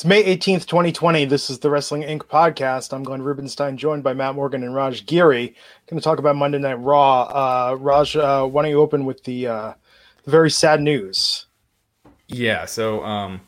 It's 0.00 0.06
May 0.06 0.24
18th, 0.24 0.64
2020. 0.64 1.26
This 1.26 1.50
is 1.50 1.58
the 1.58 1.68
Wrestling 1.68 2.04
Inc. 2.04 2.20
podcast. 2.20 2.94
I'm 2.94 3.02
Glenn 3.02 3.20
Rubenstein, 3.20 3.76
joined 3.76 4.02
by 4.02 4.14
Matt 4.14 4.34
Morgan 4.34 4.62
and 4.62 4.74
Raj 4.74 5.04
Giri. 5.04 5.54
Going 5.88 6.00
to 6.00 6.02
talk 6.02 6.18
about 6.18 6.36
Monday 6.36 6.56
Night 6.56 6.80
Raw. 6.80 7.24
Uh, 7.24 7.74
Raj, 7.74 8.16
uh, 8.16 8.46
why 8.46 8.62
don't 8.62 8.70
you 8.70 8.80
open 8.80 9.04
with 9.04 9.22
the, 9.24 9.46
uh, 9.46 9.74
the 10.24 10.30
very 10.30 10.50
sad 10.50 10.80
news? 10.80 11.44
Yeah, 12.28 12.64
so 12.64 13.04
um, 13.04 13.42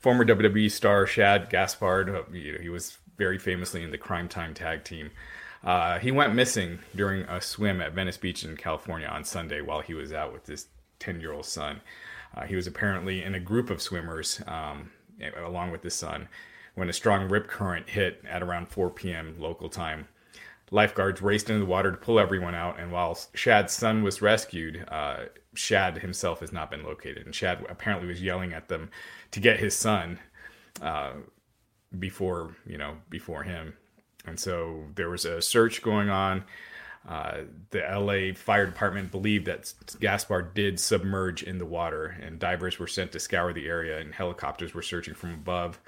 former 0.00 0.24
WWE 0.24 0.72
star 0.72 1.06
Shad 1.06 1.48
Gaspard, 1.50 2.10
uh, 2.10 2.22
he 2.32 2.68
was 2.68 2.98
very 3.16 3.38
famously 3.38 3.84
in 3.84 3.92
the 3.92 3.98
Crime 3.98 4.28
Time 4.28 4.54
tag 4.54 4.82
team. 4.82 5.12
Uh, 5.62 6.00
he 6.00 6.10
went 6.10 6.34
missing 6.34 6.80
during 6.96 7.22
a 7.26 7.40
swim 7.40 7.80
at 7.80 7.92
Venice 7.92 8.16
Beach 8.16 8.42
in 8.42 8.56
California 8.56 9.06
on 9.06 9.22
Sunday 9.22 9.60
while 9.60 9.82
he 9.82 9.94
was 9.94 10.12
out 10.12 10.32
with 10.32 10.48
his 10.48 10.66
10 10.98 11.20
year 11.20 11.32
old 11.32 11.46
son. 11.46 11.80
Uh, 12.34 12.42
he 12.42 12.56
was 12.56 12.66
apparently 12.66 13.22
in 13.22 13.36
a 13.36 13.40
group 13.40 13.70
of 13.70 13.80
swimmers. 13.80 14.42
Um, 14.48 14.90
along 15.36 15.70
with 15.70 15.82
his 15.82 15.94
son 15.94 16.28
when 16.74 16.88
a 16.88 16.92
strong 16.92 17.28
rip 17.28 17.48
current 17.48 17.90
hit 17.90 18.22
at 18.28 18.42
around 18.42 18.68
4 18.68 18.90
p.m. 18.90 19.36
local 19.38 19.68
time. 19.68 20.08
Lifeguards 20.70 21.20
raced 21.20 21.50
into 21.50 21.60
the 21.60 21.66
water 21.66 21.90
to 21.90 21.98
pull 21.98 22.18
everyone 22.18 22.54
out, 22.54 22.80
and 22.80 22.90
while 22.90 23.18
Shad's 23.34 23.74
son 23.74 24.02
was 24.02 24.22
rescued, 24.22 24.86
uh, 24.88 25.24
Shad 25.54 25.98
himself 25.98 26.40
has 26.40 26.50
not 26.50 26.70
been 26.70 26.82
located. 26.82 27.26
And 27.26 27.34
Shad 27.34 27.66
apparently 27.68 28.08
was 28.08 28.22
yelling 28.22 28.54
at 28.54 28.68
them 28.68 28.90
to 29.32 29.40
get 29.40 29.60
his 29.60 29.76
son 29.76 30.18
uh, 30.80 31.12
before 31.98 32.56
you 32.66 32.78
know 32.78 32.96
before 33.10 33.42
him. 33.42 33.74
And 34.24 34.40
so 34.40 34.84
there 34.94 35.10
was 35.10 35.26
a 35.26 35.42
search 35.42 35.82
going 35.82 36.08
on. 36.08 36.44
Uh, 37.08 37.38
the 37.70 37.80
LA 37.80 38.32
Fire 38.34 38.66
Department 38.66 39.10
believed 39.10 39.46
that 39.46 39.72
Gaspard 39.98 40.54
did 40.54 40.78
submerge 40.78 41.42
in 41.42 41.58
the 41.58 41.66
water, 41.66 42.16
and 42.22 42.38
divers 42.38 42.78
were 42.78 42.86
sent 42.86 43.12
to 43.12 43.18
scour 43.18 43.52
the 43.52 43.66
area, 43.66 43.98
and 43.98 44.14
helicopters 44.14 44.72
were 44.72 44.82
searching 44.82 45.14
from 45.14 45.34
above. 45.34 45.80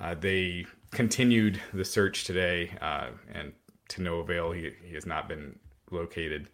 Uh, 0.00 0.14
they 0.14 0.64
continued 0.90 1.60
the 1.74 1.84
search 1.84 2.24
today, 2.24 2.70
uh, 2.80 3.08
and 3.34 3.52
to 3.88 4.02
no 4.02 4.18
avail. 4.20 4.52
He, 4.52 4.72
he 4.82 4.94
has 4.94 5.06
not 5.06 5.28
been 5.28 5.58
located. 5.90 6.48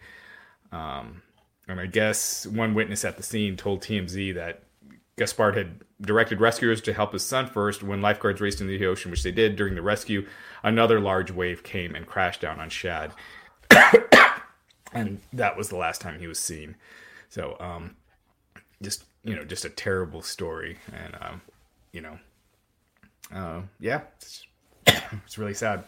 Um, 0.72 1.22
and 1.68 1.80
I 1.80 1.86
guess 1.86 2.46
one 2.46 2.74
witness 2.74 3.04
at 3.04 3.16
the 3.16 3.22
scene 3.22 3.56
told 3.56 3.80
TMZ 3.80 4.34
that 4.34 4.64
Gaspard 5.16 5.56
had 5.56 5.80
directed 6.00 6.40
rescuers 6.40 6.80
to 6.82 6.92
help 6.92 7.12
his 7.12 7.24
son 7.24 7.46
first. 7.46 7.82
When 7.82 8.02
lifeguards 8.02 8.40
raced 8.40 8.60
into 8.60 8.76
the 8.76 8.86
ocean, 8.86 9.10
which 9.10 9.22
they 9.22 9.30
did 9.30 9.56
during 9.56 9.74
the 9.74 9.82
rescue, 9.82 10.26
another 10.62 11.00
large 11.00 11.30
wave 11.30 11.62
came 11.62 11.94
and 11.94 12.06
crashed 12.06 12.40
down 12.40 12.58
on 12.58 12.68
Shad. 12.68 13.12
and 14.92 15.20
that 15.32 15.56
was 15.56 15.68
the 15.68 15.76
last 15.76 16.00
time 16.00 16.18
he 16.18 16.26
was 16.26 16.38
seen. 16.38 16.76
So, 17.28 17.56
um, 17.60 17.96
just 18.82 19.04
you 19.24 19.34
know, 19.34 19.44
just 19.44 19.64
a 19.64 19.70
terrible 19.70 20.22
story, 20.22 20.78
and 20.92 21.16
um, 21.20 21.42
you 21.92 22.00
know, 22.00 22.18
uh, 23.34 23.62
yeah, 23.80 24.02
it's, 24.16 24.46
it's 24.86 25.38
really 25.38 25.54
sad. 25.54 25.84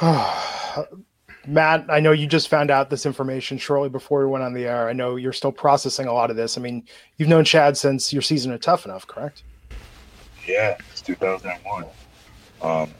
Matt, 1.46 1.86
I 1.88 2.00
know 2.00 2.12
you 2.12 2.26
just 2.26 2.48
found 2.48 2.70
out 2.70 2.90
this 2.90 3.06
information 3.06 3.56
shortly 3.56 3.88
before 3.88 4.20
we 4.20 4.26
went 4.26 4.44
on 4.44 4.52
the 4.52 4.66
air. 4.66 4.88
I 4.88 4.92
know 4.92 5.16
you're 5.16 5.32
still 5.32 5.52
processing 5.52 6.06
a 6.06 6.12
lot 6.12 6.30
of 6.30 6.36
this. 6.36 6.58
I 6.58 6.60
mean, 6.60 6.84
you've 7.16 7.28
known 7.28 7.44
Shad 7.44 7.76
since 7.76 8.12
your 8.12 8.22
season 8.22 8.52
of 8.52 8.60
Tough 8.60 8.84
Enough, 8.84 9.06
correct? 9.06 9.44
Yeah, 10.46 10.76
it's 10.90 11.00
2001. 11.02 11.84
Um, 12.62 12.90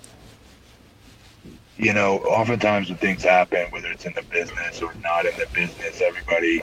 you 1.78 1.92
know, 1.92 2.18
oftentimes 2.18 2.88
when 2.88 2.98
things 2.98 3.22
happen, 3.22 3.66
whether 3.70 3.90
it's 3.90 4.06
in 4.06 4.14
the 4.14 4.22
business 4.22 4.80
or 4.82 4.94
not 5.02 5.26
in 5.26 5.36
the 5.38 5.46
business, 5.52 6.00
everybody, 6.00 6.62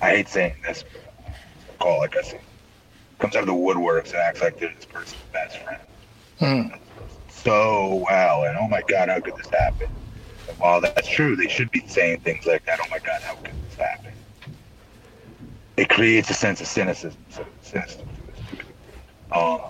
I 0.00 0.10
hate 0.10 0.28
saying 0.28 0.54
this, 0.64 0.84
call 1.80 1.98
like 1.98 2.16
I 2.16 2.22
say, 2.22 2.40
comes 3.18 3.36
out 3.36 3.40
of 3.40 3.46
the 3.46 3.52
woodworks 3.52 4.08
and 4.08 4.16
acts 4.16 4.40
like 4.40 4.58
they're 4.58 4.72
this 4.74 4.84
person's 4.84 5.22
best 5.32 5.58
friend. 5.58 5.80
Hmm. 6.38 6.76
So 7.28 8.04
well, 8.08 8.44
and 8.44 8.56
oh 8.56 8.68
my 8.68 8.82
God, 8.88 9.08
how 9.08 9.20
could 9.20 9.36
this 9.36 9.50
happen? 9.50 9.88
And 10.48 10.58
while 10.58 10.80
that's 10.80 11.08
true, 11.08 11.36
they 11.36 11.48
should 11.48 11.70
be 11.70 11.84
saying 11.86 12.20
things 12.20 12.46
like 12.46 12.64
that. 12.66 12.78
Oh 12.80 12.88
my 12.90 12.98
God, 12.98 13.22
how 13.22 13.34
could 13.36 13.54
this 13.68 13.76
happen? 13.76 14.12
It 15.76 15.88
creates 15.88 16.30
a 16.30 16.34
sense 16.34 16.60
of 16.60 16.68
cynicism, 16.68 17.18
cynicism 17.62 18.08
to 18.16 18.56
this, 18.56 18.66
um, 19.32 19.60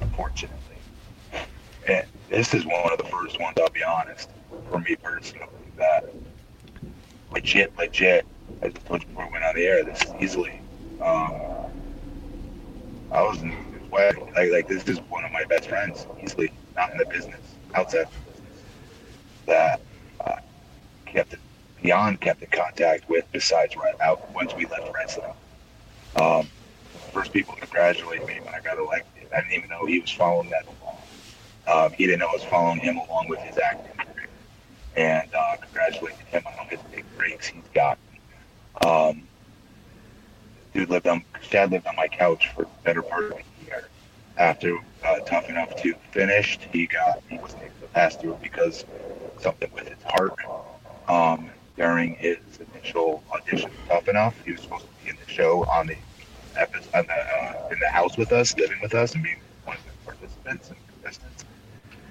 unfortunately. 0.00 0.58
And 1.88 2.06
this 2.34 2.52
is 2.52 2.66
one 2.66 2.92
of 2.92 2.98
the 2.98 3.04
first 3.04 3.40
ones, 3.40 3.56
I'll 3.60 3.70
be 3.70 3.84
honest, 3.84 4.30
for 4.68 4.80
me 4.80 4.96
personally, 4.96 5.46
that 5.78 6.12
legit, 7.30 7.76
legit, 7.78 8.26
as 8.62 8.72
before 8.72 8.98
we 9.16 9.24
went 9.32 9.44
on 9.44 9.54
the 9.54 9.64
air, 9.64 9.84
this 9.84 10.02
easily, 10.20 10.60
um, 11.00 11.40
I 13.12 13.22
was 13.22 13.40
in 13.42 13.54
wedding. 13.90 14.26
Like, 14.34 14.50
like, 14.50 14.68
this 14.68 14.84
is 14.88 14.98
one 15.08 15.24
of 15.24 15.30
my 15.30 15.44
best 15.44 15.68
friends, 15.68 16.08
easily, 16.22 16.52
not 16.76 16.90
in 16.90 16.98
the 16.98 17.06
business, 17.06 17.56
outside 17.74 18.08
the 18.12 18.30
business, 18.32 18.64
that 19.46 19.80
uh, 20.26 20.36
kept 21.06 21.34
it, 21.34 21.40
beyond 21.82 22.20
kept 22.20 22.42
in 22.42 22.48
contact 22.50 23.08
with 23.08 23.24
besides 23.32 23.76
right 23.76 23.94
out 24.00 24.32
once 24.34 24.54
we 24.54 24.66
left 24.66 24.90
wrestling. 24.92 25.32
Um, 26.16 26.50
first 27.12 27.32
people 27.32 27.54
to 27.54 27.60
congratulate 27.60 28.26
me 28.26 28.40
when 28.42 28.54
I 28.54 28.60
got 28.60 28.78
elected. 28.78 29.28
I 29.32 29.40
didn't 29.42 29.52
even 29.52 29.70
know 29.70 29.86
he 29.86 30.00
was 30.00 30.10
following 30.10 30.50
that 30.50 30.66
um, 31.66 31.92
he 31.92 32.06
didn't 32.06 32.20
know 32.20 32.28
I 32.28 32.32
was 32.34 32.44
following 32.44 32.80
him 32.80 32.96
along 32.96 33.28
with 33.28 33.40
his 33.40 33.58
acting 33.58 33.96
career. 33.96 34.28
And 34.96 35.28
uh, 35.34 35.56
congratulated 35.56 36.20
him 36.26 36.42
on 36.46 36.52
all 36.58 36.66
his 36.66 36.80
big 36.92 37.04
breaks 37.16 37.46
he's 37.46 37.62
got. 37.74 37.98
Um, 38.84 39.22
dude 40.72 40.90
lived 40.90 41.06
on, 41.06 41.24
Shad 41.40 41.70
lived 41.70 41.86
on 41.86 41.96
my 41.96 42.08
couch 42.08 42.50
for 42.54 42.62
the 42.62 42.68
better 42.82 43.02
part 43.02 43.24
of 43.24 43.32
a 43.32 43.66
year. 43.66 43.88
After 44.36 44.76
uh, 45.04 45.20
Tough 45.20 45.48
Enough 45.48 45.76
2 45.76 45.94
finished, 46.10 46.62
he 46.72 46.86
got, 46.86 47.22
he 47.28 47.38
wasn't 47.38 47.62
able 47.62 47.72
to 47.80 47.86
pass 47.92 48.16
through 48.16 48.38
because 48.42 48.84
something 49.38 49.70
with 49.72 49.88
his 49.88 50.02
heart. 50.04 50.34
Um, 51.08 51.50
during 51.76 52.14
his 52.14 52.38
initial 52.72 53.22
audition 53.32 53.70
Tough 53.88 54.08
Enough, 54.08 54.34
he 54.44 54.52
was 54.52 54.60
supposed 54.60 54.84
to 54.84 55.04
be 55.04 55.10
in 55.10 55.16
the 55.24 55.30
show 55.30 55.64
on 55.64 55.86
the 55.86 55.96
episode, 56.56 56.94
on 56.94 57.06
the, 57.06 57.12
uh, 57.12 57.68
in 57.72 57.78
the 57.80 57.88
house 57.88 58.16
with 58.16 58.32
us, 58.32 58.56
living 58.56 58.78
with 58.80 58.94
us, 58.94 59.14
and 59.14 59.24
being 59.24 59.38
one 59.64 59.76
of 59.76 59.82
the 59.84 59.90
participants 60.04 60.68
and 60.68 60.78
contestants 60.88 61.44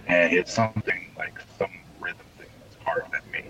and 0.07 0.33
it's 0.33 0.53
something 0.53 1.11
like 1.17 1.39
some 1.57 1.71
rhythm 1.99 2.25
thing 2.37 2.47
that's 2.61 2.83
hard 2.83 3.05
with 3.11 3.31
me, 3.31 3.45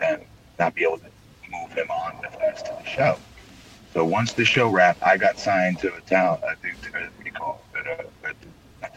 and 0.00 0.22
not 0.58 0.74
be 0.74 0.82
able 0.84 0.98
to 0.98 1.10
move 1.50 1.72
him 1.72 1.90
on 1.90 2.18
with 2.20 2.34
us 2.42 2.62
to 2.62 2.76
the 2.82 2.84
show. 2.88 3.18
So 3.92 4.04
once 4.04 4.32
the 4.32 4.44
show 4.44 4.68
wrapped, 4.68 5.02
I 5.02 5.16
got 5.16 5.38
signed 5.38 5.78
to 5.80 5.94
a 5.94 6.00
town. 6.00 6.40
I 6.46 6.54
think 6.56 6.80
to, 6.82 6.90
what 6.90 7.10
do 7.20 7.24
you 7.24 7.32
call 7.32 7.60
it? 7.76 7.86
Uh, 8.24 8.28
I 8.82 8.88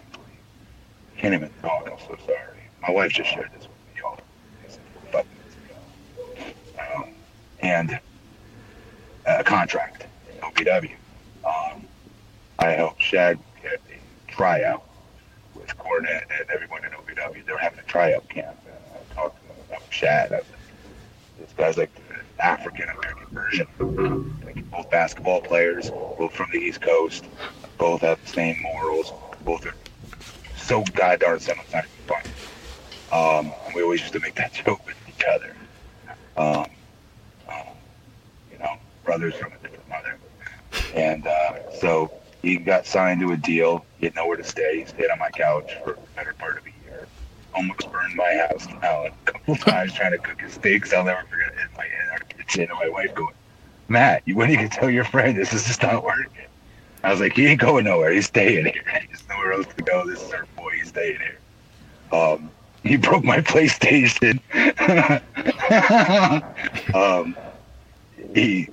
can't 1.18 1.34
even 1.34 1.52
talk. 1.62 1.88
I'm 1.92 2.00
so 2.00 2.18
sorry. 2.26 2.62
My 2.82 2.92
wife 2.92 3.12
just 3.12 3.30
shared 3.30 3.52
this 3.54 3.68
with 3.68 3.96
me 3.96 4.02
all 4.04 4.20
five 5.12 5.26
minutes 5.30 5.58
ago. 6.76 6.96
Um, 6.96 7.10
and 7.60 8.00
a 9.26 9.44
contract 9.44 10.08
OVW. 10.42 10.96
Um, 11.46 11.86
I 12.60 12.70
helped 12.72 13.02
Shad 13.02 13.38
get 13.62 13.82
a 13.90 14.32
tryout 14.32 14.87
with 15.68 15.78
Cornette 15.78 16.24
and 16.40 16.50
everyone 16.50 16.84
in 16.86 16.92
OVW. 16.92 17.46
They 17.46 17.52
were 17.52 17.58
having 17.58 17.80
a 17.80 17.84
tryout 17.84 18.28
camp. 18.30 18.58
And 18.66 18.76
I 18.94 19.16
talked 19.16 19.42
to 19.42 19.48
them 19.48 19.58
about 19.70 19.84
Shad. 19.90 20.30
This 21.40 21.54
guy's 21.56 21.78
like 21.78 21.94
the 21.96 22.44
African 22.44 22.90
American 22.90 23.28
version. 23.32 24.38
Like 24.46 24.70
both 24.72 24.90
basketball 24.90 25.42
players, 25.42 25.90
both 25.90 26.34
from 26.34 26.50
the 26.52 26.60
East 26.60 26.82
Coast, 26.82 27.26
both 27.78 28.02
have 28.02 28.22
the 28.24 28.30
same 28.30 28.62
morals, 28.62 29.12
both 29.44 29.66
are 29.66 29.76
so 30.56 30.84
similar. 30.94 31.64
Not 31.74 31.86
even 31.86 31.90
funny. 32.06 32.30
Um, 33.12 33.54
and 33.66 33.76
we 33.76 33.84
always 33.84 34.02
used 34.02 34.14
to 34.14 34.20
make 34.20 34.36
that 34.36 34.54
joke 34.66 34.86
with 34.86 34.98
each 35.08 35.24
other. 35.34 35.56
Um, 36.36 36.66
um, 37.50 37.68
you 38.52 38.60
know, 38.60 38.78
brothers 39.04 39.36
from 39.36 39.52
a 39.54 39.58
different 39.58 39.88
mother. 39.90 40.18
And 40.94 41.26
uh, 41.26 41.72
so 41.80 42.12
he 42.42 42.58
got 42.58 42.86
signed 42.86 43.22
to 43.22 43.32
a 43.32 43.38
deal. 43.38 43.86
He 44.00 44.06
had 44.06 44.16
nowhere 44.16 44.38
to 44.38 44.44
stay. 44.44 44.80
He 44.80 44.86
stayed 44.86 45.10
on 45.10 45.20
my 45.20 45.30
couch 45.30 45.72
for 45.84 45.94
the 45.94 46.00
better 46.16 46.34
part 46.34 46.58
of 46.58 46.64
a 46.66 46.72
year. 46.86 47.08
Almost 47.56 47.92
burned 47.92 48.16
my 48.16 48.48
house 48.48 48.68
down 48.68 49.08
a 49.08 49.32
couple 49.32 49.56
times 49.56 49.94
trying 49.96 50.12
to 50.12 50.18
cook 50.18 50.42
his 50.42 50.54
steaks. 50.54 50.94
I'll 50.94 51.04
never 51.04 51.24
forget 51.28 51.50
it. 51.50 51.54
In, 51.62 51.78
my, 51.78 51.86
in 51.86 52.10
our 52.12 52.20
kitchen, 52.20 52.70
and 52.70 52.80
my 52.80 52.90
wife 52.90 53.14
going, 53.16 53.34
Matt, 53.88 54.24
you 54.26 54.36
when 54.36 54.50
you 54.50 54.58
can 54.58 54.70
tell 54.70 54.90
your 54.90 55.06
friend 55.06 55.38
this 55.38 55.54
is 55.54 55.66
just 55.66 55.82
not 55.82 56.04
working. 56.04 56.32
I 57.04 57.12
was 57.12 57.20
like, 57.20 57.34
he 57.34 57.48
ain't 57.48 57.62
going 57.62 57.86
nowhere. 57.86 58.12
He's 58.12 58.26
staying 58.28 58.66
here. 58.66 58.84
There's 59.08 59.28
nowhere 59.30 59.54
else 59.54 59.68
to 59.78 59.84
go. 59.84 60.06
This 60.06 60.22
is 60.22 60.32
our 60.34 60.46
boy. 60.58 60.72
He's 60.72 60.90
staying 60.90 61.20
here. 61.20 61.40
Um, 62.12 62.52
he 62.84 62.98
broke 62.98 63.24
my 63.24 63.38
PlayStation. 63.42 64.40
um, 66.94 67.36
he, 68.34 68.70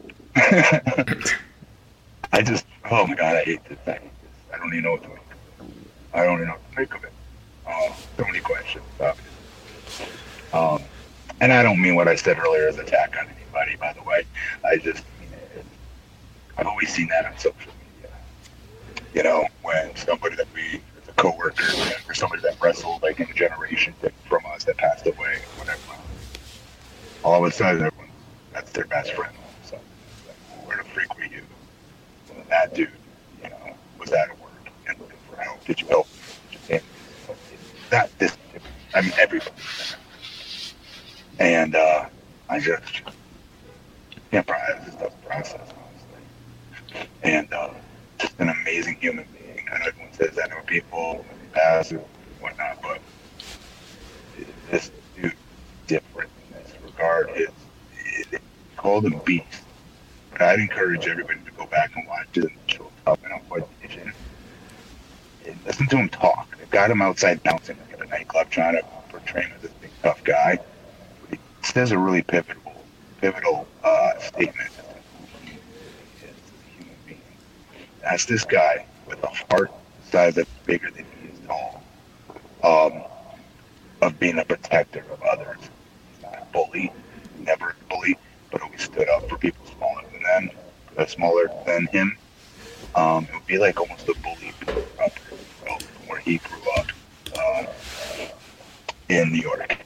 I 2.32 2.42
just, 2.42 2.66
oh 2.90 3.06
my 3.06 3.14
god, 3.14 3.36
I 3.36 3.44
hate 3.44 3.64
this. 3.66 3.78
I 3.86 4.00
even 4.72 4.84
know 4.84 4.92
what 4.92 5.02
to 5.02 5.12
it. 5.12 5.18
I 6.12 6.24
don't 6.24 6.40
know 6.44 6.54
to 6.54 6.80
make 6.80 6.94
of 6.94 7.04
it. 7.04 7.12
Oh, 7.68 7.96
so 8.16 8.24
many 8.24 8.40
questions. 8.40 8.84
Um, 10.52 10.82
and 11.40 11.52
I 11.52 11.62
don't 11.62 11.80
mean 11.80 11.96
what 11.96 12.06
I 12.06 12.14
said 12.14 12.38
earlier 12.38 12.68
as 12.68 12.78
attack 12.78 13.16
on 13.20 13.26
anybody. 13.26 13.76
By 13.76 13.92
the 13.92 14.02
way, 14.02 14.24
I 14.64 14.76
just, 14.76 15.04
I've 16.56 16.66
always 16.66 16.92
seen 16.92 17.08
that 17.08 17.26
on 17.26 17.36
social 17.36 17.72
media. 17.96 18.12
You 19.12 19.22
know, 19.24 19.46
when 19.62 19.94
somebody 19.96 20.36
that 20.36 20.46
we 20.54 20.80
a 21.08 21.12
coworker 21.12 21.64
or 22.08 22.14
somebody 22.14 22.42
that 22.42 22.60
wrestled 22.60 23.02
like 23.02 23.20
in 23.20 23.28
a 23.28 23.34
generation 23.34 23.94
from 24.28 24.46
us 24.46 24.64
that 24.64 24.76
passed 24.76 25.06
away, 25.06 25.38
whatever. 25.56 25.80
All 27.22 27.44
of 27.44 27.50
a 27.50 27.54
sudden, 27.54 27.82
everyone, 27.82 28.08
that's 28.52 28.70
their 28.72 28.84
best 28.86 29.12
friend. 29.12 29.34
So, 29.64 29.76
like, 29.76 30.66
where 30.66 30.76
the 30.76 30.84
freak 30.84 31.16
were 31.16 31.24
you? 31.24 31.42
That 32.48 32.74
dude, 32.74 32.90
you 33.42 33.48
know, 33.50 33.74
was 33.98 34.10
that 34.10 34.30
of 34.30 34.40
work 34.40 34.50
and 34.88 34.98
looking 34.98 35.16
for 35.30 35.36
help. 35.40 35.53
Did 35.66 35.80
you 35.80 35.88
help? 35.88 36.06
You? 36.68 36.80
That 37.90 38.16
this, 38.18 38.36
I 38.94 39.00
mean, 39.00 39.12
everybody. 39.18 39.50
And 41.38 41.74
uh, 41.74 42.06
I 42.48 42.60
just 42.60 43.02
can't 44.30 44.46
process 44.46 44.84
this 44.84 44.94
stuff 44.94 45.12
process, 45.24 45.72
honestly. 45.78 47.08
And 47.22 47.52
uh, 47.52 47.70
just 48.18 48.38
an 48.38 48.50
amazing 48.50 48.96
human 48.96 49.26
being. 49.32 49.66
I 49.72 49.78
know 49.78 49.86
everyone 49.86 50.12
says 50.12 50.34
that 50.36 50.52
about 50.52 50.66
people 50.66 51.24
when 51.28 51.38
they 51.40 51.46
pass 51.52 51.92
or 51.92 51.98
whatnot, 52.40 52.80
but 52.82 53.00
this 54.70 54.90
dude 55.16 55.32
different 55.86 56.30
in 56.48 56.62
this 56.62 56.74
regard. 56.82 57.30
It's 57.30 57.52
it, 58.32 58.40
called 58.76 59.06
him 59.06 59.20
Beast. 59.24 59.62
But 60.32 60.42
I'd 60.42 60.58
encourage 60.60 61.06
everybody 61.06 61.40
to 61.44 61.50
go 61.52 61.66
back 61.66 61.92
and 61.96 62.06
watch 62.08 62.26
it 62.34 62.44
and 62.44 62.52
show 62.66 62.90
up 63.06 63.20
and 63.24 63.32
avoid 63.32 63.62
vision. 63.62 63.73
Listen 65.64 65.88
to 65.88 65.96
him 65.96 66.08
talk. 66.10 66.56
They 66.58 66.66
got 66.66 66.90
him 66.90 67.02
outside 67.02 67.42
bouncing 67.42 67.78
like 67.78 67.92
at 67.94 68.00
a 68.02 68.06
nightclub 68.06 68.50
trying 68.50 68.74
to 68.76 68.82
portray 69.08 69.42
him 69.42 69.52
as 69.56 69.62
this 69.62 69.74
big 69.74 69.92
tough 70.02 70.22
guy. 70.24 70.58
But 71.20 71.30
he 71.32 71.40
says 71.62 71.92
a 71.92 71.98
really 71.98 72.22
pivotal, 72.22 72.88
pivotal 73.20 73.68
uh, 73.82 74.18
statement. 74.18 74.70
That's 78.02 78.26
this 78.26 78.44
guy 78.44 78.88
with 79.06 79.22
a 79.22 79.28
heart 79.28 79.72
the 79.96 80.02
size 80.02 80.34
that's 80.36 80.54
bigger 80.66 80.90
than 80.90 81.06
he 81.20 81.28
is 81.28 81.40
tall. 81.40 81.84
Um, 82.62 83.04
of 84.02 84.18
being 84.18 84.38
a 84.38 84.44
protector 84.44 85.06
of 85.10 85.22
others. 85.22 85.70
He's 86.06 86.20
not 86.22 86.34
a 86.42 86.46
bully, 86.52 86.92
never 87.36 87.70
a 87.80 87.84
bully, 87.88 88.18
but 88.50 88.62
always 88.62 88.82
stood 88.82 89.08
up 89.10 89.28
for 89.28 89.38
people 89.38 89.66
smaller 89.66 90.02
than 90.12 90.22
them, 90.22 90.50
uh, 90.98 91.06
smaller 91.06 91.50
than 91.66 91.88
him. 91.92 92.18
Um, 92.94 93.26
it 93.30 93.34
would 93.34 93.46
be 93.46 93.58
like 93.58 93.80
almost 93.80 94.08
a 94.08 94.14
bully 94.16 94.54
he 96.24 96.38
grew 96.38 96.72
up 96.76 96.86
uh, 97.38 97.66
in 99.08 99.32
New 99.32 99.40
York. 99.40 99.78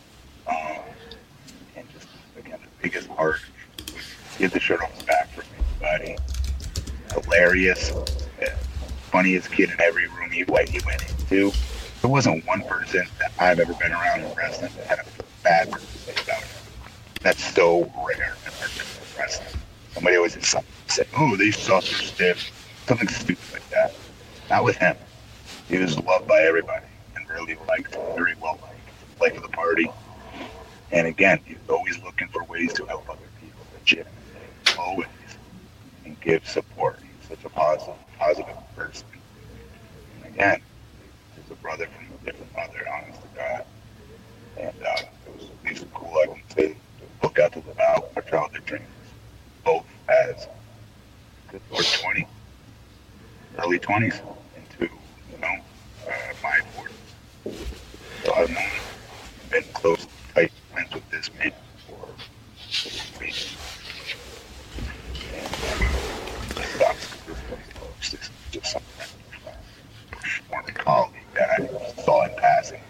Um, 0.46 0.56
and 1.76 1.87
just 1.93 2.08
again, 2.38 2.58
the 2.62 2.82
biggest 2.82 3.08
heart. 3.08 3.40
Get 4.38 4.52
the 4.52 4.61
shirt 4.61 4.81
off 4.81 4.94
his 4.94 5.02
back 5.02 5.29
for 5.31 5.43
anybody. 5.82 6.17
Hilarious, 7.12 7.93
funniest 9.11 9.50
kid 9.50 9.70
in 9.70 9.81
every 9.81 10.06
room 10.08 10.31
he 10.31 10.44
went, 10.44 10.69
he 10.69 10.81
went 10.87 11.02
into. 11.11 11.50
There 12.00 12.11
wasn't 12.11 12.46
one 12.46 12.62
person 12.62 13.05
that 13.19 13.32
I've 13.40 13.58
ever 13.58 13.75
been 13.75 13.90
around 13.90 14.20
in 14.20 14.32
wrestling 14.35 14.70
that 14.76 14.87
had 14.87 14.99
a 15.00 15.05
bad 15.43 15.70
word 15.73 15.81
to 15.81 15.87
say 15.87 16.12
about 16.23 16.40
him. 16.40 16.49
That's 17.23 17.52
so 17.52 17.90
rare 18.06 18.37
in 18.46 18.52
wrestling. 19.19 19.61
Somebody 19.93 20.17
always 20.17 20.35
said, 20.46 20.64
oh, 21.17 21.37
suck, 21.50 21.82
they're 21.82 21.82
stiff, 21.82 22.85
something 22.87 23.08
stupid 23.08 23.52
like 23.52 23.69
that. 23.70 23.93
Not 24.49 24.62
with 24.62 24.76
him. 24.76 24.96
He 25.68 25.76
was 25.76 25.98
loved 25.98 26.26
by 26.26 26.40
everybody 26.42 26.86
and 27.14 27.28
really 27.28 27.58
liked, 27.68 27.94
very 28.16 28.34
well 28.40 28.58
liked, 28.62 29.20
life 29.20 29.36
of 29.36 29.42
the 29.42 29.54
party. 29.54 29.90
And 30.90 31.06
again, 31.06 31.40
he 31.44 31.54
was 31.54 31.68
always 31.68 32.02
looking 32.02 32.28
for 32.28 32.42
ways 32.44 32.72
to 32.74 32.86
help 32.86 33.08
other 33.10 33.28
people, 33.38 33.60
legitimately, 33.74 34.14
always, 34.78 35.08
and 36.06 36.18
give 36.22 36.48
support. 36.48 36.98
He's 37.02 37.28
such 37.28 37.44
a 37.44 37.50
positive, 37.50 37.96
positive 38.18 38.56
person. 38.74 39.06
And 40.24 40.34
again, 40.34 40.62
he's 41.36 41.50
a 41.50 41.54
brother 41.56 41.86
from 41.86 42.06
a 42.14 42.24
different 42.24 42.54
mother, 42.56 42.86
honest 42.90 43.20
to 43.20 43.28
God. 43.36 43.64
And 44.56 44.74
uh, 44.82 45.02
it 45.26 45.34
was 45.34 45.50
at 45.50 45.68
least 45.68 45.86
cool, 45.92 46.16
I 46.16 46.26
can 46.28 46.56
say, 46.56 46.68
to 46.68 46.76
look 47.22 47.38
out 47.38 47.52
to 47.52 47.58
live 47.58 47.78
out 47.78 48.10
our 48.16 48.22
childhood 48.22 48.64
dreams, 48.64 48.86
both 49.66 49.84
as 50.08 50.48
good 51.50 51.60
Lord 51.70 51.84
20, 51.84 52.26
early 53.58 53.78
20s, 53.78 54.22
uh, 55.44 55.56
my 56.43 56.61
40s. 56.76 56.93
So 58.25 58.35
I've 58.35 58.49
been 59.50 59.64
close, 59.73 60.06
tight 60.35 60.50
friends 60.73 60.93
with 60.94 61.08
this 61.11 61.31
man 61.38 61.52
for 61.87 62.08
weeks. 63.20 63.55
And 66.56 66.82
uh, 66.82 66.88
sucks. 66.94 68.14
It's 68.14 68.31
just, 68.50 68.73
something 68.73 68.97
colleague 70.75 71.14
that 71.35 71.50
I 71.61 71.62
saw 72.02 72.25
in 72.25 72.35
passing 72.37 72.80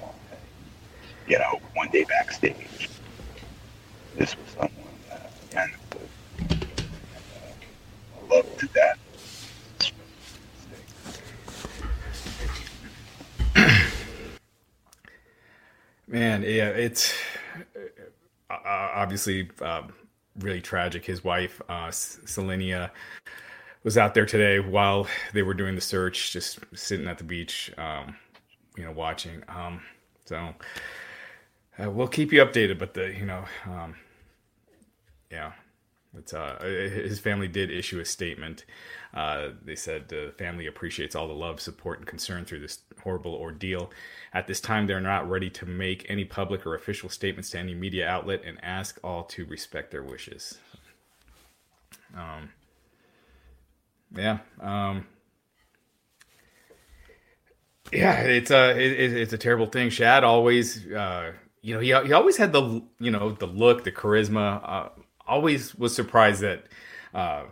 you 1.28 1.38
know, 1.38 1.61
one 1.75 1.88
day 1.90 2.05
backstage. 2.05 2.88
This 4.17 4.35
was 4.37 4.49
someone 4.49 4.73
that, 5.52 5.61
uh, 5.61 5.67
loved 8.31 8.59
to 8.61 8.67
death. 8.69 8.98
Man, 16.09 16.43
yeah, 16.43 16.69
it's 16.69 17.15
uh, 18.50 18.57
obviously 18.65 19.50
um, 19.61 19.93
really 20.38 20.62
tragic. 20.62 21.05
His 21.05 21.23
wife, 21.23 21.61
uh, 21.69 21.88
Siliana, 21.88 22.91
was 23.85 23.99
out 23.99 24.15
there 24.15 24.25
today 24.25 24.59
while 24.59 25.07
they 25.35 25.43
were 25.43 25.53
doing 25.53 25.75
the 25.75 25.83
search, 25.83 26.33
just 26.33 26.61
sitting 26.75 27.07
at 27.07 27.19
the 27.19 27.25
beach, 27.25 27.71
um, 27.77 28.17
you 28.75 28.85
know, 28.85 28.93
watching. 28.93 29.43
Um, 29.49 29.83
so 30.25 30.55
uh, 31.79 31.91
we'll 31.91 32.09
keep 32.09 32.33
you 32.33 32.43
updated, 32.43 32.79
but 32.79 32.95
the, 32.95 33.12
you 33.12 33.27
know, 33.27 33.45
um, 33.67 33.95
yeah, 35.31 35.53
it's 36.17 36.33
uh, 36.33 36.59
his 36.62 37.21
family 37.21 37.49
did 37.49 37.71
issue 37.71 38.00
a 38.00 38.05
statement. 38.07 38.65
Uh, 39.15 39.49
they 39.65 39.75
said 39.75 40.09
the 40.09 40.33
family 40.37 40.67
appreciates 40.67 41.15
all 41.15 41.27
the 41.27 41.35
love, 41.35 41.61
support, 41.61 41.99
and 41.99 42.07
concern 42.07 42.45
through 42.45 42.61
this 42.61 42.81
horrible 43.03 43.35
ordeal. 43.35 43.91
At 44.35 44.47
this 44.47 44.61
time, 44.61 44.87
they're 44.87 45.00
not 45.00 45.29
ready 45.29 45.49
to 45.50 45.67
make 45.67 46.07
any 46.09 46.25
public 46.25 46.67
or 46.67 46.75
official 46.75 47.09
statements 47.09 47.50
to 47.50 47.59
any 47.59 47.75
media 47.75 48.07
outlet 48.07 48.43
and 48.45 48.62
ask 48.62 48.99
all 49.03 49.25
to 49.25 49.47
respect 49.47 49.91
their 49.91 50.03
wishes. 50.03 50.59
Um, 52.15 52.50
yeah, 54.15 54.38
um, 54.61 55.07
yeah, 57.93 58.21
it's 58.21 58.50
a 58.50 58.71
it, 58.79 59.12
it's 59.15 59.33
a 59.33 59.38
terrible 59.38 59.67
thing. 59.67 59.91
Shad 59.91 60.25
always, 60.25 60.87
uh, 60.93 61.33
you 61.62 61.75
know, 61.75 61.81
he 61.81 61.88
he 62.07 62.12
always 62.12 62.37
had 62.37 62.53
the 62.53 62.83
you 62.99 63.11
know 63.11 63.33
the 63.33 63.47
look, 63.47 63.85
the 63.85 63.93
charisma. 63.93 64.61
Uh, 64.62 64.88
always 65.27 65.75
was 65.75 65.95
surprised 65.95 66.41
that 66.41 66.65
uh, 67.15 67.45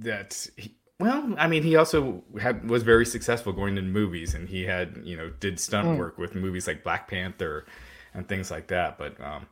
that 0.00 0.46
he, 0.56 0.74
well, 1.00 1.34
I 1.38 1.46
mean, 1.48 1.62
he 1.62 1.76
also 1.76 2.22
had 2.40 2.68
was 2.68 2.82
very 2.82 3.06
successful 3.06 3.52
going 3.52 3.76
into 3.76 3.90
movies, 3.90 4.34
and 4.34 4.48
he 4.48 4.64
had 4.64 5.00
you 5.04 5.16
know 5.16 5.30
did 5.40 5.58
stunt 5.58 5.88
mm. 5.88 5.98
work 5.98 6.18
with 6.18 6.34
movies 6.34 6.66
like 6.66 6.84
Black 6.84 7.08
Panther 7.08 7.66
and 8.14 8.28
things 8.28 8.50
like 8.50 8.68
that. 8.68 8.98
But 8.98 9.20
um, 9.20 9.46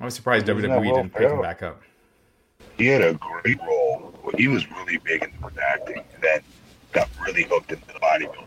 I 0.00 0.04
was 0.04 0.14
surprised 0.14 0.46
WWE 0.46 0.94
didn't 0.94 1.14
pick 1.14 1.30
him 1.30 1.40
back 1.40 1.62
up. 1.62 1.82
He 2.76 2.86
had 2.86 3.02
a 3.02 3.14
great 3.14 3.60
role. 3.60 4.14
He 4.36 4.48
was 4.48 4.70
really 4.70 4.98
big 4.98 5.22
into 5.22 5.62
acting, 5.62 6.04
and 6.14 6.22
then 6.22 6.40
got 6.92 7.08
really 7.24 7.44
hooked 7.44 7.72
into 7.72 7.86
the 7.86 7.94
bodybuilding. 7.94 8.44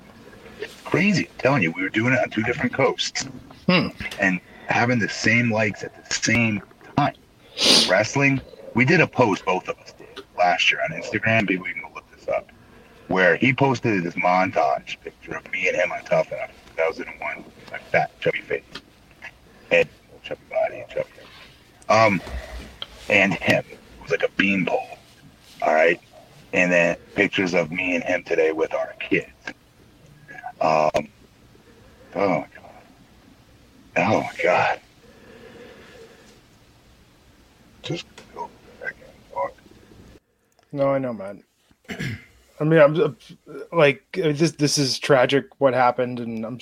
It's 0.59 0.75
crazy. 0.81 1.27
I'm 1.27 1.37
telling 1.39 1.63
you, 1.63 1.71
we 1.71 1.81
were 1.81 1.89
doing 1.89 2.13
it 2.13 2.19
on 2.19 2.29
two 2.29 2.43
different 2.43 2.73
coasts 2.73 3.25
Hmm. 3.67 3.87
and 4.19 4.39
having 4.67 4.99
the 4.99 5.09
same 5.09 5.51
likes 5.51 5.83
at 5.83 5.93
the 5.95 6.13
same 6.13 6.61
time. 6.97 7.15
Wrestling, 7.89 8.41
we 8.73 8.85
did 8.85 9.01
a 9.01 9.07
post, 9.07 9.45
both 9.45 9.67
of 9.67 9.77
us 9.79 9.93
did 9.93 10.00
last 10.41 10.71
year 10.71 10.81
on 10.83 10.99
Instagram. 10.99 11.47
We 11.47 11.57
can 11.57 11.83
look 11.93 12.09
this 12.15 12.27
up. 12.27 12.51
Where 13.07 13.35
he 13.35 13.53
posted 13.53 14.03
this 14.03 14.15
montage 14.15 14.99
picture 15.01 15.35
of 15.35 15.51
me 15.51 15.67
and 15.67 15.75
him 15.75 15.91
on 15.91 16.03
Tough 16.05 16.31
Enough 16.31 16.51
2001, 16.77 17.43
my 17.71 17.77
fat, 17.91 18.19
chubby 18.21 18.41
face, 18.41 18.63
head, 19.69 19.89
chubby 20.23 20.41
body, 20.49 20.83
chubby. 20.89 21.09
Um, 21.89 22.21
and 23.09 23.33
him. 23.33 23.63
It 23.69 23.79
was 24.01 24.11
like 24.11 24.23
a 24.23 24.31
beanpole. 24.37 24.97
All 25.61 25.73
right. 25.73 25.99
And 26.53 26.71
then 26.71 26.97
pictures 27.15 27.53
of 27.53 27.71
me 27.71 27.95
and 27.95 28.03
him 28.03 28.23
today 28.23 28.51
with 28.51 28.73
our 28.73 28.95
kids. 28.99 29.27
Um, 30.59 31.07
oh 32.15 32.29
my 32.29 32.47
god. 32.55 32.83
Oh 33.97 34.21
my 34.21 34.31
god. 34.41 34.79
Just 37.83 38.05
go 38.33 38.49
back 38.79 38.95
and 39.01 39.33
talk. 39.33 39.53
No, 40.71 40.89
I 40.89 40.99
know, 40.99 41.13
man. 41.13 41.43
I 42.59 42.63
mean, 42.63 42.79
I'm 42.79 43.17
like 43.71 44.05
this. 44.13 44.51
This 44.51 44.77
is 44.77 44.99
tragic. 44.99 45.45
What 45.59 45.73
happened, 45.73 46.19
and 46.19 46.45
I'm 46.45 46.59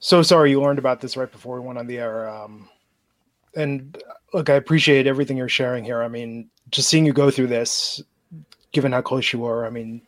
so 0.00 0.22
sorry 0.22 0.50
you 0.50 0.60
learned 0.60 0.78
about 0.78 1.00
this 1.00 1.16
right 1.16 1.30
before 1.30 1.60
we 1.60 1.66
went 1.66 1.78
on 1.78 1.86
the 1.86 1.98
air. 1.98 2.28
Um, 2.28 2.68
and 3.54 4.00
look, 4.34 4.50
I 4.50 4.54
appreciate 4.54 5.06
everything 5.06 5.36
you're 5.36 5.48
sharing 5.48 5.82
here. 5.82 6.02
I 6.02 6.08
mean, 6.08 6.50
just 6.70 6.88
seeing 6.88 7.06
you 7.06 7.12
go 7.12 7.30
through 7.30 7.46
this, 7.48 8.02
given 8.72 8.92
how 8.92 9.00
close 9.00 9.32
you 9.32 9.40
were. 9.40 9.66
I 9.66 9.70
mean, 9.70 10.02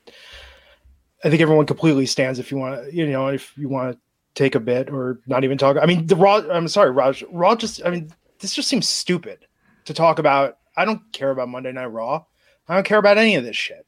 I 1.24 1.30
think 1.30 1.40
everyone 1.40 1.66
completely 1.66 2.06
stands. 2.06 2.38
If 2.38 2.52
you 2.52 2.58
want, 2.58 2.92
you 2.92 3.06
know, 3.10 3.28
if 3.28 3.56
you 3.56 3.68
want 3.68 3.94
to 3.94 4.00
take 4.34 4.54
a 4.54 4.60
bit 4.60 4.90
or 4.90 5.20
not 5.26 5.44
even 5.44 5.58
talk. 5.58 5.76
I 5.80 5.86
mean, 5.86 6.06
the 6.06 6.16
raw. 6.16 6.42
I'm 6.50 6.68
sorry, 6.68 6.90
Raj. 6.90 7.24
Raw 7.30 7.54
just. 7.54 7.84
I 7.84 7.90
mean, 7.90 8.12
this 8.38 8.54
just 8.54 8.68
seems 8.68 8.88
stupid 8.88 9.46
to 9.86 9.94
talk 9.94 10.18
about. 10.18 10.58
I 10.76 10.84
don't 10.84 11.00
care 11.12 11.30
about 11.30 11.48
Monday 11.48 11.72
Night 11.72 11.86
Raw. 11.86 12.24
I 12.68 12.74
don't 12.74 12.86
care 12.86 12.98
about 12.98 13.18
any 13.18 13.34
of 13.34 13.44
this 13.44 13.56
shit. 13.56 13.86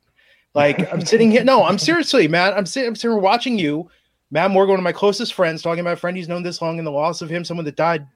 Like 0.55 0.93
I'm 0.93 1.05
sitting 1.05 1.31
here. 1.31 1.45
No, 1.45 1.65
I'm 1.65 1.79
seriously, 1.79 2.29
Matt. 2.29 2.55
I'm 2.55 2.67
sitting. 2.67 2.89
I'm 2.89 2.97
sitting 2.97 3.13
here 3.13 3.21
watching 3.21 3.59
you, 3.59 3.91
Matt 4.31 4.51
Morgan, 4.51 4.73
one 4.73 4.81
of 4.81 4.85
my 4.85 4.93
closest 4.93 5.35
friends, 5.35 5.63
talking 5.63 5.81
about 5.81 5.95
a 5.95 5.97
friend 5.97 6.17
he's 6.17 6.29
known 6.29 6.43
this 6.43 6.61
long, 6.61 6.79
and 6.79 6.87
the 6.87 6.91
loss 6.91 7.23
of 7.23 7.31
him, 7.31 7.45
someone 7.45 7.65
that 7.65 7.77
died, 7.77 8.07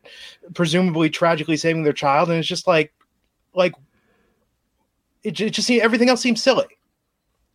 presumably 0.54 1.08
tragically 1.08 1.56
saving 1.56 1.82
their 1.82 1.92
child, 1.92 2.28
and 2.28 2.38
it's 2.38 2.48
just 2.48 2.66
like, 2.66 2.92
like, 3.54 3.74
it, 5.22 5.40
it 5.40 5.50
just 5.50 5.66
seems 5.66 5.82
everything 5.82 6.08
else 6.08 6.20
seems 6.20 6.42
silly. 6.42 6.66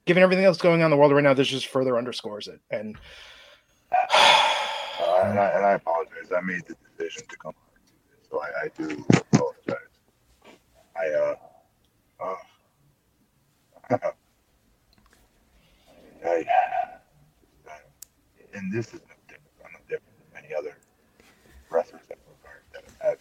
Given 0.06 0.24
everything 0.24 0.46
else 0.46 0.58
going 0.58 0.82
on 0.82 0.86
in 0.86 0.91
the 0.91 0.98
world 0.98 1.12
right 1.12 1.24
now, 1.24 1.34
this 1.34 1.48
just 1.48 1.68
further 1.68 1.98
underscores 1.98 2.48
it. 2.48 2.60
And 2.72 2.98
Uh, 3.91 4.53
and, 5.25 5.39
I, 5.39 5.48
and 5.50 5.65
I 5.65 5.74
apologize. 5.74 6.32
I 6.36 6.41
made 6.41 6.62
the 6.68 6.75
decision 6.98 7.24
to 7.30 7.38
come 7.38 7.53
so 8.32 8.41
I, 8.41 8.65
I 8.65 8.68
do 8.77 9.06
apologize. 9.10 9.90
I 10.95 11.07
uh, 11.10 11.36
uh 12.24 12.36
I, 16.25 16.45
and 18.53 18.71
this 18.71 18.88
is 18.88 19.01
no 19.01 19.15
different. 19.27 19.48
No 19.63 19.79
different 19.88 20.17
than 20.33 20.43
many 20.43 20.53
other 20.53 20.77
wrestlers 21.69 22.01
that 22.10 22.17
that 22.74 22.83
have 22.83 23.10
had. 23.10 23.17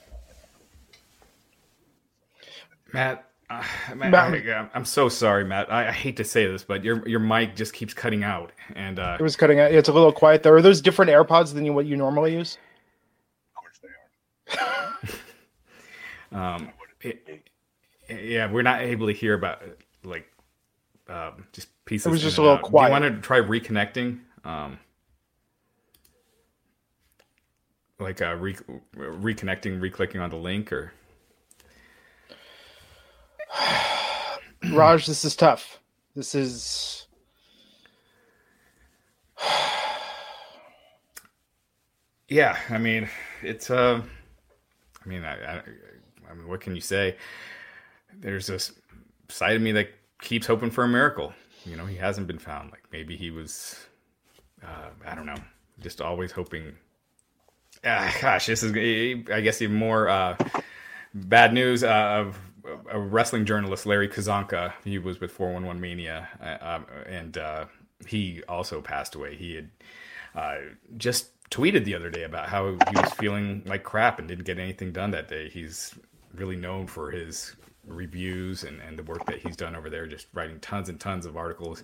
Matt, 2.93 3.31
uh, 3.49 3.63
Matt, 3.95 4.11
Matt- 4.11 4.35
I, 4.35 4.37
am 4.59 4.71
I'm 4.75 4.85
so 4.85 5.09
sorry, 5.09 5.45
Matt. 5.45 5.73
I, 5.73 5.89
I 5.89 5.93
hate 5.93 6.17
to 6.17 6.25
say 6.25 6.47
this, 6.47 6.65
but 6.65 6.85
your 6.85 7.07
your 7.09 7.21
mic 7.21 7.57
just 7.57 7.73
keeps 7.73 7.95
cutting 7.95 8.25
out, 8.25 8.53
and 8.75 8.99
uh, 8.99 9.17
it 9.19 9.23
was 9.23 9.37
cutting 9.37 9.61
out. 9.61 9.73
It's 9.73 9.89
a 9.89 9.93
little 9.93 10.13
quiet 10.13 10.43
there. 10.43 10.55
Are 10.55 10.63
those 10.63 10.81
different 10.81 11.11
AirPods 11.11 11.55
than 11.55 11.65
you, 11.65 11.73
what 11.73 11.87
you 11.87 11.97
normally 11.97 12.35
use? 12.35 12.59
Of 13.57 13.63
course 13.63 13.81
they 16.33 16.39
are. 16.39 16.55
um, 16.57 16.71
it- 17.03 17.50
yeah, 18.11 18.51
we're 18.51 18.63
not 18.63 18.81
able 18.83 19.07
to 19.07 19.13
hear 19.13 19.35
about 19.35 19.63
like 20.05 20.27
um, 21.09 21.47
just 21.53 21.69
pieces. 21.85 22.07
It 22.07 22.11
was 22.11 22.23
just 22.23 22.39
a 22.39 22.43
little 22.43 22.57
out. 22.57 22.63
quiet. 22.63 22.89
Do 22.89 22.95
you 22.95 23.01
want 23.01 23.17
to 23.17 23.21
try 23.27 23.41
reconnecting? 23.41 24.21
Um, 24.45 24.79
like 27.99 28.23
uh, 28.23 28.35
re- 28.37 28.57
reconnecting, 28.97 29.81
reclicking 29.81 30.23
on 30.23 30.31
the 30.31 30.37
link, 30.37 30.73
or 30.73 30.93
Raj, 34.73 35.07
this 35.07 35.25
is 35.25 35.37
tough. 35.37 35.81
This 36.17 36.35
is 36.35 37.07
yeah. 42.29 42.57
I 42.69 42.79
mean, 42.79 43.09
it's 43.43 43.71
uh, 43.71 44.03
I 45.05 45.09
mean, 45.09 45.25
I, 45.25 45.35
I, 45.35 45.63
I 46.31 46.35
mean, 46.35 46.49
what 46.49 46.61
can 46.61 46.75
you 46.75 46.81
say? 46.81 47.17
There's 48.19 48.47
this 48.47 48.73
side 49.29 49.57
of 49.57 49.63
me 49.63 49.73
that 49.73 49.91
keeps 50.21 50.47
hoping 50.47 50.71
for 50.71 50.85
a 50.85 50.89
miracle. 50.89 51.33
You 51.65 51.77
know, 51.77 51.87
he 51.87 51.97
hasn't 51.97 52.27
been 52.27 52.39
found. 52.39 52.71
Like 52.71 52.85
maybe 52.93 53.17
he 53.17 53.31
was, 53.31 53.79
uh, 54.63 54.91
I 55.07 55.15
don't 55.15 55.27
know, 55.27 55.37
just 55.81 56.01
always 56.01 56.33
hoping. 56.33 56.75
Ah, 57.85 58.15
gosh, 58.21 58.47
this 58.47 58.63
is, 58.63 58.73
I 58.75 59.41
guess, 59.41 59.63
even 59.63 59.77
more 59.77 60.09
uh, 60.09 60.37
bad 61.15 61.55
news 61.55 61.83
uh, 61.83 61.89
of 61.89 62.39
a 62.91 62.99
wrestling 62.99 63.45
journalist, 63.45 63.87
Larry 63.87 64.09
Csonka. 64.09 64.73
He 64.85 64.99
was 64.99 65.21
with 65.21 65.33
411 65.33 65.81
Mania, 65.81 66.29
uh, 66.43 66.59
um, 66.61 66.87
and 67.07 67.39
uh, 67.39 67.65
he 68.07 68.43
also 68.49 68.81
passed 68.81 69.15
away. 69.15 69.37
He 69.37 69.55
had 69.55 69.71
uh, 70.35 70.57
just 70.97 71.29
tweeted 71.51 71.85
the 71.85 71.95
other 71.95 72.11
day 72.11 72.23
about 72.23 72.49
how 72.49 72.73
he 72.73 72.97
was 73.01 73.13
feeling 73.15 73.63
like 73.67 73.83
crap 73.83 74.19
and 74.19 74.29
didn't 74.29 74.45
get 74.45 74.59
anything 74.59 74.93
done 74.93 75.11
that 75.11 75.29
day. 75.29 75.49
He's 75.49 75.95
really 76.35 76.57
known 76.57 76.87
for 76.87 77.11
his 77.11 77.57
reviews 77.87 78.65
and, 78.65 78.81
and 78.81 78.99
the 78.99 79.03
work 79.03 79.25
that 79.27 79.39
he's 79.39 79.57
done 79.57 79.75
over 79.75 79.91
there, 79.91 80.07
just 80.07 80.27
writing 80.35 80.59
tons 80.61 80.89
and 80.89 81.01
tons 81.01 81.27
of 81.27 81.37
articles. 81.37 81.83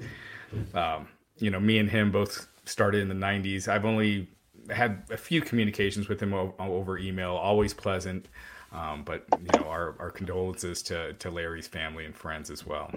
Um, 0.74 1.08
you 1.38 1.50
know, 1.50 1.60
me 1.60 1.78
and 1.78 1.90
him 1.90 2.10
both 2.10 2.48
started 2.64 3.00
in 3.02 3.08
the 3.08 3.14
90s. 3.14 3.68
I've 3.68 3.84
only 3.84 4.28
had 4.70 5.02
a 5.10 5.16
few 5.16 5.40
communications 5.40 6.08
with 6.08 6.20
him 6.20 6.34
o- 6.34 6.54
over 6.58 6.98
email, 6.98 7.32
always 7.34 7.72
pleasant. 7.74 8.26
Um, 8.72 9.04
but 9.04 9.24
you 9.38 9.60
know, 9.60 9.66
our, 9.68 9.94
our 9.98 10.10
condolences 10.10 10.82
to, 10.84 11.12
to 11.14 11.30
Larry's 11.30 11.68
family 11.68 12.04
and 12.04 12.14
friends 12.16 12.50
as 12.50 12.66
well. 12.66 12.90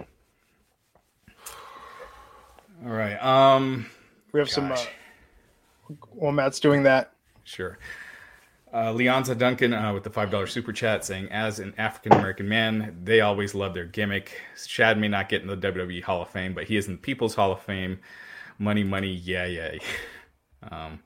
All 2.84 2.90
right. 2.90 3.22
Um, 3.22 3.86
we 4.32 4.40
have 4.40 4.50
some. 4.50 4.72
Uh, 4.72 4.78
while 6.12 6.32
Matt's 6.32 6.60
doing 6.60 6.82
that, 6.84 7.12
Sure. 7.44 7.78
Uh, 8.72 8.92
Leonza 8.92 9.36
Duncan 9.36 9.74
uh, 9.74 9.92
with 9.92 10.04
the 10.04 10.10
$5 10.10 10.48
super 10.48 10.72
chat 10.72 11.04
saying, 11.04 11.28
as 11.32 11.58
an 11.58 11.74
African 11.76 12.12
American 12.12 12.48
man, 12.48 12.96
they 13.02 13.20
always 13.20 13.52
love 13.54 13.74
their 13.74 13.84
gimmick. 13.84 14.40
Shad 14.64 14.96
may 14.96 15.08
not 15.08 15.28
get 15.28 15.42
in 15.42 15.48
the 15.48 15.56
WWE 15.56 16.02
Hall 16.04 16.22
of 16.22 16.28
Fame, 16.28 16.54
but 16.54 16.64
he 16.64 16.76
is 16.76 16.86
in 16.86 16.92
the 16.92 16.98
People's 16.98 17.34
Hall 17.34 17.50
of 17.50 17.60
Fame. 17.62 17.98
Money, 18.58 18.84
money, 18.84 19.12
yeah, 19.12 19.46
yeah. 19.46 19.72
Um, 20.70 21.02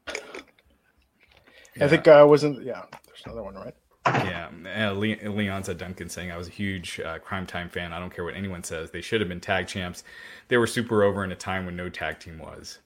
I 1.81 1.87
think 1.87 2.09
uh, 2.09 2.27
wasn't. 2.29 2.65
Yeah, 2.65 2.83
there's 3.07 3.23
another 3.25 3.45
one, 3.45 3.55
right? 3.55 3.75
yeah, 4.05 4.49
uh, 4.67 4.93
Le- 4.93 5.17
Leonza 5.17 5.79
Duncan 5.79 6.09
saying, 6.09 6.33
I 6.33 6.37
was 6.37 6.49
a 6.49 6.51
huge 6.51 6.99
uh, 6.99 7.21
Crime 7.21 7.47
Time 7.47 7.69
fan. 7.69 7.93
I 7.93 8.01
don't 8.01 8.13
care 8.13 8.25
what 8.25 8.35
anyone 8.35 8.65
says. 8.65 8.91
They 8.91 9.01
should 9.01 9.21
have 9.21 9.29
been 9.29 9.41
tag 9.41 9.69
champs. 9.69 10.03
They 10.49 10.57
were 10.57 10.67
super 10.67 11.05
over 11.05 11.23
in 11.23 11.31
a 11.31 11.37
time 11.37 11.67
when 11.67 11.77
no 11.77 11.89
tag 11.89 12.19
team 12.19 12.39
was. 12.39 12.81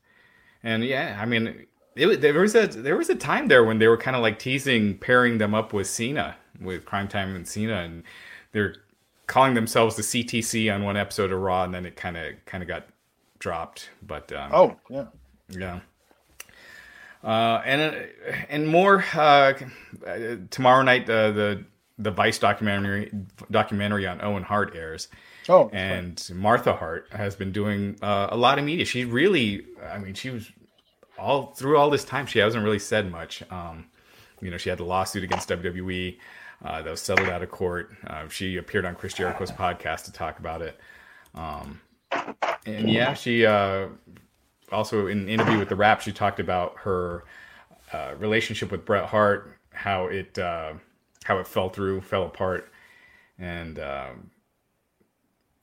And 0.63 0.85
yeah, 0.85 1.19
I 1.19 1.25
mean, 1.25 1.67
it, 1.99 2.21
there 2.21 2.40
was 2.40 2.55
a 2.55 2.67
there 2.69 2.97
was 2.97 3.09
a 3.11 3.14
time 3.14 3.49
there 3.49 3.64
when 3.64 3.78
they 3.78 3.88
were 3.88 3.97
kind 3.97 4.17
of 4.17 4.23
like 4.23 4.38
teasing 4.38 4.97
pairing 4.99 5.38
them 5.38 5.55
up 5.55 5.73
with 5.73 5.87
Cena, 5.87 6.37
with 6.61 6.85
Crime 6.85 7.09
Time 7.09 7.35
and 7.35 7.47
Cena, 7.47 7.78
and 7.81 8.02
they're 8.52 8.76
calling 9.26 9.55
themselves 9.55 9.97
the 9.97 10.02
CTC 10.02 10.75
on 10.75 10.85
one 10.85 10.97
episode 10.97 11.33
of 11.33 11.40
Raw, 11.40 11.64
and 11.64 11.75
then 11.75 11.85
it 11.85 11.97
kind 11.97 12.17
of 12.17 12.35
kind 12.47 12.62
of 12.62 12.69
got 12.69 12.87
dropped. 13.38 13.90
But 14.02 14.33
um, 14.33 14.50
Oh, 14.52 14.76
yeah. 14.88 15.07
yeah. 15.50 15.81
Uh, 17.23 17.61
and 17.64 17.81
uh, 17.95 18.33
and 18.49 18.69
more 18.69 19.05
uh, 19.14 19.55
tomorrow 20.50 20.83
night 20.83 21.11
uh, 21.11 21.33
the 21.33 21.64
the 21.99 22.11
Vice 22.12 22.38
documentary 22.38 23.11
documentary 23.50 24.07
on 24.07 24.21
Owen 24.23 24.45
Hart 24.45 24.76
airs. 24.76 25.09
Oh, 25.49 25.71
And 25.73 26.23
Martha 26.35 26.75
Hart 26.75 27.09
has 27.11 27.35
been 27.35 27.52
doing 27.52 27.97
uh, 28.02 28.28
a 28.31 28.37
lot 28.37 28.59
of 28.59 28.64
media. 28.67 28.85
She 28.85 29.07
really, 29.07 29.64
I 29.90 29.97
mean, 29.99 30.12
she 30.12 30.28
was 30.28 30.52
all 31.19 31.53
through 31.53 31.77
all 31.77 31.91
this 31.91 32.05
time. 32.05 32.27
She 32.27 32.39
hasn't 32.39 32.65
really 32.65 32.79
said 32.79 33.11
much. 33.11 33.43
Um, 33.51 33.87
you 34.41 34.51
know, 34.51 34.57
she 34.57 34.69
had 34.69 34.79
the 34.79 34.85
lawsuit 34.85 35.25
against 35.25 35.49
WWE 35.49 36.19
uh, 36.65 36.83
that 36.83 36.91
was 36.91 37.01
settled 37.01 37.29
out 37.29 37.43
of 37.43 37.51
court. 37.51 37.91
Uh, 38.07 38.29
she 38.29 38.57
appeared 38.57 38.85
on 38.85 38.95
Chris 38.95 39.15
Jericho's 39.15 39.51
podcast 39.51 40.05
to 40.05 40.13
talk 40.13 40.39
about 40.39 40.63
it. 40.63 40.79
Um, 41.35 41.81
and 42.67 42.91
yeah, 42.91 43.15
she 43.15 43.45
uh, 43.45 43.89
also 44.73 45.07
in 45.07 45.21
an 45.21 45.29
interview 45.29 45.59
with 45.59 45.69
the 45.69 45.77
Wrap, 45.77 46.01
she 46.01 46.13
talked 46.13 46.41
about 46.41 46.77
her 46.79 47.25
uh, 47.93 48.15
relationship 48.19 48.71
with 48.71 48.85
Bret 48.85 49.07
Hart, 49.07 49.59
how 49.73 50.07
it 50.07 50.39
uh, 50.39 50.75
how 51.25 51.39
it 51.39 51.47
fell 51.47 51.69
through, 51.69 52.01
fell 52.03 52.25
apart, 52.25 52.71
and. 53.39 53.79
Um, 53.79 54.31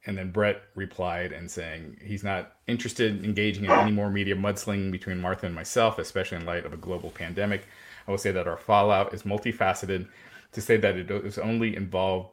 and 0.05 0.17
then 0.17 0.31
Bret 0.31 0.63
replied 0.75 1.31
and 1.31 1.49
saying 1.49 1.97
he's 2.03 2.23
not 2.23 2.53
interested 2.67 3.17
in 3.17 3.25
engaging 3.25 3.65
in 3.65 3.71
any 3.71 3.91
more 3.91 4.09
media 4.09 4.35
mudslinging 4.35 4.91
between 4.91 5.19
Martha 5.19 5.45
and 5.45 5.55
myself, 5.55 5.97
especially 5.97 6.37
in 6.37 6.45
light 6.45 6.65
of 6.65 6.73
a 6.73 6.77
global 6.77 7.09
pandemic. 7.09 7.67
I 8.07 8.11
will 8.11 8.17
say 8.17 8.31
that 8.31 8.47
our 8.47 8.57
fallout 8.57 9.13
is 9.13 9.23
multifaceted. 9.23 10.07
To 10.51 10.61
say 10.61 10.77
that 10.77 10.95
it 10.95 11.11
is 11.11 11.37
only 11.37 11.75
involved 11.75 12.29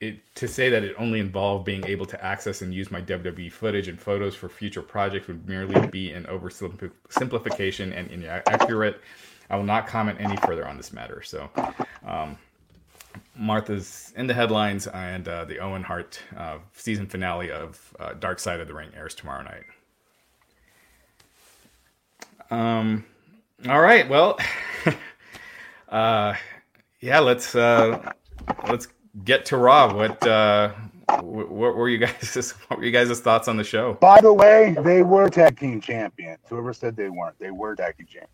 it, 0.00 0.34
to 0.34 0.48
say 0.48 0.68
that 0.68 0.82
it 0.82 0.96
only 0.98 1.20
involved 1.20 1.64
being 1.64 1.86
able 1.86 2.06
to 2.06 2.24
access 2.24 2.60
and 2.60 2.74
use 2.74 2.90
my 2.90 3.00
WWE 3.00 3.52
footage 3.52 3.86
and 3.86 4.00
photos 4.00 4.34
for 4.34 4.48
future 4.48 4.82
projects 4.82 5.28
would 5.28 5.48
merely 5.48 5.86
be 5.88 6.10
an 6.10 6.24
oversimplification 6.24 7.96
and 7.96 8.10
inaccurate. 8.10 9.00
I 9.48 9.56
will 9.56 9.64
not 9.64 9.86
comment 9.86 10.18
any 10.20 10.36
further 10.38 10.66
on 10.66 10.76
this 10.76 10.92
matter. 10.92 11.22
So, 11.22 11.48
um, 12.04 12.36
Martha's 13.36 14.12
in 14.16 14.26
the 14.26 14.34
headlines, 14.34 14.86
and 14.86 15.26
uh, 15.26 15.44
the 15.44 15.58
Owen 15.58 15.82
Hart 15.82 16.20
uh, 16.36 16.58
season 16.72 17.06
finale 17.06 17.50
of 17.50 17.94
uh, 17.98 18.14
Dark 18.14 18.38
Side 18.38 18.60
of 18.60 18.68
the 18.68 18.74
Ring 18.74 18.90
airs 18.96 19.14
tomorrow 19.14 19.42
night. 19.42 19.64
Um, 22.50 23.04
all 23.68 23.80
right, 23.80 24.08
well, 24.08 24.38
uh, 25.88 26.34
yeah, 27.00 27.18
let's 27.20 27.54
uh, 27.54 28.12
let's 28.68 28.88
get 29.24 29.46
to 29.46 29.56
Raw. 29.56 29.94
What 29.94 30.26
uh, 30.26 30.72
what 31.20 31.76
were 31.76 31.88
you 31.88 31.98
guys? 31.98 32.54
What 32.68 32.78
were 32.78 32.84
you 32.84 32.92
guys' 32.92 33.20
thoughts 33.20 33.48
on 33.48 33.56
the 33.56 33.64
show? 33.64 33.94
By 33.94 34.20
the 34.20 34.32
way, 34.32 34.76
they 34.80 35.02
were 35.02 35.28
tag 35.28 35.58
team 35.58 35.80
champions. 35.80 36.40
Whoever 36.48 36.72
said 36.72 36.96
they 36.96 37.08
weren't, 37.08 37.38
they 37.38 37.50
were 37.50 37.74
tag 37.74 37.96
team 37.96 38.06
champions. 38.06 38.30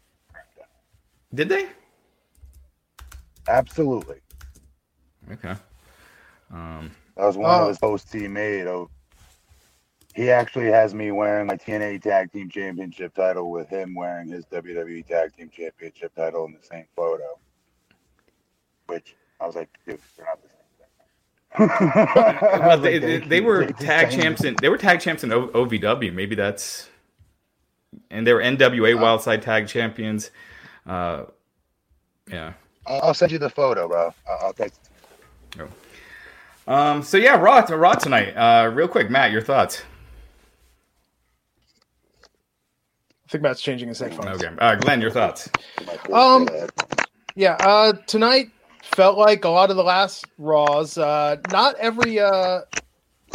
Did 1.35 1.49
they? 1.49 1.69
Absolutely. 3.49 4.21
Okay. 5.33 5.55
Um, 6.53 6.91
that 7.17 7.27
was 7.27 7.37
one 7.37 7.63
of 7.63 7.69
his 7.69 7.79
posts 7.79 8.13
he 8.13 8.29
made. 8.29 8.67
Oh, 8.67 8.91
he 10.15 10.31
actually 10.31 10.67
has 10.67 10.95
me 10.95 11.11
wearing 11.11 11.47
my 11.47 11.57
TNA 11.57 12.03
Tag 12.03 12.33
Team 12.33 12.49
Championship 12.49 13.15
title 13.15 13.51
with 13.51 13.69
him 13.69 13.95
wearing 13.95 14.29
his 14.29 14.45
WWE 14.47 15.07
Tag 15.07 15.35
Team 15.37 15.51
Championship 15.51 16.15
title 16.15 16.47
in 16.47 16.53
the 16.53 16.67
same 16.67 16.87
photo. 16.97 17.39
Which 18.87 19.15
I 19.41 19.47
was 19.47 19.55
like, 19.55 19.69
dude, 19.87 20.01
they're 20.17 20.27
not 20.27 20.43
the 20.43 20.49
well, 21.59 22.79
they, 22.79 22.99
they, 22.99 23.19
they, 23.19 23.41
were 23.41 23.67
tag 23.67 24.11
champs 24.11 24.45
and 24.45 24.57
they 24.59 24.69
were 24.69 24.77
tag 24.77 25.01
champs 25.01 25.25
in 25.25 25.33
o- 25.33 25.49
OVW. 25.49 26.13
Maybe 26.13 26.35
that's 26.35 26.89
and 28.11 28.27
they 28.27 28.33
were 28.33 28.41
NWA 28.41 28.97
uh, 28.97 29.01
Wildside 29.01 29.43
Tag 29.43 29.67
Champions. 29.67 30.31
Uh, 30.87 31.25
yeah, 32.31 32.53
I'll 32.87 33.15
send 33.15 33.33
you 33.33 33.39
the 33.39 33.51
photo, 33.51 33.89
bro. 33.89 34.13
I'll 34.29 34.53
text. 34.53 34.88
Oh. 35.59 36.73
Um. 36.73 37.03
So 37.03 37.17
yeah, 37.17 37.37
Raw, 37.37 37.65
Raw 37.69 37.95
tonight. 37.95 38.33
Uh, 38.35 38.71
real 38.71 38.89
quick, 38.89 39.11
Matt, 39.11 39.33
your 39.33 39.43
thoughts. 39.43 39.83
I 42.25 43.31
think 43.31 43.43
Matt's 43.43 43.61
changing 43.61 43.89
his 43.89 43.99
headphones. 43.99 44.43
Okay, 44.43 44.55
uh, 44.59 44.75
Glenn, 44.77 45.01
your 45.01 45.11
thoughts. 45.11 45.49
Um. 46.13 46.49
Yeah. 47.35 47.57
Uh. 47.61 47.93
Tonight 48.07 48.51
felt 48.95 49.19
like 49.19 49.45
a 49.45 49.49
lot 49.49 49.71
of 49.71 49.77
the 49.77 49.83
last 49.83 50.25
Raws. 50.39 50.99
Uh, 50.99 51.37
not 51.51 51.77
every, 51.77 52.19
uh, 52.19 52.61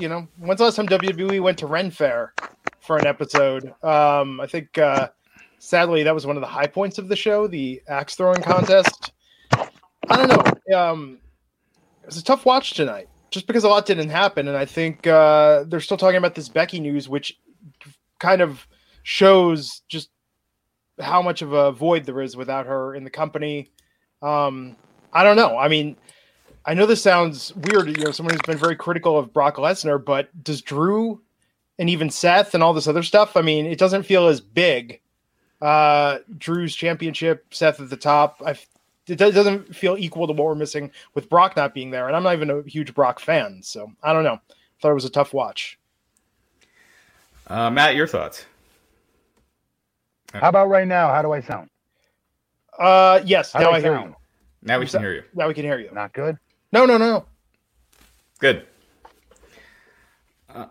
you 0.01 0.09
know, 0.09 0.27
when's 0.37 0.57
the 0.57 0.65
last 0.65 0.75
time 0.75 0.87
WWE 0.87 1.41
went 1.41 1.57
to 1.59 1.67
Ren 1.67 1.91
Fair 1.91 2.33
for 2.81 2.97
an 2.97 3.07
episode? 3.07 3.73
Um, 3.83 4.39
I 4.41 4.47
think, 4.47 4.77
uh, 4.77 5.09
sadly, 5.59 6.03
that 6.03 6.13
was 6.13 6.25
one 6.25 6.35
of 6.37 6.41
the 6.41 6.47
high 6.47 6.67
points 6.67 6.97
of 6.97 7.07
the 7.07 7.15
show, 7.15 7.47
the 7.47 7.81
axe 7.87 8.15
throwing 8.15 8.41
contest. 8.41 9.11
I 9.51 9.69
don't 10.09 10.27
know. 10.67 10.77
Um, 10.77 11.19
it 12.03 12.07
was 12.07 12.17
a 12.17 12.23
tough 12.23 12.45
watch 12.45 12.73
tonight 12.73 13.07
just 13.31 13.47
because 13.47 13.63
a 13.63 13.69
lot 13.69 13.85
didn't 13.85 14.09
happen. 14.09 14.47
And 14.47 14.55
I 14.55 14.65
think 14.65 15.07
uh, 15.07 15.63
they're 15.67 15.79
still 15.79 15.97
talking 15.97 16.17
about 16.17 16.35
this 16.35 16.49
Becky 16.49 16.79
news, 16.79 17.09
which 17.09 17.39
kind 18.19 18.41
of 18.41 18.67
shows 19.01 19.81
just 19.87 20.09
how 20.99 21.21
much 21.21 21.41
of 21.41 21.53
a 21.53 21.71
void 21.71 22.05
there 22.05 22.21
is 22.21 22.37
without 22.37 22.67
her 22.67 22.93
in 22.93 23.03
the 23.03 23.09
company. 23.09 23.71
Um, 24.21 24.75
I 25.11 25.23
don't 25.23 25.35
know. 25.35 25.57
I 25.57 25.67
mean, 25.67 25.97
I 26.65 26.75
know 26.75 26.85
this 26.85 27.01
sounds 27.01 27.55
weird, 27.55 27.87
you 27.87 28.03
know, 28.03 28.11
someone 28.11 28.33
who's 28.33 28.41
been 28.41 28.57
very 28.57 28.75
critical 28.75 29.17
of 29.17 29.33
Brock 29.33 29.55
Lesnar, 29.55 30.03
but 30.03 30.29
does 30.43 30.61
Drew 30.61 31.21
and 31.79 31.89
even 31.89 32.09
Seth 32.09 32.53
and 32.53 32.63
all 32.63 32.73
this 32.73 32.87
other 32.87 33.03
stuff, 33.03 33.35
I 33.35 33.41
mean, 33.41 33.65
it 33.65 33.79
doesn't 33.79 34.03
feel 34.03 34.27
as 34.27 34.39
big. 34.39 35.01
Uh, 35.61 36.19
Drew's 36.37 36.75
championship, 36.75 37.53
Seth 37.53 37.79
at 37.79 37.89
the 37.89 37.97
top. 37.97 38.41
I 38.45 38.57
it 39.07 39.17
doesn't 39.17 39.75
feel 39.75 39.97
equal 39.97 40.27
to 40.27 40.33
what 40.33 40.45
we're 40.45 40.55
missing 40.55 40.91
with 41.13 41.29
Brock 41.29 41.55
not 41.55 41.73
being 41.73 41.91
there, 41.91 42.07
and 42.07 42.15
I'm 42.15 42.23
not 42.23 42.33
even 42.33 42.49
a 42.49 42.61
huge 42.63 42.93
Brock 42.93 43.19
fan, 43.19 43.61
so 43.61 43.91
I 44.01 44.13
don't 44.13 44.23
know. 44.23 44.39
Thought 44.81 44.91
it 44.91 44.95
was 44.95 45.05
a 45.05 45.09
tough 45.09 45.33
watch. 45.33 45.77
Uh, 47.47 47.69
Matt, 47.69 47.95
your 47.95 48.07
thoughts? 48.07 48.45
How 50.33 50.49
about 50.49 50.69
right 50.69 50.87
now? 50.87 51.09
How 51.09 51.21
do 51.21 51.31
I 51.31 51.41
sound? 51.41 51.69
Uh, 52.77 53.21
yes. 53.23 53.51
How 53.53 53.59
now 53.59 53.71
I, 53.71 53.75
I 53.75 53.81
hear 53.81 53.99
you. 53.99 54.15
Now 54.61 54.79
we 54.79 54.87
can 54.87 55.01
hear 55.01 55.13
you. 55.13 55.23
Now 55.33 55.47
we 55.47 55.53
can 55.53 55.63
hear 55.63 55.77
you. 55.77 55.89
Not 55.93 56.13
good. 56.13 56.37
No, 56.71 56.85
no, 56.85 56.97
no. 56.97 57.25
Good. 58.39 58.65
Uh, 60.49 60.65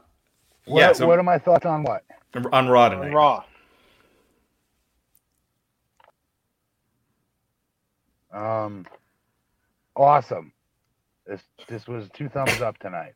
what, 0.64 0.80
yeah. 0.80 0.92
So 0.92 1.06
what 1.06 1.18
are 1.18 1.22
my 1.22 1.38
thoughts 1.38 1.64
on 1.64 1.84
what? 1.84 2.04
On 2.52 2.68
Raw 2.68 2.88
tonight. 2.88 3.08
On 3.08 3.12
Raw. 3.12 3.44
Um, 8.32 8.86
awesome. 9.94 10.52
This 11.26 11.42
this 11.68 11.86
was 11.86 12.08
two 12.14 12.28
thumbs 12.28 12.60
up 12.60 12.78
tonight. 12.78 13.14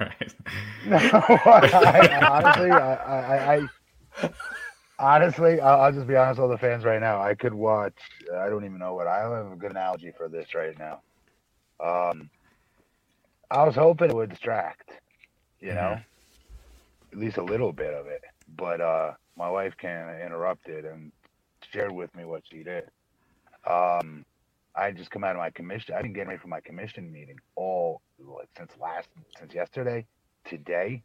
right. 0.00 0.34
No, 0.86 0.96
I, 0.96 2.28
honestly, 2.30 2.70
I, 2.70 2.94
I, 2.94 3.68
I 4.22 4.30
honestly, 4.98 5.60
I'll, 5.60 5.80
I'll, 5.80 5.92
just 5.92 6.06
be 6.06 6.16
honest 6.16 6.38
with 6.38 6.44
all 6.44 6.50
the 6.50 6.58
fans 6.58 6.84
right 6.84 7.00
now. 7.00 7.20
I 7.20 7.34
could 7.34 7.54
watch. 7.54 7.94
I 8.34 8.48
don't 8.48 8.64
even 8.64 8.78
know 8.78 8.94
what. 8.94 9.06
I 9.06 9.22
don't 9.22 9.44
have 9.44 9.52
a 9.52 9.56
good 9.56 9.70
analogy 9.70 10.12
for 10.16 10.28
this 10.28 10.54
right 10.54 10.78
now. 10.78 11.00
Um, 11.82 12.30
I 13.50 13.64
was 13.64 13.74
hoping 13.74 14.10
it 14.10 14.16
would 14.16 14.30
distract, 14.30 14.90
you 15.60 15.68
mm-hmm. 15.68 15.76
know, 15.76 16.00
at 17.12 17.18
least 17.18 17.38
a 17.38 17.42
little 17.42 17.72
bit 17.72 17.94
of 17.94 18.06
it. 18.06 18.22
But 18.56 18.80
uh, 18.80 19.12
my 19.36 19.50
wife 19.50 19.74
kind 19.80 20.10
of 20.10 20.20
interrupted 20.20 20.84
and 20.84 21.12
shared 21.72 21.92
with 21.92 22.14
me 22.14 22.24
what 22.24 22.42
she 22.50 22.62
did. 22.62 22.84
Um, 23.68 24.24
I 24.74 24.92
just 24.92 25.10
come 25.10 25.24
out 25.24 25.32
of 25.32 25.38
my 25.38 25.50
commission. 25.50 25.94
I've 25.94 26.02
been 26.02 26.12
getting 26.12 26.28
ready 26.28 26.40
for 26.40 26.48
my 26.48 26.60
commission 26.60 27.10
meeting 27.10 27.36
all 27.56 28.00
like 28.18 28.48
since 28.56 28.72
last 28.80 29.08
since 29.38 29.54
yesterday, 29.54 30.06
today, 30.44 31.02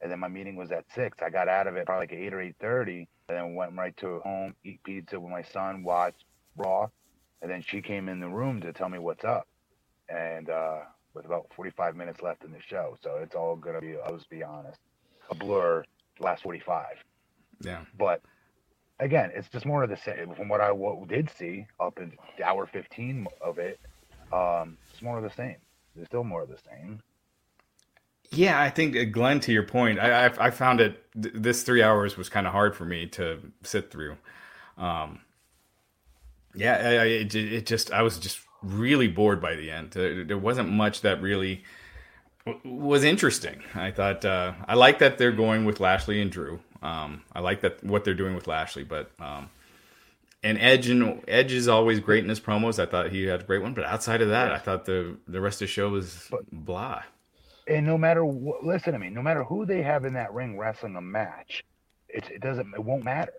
and 0.00 0.10
then 0.10 0.18
my 0.18 0.28
meeting 0.28 0.56
was 0.56 0.72
at 0.72 0.84
six. 0.94 1.18
I 1.22 1.30
got 1.30 1.48
out 1.48 1.66
of 1.66 1.76
it 1.76 1.86
probably 1.86 2.06
like 2.06 2.12
eight 2.12 2.32
or 2.32 2.40
eight 2.40 2.56
thirty, 2.60 3.08
and 3.28 3.38
then 3.38 3.54
went 3.54 3.74
right 3.74 3.96
to 3.98 4.20
home, 4.20 4.54
eat 4.64 4.82
pizza 4.84 5.18
with 5.20 5.30
my 5.30 5.42
son, 5.42 5.82
watch 5.84 6.14
Raw, 6.56 6.88
and 7.42 7.50
then 7.50 7.62
she 7.62 7.82
came 7.82 8.08
in 8.08 8.20
the 8.20 8.28
room 8.28 8.60
to 8.62 8.72
tell 8.72 8.88
me 8.88 8.98
what's 8.98 9.24
up, 9.24 9.46
and 10.08 10.48
uh, 10.48 10.80
with 11.14 11.26
about 11.26 11.46
forty 11.54 11.70
five 11.70 11.96
minutes 11.96 12.22
left 12.22 12.44
in 12.44 12.52
the 12.52 12.60
show, 12.60 12.96
so 13.02 13.18
it's 13.22 13.34
all 13.34 13.56
gonna 13.56 13.80
be. 13.80 13.96
I'll 14.04 14.16
just 14.16 14.30
be 14.30 14.42
honest, 14.42 14.80
a 15.30 15.34
blur. 15.34 15.84
Last 16.20 16.42
forty 16.42 16.60
five. 16.60 16.96
Yeah. 17.60 17.84
But 17.98 18.20
again, 19.00 19.30
it's 19.34 19.48
just 19.48 19.66
more 19.66 19.82
of 19.82 19.90
the 19.90 19.96
same. 19.96 20.34
From 20.34 20.48
what 20.48 20.60
I 20.60 20.70
what 20.72 21.08
did 21.08 21.30
see 21.30 21.66
up 21.80 21.98
in 21.98 22.12
hour 22.44 22.66
fifteen 22.66 23.26
of 23.40 23.58
it, 23.58 23.80
um, 24.32 24.76
it's 24.92 25.02
more 25.02 25.18
of 25.18 25.24
the 25.24 25.30
same. 25.30 25.56
There's 25.94 26.08
still 26.08 26.24
more 26.24 26.42
of 26.42 26.48
the 26.48 26.58
same. 26.58 27.02
Yeah, 28.30 28.60
I 28.60 28.70
think 28.70 28.96
uh, 28.96 29.04
Glenn, 29.04 29.40
to 29.40 29.52
your 29.52 29.62
point, 29.62 29.98
I 29.98 30.26
I, 30.26 30.46
I 30.46 30.50
found 30.50 30.80
it 30.80 31.02
th- 31.20 31.34
this 31.36 31.62
three 31.62 31.82
hours 31.82 32.16
was 32.16 32.28
kind 32.28 32.46
of 32.46 32.52
hard 32.52 32.76
for 32.76 32.84
me 32.84 33.06
to 33.08 33.38
sit 33.62 33.90
through. 33.90 34.16
Um, 34.76 35.20
yeah, 36.54 36.76
I, 36.76 36.88
I, 36.88 37.04
it, 37.04 37.34
it 37.34 37.66
just 37.66 37.92
I 37.92 38.02
was 38.02 38.18
just 38.18 38.40
really 38.62 39.08
bored 39.08 39.40
by 39.40 39.54
the 39.54 39.70
end. 39.70 39.90
There 39.92 40.38
wasn't 40.38 40.70
much 40.70 41.02
that 41.02 41.20
really 41.20 41.64
was 42.64 43.04
interesting. 43.04 43.62
I 43.74 43.90
thought 43.90 44.24
uh, 44.24 44.52
I 44.66 44.74
like 44.74 44.98
that 44.98 45.18
they're 45.18 45.32
going 45.32 45.64
with 45.64 45.80
Lashley 45.80 46.20
and 46.20 46.30
Drew. 46.30 46.60
Um, 46.84 47.22
I 47.32 47.40
like 47.40 47.62
that 47.62 47.82
what 47.82 48.04
they're 48.04 48.14
doing 48.14 48.34
with 48.34 48.46
Lashley, 48.46 48.84
but 48.84 49.10
um, 49.18 49.50
and 50.42 50.58
Edge 50.58 50.88
and 50.88 51.22
Edge 51.26 51.52
is 51.52 51.66
always 51.66 51.98
great 51.98 52.22
in 52.22 52.28
his 52.28 52.40
promos. 52.40 52.78
I 52.78 52.86
thought 52.86 53.10
he 53.10 53.24
had 53.24 53.40
a 53.40 53.44
great 53.44 53.62
one, 53.62 53.74
but 53.74 53.84
outside 53.84 54.20
of 54.20 54.28
that, 54.28 54.52
I 54.52 54.58
thought 54.58 54.84
the 54.84 55.16
the 55.26 55.40
rest 55.40 55.56
of 55.56 55.68
the 55.68 55.72
show 55.72 55.88
was 55.88 56.28
but, 56.30 56.48
blah. 56.52 57.02
And 57.66 57.86
no 57.86 57.96
matter 57.96 58.24
what, 58.24 58.62
listen 58.62 58.92
to 58.92 58.98
me, 58.98 59.08
no 59.08 59.22
matter 59.22 59.42
who 59.42 59.64
they 59.64 59.82
have 59.82 60.04
in 60.04 60.12
that 60.14 60.32
ring 60.34 60.58
wrestling 60.58 60.96
a 60.96 61.00
match, 61.00 61.64
it, 62.08 62.28
it 62.30 62.40
doesn't, 62.42 62.74
it 62.74 62.84
won't 62.84 63.04
matter. 63.04 63.32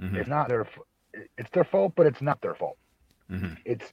Mm-hmm. 0.00 0.16
It's 0.16 0.28
not 0.28 0.48
their, 0.48 0.68
it's 1.36 1.50
their 1.50 1.64
fault, 1.64 1.94
but 1.96 2.06
it's 2.06 2.22
not 2.22 2.40
their 2.40 2.54
fault. 2.54 2.78
Mm-hmm. 3.30 3.54
It's, 3.64 3.92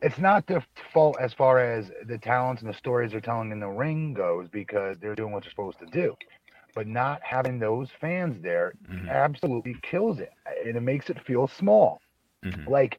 it's 0.00 0.18
not 0.18 0.46
their 0.46 0.64
fault 0.94 1.18
as 1.20 1.34
far 1.34 1.58
as 1.58 1.90
the 2.06 2.16
talents 2.16 2.62
and 2.62 2.70
the 2.72 2.76
stories 2.76 3.10
they're 3.12 3.20
telling 3.20 3.52
in 3.52 3.60
the 3.60 3.68
ring 3.68 4.14
goes 4.14 4.48
because 4.48 4.96
they're 4.98 5.14
doing 5.14 5.32
what 5.32 5.42
they're 5.42 5.50
supposed 5.50 5.78
to 5.80 5.86
do. 5.86 6.16
But 6.74 6.86
not 6.86 7.20
having 7.22 7.58
those 7.58 7.88
fans 8.00 8.40
there 8.42 8.74
mm-hmm. 8.88 9.08
absolutely 9.08 9.76
kills 9.82 10.20
it, 10.20 10.32
and 10.64 10.76
it 10.76 10.80
makes 10.80 11.10
it 11.10 11.20
feel 11.24 11.48
small. 11.48 12.00
Mm-hmm. 12.44 12.70
Like 12.70 12.98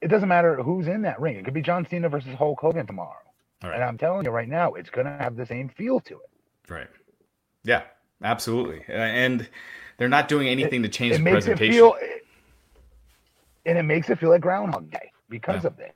it 0.00 0.08
doesn't 0.08 0.28
matter 0.28 0.56
who's 0.62 0.88
in 0.88 1.02
that 1.02 1.20
ring. 1.20 1.36
It 1.36 1.44
could 1.44 1.54
be 1.54 1.62
John 1.62 1.86
Cena 1.88 2.08
versus 2.08 2.34
Hulk 2.34 2.58
Hogan 2.60 2.86
tomorrow 2.86 3.16
All 3.62 3.70
And. 3.70 3.82
I'm 3.82 3.98
telling 3.98 4.24
you 4.24 4.30
right 4.30 4.48
now, 4.48 4.74
it's 4.74 4.90
gonna 4.90 5.16
have 5.18 5.36
the 5.36 5.46
same 5.46 5.68
feel 5.68 6.00
to 6.00 6.14
it. 6.14 6.30
Right. 6.72 6.88
Yeah. 7.64 7.82
Absolutely. 8.22 8.84
And 8.88 9.48
they're 9.96 10.08
not 10.08 10.28
doing 10.28 10.48
anything 10.48 10.82
to 10.82 10.88
change 10.88 11.14
It 11.14 11.18
the 11.18 11.24
makes 11.24 11.46
it 11.46 11.56
presentation. 11.56 11.72
feel, 11.72 11.96
and 13.66 13.78
it 13.78 13.82
makes 13.82 14.10
it 14.10 14.18
feel 14.18 14.28
like 14.30 14.42
Groundhog 14.42 14.90
Day 14.90 15.10
because 15.28 15.62
Yeah. 15.64 15.68
of 15.68 15.76
this. 15.76 15.92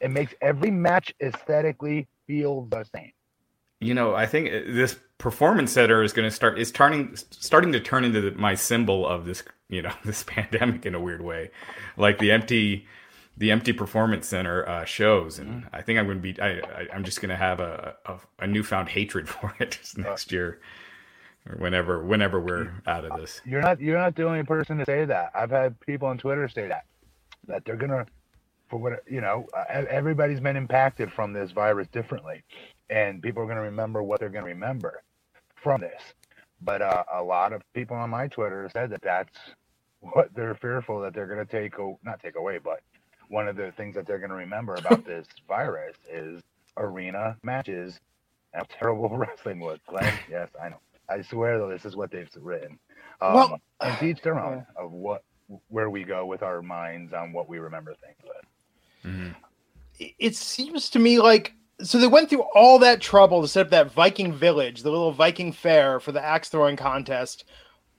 It 0.00 0.10
makes 0.10 0.34
every 0.40 0.70
match 0.72 1.14
aesthetically 1.20 2.08
feel 2.26 2.62
the 2.62 2.84
same. 2.84 3.12
You 3.82 3.94
know, 3.94 4.14
I 4.14 4.26
think 4.26 4.48
uh, 4.48 4.60
this 4.66 4.98
performance 5.18 5.72
center 5.72 6.02
is 6.02 6.12
going 6.12 6.28
to 6.28 6.34
start 6.34 6.58
is 6.58 6.70
turning 6.70 7.16
starting 7.16 7.72
to 7.72 7.80
turn 7.80 8.04
into 8.04 8.20
the, 8.20 8.30
my 8.32 8.54
symbol 8.54 9.06
of 9.06 9.24
this, 9.24 9.42
you 9.68 9.82
know, 9.82 9.92
this 10.04 10.22
pandemic 10.24 10.86
in 10.86 10.94
a 10.94 11.00
weird 11.00 11.22
way, 11.22 11.50
like 11.96 12.18
the 12.18 12.30
empty, 12.30 12.86
the 13.36 13.50
empty 13.50 13.72
performance 13.72 14.28
center 14.28 14.68
uh, 14.68 14.84
shows, 14.84 15.38
and 15.38 15.66
I 15.72 15.82
think 15.82 15.98
I'm 15.98 16.06
going 16.06 16.18
to 16.18 16.22
be, 16.22 16.40
I, 16.40 16.60
I, 16.60 16.86
I'm 16.94 17.04
just 17.04 17.20
going 17.20 17.30
to 17.30 17.36
have 17.36 17.60
a, 17.60 17.96
a 18.06 18.18
a 18.40 18.46
newfound 18.46 18.88
hatred 18.88 19.28
for 19.28 19.54
it 19.58 19.78
next 19.96 20.32
year, 20.32 20.60
or 21.48 21.56
whenever 21.56 22.04
whenever 22.04 22.40
we're 22.40 22.72
out 22.86 23.04
of 23.04 23.18
this. 23.20 23.40
You're 23.44 23.62
not 23.62 23.80
you're 23.80 23.98
not 23.98 24.14
the 24.14 24.26
only 24.26 24.44
person 24.44 24.78
to 24.78 24.84
say 24.84 25.04
that. 25.04 25.32
I've 25.34 25.50
had 25.50 25.78
people 25.80 26.08
on 26.08 26.18
Twitter 26.18 26.48
say 26.48 26.68
that 26.68 26.84
that 27.48 27.64
they're 27.64 27.76
gonna 27.76 28.06
for 28.72 28.78
what 28.78 29.02
you 29.06 29.20
know 29.20 29.46
everybody's 29.68 30.40
been 30.40 30.56
impacted 30.56 31.12
from 31.12 31.34
this 31.34 31.50
virus 31.50 31.88
differently, 31.88 32.42
and 32.92 33.22
people 33.22 33.42
are 33.42 33.46
gonna 33.46 33.62
remember 33.62 34.02
what 34.02 34.20
they're 34.20 34.28
gonna 34.28 34.46
remember 34.46 35.02
from 35.56 35.80
this. 35.80 36.02
But 36.60 36.82
uh, 36.82 37.04
a 37.12 37.22
lot 37.22 37.52
of 37.52 37.62
people 37.72 37.96
on 37.96 38.10
my 38.10 38.28
Twitter 38.28 38.68
said 38.72 38.90
that 38.90 39.02
that's 39.02 39.36
what 40.00 40.28
they're 40.34 40.54
fearful 40.54 41.00
that 41.00 41.14
they're 41.14 41.26
gonna 41.26 41.44
take 41.46 41.78
o- 41.78 41.98
not 42.04 42.20
take 42.20 42.36
away, 42.36 42.58
but 42.62 42.80
one 43.28 43.48
of 43.48 43.56
the 43.56 43.72
things 43.72 43.94
that 43.94 44.06
they're 44.06 44.18
gonna 44.18 44.34
remember 44.34 44.74
about 44.74 45.04
this 45.06 45.26
virus 45.48 45.96
is 46.10 46.42
arena 46.76 47.36
matches 47.42 47.98
and 48.52 48.62
how 48.68 48.76
terrible 48.78 49.08
wrestling 49.16 49.58
was. 49.60 49.78
Glenn, 49.88 50.12
yes, 50.30 50.48
I 50.62 50.68
know. 50.68 50.80
I 51.08 51.22
swear 51.22 51.58
though, 51.58 51.68
this 51.70 51.84
is 51.84 51.96
what 51.96 52.10
they've 52.10 52.28
written. 52.40 52.78
Um, 53.20 53.34
Well- 53.34 53.60
and 53.80 53.98
to 53.98 54.04
each 54.06 54.20
their 54.22 54.38
own 54.38 54.66
of 54.76 54.92
what 54.92 55.22
where 55.68 55.90
we 55.90 56.04
go 56.04 56.24
with 56.26 56.42
our 56.42 56.62
minds 56.62 57.12
on 57.12 57.32
what 57.32 57.48
we 57.48 57.58
remember 57.58 57.94
things 57.94 58.16
with. 58.24 59.34
it 59.98 60.34
seems 60.36 60.88
to 60.90 60.98
me 60.98 61.18
like 61.18 61.54
so 61.82 61.98
they 61.98 62.06
went 62.06 62.30
through 62.30 62.44
all 62.54 62.78
that 62.80 63.00
trouble 63.00 63.42
to 63.42 63.48
set 63.48 63.66
up 63.66 63.70
that 63.70 63.92
Viking 63.92 64.32
village, 64.32 64.82
the 64.82 64.90
little 64.90 65.12
Viking 65.12 65.52
fair 65.52 66.00
for 66.00 66.12
the 66.12 66.22
axe 66.24 66.48
throwing 66.48 66.76
contest. 66.76 67.44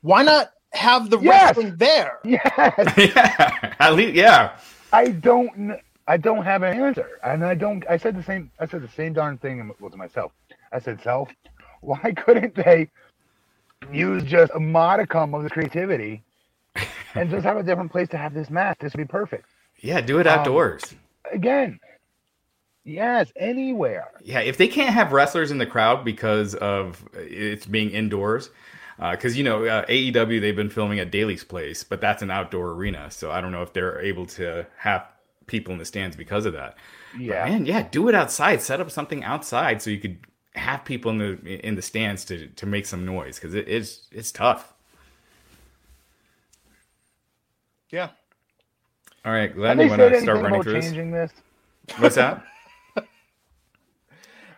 Why 0.02 0.24
not 0.24 0.52
have 0.74 1.10
the 1.10 1.20
Yes! 1.20 1.56
wrestling 1.56 1.76
there? 1.78 2.20
Yes, 2.26 2.98
yeah, 2.98 3.76
at 3.80 3.94
least, 3.96 4.16
yeah, 4.16 4.58
I 4.92 5.10
don't. 5.10 5.54
kn- 5.56 5.80
I 6.06 6.18
don't 6.18 6.44
have 6.44 6.64
an 6.64 6.78
answer, 6.78 7.08
and 7.24 7.46
I 7.46 7.56
don't. 7.56 7.84
I 7.90 7.96
said 7.98 8.18
the 8.18 8.24
same. 8.24 8.52
I 8.60 8.66
said 8.68 8.82
the 8.82 8.90
same 8.90 9.14
darn 9.14 9.38
thing 9.38 9.72
well, 9.80 9.90
to 9.90 9.96
myself. 9.98 10.34
I 10.74 10.80
said, 10.80 11.02
"Self, 11.02 11.30
why 11.82 12.14
couldn't 12.18 12.56
they 12.56 12.90
use 13.92 14.24
just 14.24 14.52
a 14.56 14.60
modicum 14.60 15.34
of 15.34 15.44
the 15.44 15.50
creativity 15.50 16.24
and 17.16 17.30
just 17.30 17.44
have 17.46 17.58
a 17.58 17.64
different 17.64 17.92
place 17.92 18.10
to 18.10 18.18
have 18.18 18.34
this 18.34 18.50
match? 18.50 18.78
This 18.80 18.94
would 18.94 19.08
be 19.08 19.10
perfect." 19.10 19.46
yeah, 19.80 20.02
do 20.02 20.20
it 20.20 20.28
Um, 20.28 20.40
outdoors. 20.40 20.94
Again, 21.32 21.80
yes, 22.84 23.32
anywhere. 23.36 24.12
Yeah, 24.24 24.40
if 24.40 24.58
they 24.58 24.68
can't 24.68 24.94
have 24.94 25.12
wrestlers 25.12 25.52
in 25.52 25.58
the 25.58 25.66
crowd 25.66 26.04
because 26.06 26.56
of 26.56 27.04
it's 27.14 27.66
being 27.66 27.92
indoors, 27.92 28.50
because 28.98 29.38
you 29.38 29.44
know 29.44 29.66
uh, 29.66 29.86
AEW 29.86 30.42
they've 30.42 30.56
been 30.56 30.70
filming 30.70 31.00
at 31.00 31.12
Daily's 31.12 31.44
Place, 31.44 31.84
but 31.84 32.02
that's 32.02 32.22
an 32.22 32.32
outdoor 32.32 32.72
arena, 32.72 33.12
so 33.12 33.32
I 33.32 33.42
don't 33.42 33.52
know 33.52 33.62
if 33.62 33.74
they're 33.74 34.00
able 34.02 34.26
to 34.28 34.66
have 34.78 35.08
people 35.48 35.74
in 35.74 35.80
the 35.80 35.86
stands 35.86 36.16
because 36.16 36.46
of 36.46 36.54
that. 36.54 36.76
Yeah. 37.18 37.46
Man, 37.46 37.66
yeah, 37.66 37.88
do 37.90 38.08
it 38.08 38.16
outside. 38.16 38.62
Set 38.62 38.80
up 38.82 38.90
something 38.90 39.24
outside 39.24 39.82
so 39.82 39.90
you 39.90 40.00
could 40.00 40.18
have 40.56 40.86
people 40.86 41.12
in 41.12 41.18
the 41.18 41.68
in 41.68 41.76
the 41.76 41.82
stands 41.82 42.26
to 42.26 42.48
to 42.48 42.66
make 42.66 42.86
some 42.86 43.06
noise 43.06 43.38
because 43.38 43.54
it 43.54 43.68
is 43.68 44.02
it's 44.12 44.32
tough. 44.32 44.74
Yeah. 47.90 48.10
All 49.26 49.32
right, 49.32 49.54
Glenn, 49.54 49.80
you 49.80 49.88
want 49.88 50.02
to 50.02 50.22
start 50.22 50.42
running 50.42 50.64
through 50.64 50.82
this? 50.82 51.32
What's 51.98 52.16
that? 52.16 52.44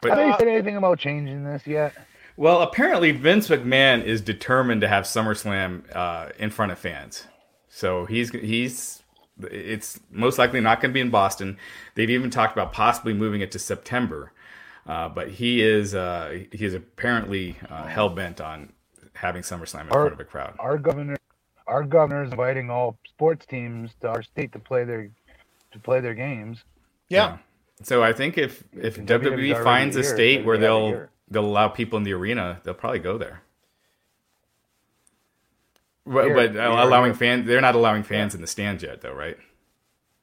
But 0.10 0.18
Have 0.18 0.40
they 0.40 0.46
said 0.46 0.48
anything 0.54 0.78
about 0.78 1.00
changing 1.00 1.44
this 1.44 1.66
yet? 1.66 1.94
Well, 2.38 2.62
apparently 2.62 3.12
Vince 3.12 3.48
McMahon 3.48 4.04
is 4.04 4.22
determined 4.22 4.82
to 4.82 4.88
have 4.88 5.06
SummerSlam 5.06 5.84
uh, 5.96 6.30
in 6.38 6.50
front 6.50 6.72
of 6.72 6.80
fans. 6.80 7.26
So 7.70 8.06
he's 8.06 8.30
he's 8.32 9.04
it's 9.42 10.00
most 10.12 10.38
likely 10.38 10.62
not 10.62 10.82
going 10.82 10.92
to 10.92 10.94
be 10.94 11.02
in 11.02 11.10
Boston. 11.10 11.58
They've 11.96 12.10
even 12.10 12.30
talked 12.30 12.54
about 12.54 12.74
possibly 12.74 13.14
moving 13.14 13.42
it 13.42 13.52
to 13.52 13.60
September. 13.60 14.32
Uh, 14.88 15.10
but 15.10 15.30
he 15.30 15.64
is 15.64 15.96
uh, 15.96 16.44
he 16.52 16.66
is 16.66 16.74
apparently 16.74 17.58
uh, 17.70 17.86
hell 17.86 18.10
bent 18.10 18.40
on 18.40 18.72
having 19.14 19.42
SummerSlam 19.42 19.82
in 19.82 19.88
Our- 19.88 20.02
front 20.02 20.14
of 20.14 20.20
a 20.20 20.26
crowd. 20.26 20.56
Our 20.60 20.78
governor, 20.78 21.18
our 21.68 21.84
governor 21.84 22.24
is 22.24 22.32
inviting 22.32 22.70
all 22.70 22.98
sports 23.08 23.46
teams 23.46 23.92
to 24.02 24.10
our 24.10 24.22
state 24.22 24.52
to 24.52 24.60
play 24.60 24.84
their 24.84 25.10
to 25.72 25.80
play 25.80 26.02
their 26.02 26.14
games. 26.14 26.64
Yeah. 27.10 27.38
So 27.84 28.04
I 28.04 28.14
think 28.14 28.38
if 28.38 28.64
if 28.74 28.98
And 28.98 29.08
WWE's 29.08 29.58
WWE 29.58 29.64
finds 29.64 29.96
a 29.96 30.02
here, 30.02 30.16
state 30.16 30.46
where 30.46 30.58
they 30.58 30.66
have 30.66 30.78
it 30.78 30.80
they'll 30.80 30.88
here. 30.88 31.10
they'll 31.30 31.46
allow 31.46 31.68
people 31.68 31.98
in 31.98 32.04
the 32.04 32.14
arena, 32.14 32.60
they'll 32.64 32.74
probably 32.74 33.00
go 33.00 33.18
there. 33.18 33.42
But, 36.06 36.34
but 36.34 36.56
allowing 36.56 37.12
here. 37.12 37.14
fans, 37.14 37.48
they're 37.48 37.62
not 37.62 37.76
allowing 37.76 38.04
fans 38.04 38.36
in 38.36 38.42
the 38.42 38.48
stands 38.48 38.84
yet, 38.84 39.02
though, 39.02 39.14
right? 39.14 39.38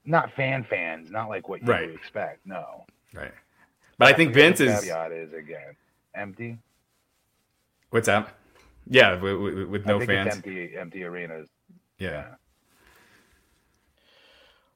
Not 0.05 0.33
fan 0.33 0.65
fans, 0.65 1.11
not 1.11 1.29
like 1.29 1.49
what 1.49 1.63
you 1.63 1.67
Right. 1.69 1.87
would 1.87 1.95
expect. 1.97 2.47
No. 2.47 2.85
Right. 3.13 3.33
But 3.99 4.09
I 4.09 4.13
think 4.15 4.31
forget 4.31 4.57
Vince 4.57 4.61
is. 4.61 4.81
caveat 4.81 5.13
is 5.13 5.33
again 5.33 5.77
empty. 6.15 6.59
What's 7.91 8.07
that? 8.07 8.35
Yeah, 8.89 9.21
with, 9.21 9.37
with, 9.39 9.69
with 9.69 9.87
no 9.87 9.97
I 9.97 9.99
think 9.99 10.11
fans. 10.11 10.27
It's 10.29 10.37
empty, 10.37 10.77
empty 10.77 11.05
arenas. 11.05 11.49
Yeah. 11.99 12.35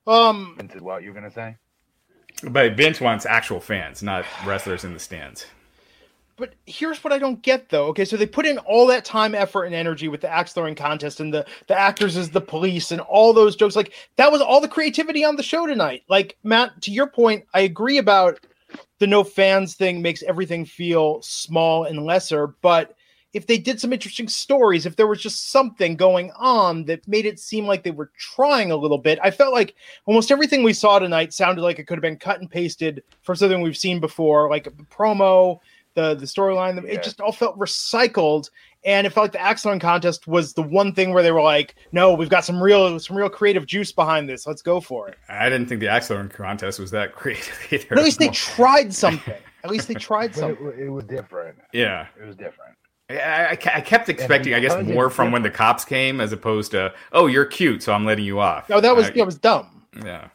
Um 0.07 0.55
Vince 0.59 0.75
what 0.81 1.03
you're 1.03 1.15
gonna 1.15 1.31
say? 1.31 1.57
But 2.43 2.77
Vince 2.77 3.01
wants 3.01 3.25
actual 3.25 3.61
fans, 3.61 4.03
not 4.03 4.25
wrestlers 4.45 4.85
in 4.85 4.93
the 4.93 5.01
stands. 5.01 5.47
But 6.37 6.53
here's 6.67 7.03
what 7.03 7.15
I 7.15 7.19
don't 7.19 7.41
get 7.41 7.71
though. 7.71 7.87
Okay, 7.87 8.05
so 8.05 8.17
they 8.17 8.27
put 8.27 8.45
in 8.45 8.59
all 8.59 8.87
that 8.89 9.07
time, 9.07 9.35
effort, 9.35 9.65
and 9.65 9.75
energy 9.75 10.09
with 10.09 10.21
the 10.21 10.29
axe 10.31 10.53
throwing 10.53 10.75
contest 10.75 11.21
and 11.21 11.33
the 11.33 11.47
the 11.67 11.79
actors 11.79 12.17
as 12.17 12.29
the 12.29 12.43
police 12.43 12.93
and 12.93 13.01
all 13.01 13.33
those 13.33 13.57
jokes. 13.57 13.75
Like 13.75 13.95
that 14.17 14.31
was 14.31 14.43
all 14.43 14.61
the 14.61 14.69
creativity 14.69 15.25
on 15.25 15.37
the 15.37 15.43
show 15.43 15.67
tonight. 15.67 16.03
Like 16.09 16.37
Matt, 16.45 16.83
to 16.83 16.91
your 16.91 17.07
point, 17.07 17.45
I 17.55 17.61
agree 17.61 17.97
about 17.97 18.39
the 18.99 19.07
no 19.07 19.25
fans 19.25 19.75
thing 19.75 20.03
makes 20.03 20.23
everything 20.25 20.67
feel 20.67 21.23
small 21.23 21.85
and 21.85 22.05
lesser. 22.05 22.49
But 22.61 22.96
if 23.37 23.47
they 23.47 23.59
did 23.59 23.81
some 23.81 23.93
interesting 23.93 24.29
stories, 24.29 24.87
if 24.87 24.97
there 24.97 25.07
was 25.07 25.21
just 25.21 25.51
something 25.51 25.95
going 25.95 26.33
on 26.37 26.85
that 26.87 27.07
made 27.07 27.27
it 27.27 27.39
seem 27.39 27.67
like 27.67 27.83
they 27.83 27.91
were 27.91 28.11
trying 28.19 28.71
a 28.71 28.77
little 28.77 28.99
bit, 28.99 29.19
I 29.23 29.31
felt 29.31 29.53
like 29.53 29.75
almost 30.07 30.31
everything 30.31 30.63
we 30.63 30.73
saw 30.73 30.99
tonight 30.99 31.35
sounded 31.35 31.61
like 31.61 31.79
it 31.79 31.85
could 31.87 31.99
have 31.99 32.03
been 32.03 32.17
cut 32.17 32.41
and 32.41 32.51
pasted 32.51 33.03
from 33.23 33.37
something 33.37 33.61
we've 33.61 33.77
seen 33.77 34.01
before, 34.01 34.49
like 34.49 34.67
a 34.67 34.71
promo 34.71 35.61
the 35.95 36.15
the 36.15 36.27
storyline. 36.27 36.77
Yeah. 36.83 36.95
It 36.95 37.03
just 37.03 37.21
all 37.21 37.33
felt 37.33 37.59
recycled, 37.59 38.51
and 38.85 39.07
it 39.07 39.11
felt 39.15 39.25
like 39.25 39.33
the 39.33 39.41
Axon 39.41 39.81
contest 39.81 40.27
was 40.27 40.53
the 40.53 40.63
one 40.63 40.93
thing 40.95 41.13
where 41.13 41.23
they 41.23 41.33
were 41.33 41.43
like, 41.43 41.75
"No, 41.93 42.15
we've 42.15 42.29
got 42.29 42.45
some 42.45 42.63
real 42.63 42.99
some 43.01 43.17
real 43.17 43.31
creative 43.31 43.67
juice 43.67 43.93
behind 43.93 44.29
this. 44.29 44.47
Let's 44.47 44.63
go 44.63 44.81
for 44.81 45.09
it." 45.09 45.17
I 45.29 45.49
didn't 45.49 45.69
think 45.69 45.81
the 45.81 45.87
Axler 45.87 46.31
contest 46.31 46.79
was 46.79 46.91
that 46.93 47.15
creative 47.21 47.59
either. 47.71 47.87
But 47.89 47.99
at 47.99 48.05
least 48.05 48.19
they 48.19 48.29
tried 48.53 48.93
something. 48.95 49.35
At 49.65 49.71
least 49.71 49.89
they 49.89 49.95
tried 49.95 50.33
But 50.33 50.37
it, 50.51 50.59
something. 50.59 50.73
it 50.87 50.89
was 50.91 51.05
different. 51.05 51.57
yeah. 51.73 52.07
It 52.21 52.27
was 52.27 52.37
different. 52.37 52.76
I, 53.09 53.15
I, 53.15 53.51
I 53.53 53.81
kept 53.81 54.09
expecting, 54.09 54.55
I 54.55 54.61
guess, 54.61 54.85
more 54.85 55.11
from 55.11 55.31
when 55.31 55.43
the 55.43 55.51
cops 55.51 55.85
came 55.85 56.21
as 56.21 56.33
opposed 56.33 56.73
to, 56.73 56.93
oh, 57.13 57.27
you're 57.29 57.45
cute, 57.45 57.83
so 57.83 57.93
I'm 57.93 58.05
letting 58.05 58.25
you 58.25 58.41
off. 58.41 58.69
No, 58.69 58.81
that 58.81 58.97
was 58.97 59.07
Uh, 59.07 59.13
that 59.15 59.27
was 59.27 59.39
dumb. 59.39 59.85
Yeah. 60.05 60.29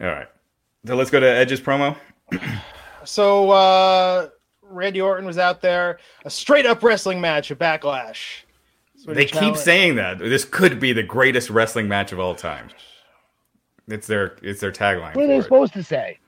All 0.00 0.06
right. 0.06 0.28
So 0.86 0.94
let's 0.96 1.10
go 1.10 1.20
to 1.20 1.26
Edge's 1.26 1.60
promo. 1.60 1.96
So 3.04 3.50
uh 3.52 4.28
Randy 4.62 5.00
Orton 5.00 5.24
was 5.24 5.38
out 5.38 5.62
there, 5.62 5.98
a 6.26 6.30
straight 6.30 6.66
up 6.66 6.82
wrestling 6.82 7.22
match, 7.22 7.50
a 7.50 7.56
backlash. 7.56 8.42
They 9.06 9.24
keep 9.24 9.34
challenged- 9.34 9.60
saying 9.60 9.94
that 9.94 10.18
this 10.18 10.44
could 10.44 10.78
be 10.78 10.92
the 10.92 11.02
greatest 11.04 11.48
wrestling 11.48 11.88
match 11.88 12.12
of 12.12 12.18
all 12.20 12.34
time. 12.34 12.68
It's 13.86 14.06
their 14.06 14.36
it's 14.42 14.60
their 14.60 14.72
tagline. 14.72 15.14
What 15.14 15.24
are 15.24 15.28
they 15.28 15.38
it. 15.38 15.44
supposed 15.44 15.72
to 15.72 15.82
say? 15.82 16.18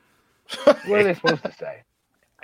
what 0.65 0.79
are 1.01 1.05
they 1.05 1.15
supposed 1.21 1.43
to 1.43 1.53
say? 1.53 1.83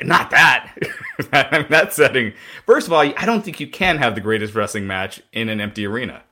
Not 0.03 0.31
that. 0.31 0.75
In 1.53 1.67
that 1.71 1.93
setting. 1.93 2.35
First 2.67 2.87
of 2.87 2.93
all, 2.93 3.01
I 3.01 3.27
don't 3.27 3.43
think 3.43 3.61
you 3.61 3.69
can 3.69 3.99
have 3.99 4.15
the 4.15 4.21
greatest 4.21 4.55
wrestling 4.55 4.87
match 4.87 5.23
in 5.33 5.49
an 5.49 5.61
empty 5.61 5.87
arena. 5.87 6.23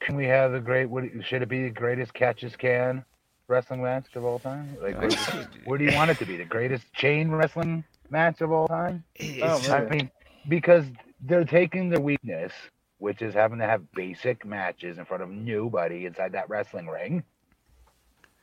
Can 0.00 0.16
we 0.16 0.26
have 0.26 0.52
the 0.52 0.60
great? 0.60 0.86
What 0.86 1.04
should 1.24 1.42
it 1.42 1.48
be? 1.48 1.62
The 1.62 1.70
greatest 1.70 2.12
catches 2.12 2.56
can 2.56 3.04
wrestling 3.50 3.82
match 3.82 4.06
of 4.14 4.24
all 4.24 4.38
time? 4.38 4.76
Like, 4.80 4.98
what, 4.98 5.48
what 5.64 5.78
do 5.78 5.84
you 5.84 5.94
want 5.94 6.10
it 6.10 6.18
to 6.18 6.24
be? 6.24 6.36
The 6.36 6.44
greatest 6.44 6.90
chain 6.94 7.30
wrestling 7.30 7.84
match 8.08 8.40
of 8.40 8.52
all 8.52 8.68
time? 8.68 9.04
Oh, 9.42 9.72
I 9.72 9.84
mean, 9.90 10.10
because 10.48 10.86
they're 11.20 11.44
taking 11.44 11.90
their 11.90 12.00
weakness, 12.00 12.52
which 12.98 13.20
is 13.20 13.34
having 13.34 13.58
to 13.58 13.66
have 13.66 13.90
basic 13.92 14.46
matches 14.46 14.98
in 14.98 15.04
front 15.04 15.22
of 15.22 15.28
nobody 15.28 16.06
inside 16.06 16.32
that 16.32 16.48
wrestling 16.48 16.86
ring, 16.86 17.22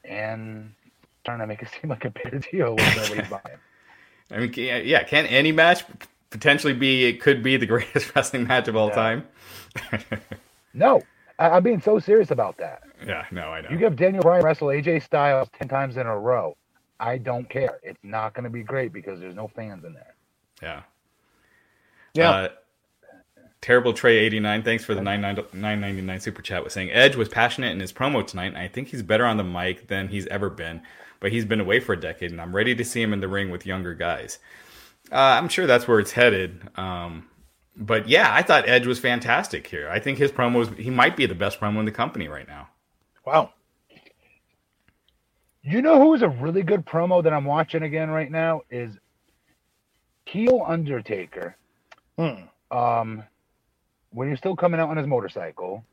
and 0.03 0.73
trying 1.27 1.39
to 1.39 1.47
make 1.47 1.61
it 1.61 1.67
seem 1.81 1.89
like 1.89 2.05
a 2.05 2.09
bigger 2.09 2.39
deal 2.39 2.75
when 2.75 2.95
nobody's 2.95 3.27
buying. 3.29 3.57
I 4.31 4.37
mean, 4.39 4.53
yeah, 4.55 5.03
can 5.03 5.25
any 5.27 5.51
match 5.51 5.83
potentially 6.29 6.73
be? 6.73 7.05
It 7.05 7.21
could 7.21 7.43
be 7.43 7.57
the 7.57 7.65
greatest 7.73 8.15
wrestling 8.15 8.47
match 8.47 8.67
of 8.69 8.75
all 8.75 8.87
Yeah. 8.89 8.95
time. 8.95 9.23
No, 10.73 11.01
I, 11.39 11.49
I'm 11.49 11.63
being 11.63 11.81
so 11.81 11.99
serious 11.99 12.31
about 12.31 12.57
that. 12.57 12.83
yeah, 13.05 13.25
no, 13.31 13.49
I 13.49 13.61
know. 13.61 13.69
You 13.69 13.77
give 13.77 13.95
Daniel 13.95 14.21
Bryan 14.23 14.43
wrestle 14.43 14.67
AJ 14.69 15.03
Styles 15.03 15.49
ten 15.57 15.67
times 15.67 15.97
in 15.97 16.07
a 16.07 16.17
row. 16.17 16.55
I 16.99 17.17
don't 17.19 17.47
care. 17.49 17.79
It's 17.83 17.99
not 18.03 18.33
going 18.33 18.43
to 18.45 18.49
be 18.49 18.63
great 18.63 18.91
because 18.91 19.19
there's 19.19 19.35
no 19.35 19.47
fans 19.47 19.83
in 19.85 19.93
there. 19.93 20.15
yeah, 20.61 20.81
Yeah. 22.13 22.29
Uh, 22.31 22.49
Terrible 23.61 23.91
Trey 23.93 24.17
eighty 24.17 24.39
nine. 24.39 24.61
Thanks 24.63 24.83
for 24.85 24.93
the 24.93 25.01
nine 25.01 25.21
ninety 25.21 26.01
nine 26.01 26.19
super 26.19 26.41
chat. 26.41 26.63
Was 26.63 26.73
saying 26.73 26.91
Edge 26.91 27.15
was 27.15 27.27
passionate 27.27 27.71
in 27.71 27.79
his 27.79 27.91
promo 27.91 28.25
tonight. 28.25 28.47
And 28.47 28.57
I 28.57 28.67
think 28.67 28.89
he's 28.89 29.01
better 29.03 29.25
on 29.25 29.37
the 29.37 29.43
mic 29.43 29.87
than 29.87 30.07
he's 30.09 30.27
ever 30.27 30.49
been. 30.49 30.81
But 31.19 31.31
he's 31.31 31.45
been 31.45 31.59
away 31.59 31.79
for 31.79 31.93
a 31.93 31.99
decade, 31.99 32.31
and 32.31 32.39
I'm 32.39 32.55
ready 32.55 32.75
to 32.75 32.85
see 32.85 33.01
him 33.01 33.13
in 33.13 33.19
the 33.19 33.27
ring 33.27 33.49
with 33.49 33.65
younger 33.65 33.93
guys. 33.93 34.39
Uh, 35.11 35.15
I'm 35.15 35.49
sure 35.49 35.65
that's 35.65 35.87
where 35.87 35.99
it's 35.99 36.11
headed. 36.11 36.61
Um, 36.75 37.27
but 37.75 38.07
yeah, 38.07 38.33
I 38.33 38.41
thought 38.41 38.67
Edge 38.67 38.87
was 38.87 38.99
fantastic 38.99 39.67
here. 39.67 39.89
I 39.89 39.99
think 39.99 40.17
his 40.17 40.31
promos. 40.31 40.75
He 40.77 40.89
might 40.89 41.15
be 41.15 41.25
the 41.25 41.35
best 41.35 41.59
promo 41.59 41.79
in 41.79 41.85
the 41.85 41.91
company 41.91 42.27
right 42.27 42.47
now. 42.47 42.69
wow. 43.25 43.51
You 45.63 45.81
know 45.81 45.99
who's 45.99 46.21
a 46.21 46.29
really 46.29 46.63
good 46.63 46.85
promo 46.85 47.21
that 47.23 47.33
I'm 47.33 47.43
watching 47.43 47.83
again 47.83 48.09
right 48.09 48.31
now 48.31 48.61
is 48.69 48.97
heel 50.25 50.63
Undertaker. 50.65 51.57
Hmm. 52.17 52.43
Um, 52.71 53.23
when 54.11 54.27
he 54.27 54.31
was 54.31 54.39
still 54.39 54.55
coming 54.55 54.79
out 54.79 54.89
on 54.89 54.97
his 54.97 55.07
motorcycle, 55.07 55.83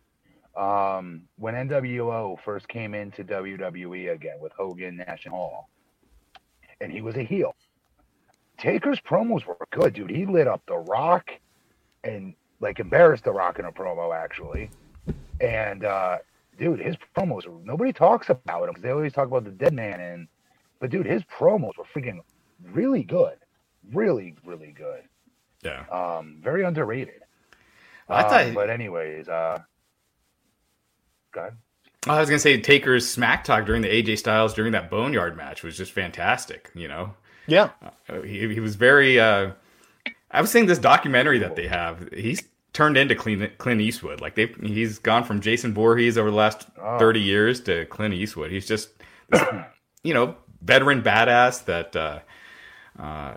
um, 0.57 1.23
when 1.37 1.55
NWO 1.55 2.39
first 2.45 2.69
came 2.69 2.95
into 2.95 3.25
WWE 3.25 4.13
again 4.13 4.37
with 4.41 4.53
Hogan, 4.53 4.97
Nash, 4.97 5.25
and 5.25 5.33
Hall, 5.35 5.69
and 6.81 6.93
he 6.93 7.01
was 7.01 7.17
a 7.17 7.23
heel. 7.23 7.55
Taker's 8.59 9.01
promos 9.01 9.45
were 9.47 9.57
good, 9.71 9.95
dude. 9.95 10.11
He 10.11 10.27
lit 10.27 10.47
up 10.47 10.63
The 10.67 10.77
Rock 10.77 11.31
and 12.05 12.35
like 12.61 12.79
embarrassed 12.79 13.25
The 13.25 13.33
Rock 13.33 13.59
in 13.59 13.65
a 13.65 13.73
promo 13.73 14.15
actually. 14.15 14.71
And 15.41 15.85
uh, 15.85 16.19
dude, 16.59 16.81
his 16.81 16.97
promos 17.17 17.45
nobody 17.65 17.93
talks 17.93 18.31
about 18.31 18.69
him 18.69 18.77
they 18.81 18.91
always 18.91 19.13
talk 19.13 19.27
about 19.27 19.45
the 19.45 19.51
dead 19.51 19.73
man 19.73 20.01
and 20.01 20.29
but 20.81 20.91
dude, 20.91 21.07
his 21.07 21.23
promos 21.25 21.73
were 21.77 21.85
freaking 21.95 22.21
really 22.73 23.03
good. 23.03 23.37
Really, 23.93 24.35
really 24.45 24.73
good. 24.73 25.03
Yeah, 25.63 25.85
Um, 25.91 26.39
very 26.43 26.63
underrated. 26.65 27.23
I 28.09 28.23
thought. 28.23 28.47
Um, 28.47 28.55
but 28.55 28.71
anyways, 28.71 29.29
uh 29.29 29.63
go 31.35 31.41
ahead. 31.41 31.57
I 32.07 32.21
was 32.21 32.29
gonna 32.29 32.39
say 32.39 32.61
Taker's 32.61 33.09
smack 33.09 33.45
talk 33.45 33.67
during 33.67 33.83
the 33.83 33.89
AJ 33.89 34.19
Styles 34.19 34.55
during 34.55 34.73
that 34.73 34.91
Boneyard 34.91 35.37
match 35.37 35.63
was 35.63 35.77
just 35.77 35.93
fantastic. 35.93 36.71
You 36.75 36.89
know, 36.89 37.15
Yeah. 37.47 37.71
Uh, 38.09 38.21
he, 38.23 38.53
he 38.55 38.61
was 38.61 38.77
very. 38.77 39.19
Uh, 39.21 39.53
I 40.31 40.41
was 40.41 40.51
saying 40.51 40.67
this 40.67 40.79
documentary 40.79 41.39
that 41.39 41.57
they 41.57 41.67
have. 41.67 42.09
He's 42.13 42.43
turned 42.73 42.97
into 42.97 43.15
Clint, 43.15 43.57
Clint 43.59 43.81
Eastwood. 43.81 44.21
Like 44.21 44.35
they, 44.35 44.47
he's 44.63 44.99
gone 44.99 45.25
from 45.25 45.41
Jason 45.41 45.73
Voorhees 45.73 46.19
over 46.19 46.31
the 46.31 46.37
last 46.37 46.67
Oh. 46.81 46.99
thirty 46.99 47.21
years 47.21 47.61
to 47.63 47.85
Clint 47.87 48.13
Eastwood. 48.15 48.51
He's 48.51 48.67
just, 48.67 48.91
this, 49.31 49.43
you 50.03 50.13
know, 50.15 50.37
veteran 50.63 51.03
badass 51.03 51.65
that. 51.67 51.97
Uh, 51.97 52.19
uh, 52.99 53.35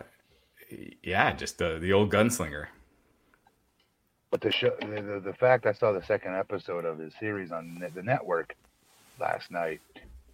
yeah, 1.01 1.31
just 1.33 1.57
the 1.59 1.77
the 1.79 1.93
old 1.93 2.11
gunslinger. 2.11 2.67
But 4.31 4.41
the 4.41 4.51
show, 4.51 4.71
the, 4.81 5.01
the, 5.01 5.21
the 5.23 5.33
fact 5.33 5.65
I 5.65 5.71
saw 5.73 5.91
the 5.93 6.03
second 6.03 6.35
episode 6.35 6.83
of 6.85 6.99
his 6.99 7.13
series 7.19 7.51
on 7.51 7.81
the 7.95 8.03
network 8.03 8.55
last 9.19 9.49
night, 9.51 9.79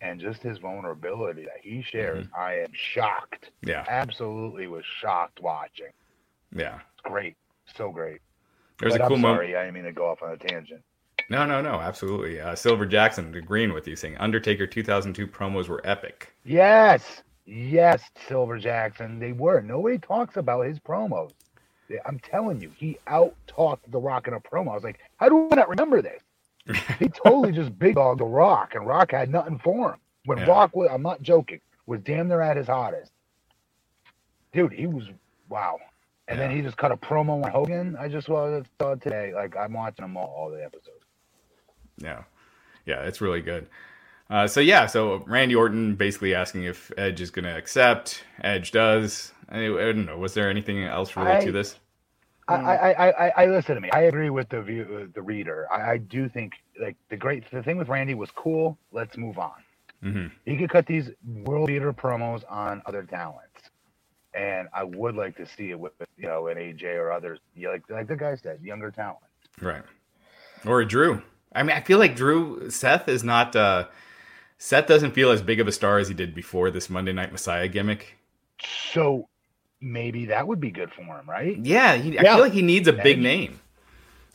and 0.02 0.20
just 0.20 0.42
his 0.42 0.58
vulnerability 0.58 1.44
that 1.44 1.60
he 1.62 1.82
shares, 1.84 2.26
Mm-hmm. 2.28 2.36
I 2.40 2.54
am 2.60 2.72
shocked. 2.74 3.52
Yeah, 3.64 3.86
Absolutely 3.88 4.68
was 4.68 4.84
shocked 5.00 5.40
watching. 5.42 5.92
yeah. 6.56 6.76
It's 6.94 7.02
great, 7.04 7.36
so 7.76 7.92
great. 7.92 8.20
There's 8.80 8.94
but 8.94 9.02
a 9.02 9.08
cool 9.08 9.16
I'm 9.18 9.22
moment. 9.22 9.38
sorry, 9.38 9.56
I 9.56 9.62
didn't 9.66 9.76
mean 9.76 9.84
to 9.86 9.92
go 9.94 10.08
off 10.08 10.24
on 10.24 10.32
a 10.32 10.38
tangent. 10.38 10.82
No, 11.30 11.46
no, 11.46 11.62
no, 11.62 11.76
absolutely. 11.76 12.42
Uh, 12.42 12.54
Silver 12.56 12.86
Jackson 12.86 13.34
agreeing 13.36 13.72
with 13.74 13.88
you, 13.88 13.96
saying 13.96 14.18
Undertaker 14.18 14.68
2002 14.68 15.26
promos 15.28 15.70
were 15.70 15.80
epic. 15.86 16.34
Yes, 16.44 17.22
yes, 17.46 18.02
Silver 18.28 18.58
Jackson, 18.60 19.20
they 19.20 19.32
were. 19.32 19.62
Nobody 19.62 20.00
talks 20.00 20.36
about 20.36 20.66
his 20.66 20.80
promos. 20.80 21.32
I'm 22.06 22.20
telling 22.20 22.62
you, 22.62 22.72
he 22.78 22.98
out 23.08 23.36
talked 23.48 23.92
The 23.92 24.00
Rock 24.00 24.28
in 24.28 24.34
a 24.34 24.40
promo. 24.40 24.72
I 24.72 24.76
was 24.76 24.84
like, 24.84 25.00
how 25.18 25.30
do 25.30 25.50
I 25.52 25.56
not 25.56 25.70
remember 25.70 26.02
this? 26.02 26.22
he 27.00 27.10
totally 27.10 27.52
just 27.52 27.78
big 27.80 27.96
dogged 27.96 28.22
The 28.22 28.26
Rock, 28.26 28.76
and 28.76 28.88
Rock 28.88 29.12
had 29.12 29.30
nothing 29.30 29.60
for 29.60 29.94
him. 29.94 30.00
When 30.26 30.38
Yeah. 30.40 30.46
Rock 30.46 30.76
was, 30.76 30.90
I'm 30.92 31.04
not 31.04 31.22
joking, 31.22 31.62
was 31.88 32.02
damn 32.02 32.28
near 32.30 32.42
at 32.42 32.58
his 32.58 32.68
hottest. 32.68 33.12
Dude, 34.54 34.74
he 34.74 34.88
was 34.88 35.06
wow. 35.50 35.80
And 36.28 36.40
then 36.40 36.52
he 36.56 36.62
just 36.62 36.78
cut 36.78 36.92
a 36.92 36.98
promo 36.98 37.44
on 37.44 37.52
Hogan. 37.52 37.98
I 38.00 38.08
just 38.08 38.28
saw 38.28 38.58
it 38.58 38.68
today. 39.02 39.34
Like 39.36 39.56
I'm 39.58 39.74
watching 39.74 40.04
them 40.04 40.18
all, 40.18 40.34
all 40.38 40.52
the 40.52 40.64
episodes. 40.64 41.04
Yeah, 41.98 42.24
yeah, 42.86 43.02
it's 43.04 43.22
really 43.22 43.42
good. 43.42 43.68
Uh, 44.30 44.48
so 44.48 44.60
yeah, 44.60 44.86
so 44.88 45.24
Randy 45.28 45.56
Orton 45.56 45.96
basically 45.96 46.34
asking 46.36 46.64
if 46.64 46.92
Edge 46.98 47.22
is 47.22 47.32
going 47.32 47.46
to 47.46 47.56
accept. 47.56 48.24
Edge 48.44 48.72
does. 48.72 49.34
I, 49.50 49.66
I 49.66 49.70
don't 49.70 50.06
know. 50.06 50.18
Was 50.18 50.34
there 50.34 50.50
anything 50.50 50.84
else 50.84 51.16
related 51.16 51.42
I- 51.42 51.46
to 51.46 51.52
this? 51.52 51.76
I, 52.54 52.76
I, 52.76 52.92
I, 52.92 53.10
I, 53.28 53.34
I 53.44 53.46
listen 53.48 53.76
to 53.76 53.82
me. 53.82 53.92
I 53.92 54.04
agree 54.04 54.30
with 54.30 54.50
the 54.50 54.62
view, 54.62 55.04
uh, 55.04 55.12
the 55.14 55.22
reader. 55.22 55.68
I, 55.72 55.94
I 55.94 55.98
do 55.98 56.30
think 56.30 56.54
like 56.82 56.98
the 57.10 57.18
great 57.18 57.50
the 57.52 57.64
thing 57.64 57.78
with 57.78 57.90
Randy 57.90 58.16
was 58.16 58.32
cool. 58.32 58.78
Let's 58.92 59.18
move 59.18 59.38
on. 59.40 59.54
hmm 60.02 60.28
He 60.46 60.58
could 60.58 60.70
cut 60.70 60.86
these 60.88 61.12
world 61.26 61.68
beater 61.68 61.94
promos 61.94 62.44
on 62.50 62.82
other 62.86 63.04
talents, 63.04 63.62
and 64.34 64.68
I 64.74 64.84
would 64.84 65.16
like 65.16 65.38
to 65.38 65.48
see 65.48 65.72
it 65.72 65.80
with 65.80 65.94
you 66.18 66.28
know 66.28 66.48
an 66.48 66.58
AJ 66.58 66.96
or 66.96 67.12
others. 67.12 67.40
Yeah, 67.56 67.70
like 67.70 67.84
like 67.90 68.08
the 68.08 68.18
guy 68.18 68.36
said, 68.36 68.62
younger 68.62 68.92
talent. 68.92 69.20
Right. 69.62 69.84
Or 70.66 70.84
Drew. 70.86 71.22
I 71.56 71.64
mean, 71.64 71.76
I 71.76 71.82
feel 71.82 72.00
like 72.00 72.16
Drew 72.16 72.70
Seth 72.70 73.08
is 73.10 73.24
not. 73.24 73.56
Uh, 73.56 73.88
Seth 74.58 74.88
doesn't 74.88 75.12
feel 75.14 75.32
as 75.32 75.42
big 75.42 75.60
of 75.60 75.68
a 75.68 75.72
star 75.72 76.00
as 76.00 76.08
he 76.08 76.14
did 76.14 76.36
before 76.36 76.72
this 76.72 76.90
Monday 76.90 77.14
Night 77.14 77.32
Messiah 77.32 77.68
gimmick. 77.68 78.18
So 78.94 79.30
maybe 79.84 80.26
that 80.28 80.48
would 80.48 80.60
be 80.62 80.72
good 80.72 80.92
for 80.94 81.04
him, 81.04 81.30
right? 81.30 81.58
Yeah, 81.64 81.96
he, 81.96 82.18
I 82.18 82.24
Yeah. 82.24 82.36
feel 82.36 82.44
like 82.44 82.54
he 82.54 82.62
needs 82.64 82.88
a 82.88 82.94
big 82.94 83.20
name. 83.22 83.60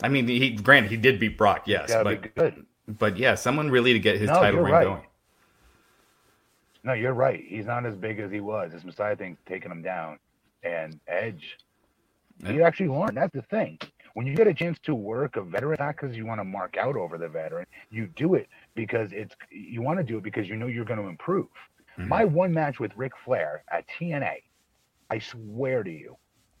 I 0.01 0.09
mean, 0.09 0.27
he 0.27 0.51
granted 0.51 0.91
he 0.91 0.97
did 0.97 1.19
beat 1.19 1.37
Brock, 1.37 1.63
yes, 1.67 1.91
but 2.03 2.31
but 2.87 3.17
yeah, 3.17 3.35
someone 3.35 3.69
really 3.71 3.93
to 3.93 3.99
get 3.99 4.17
his 4.17 4.29
No, 4.29 4.39
title 4.39 4.61
reign 4.61 4.73
right. 4.73 4.87
going. 4.87 5.03
No, 6.83 6.93
you're 6.93 7.13
right. 7.13 7.43
He's 7.45 7.65
not 7.67 7.85
as 7.85 7.95
big 7.95 8.19
as 8.19 8.31
he 8.31 8.41
was. 8.41 8.71
This 8.73 8.85
Messiah 8.85 9.15
thing's 9.15 9.39
taking 9.47 9.71
him 9.71 9.83
down. 9.83 10.19
And 10.63 10.99
Edge, 11.07 11.57
he 12.47 12.55
Yeah. 12.55 12.67
actually 12.67 12.89
learned. 12.89 13.17
That's 13.17 13.33
the 13.33 13.43
thing. 13.43 13.79
When 14.15 14.27
you 14.27 14.35
get 14.35 14.47
a 14.47 14.53
chance 14.53 14.79
to 14.81 14.95
work 14.95 15.37
a 15.37 15.43
veteran, 15.43 15.77
not 15.79 15.97
because 15.97 16.17
you 16.17 16.25
want 16.25 16.39
to 16.41 16.45
mark 16.45 16.77
out 16.77 16.95
over 16.97 17.17
the 17.17 17.29
veteran, 17.29 17.65
you 17.91 18.07
do 18.07 18.35
it 18.35 18.49
because 18.75 19.11
it's 19.13 19.35
you 19.51 19.81
want 19.81 19.99
to 19.99 20.03
do 20.05 20.17
it 20.17 20.23
because 20.23 20.49
you 20.49 20.57
know 20.57 20.67
you're 20.67 20.85
going 20.85 20.99
to 21.01 21.07
improve. 21.07 21.47
Mhm. 21.97 22.07
My 22.09 22.25
one 22.25 22.53
match 22.53 22.79
with 22.79 22.95
Ric 22.97 23.13
Flair 23.25 23.63
at 23.71 23.85
TNA, 23.87 24.43
I 25.09 25.19
swear 25.19 25.83
to 25.83 25.91
you, 25.91 26.17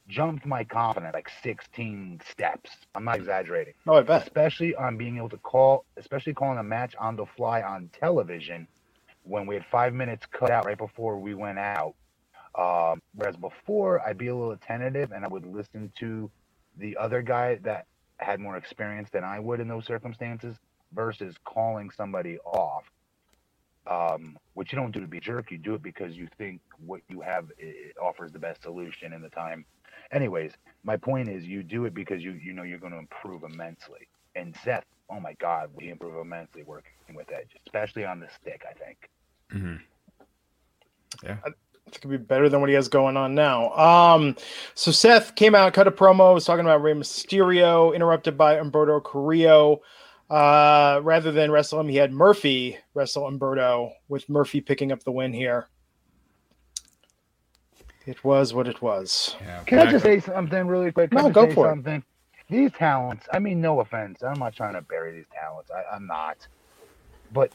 jumped 0.07 0.45
my 0.45 0.63
confidence 0.63 1.13
like 1.13 1.29
16 1.43 2.21
steps. 2.29 2.71
I'm 2.95 3.05
not 3.05 3.17
exaggerating 3.17 3.75
No, 3.85 3.95
I 3.95 4.01
bet. 4.03 4.23
especially 4.23 4.75
on 4.75 4.97
being 4.97 5.17
able 5.17 5.29
to 5.29 5.37
call, 5.39 5.85
especially 5.97 6.33
calling 6.33 6.59
a 6.59 6.63
match 6.63 6.95
on 6.99 7.15
the 7.15 7.25
fly 7.37 7.61
on 7.61 7.89
television 7.99 8.67
when 9.23 9.47
we 9.47 9.55
had 9.55 9.65
five 9.71 9.93
minutes 9.93 10.25
cut 10.31 10.51
out 10.51 10.65
right 10.65 10.77
before 10.77 11.19
we 11.19 11.35
went 11.35 11.59
out. 11.59 11.95
Um, 12.57 13.01
whereas 13.15 13.37
before, 13.37 14.01
I'd 14.07 14.17
be 14.17 14.27
a 14.27 14.35
little 14.35 14.57
tentative 14.57 15.11
and 15.13 15.25
I 15.25 15.27
would 15.29 15.45
listen 15.45 15.91
to 15.99 16.31
the 16.77 16.97
other 16.97 17.21
guy 17.21 17.55
that 17.63 17.85
had 18.19 18.39
more 18.39 18.57
experience 18.57 19.09
than 19.11 19.23
I 19.23 19.39
would 19.39 19.59
in 19.61 19.67
those 19.67 19.85
circumstances 19.85 20.57
versus 20.93 21.35
calling 21.45 21.91
somebody 21.91 22.39
off. 22.39 22.83
Um, 23.89 24.37
which 24.55 24.73
you 24.73 24.77
don't 24.79 24.91
do 24.93 25.01
to 25.01 25.07
be 25.07 25.19
a 25.19 25.21
jerk, 25.21 25.51
you 25.51 25.57
do 25.59 25.75
it 25.75 25.83
because 25.83 26.15
you 26.15 26.29
think 26.37 26.61
what 26.85 27.01
you 27.09 27.21
have 27.21 27.47
offers 28.01 28.31
the 28.33 28.39
best 28.39 28.63
solution 28.63 29.13
in 29.13 29.21
the 29.21 29.29
time. 29.29 29.65
Anyways, 30.13 30.53
my 30.83 30.97
point 30.97 31.29
is 31.29 31.45
you 31.45 31.63
do 31.63 31.85
it 31.85 31.95
because 31.95 32.23
you 32.23 32.33
you 32.33 32.53
know 32.53 32.63
you're 32.63 32.79
going 32.79 32.93
to 32.93 32.99
improve 32.99 33.43
immensely. 33.43 34.09
And 34.35 34.55
Seth, 34.63 34.85
oh 35.11 35.19
my 35.19 35.35
God, 35.41 35.71
we 35.75 35.89
improve 35.89 36.17
immensely 36.21 36.63
working 36.63 37.15
with 37.15 37.31
Edge, 37.31 37.51
especially 37.67 38.05
on 38.05 38.19
the 38.21 38.29
stick. 38.41 38.63
I 38.69 38.73
think. 38.73 38.97
hmm 39.51 39.75
It's 41.87 41.99
gonna 41.99 42.17
be 42.17 42.23
better 42.23 42.49
than 42.49 42.61
what 42.61 42.69
he 42.69 42.75
has 42.75 42.89
going 42.89 43.17
on 43.17 43.35
now. 43.35 43.71
Um, 43.77 44.35
so 44.75 44.91
Seth 44.91 45.35
came 45.35 45.55
out, 45.55 45.73
cut 45.73 45.87
a 45.87 45.91
promo, 45.91 46.33
was 46.35 46.45
talking 46.45 46.65
about 46.65 46.83
Rey 46.83 46.93
Mysterio, 46.93 47.95
interrupted 47.95 48.37
by 48.37 48.55
Humberto 48.57 49.03
Carrillo. 49.03 49.81
Uh, 50.29 50.99
rather 51.03 51.31
than 51.31 51.51
wrestle 51.51 51.79
him, 51.79 51.87
he 51.87 51.95
had 51.95 52.11
Murphy 52.11 52.77
wrestle 52.93 53.23
Humberto, 53.23 53.91
with 54.07 54.29
Murphy 54.29 54.61
picking 54.61 54.91
up 54.91 55.03
the 55.03 55.11
win 55.11 55.33
here. 55.33 55.67
It 58.05 58.23
was 58.23 58.53
what 58.53 58.67
it 58.67 58.81
was. 58.81 59.35
Yeah. 59.41 59.63
Can 59.65 59.79
I 59.79 59.91
just 59.91 60.03
say 60.03 60.19
something 60.19 60.67
really 60.67 60.91
quick? 60.91 61.11
Can 61.11 61.23
No, 61.23 61.29
go 61.29 61.47
say 61.47 61.53
for 61.53 61.67
it. 61.67 61.71
something? 61.71 62.03
These 62.49 62.71
talents. 62.71 63.27
I 63.31 63.39
mean, 63.39 63.61
no 63.61 63.79
offense. 63.81 64.23
I'm 64.23 64.39
not 64.39 64.55
trying 64.55 64.73
to 64.73 64.81
bury 64.81 65.13
these 65.13 65.27
talents. 65.33 65.69
I, 65.71 65.95
I'm 65.95 66.07
not. 66.07 66.47
But 67.31 67.51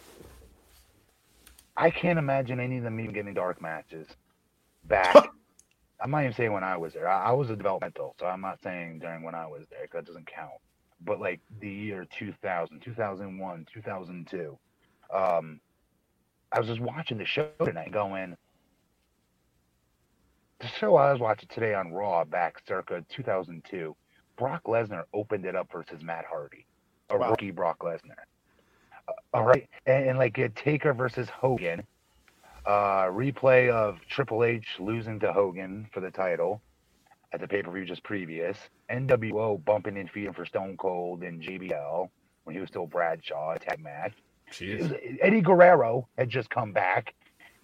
I 1.77 1.91
can't 1.91 2.19
imagine 2.19 2.61
any 2.61 2.79
of 2.79 2.85
them 2.85 3.01
even 3.01 3.13
getting 3.13 3.35
dark 3.35 3.61
matches 3.61 4.07
back. 4.85 5.15
I'm 6.01 6.11
not 6.11 6.21
even 6.23 6.35
saying 6.35 6.53
when 6.53 6.63
I 6.65 6.77
was 6.77 6.93
there. 6.93 7.09
I, 7.09 7.31
I 7.31 7.33
was 7.33 7.51
a 7.51 7.57
developmental, 7.57 8.15
so 8.21 8.27
I'm 8.27 8.41
not 8.41 8.61
saying 8.63 8.99
during 9.01 9.23
when 9.23 9.35
I 9.35 9.47
was 9.47 9.63
there 9.71 9.81
because 9.83 10.05
that 10.05 10.07
doesn't 10.07 10.27
count. 10.27 10.53
But 11.01 11.21
like 11.21 11.41
the 11.61 11.69
year 11.69 12.07
2000, 12.19 12.81
2001, 12.81 13.67
2002, 13.73 14.59
um, 15.13 15.61
I 16.53 16.59
was 16.59 16.69
just 16.69 16.81
watching 16.81 17.19
the 17.19 17.25
show 17.27 17.49
tonight, 17.65 17.93
going. 17.93 18.37
The 20.61 20.69
show 20.69 20.97
I 20.97 21.13
was 21.13 21.21
watching 21.21 21.49
today 21.53 21.75
on 21.75 21.93
Raw 21.93 22.25
back 22.25 22.63
circa 22.67 23.05
2002, 23.11 23.95
Brock 24.39 24.63
Lesnar 24.65 25.03
opened 25.13 25.45
it 25.45 25.55
up 25.57 25.71
versus 25.73 26.03
Matt 26.03 26.25
Hardy, 26.25 26.65
a 27.11 27.19
Wow. 27.19 27.31
rookie 27.31 27.51
Brock 27.51 27.81
Lesnar. 27.81 28.15
Uh, 29.09 29.13
all 29.35 29.43
right, 29.45 29.69
and, 29.87 30.09
and 30.11 30.19
like 30.19 30.39
a 30.39 30.49
Taker 30.49 30.95
versus 30.95 31.29
Hogan, 31.29 31.85
uh, 32.65 33.05
replay 33.07 33.69
of 33.69 33.99
Triple 34.09 34.45
H 34.45 34.67
losing 34.79 35.21
to 35.21 35.33
Hogan 35.33 35.87
for 35.93 36.01
the 36.01 36.11
title 36.11 36.63
at 37.33 37.41
the 37.41 37.49
pay 37.49 37.63
per 37.63 37.71
view 37.71 37.85
just 37.85 38.03
previous. 38.05 38.57
NWO 38.91 39.65
bumping 39.65 39.97
and 39.97 40.11
feeding 40.11 40.33
for 40.33 40.45
Stone 40.45 40.77
Cold 40.77 41.23
and 41.23 41.43
JBL 41.43 42.09
when 42.45 42.55
he 42.55 42.61
was 42.61 42.69
still 42.69 42.87
Bradshaw, 42.87 43.55
tag 43.57 43.81
match. 43.83 44.13
Jeez. 44.51 45.19
Eddie 45.21 45.41
Guerrero 45.41 46.09
had 46.17 46.29
just 46.29 46.51
come 46.51 46.73
back, 46.73 47.15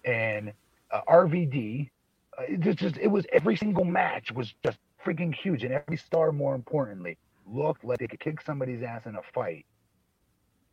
and 0.03 0.51
uh, 0.91 1.01
RVD. 1.07 1.89
Uh, 2.37 2.43
it 2.47 2.65
was 2.65 2.75
just 2.75 2.97
it 2.97 3.07
was 3.07 3.25
every 3.31 3.55
single 3.55 3.85
match 3.85 4.31
was 4.31 4.53
just 4.63 4.77
freaking 5.05 5.33
huge, 5.33 5.63
and 5.63 5.73
every 5.73 5.97
star, 5.97 6.31
more 6.31 6.55
importantly, 6.55 7.17
looked 7.45 7.83
like 7.83 7.99
they 7.99 8.07
could 8.07 8.19
kick 8.19 8.41
somebody's 8.41 8.81
ass 8.83 9.05
in 9.05 9.15
a 9.15 9.21
fight. 9.33 9.65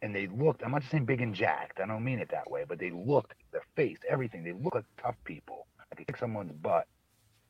And 0.00 0.14
they 0.14 0.28
looked. 0.28 0.62
I'm 0.62 0.70
not 0.70 0.82
just 0.82 0.92
saying 0.92 1.06
big 1.06 1.20
and 1.20 1.34
jacked. 1.34 1.80
I 1.80 1.86
don't 1.86 2.04
mean 2.04 2.20
it 2.20 2.28
that 2.30 2.48
way, 2.50 2.64
but 2.66 2.78
they 2.78 2.90
looked 2.90 3.34
their 3.50 3.64
face, 3.74 3.98
everything. 4.08 4.44
They 4.44 4.52
looked 4.52 4.76
like 4.76 4.84
tough 5.02 5.16
people. 5.24 5.66
I 5.90 5.96
could 5.96 6.06
kick 6.06 6.16
someone's 6.16 6.52
butt. 6.52 6.86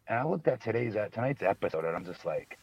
And 0.07 0.19
I 0.19 0.25
looked 0.25 0.49
at 0.49 0.63
today's 0.63 0.97
uh, 0.97 1.09
tonight's 1.13 1.43
episode, 1.43 1.85
and 1.85 1.95
I'm 1.95 2.07
just 2.07 2.25
like, 2.25 2.59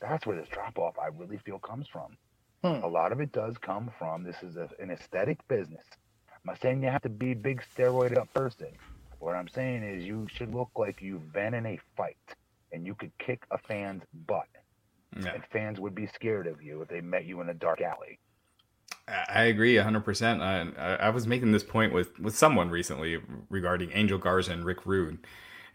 that's 0.00 0.26
where 0.26 0.36
this 0.36 0.48
drop 0.48 0.78
off 0.78 0.98
I 0.98 1.08
really 1.16 1.38
feel 1.38 1.58
comes 1.58 1.86
from. 1.88 2.16
Hmm. 2.62 2.82
A 2.82 2.88
lot 2.88 3.12
of 3.12 3.20
it 3.20 3.32
does 3.32 3.58
come 3.58 3.90
from 3.98 4.22
this 4.22 4.42
is 4.42 4.56
a, 4.56 4.68
an 4.78 4.90
aesthetic 4.90 5.46
business. 5.48 5.84
I'm 6.30 6.40
not 6.46 6.60
saying 6.60 6.82
you 6.82 6.88
have 6.90 7.02
to 7.02 7.08
be 7.08 7.32
a 7.32 7.36
big 7.36 7.62
steroid 7.76 8.16
up 8.16 8.32
person. 8.34 8.68
What 9.18 9.34
I'm 9.34 9.48
saying 9.48 9.82
is 9.82 10.04
you 10.04 10.26
should 10.30 10.54
look 10.54 10.70
like 10.76 11.00
you've 11.00 11.32
been 11.32 11.54
in 11.54 11.64
a 11.66 11.78
fight 11.96 12.16
and 12.72 12.86
you 12.86 12.94
could 12.94 13.12
kick 13.18 13.44
a 13.50 13.58
fan's 13.58 14.02
butt, 14.26 14.48
Yeah. 15.16 15.32
and 15.34 15.44
fans 15.52 15.78
would 15.80 15.94
be 15.94 16.06
scared 16.08 16.46
of 16.46 16.62
you 16.62 16.82
if 16.82 16.88
they 16.88 17.00
met 17.00 17.24
you 17.24 17.40
in 17.40 17.48
a 17.48 17.54
dark 17.54 17.80
alley. 17.80 18.18
I 19.06 19.44
agree 19.44 19.74
100%. 19.74 20.40
I, 20.40 20.82
I 20.82 20.94
I 21.06 21.10
was 21.10 21.26
making 21.26 21.52
this 21.52 21.62
point 21.62 21.92
with, 21.92 22.18
with 22.18 22.36
someone 22.36 22.70
recently 22.70 23.18
regarding 23.50 23.90
Angel 23.92 24.18
Garza 24.18 24.52
and 24.52 24.64
Rick 24.64 24.86
Rude. 24.86 25.18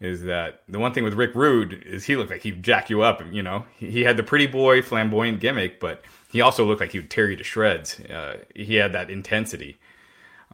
Is 0.02 0.24
that 0.24 0.62
the 0.70 0.80
one 0.80 0.94
thing 0.94 1.04
with 1.04 1.14
Rick 1.14 1.36
Rude 1.36 1.84
is 1.86 2.06
he 2.06 2.16
looked 2.16 2.32
like 2.32 2.42
he'd 2.42 2.64
jack 2.64 2.90
you 2.90 3.02
up. 3.02 3.22
You 3.32 3.44
know, 3.44 3.66
he, 3.78 3.92
he 3.92 4.02
had 4.04 4.16
the 4.18 4.24
pretty 4.24 4.48
boy 4.48 4.82
flamboyant 4.82 5.42
gimmick, 5.42 5.80
but 5.80 6.04
he 6.32 6.40
also 6.42 6.64
looked 6.66 6.80
like 6.80 6.92
he 6.94 7.00
would 7.00 7.10
tear 7.10 7.30
you 7.30 7.36
to 7.36 7.44
shreds. 7.44 8.00
Uh, 8.00 8.38
he 8.56 8.76
had 8.76 8.94
that 8.94 9.10
intensity. 9.10 9.78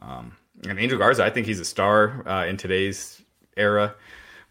Um, 0.02 0.36
and 0.68 0.80
Angel 0.80 0.98
Garza, 0.98 1.24
I 1.24 1.30
think 1.30 1.46
he's 1.48 1.60
a 1.60 1.66
star 1.66 2.28
uh, 2.28 2.46
in 2.46 2.58
today's 2.58 3.22
era. 3.56 3.94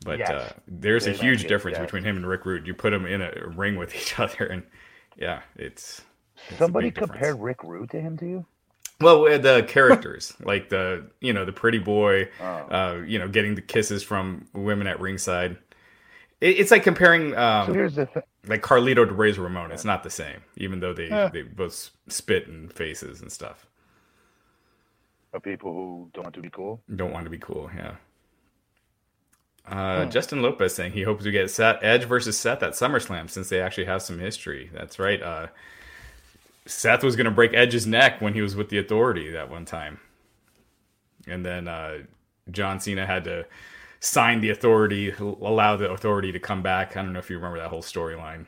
But 0.04 0.18
Yes. 0.20 0.30
uh, 0.30 0.52
there's 0.68 1.06
a 1.06 1.12
huge 1.12 1.46
difference 1.46 1.78
yes. 1.78 1.86
between 1.86 2.04
him 2.04 2.16
and 2.16 2.26
Rick 2.26 2.44
Rude. 2.44 2.66
You 2.66 2.74
put 2.74 2.90
them 2.90 3.06
in 3.06 3.22
a 3.22 3.32
ring 3.56 3.76
with 3.76 3.94
each 4.00 4.18
other, 4.20 4.44
and 4.46 4.62
yeah, 5.16 5.40
it's 5.56 6.02
a 6.50 6.54
Somebody 6.56 6.90
big 6.90 6.94
difference. 6.94 7.10
compared 7.12 7.40
Rick 7.40 7.64
Rude 7.64 7.90
to 7.90 8.00
him 8.00 8.16
to 8.18 8.26
you? 8.26 8.46
Well, 9.00 9.24
the 9.38 9.64
characters, 9.68 10.32
like 10.44 10.68
the 10.68 11.06
you 11.20 11.32
know 11.32 11.44
the 11.44 11.52
pretty 11.52 11.78
boy, 11.78 12.28
Oh. 12.40 12.44
uh, 12.44 13.02
you 13.06 13.18
know, 13.18 13.28
getting 13.28 13.54
the 13.54 13.62
kisses 13.62 14.02
from 14.02 14.46
women 14.52 14.86
at 14.86 15.00
ringside. 15.00 15.56
It, 16.40 16.58
it's 16.60 16.70
like 16.70 16.82
comparing 16.82 17.32
So 17.32 17.38
um, 17.38 17.74
here's 17.74 17.94
the 17.96 18.06
thing. 18.06 18.22
like 18.46 18.62
Carlito 18.62 19.06
to 19.06 19.12
Razor 19.12 19.42
Ramon. 19.42 19.72
It's 19.72 19.84
not 19.84 20.02
the 20.02 20.10
same, 20.10 20.42
even 20.56 20.80
though 20.80 20.92
they 20.92 21.08
Yeah. 21.08 21.28
they 21.28 21.42
both 21.42 21.90
spit 22.08 22.46
in 22.46 22.68
faces 22.68 23.20
and 23.20 23.30
stuff. 23.32 23.66
Of 25.32 25.42
people 25.42 25.72
who 25.72 26.10
don't 26.14 26.22
want 26.24 26.34
to 26.36 26.40
be 26.40 26.50
cool. 26.50 26.80
Don't 26.94 27.12
want 27.12 27.24
to 27.24 27.30
be 27.30 27.38
cool, 27.38 27.68
yeah. 27.76 27.96
Uh, 29.66 30.04
Justin 30.06 30.42
Lopez 30.42 30.74
saying 30.74 30.92
he 30.92 31.02
hopes 31.02 31.24
we 31.24 31.30
get 31.30 31.50
Seth, 31.50 31.78
Edge 31.82 32.04
versus 32.04 32.38
Seth 32.38 32.62
at 32.62 32.72
SummerSlam 32.74 33.30
since 33.30 33.48
they 33.48 33.60
actually 33.60 33.86
have 33.86 34.02
some 34.02 34.18
history. 34.18 34.70
That's 34.74 34.98
right. 34.98 35.20
Uh, 35.22 35.46
Seth 36.66 37.02
was 37.02 37.16
going 37.16 37.26
to 37.26 37.30
break 37.30 37.52
Edge's 37.54 37.86
neck 37.86 38.20
when 38.20 38.34
he 38.34 38.40
was 38.40 38.56
with 38.56 38.68
the 38.68 38.78
Authority 38.78 39.30
that 39.30 39.50
one 39.50 39.64
time, 39.64 40.00
and 41.26 41.44
then 41.44 41.68
uh, 41.68 41.98
John 42.50 42.80
Cena 42.80 43.06
had 43.06 43.24
to 43.24 43.46
sign 44.00 44.40
the 44.40 44.50
Authority, 44.50 45.10
allow 45.10 45.76
the 45.76 45.90
Authority 45.90 46.32
to 46.32 46.38
come 46.38 46.62
back. 46.62 46.96
I 46.96 47.02
don't 47.02 47.12
know 47.12 47.18
if 47.18 47.30
you 47.30 47.36
remember 47.36 47.58
that 47.58 47.70
whole 47.70 47.82
storyline. 47.82 48.46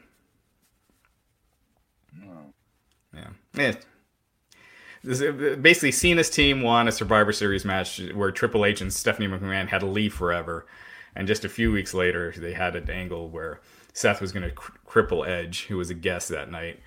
Yeah. 3.15 3.29
Yeah. 3.55 3.73
This 5.03 5.21
Basically, 5.57 5.93
Cena's 5.93 6.31
team 6.31 6.63
won 6.63 6.89
a 6.89 6.93
Survivor 6.93 7.33
Series 7.33 7.65
match 7.65 8.01
where 8.15 8.31
Triple 8.33 8.65
H 8.65 8.81
and 8.81 8.93
Stephanie 8.93 9.29
McMahon 9.29 9.69
had 9.69 9.81
to 9.81 9.87
leave 9.87 10.13
forever. 10.13 10.67
And 11.15 11.27
just 11.29 11.45
a 11.45 11.49
few 11.49 11.73
weeks 11.73 11.95
later, 11.95 12.35
they 12.37 12.53
had 12.53 12.77
an 12.77 12.91
angle 12.91 13.29
where 13.31 13.61
Seth 13.93 14.21
was 14.21 14.33
going 14.33 14.43
to 14.43 14.51
cr- 14.51 14.73
cripple 14.87 15.27
Edge, 15.27 15.67
who 15.67 15.79
was 15.79 15.89
a 15.89 15.95
guest 15.95 16.29
that 16.29 16.51
night, 16.51 16.81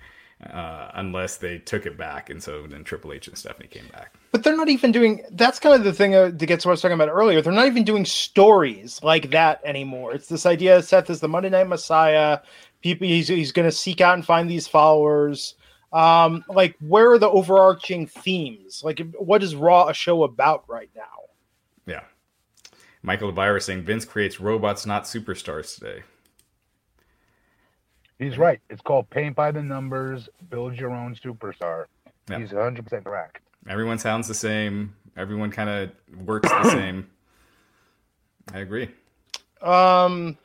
uh, 0.48 0.90
unless 0.94 1.36
they 1.36 1.58
took 1.58 1.86
it 1.86 1.96
back. 1.96 2.30
And 2.30 2.42
so 2.42 2.66
then 2.66 2.84
Triple 2.84 3.12
H 3.12 3.28
and 3.28 3.36
Stephanie 3.36 3.68
came 3.68 3.86
back. 3.88 4.14
But 4.32 4.42
they're 4.42 4.56
not 4.56 4.68
even 4.68 4.92
doing. 4.92 5.22
That's 5.32 5.58
kind 5.58 5.74
of 5.74 5.84
the 5.84 5.92
thing 5.92 6.14
uh, 6.14 6.30
that 6.34 6.46
gets 6.46 6.64
what 6.64 6.70
I 6.70 6.72
was 6.72 6.80
talking 6.80 6.94
about 6.94 7.08
earlier. 7.08 7.42
They're 7.42 7.52
not 7.52 7.66
even 7.66 7.84
doing 7.84 8.04
stories 8.04 9.02
like 9.02 9.30
that 9.30 9.60
anymore. 9.64 10.14
It's 10.14 10.28
this 10.28 10.46
idea 10.46 10.82
Seth 10.82 11.10
is 11.10 11.20
the 11.20 11.28
Monday 11.28 11.50
Night 11.50 11.68
Messiah. 11.68 12.38
People, 12.80 13.06
he's 13.06 13.28
he's 13.28 13.52
going 13.52 13.68
to 13.68 13.72
seek 13.72 14.00
out 14.00 14.14
and 14.14 14.24
find 14.24 14.48
these 14.48 14.66
followers. 14.66 15.54
Um, 15.92 16.44
like 16.48 16.76
where 16.80 17.10
are 17.10 17.18
the 17.18 17.28
overarching 17.28 18.06
themes? 18.06 18.82
Like 18.84 19.00
what 19.18 19.42
is 19.42 19.54
Raw 19.54 19.88
a 19.88 19.94
show 19.94 20.22
about 20.22 20.64
right 20.68 20.90
now? 20.94 21.02
Yeah. 21.86 22.02
Michael 23.02 23.28
Elvira 23.28 23.60
saying 23.60 23.82
Vince 23.82 24.04
creates 24.04 24.40
robots, 24.40 24.86
not 24.86 25.04
superstars 25.04 25.74
today. 25.74 26.02
He's 28.20 28.36
right. 28.36 28.60
It's 28.68 28.82
called 28.82 29.08
paint 29.08 29.34
by 29.34 29.50
the 29.50 29.62
numbers, 29.62 30.28
build 30.50 30.76
your 30.76 30.90
own 30.90 31.16
superstar. 31.16 31.86
Yeah. 32.28 32.38
He's 32.38 32.50
100% 32.50 33.02
correct. 33.02 33.40
Everyone 33.66 33.98
sounds 33.98 34.28
the 34.28 34.34
same. 34.34 34.94
Everyone 35.16 35.50
kind 35.50 35.70
of 35.70 35.90
works 36.26 36.48
the 36.50 36.70
same. 36.70 37.08
I 38.52 38.58
agree. 38.58 38.90
Um, 39.62 40.36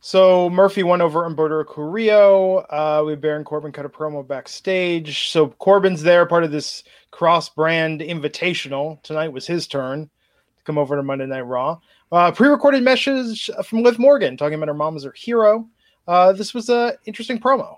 so 0.00 0.48
Murphy 0.48 0.82
won 0.82 1.02
over 1.02 1.28
Humberto 1.28 1.66
Carrillo. 1.66 2.58
Uh, 2.70 3.02
we 3.04 3.12
have 3.12 3.20
Baron 3.20 3.44
Corbin 3.44 3.70
cut 3.70 3.84
a 3.84 3.90
promo 3.90 4.26
backstage. 4.26 5.28
So 5.28 5.48
Corbin's 5.48 6.02
there, 6.02 6.24
part 6.24 6.44
of 6.44 6.52
this 6.52 6.84
cross-brand 7.10 8.00
invitational. 8.00 9.02
Tonight 9.02 9.28
was 9.28 9.46
his 9.46 9.66
turn 9.66 10.08
to 10.56 10.64
come 10.64 10.78
over 10.78 10.96
to 10.96 11.02
Monday 11.02 11.26
Night 11.26 11.42
Raw. 11.42 11.80
Uh, 12.12 12.32
pre-recorded 12.32 12.82
message 12.82 13.50
from 13.64 13.82
Liv 13.82 13.98
Morgan 13.98 14.38
talking 14.38 14.54
about 14.54 14.68
her 14.68 14.74
mom 14.74 14.96
as 14.96 15.04
her 15.04 15.14
hero. 15.14 15.68
Uh, 16.06 16.32
this 16.32 16.54
was 16.54 16.68
a 16.68 16.94
interesting 17.06 17.38
promo. 17.38 17.76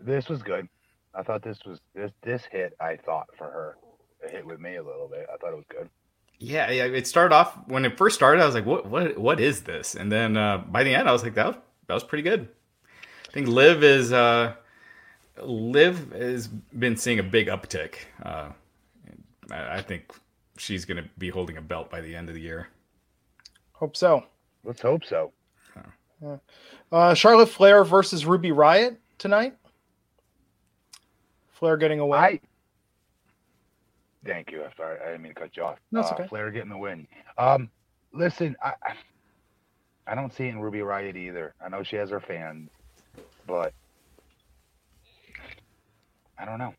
This 0.00 0.28
was 0.28 0.42
good. 0.42 0.68
I 1.14 1.22
thought 1.22 1.42
this 1.42 1.64
was 1.64 1.80
this 1.94 2.12
this 2.22 2.42
hit. 2.50 2.76
I 2.80 2.96
thought 2.96 3.28
for 3.36 3.44
her, 3.44 3.76
it 4.22 4.30
hit 4.30 4.46
with 4.46 4.60
me 4.60 4.76
a 4.76 4.82
little 4.82 5.08
bit. 5.08 5.26
I 5.32 5.36
thought 5.36 5.52
it 5.52 5.56
was 5.56 5.64
good. 5.68 5.88
Yeah, 6.38 6.70
yeah. 6.70 6.84
It 6.84 7.06
started 7.06 7.34
off 7.34 7.56
when 7.66 7.84
it 7.84 7.96
first 7.96 8.16
started. 8.16 8.42
I 8.42 8.46
was 8.46 8.54
like, 8.54 8.66
"What? 8.66 8.86
What? 8.86 9.16
What 9.18 9.40
is 9.40 9.62
this?" 9.62 9.94
And 9.94 10.12
then 10.12 10.36
uh, 10.36 10.58
by 10.58 10.82
the 10.82 10.94
end, 10.94 11.08
I 11.08 11.12
was 11.12 11.22
like, 11.22 11.34
"That 11.34 11.46
was 11.46 11.56
that 11.86 11.94
was 11.94 12.04
pretty 12.04 12.22
good." 12.22 12.48
I 13.28 13.32
think 13.32 13.48
Liv 13.48 13.82
is 13.82 14.12
uh, 14.12 14.54
Liv 15.42 16.12
has 16.12 16.48
been 16.48 16.96
seeing 16.96 17.18
a 17.18 17.22
big 17.22 17.48
uptick. 17.48 17.94
Uh, 18.22 18.50
I, 19.50 19.78
I 19.78 19.82
think 19.82 20.12
she's 20.58 20.84
going 20.84 21.02
to 21.02 21.08
be 21.18 21.28
holding 21.30 21.56
a 21.56 21.62
belt 21.62 21.90
by 21.90 22.00
the 22.00 22.14
end 22.14 22.28
of 22.28 22.34
the 22.34 22.40
year. 22.40 22.68
Hope 23.72 23.96
so. 23.96 24.24
Let's 24.64 24.80
hope 24.80 25.04
so. 25.04 25.32
Uh, 26.92 27.14
Charlotte 27.14 27.48
Flair 27.48 27.84
versus 27.84 28.24
Ruby 28.26 28.50
Riott 28.50 28.96
tonight. 29.18 29.54
Flair 31.52 31.76
getting 31.76 32.00
away. 32.00 32.18
I 32.18 32.40
thank 34.24 34.50
you. 34.50 34.62
I'm 34.64 34.70
sorry. 34.76 34.98
I 35.00 35.06
didn't 35.06 35.22
mean 35.22 35.34
to 35.34 35.40
cut 35.40 35.56
you 35.56 35.62
off. 35.64 35.78
No, 35.92 36.00
it's 36.00 36.10
uh, 36.10 36.14
okay. 36.14 36.26
Flair 36.28 36.50
getting 36.50 36.70
the 36.70 36.76
win. 36.78 37.06
Um, 37.38 37.70
listen, 38.12 38.56
I 38.62 38.74
I- 38.82 38.94
I 40.08 40.14
don't 40.14 40.32
see 40.32 40.44
it 40.46 40.50
in 40.50 40.60
Ruby 40.60 40.78
Riott 40.78 41.16
either. 41.16 41.52
I 41.60 41.68
know 41.68 41.82
she 41.82 41.96
has 41.96 42.10
her 42.10 42.20
fans, 42.20 42.70
but 43.44 43.72
I 46.38 46.44
don't 46.44 46.58
know. 46.58 46.74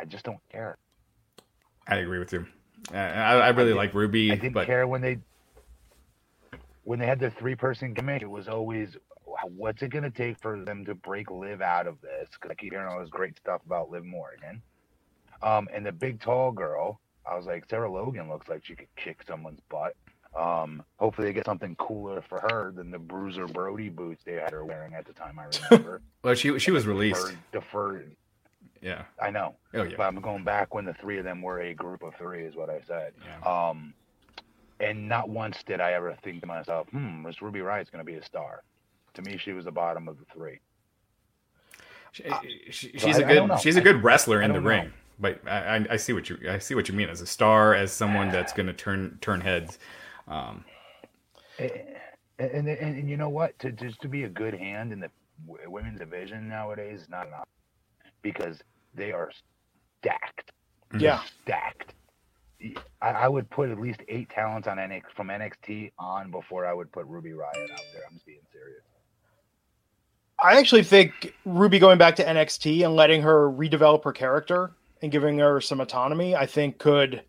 I 0.00 0.04
just 0.04 0.24
don't 0.24 0.40
care. 0.50 0.78
I 1.86 1.96
agree 1.98 2.18
with 2.18 2.32
you. 2.32 2.44
Uh, 2.92 2.96
I, 2.96 3.34
I 3.38 3.48
really 3.50 3.68
did- 3.70 3.76
like 3.76 3.94
Ruby, 3.94 4.32
I 4.32 4.34
didn't 4.34 4.54
but 4.54 4.66
care 4.66 4.86
when 4.88 5.00
they 5.00 5.18
when 6.84 6.98
they 6.98 7.06
had 7.06 7.20
the 7.20 7.30
three 7.30 7.54
person 7.54 7.94
gimmick. 7.94 8.22
It 8.22 8.30
was 8.30 8.48
always 8.48 8.96
what's 9.56 9.82
it 9.82 9.88
going 9.88 10.04
to 10.04 10.10
take 10.10 10.38
for 10.40 10.62
them 10.62 10.84
to 10.84 10.94
break 10.94 11.30
Liv 11.30 11.62
out 11.62 11.86
of 11.86 12.00
this? 12.00 12.28
Because 12.32 12.50
I 12.50 12.54
keep 12.54 12.72
hearing 12.72 12.88
all 12.88 13.00
this 13.00 13.10
great 13.10 13.36
stuff 13.36 13.62
about 13.64 13.90
Liv 13.90 14.04
Morgan. 14.04 14.62
Um, 15.42 15.68
and 15.72 15.84
the 15.84 15.92
big 15.92 16.20
tall 16.20 16.52
girl 16.52 17.00
I 17.26 17.36
was 17.36 17.46
like, 17.46 17.64
Sarah 17.68 17.90
Logan 17.90 18.28
looks 18.28 18.48
like 18.48 18.64
she 18.64 18.74
could 18.74 18.94
kick 18.96 19.22
someone's 19.26 19.60
butt. 19.68 19.94
Um, 20.36 20.82
hopefully 20.96 21.28
they 21.28 21.32
get 21.32 21.44
something 21.44 21.76
cooler 21.76 22.22
for 22.22 22.40
her 22.40 22.72
than 22.74 22.90
the 22.90 22.98
Bruiser 22.98 23.46
Brody 23.46 23.90
boots 23.90 24.22
they 24.24 24.32
had 24.32 24.50
her 24.50 24.64
wearing 24.64 24.94
at 24.94 25.06
the 25.06 25.12
time. 25.12 25.38
I 25.38 25.46
remember. 25.70 26.00
well, 26.22 26.34
she 26.34 26.58
she 26.58 26.70
was 26.70 26.86
released. 26.86 27.20
Deferred, 27.20 27.38
deferred. 27.52 28.16
Yeah, 28.80 29.02
I 29.20 29.30
know. 29.30 29.54
Oh 29.74 29.82
yeah. 29.82 29.94
But 29.96 30.04
I'm 30.04 30.20
going 30.20 30.42
back 30.42 30.74
when 30.74 30.86
the 30.86 30.94
three 30.94 31.18
of 31.18 31.24
them 31.24 31.42
were 31.42 31.60
a 31.60 31.74
group 31.74 32.02
of 32.02 32.14
three, 32.16 32.44
is 32.44 32.56
what 32.56 32.70
I 32.70 32.80
said. 32.86 33.12
Yeah. 33.24 33.68
Um, 33.68 33.92
and 34.82 35.08
not 35.08 35.28
once 35.28 35.62
did 35.62 35.80
I 35.80 35.92
ever 35.92 36.16
think 36.22 36.40
to 36.40 36.46
myself, 36.46 36.88
"Hmm, 36.90 37.22
this 37.22 37.40
Ruby 37.40 37.60
Riott's 37.60 37.90
going 37.90 38.04
to 38.04 38.10
be 38.10 38.18
a 38.18 38.24
star." 38.24 38.62
To 39.14 39.22
me, 39.22 39.38
she 39.38 39.52
was 39.52 39.64
the 39.64 39.72
bottom 39.72 40.08
of 40.08 40.18
the 40.18 40.24
three. 40.32 40.58
She, 42.12 42.24
she, 42.70 42.92
she's 42.98 43.18
a 43.18 43.24
good 43.24 43.60
she's 43.60 43.76
a 43.76 43.80
good 43.80 44.02
wrestler 44.02 44.42
in 44.42 44.52
the 44.52 44.60
know. 44.60 44.68
ring, 44.68 44.92
but 45.18 45.40
I, 45.48 45.86
I 45.88 45.96
see 45.96 46.12
what 46.12 46.28
you 46.28 46.38
I 46.48 46.58
see 46.58 46.74
what 46.74 46.88
you 46.88 46.94
mean 46.94 47.08
as 47.08 47.20
a 47.20 47.26
star, 47.26 47.74
as 47.74 47.92
someone 47.92 48.30
that's 48.30 48.52
going 48.52 48.66
to 48.66 48.74
turn 48.74 49.18
turn 49.20 49.40
heads. 49.40 49.78
Um, 50.28 50.64
and, 51.58 51.72
and, 52.38 52.68
and, 52.68 52.96
and 52.98 53.10
you 53.10 53.16
know 53.16 53.28
what? 53.28 53.58
To 53.60 53.72
just 53.72 54.00
to 54.02 54.08
be 54.08 54.24
a 54.24 54.28
good 54.28 54.54
hand 54.54 54.92
in 54.92 55.00
the 55.00 55.10
women's 55.66 55.98
division 55.98 56.48
nowadays 56.48 57.02
is 57.02 57.08
not 57.08 57.26
enough 57.28 57.48
because 58.20 58.60
they 58.94 59.12
are 59.12 59.30
stacked. 60.00 60.52
Yeah, 60.98 61.22
stacked. 61.44 61.94
I, 63.00 63.10
I, 63.10 63.28
would 63.28 63.48
put 63.50 63.70
at 63.70 63.80
least 63.80 64.00
eight 64.08 64.28
talents 64.30 64.68
on 64.68 64.76
NX 64.76 65.02
from 65.14 65.28
NXT 65.28 65.92
on 65.98 66.30
before 66.30 66.66
I 66.66 66.72
would 66.72 66.90
put 66.92 67.06
Ruby 67.06 67.30
Riott 67.30 67.72
out 67.72 67.82
there. 67.92 68.02
I'm 68.06 68.14
just 68.14 68.26
being 68.26 68.38
serious. 68.52 68.82
I 70.42 70.58
actually 70.58 70.82
think 70.82 71.34
Ruby 71.44 71.78
going 71.78 71.98
back 71.98 72.16
to 72.16 72.24
NXT 72.24 72.84
and 72.84 72.96
letting 72.96 73.22
her 73.22 73.50
redevelop 73.50 74.04
her 74.04 74.12
character 74.12 74.72
and 75.00 75.12
giving 75.12 75.38
her 75.38 75.60
some 75.60 75.80
autonomy, 75.80 76.34
I 76.34 76.46
think 76.46 76.78
could. 76.78 77.22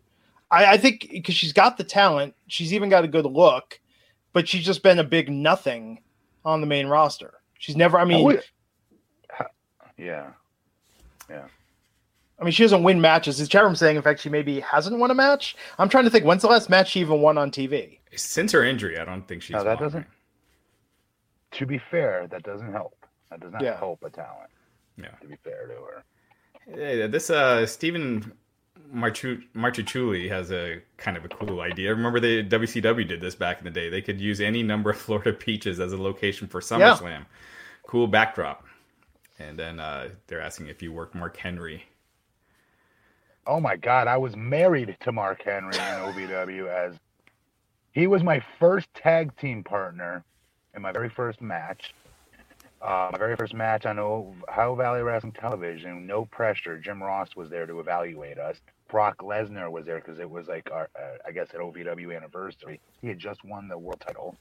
I, 0.50 0.72
I 0.72 0.76
think 0.76 1.08
because 1.10 1.34
she's 1.34 1.52
got 1.52 1.76
the 1.76 1.84
talent, 1.84 2.34
she's 2.46 2.72
even 2.72 2.88
got 2.88 3.04
a 3.04 3.08
good 3.08 3.26
look, 3.26 3.80
but 4.32 4.48
she's 4.48 4.64
just 4.64 4.82
been 4.82 4.98
a 4.98 5.04
big 5.04 5.30
nothing 5.30 6.00
on 6.44 6.60
the 6.60 6.66
main 6.66 6.86
roster. 6.86 7.34
She's 7.58 7.76
never. 7.76 7.98
I 7.98 8.04
mean, 8.04 8.38
yeah, 9.96 10.30
yeah. 11.28 11.44
I 12.38 12.44
mean, 12.44 12.52
she 12.52 12.64
doesn't 12.64 12.82
win 12.82 13.00
matches. 13.00 13.40
Is 13.40 13.48
Chatham 13.48 13.76
saying, 13.76 13.96
in 13.96 14.02
fact, 14.02 14.20
she 14.20 14.28
maybe 14.28 14.60
hasn't 14.60 14.98
won 14.98 15.10
a 15.10 15.14
match? 15.14 15.56
I'm 15.78 15.88
trying 15.88 16.04
to 16.04 16.10
think. 16.10 16.24
When's 16.24 16.42
the 16.42 16.48
last 16.48 16.68
match 16.68 16.90
she 16.90 17.00
even 17.00 17.20
won 17.20 17.38
on 17.38 17.50
TV? 17.50 17.98
Since 18.16 18.52
her 18.52 18.64
injury, 18.64 18.98
I 18.98 19.04
don't 19.04 19.26
think 19.26 19.42
she's. 19.42 19.54
No, 19.54 19.64
that 19.64 19.78
doesn't. 19.78 20.06
To 21.52 21.66
be 21.66 21.78
fair, 21.78 22.26
that 22.28 22.42
doesn't 22.42 22.72
help. 22.72 23.06
That 23.30 23.40
does 23.40 23.52
not 23.52 23.62
yeah. 23.62 23.78
help 23.78 24.02
a 24.04 24.10
talent. 24.10 24.50
Yeah. 24.96 25.08
To 25.20 25.28
be 25.28 25.36
fair 25.44 25.66
to 25.68 25.74
her. 25.74 26.04
Yeah, 26.76 27.06
this 27.06 27.30
uh 27.30 27.66
Stephen 27.66 28.32
Marchucciuli 28.94 30.28
has 30.28 30.52
a 30.52 30.80
kind 30.96 31.16
of 31.16 31.24
a 31.24 31.28
cool 31.28 31.60
idea. 31.60 31.90
Remember 31.90 32.20
the 32.20 32.44
WCW 32.44 33.06
did 33.06 33.20
this 33.20 33.34
back 33.34 33.58
in 33.58 33.64
the 33.64 33.70
day. 33.70 33.88
They 33.88 34.02
could 34.02 34.20
use 34.20 34.40
any 34.40 34.62
number 34.62 34.90
of 34.90 34.96
Florida 35.00 35.32
peaches 35.32 35.80
as 35.80 35.92
a 35.92 36.00
location 36.00 36.46
for 36.46 36.60
SummerSlam. 36.60 37.02
Yeah. 37.02 37.24
Cool 37.86 38.06
backdrop. 38.06 38.64
And 39.38 39.58
then 39.58 39.80
uh, 39.80 40.10
they're 40.26 40.40
asking 40.40 40.68
if 40.68 40.80
you 40.80 40.92
work 40.92 41.14
Mark 41.14 41.36
Henry. 41.36 41.84
Oh 43.46 43.60
my 43.60 43.76
God, 43.76 44.08
I 44.08 44.16
was 44.16 44.36
married 44.36 44.96
to 45.00 45.12
Mark 45.12 45.42
Henry 45.42 45.74
in 45.74 45.80
OVW 45.80 46.66
as 46.68 46.94
he 47.92 48.06
was 48.06 48.22
my 48.22 48.42
first 48.58 48.88
tag 48.94 49.36
team 49.36 49.62
partner 49.62 50.24
in 50.74 50.80
my 50.80 50.92
very 50.92 51.10
first 51.10 51.42
match. 51.42 51.94
Uh, 52.80 53.10
my 53.12 53.18
very 53.18 53.36
first 53.36 53.54
match 53.54 53.86
on 53.86 53.98
Ohio 53.98 54.74
Valley 54.74 55.02
Wrestling 55.02 55.32
Television, 55.32 56.06
no 56.06 56.24
pressure. 56.26 56.78
Jim 56.78 57.02
Ross 57.02 57.36
was 57.36 57.48
there 57.48 57.66
to 57.66 57.80
evaluate 57.80 58.38
us. 58.38 58.56
Brock 58.88 59.18
Lesnar 59.18 59.70
was 59.70 59.86
there 59.86 60.00
because 60.00 60.18
it 60.18 60.28
was 60.28 60.48
like 60.48 60.70
our, 60.70 60.90
uh, 60.98 61.16
I 61.26 61.32
guess, 61.32 61.48
an 61.54 61.60
OVW 61.60 62.14
anniversary. 62.14 62.80
He 63.00 63.08
had 63.08 63.18
just 63.18 63.44
won 63.44 63.68
the 63.68 63.78
world 63.78 64.00
title, 64.00 64.36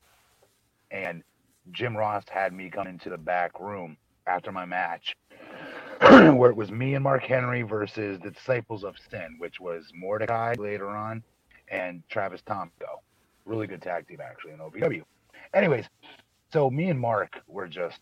and 0.92 1.24
Jim 1.72 1.96
Ross 1.96 2.24
had 2.30 2.54
me 2.54 2.70
come 2.70 2.88
into 2.88 3.10
the 3.10 3.18
back 3.18 3.60
room 3.60 3.98
after 4.28 4.52
my 4.52 4.66
match, 4.66 5.16
where 6.36 6.50
it 6.50 6.56
was 6.56 6.72
me 6.72 6.96
and 6.96 7.04
Mark 7.04 7.24
Henry 7.24 7.62
versus 7.62 8.20
the 8.20 8.32
Disciples 8.32 8.84
of 8.84 8.96
Sin, 9.10 9.36
which 9.40 9.60
was 9.60 9.92
Mordecai 9.94 10.54
later 10.58 10.90
on, 10.90 11.24
and 11.70 12.04
Travis 12.10 12.42
Tomko. 12.48 13.02
Really 13.46 13.68
good 13.68 13.82
tag 13.82 14.08
team 14.08 14.20
actually 14.22 14.54
in 14.54 14.60
OVW. 14.60 15.04
Anyways, 15.54 15.86
so 16.52 16.70
me 16.70 16.90
and 16.90 17.00
Mark 17.00 17.42
were 17.48 17.68
just 17.68 18.00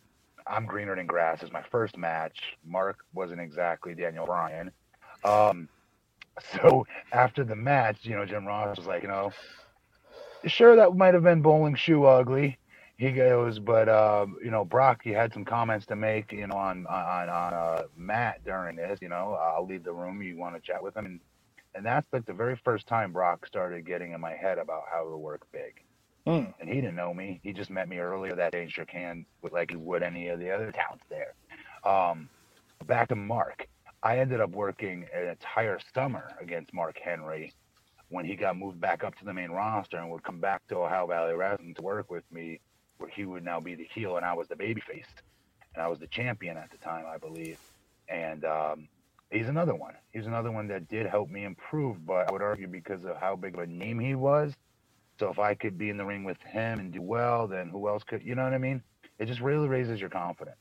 I'm 0.48 0.66
greener 0.66 0.96
than 0.96 1.06
grass 1.06 1.44
is 1.44 1.52
my 1.52 1.64
first 1.72 1.98
match. 1.98 2.58
Mark 2.66 3.06
wasn't 3.14 3.42
exactly 3.42 3.94
Daniel 3.94 4.26
Bryan. 4.26 4.72
Um, 5.24 5.70
so 6.62 6.86
after 7.12 7.44
the 7.44 7.56
match, 7.56 8.00
you 8.04 8.16
know, 8.16 8.26
Jim 8.26 8.46
Ross 8.46 8.78
was 8.78 8.88
like, 8.88 9.02
you 9.04 9.08
know, 9.08 9.32
sure 10.46 10.76
that 10.76 10.96
might 10.96 11.14
have 11.14 11.24
been 11.24 11.42
bowling 11.42 11.76
shoe 11.76 12.06
ugly. 12.06 12.58
He 13.02 13.12
goes, 13.12 13.58
but 13.58 13.90
um, 13.90 14.38
you 14.44 14.52
know, 14.52 14.64
Brock, 14.64 15.08
you 15.08 15.16
had 15.16 15.34
some 15.34 15.44
comments 15.44 15.88
to 15.88 15.96
make, 15.96 16.32
you 16.32 16.46
know, 16.46 16.56
on 16.56 16.86
on 16.86 17.30
on 17.30 17.52
uh, 17.52 17.82
Matt 17.98 18.46
during 18.46 18.76
this. 18.76 19.00
You 19.02 19.10
know, 19.10 19.40
I'll 19.42 19.66
leave 19.66 19.84
the 19.84 19.92
room. 19.92 20.22
You 20.22 20.38
want 20.38 20.54
to 20.54 20.62
chat 20.62 20.84
with 20.84 20.96
him, 20.96 21.08
and 21.08 21.20
and 21.74 21.84
that's 21.84 22.06
like 22.14 22.28
the 22.28 22.34
very 22.34 22.56
first 22.64 22.86
time 22.86 23.12
Brock 23.12 23.48
started 23.48 23.88
getting 23.88 24.12
in 24.12 24.22
my 24.22 24.34
head 24.34 24.60
about 24.60 24.84
how 24.92 25.10
to 25.10 25.18
work 25.18 25.48
big. 25.52 25.84
Mm. 26.28 26.54
And 26.60 26.70
he 26.70 26.76
didn't 26.76 26.96
know 26.96 27.12
me. 27.12 27.40
He 27.42 27.54
just 27.54 27.72
met 27.72 27.90
me 27.90 27.98
earlier 27.98 28.36
that 28.36 28.52
day 28.52 28.62
and 28.62 28.72
shook 28.72 28.92
hands 28.92 29.26
with 29.42 29.52
like 29.52 29.72
he 29.72 29.78
would 29.78 30.04
any 30.04 30.28
of 30.28 30.38
the 30.38 30.52
other 30.52 30.72
talents 30.72 31.06
there. 31.10 31.34
Um, 31.92 32.30
back 32.86 33.08
to 33.10 33.16
Mark. 33.16 33.68
I 34.04 34.20
ended 34.20 34.42
up 34.42 34.52
working 34.52 35.08
an 35.12 35.28
entire 35.28 35.80
summer 35.96 36.38
against 36.40 36.72
Mark 36.72 37.00
Henry 37.04 37.52
when 38.10 38.26
he 38.26 38.36
got 38.36 38.58
moved 38.58 38.80
back 38.80 39.04
up 39.04 39.16
to 39.16 39.26
the 39.26 39.34
main 39.34 39.50
roster 39.50 39.98
and 39.98 40.12
would 40.12 40.22
come 40.22 40.40
back 40.40 40.62
to 40.68 40.76
Ohio 40.76 41.08
Valley 41.08 41.34
Wrestling 41.34 41.74
to 41.74 41.82
work 41.82 42.12
with 42.12 42.24
me, 42.32 42.60
where 43.02 43.10
he 43.10 43.26
would 43.26 43.44
now 43.44 43.60
be 43.60 43.76
the 43.76 43.88
heel 43.94 44.18
and 44.18 44.26
I 44.26 44.34
was 44.34 44.48
the 44.48 44.56
babyface. 44.56 45.06
And 45.74 45.84
I 45.84 45.88
was 45.88 46.00
the 46.00 46.08
champion 46.08 46.58
at 46.58 46.72
the 46.72 46.78
time, 46.78 47.06
I 47.08 47.18
believe. 47.18 47.58
And 48.10 48.44
um, 48.46 48.88
he's 49.32 49.48
another 49.48 49.76
one. 49.76 49.94
He's 50.12 50.28
another 50.28 50.52
one 50.52 50.68
that 50.68 50.88
did 50.88 51.06
help 51.08 51.30
me 51.30 51.46
improve, 51.46 52.06
but 52.06 52.30
I 52.30 52.32
would 52.32 52.42
argue 52.42 52.68
because 52.68 53.06
of 53.06 53.18
how 53.18 53.36
big 53.36 53.56
of 53.56 53.62
a 53.62 53.68
name 53.68 54.00
he 54.00 54.16
was, 54.16 54.54
so 55.22 55.30
if 55.30 55.38
I 55.38 55.54
could 55.54 55.78
be 55.78 55.90
in 55.90 55.98
the 55.98 56.06
ring 56.06 56.24
with 56.24 56.42
him 56.42 56.80
and 56.80 56.92
do 56.92 57.00
well, 57.00 57.48
then 57.48 57.70
who 57.70 57.88
else 57.88 58.04
could? 58.04 58.24
You 58.24 58.34
know 58.34 58.44
what 58.44 58.56
I 58.56 58.58
mean? 58.58 58.82
It 59.20 59.28
just 59.28 59.40
really 59.40 59.68
raises 59.68 60.00
your 60.00 60.10
confidence. 60.10 60.58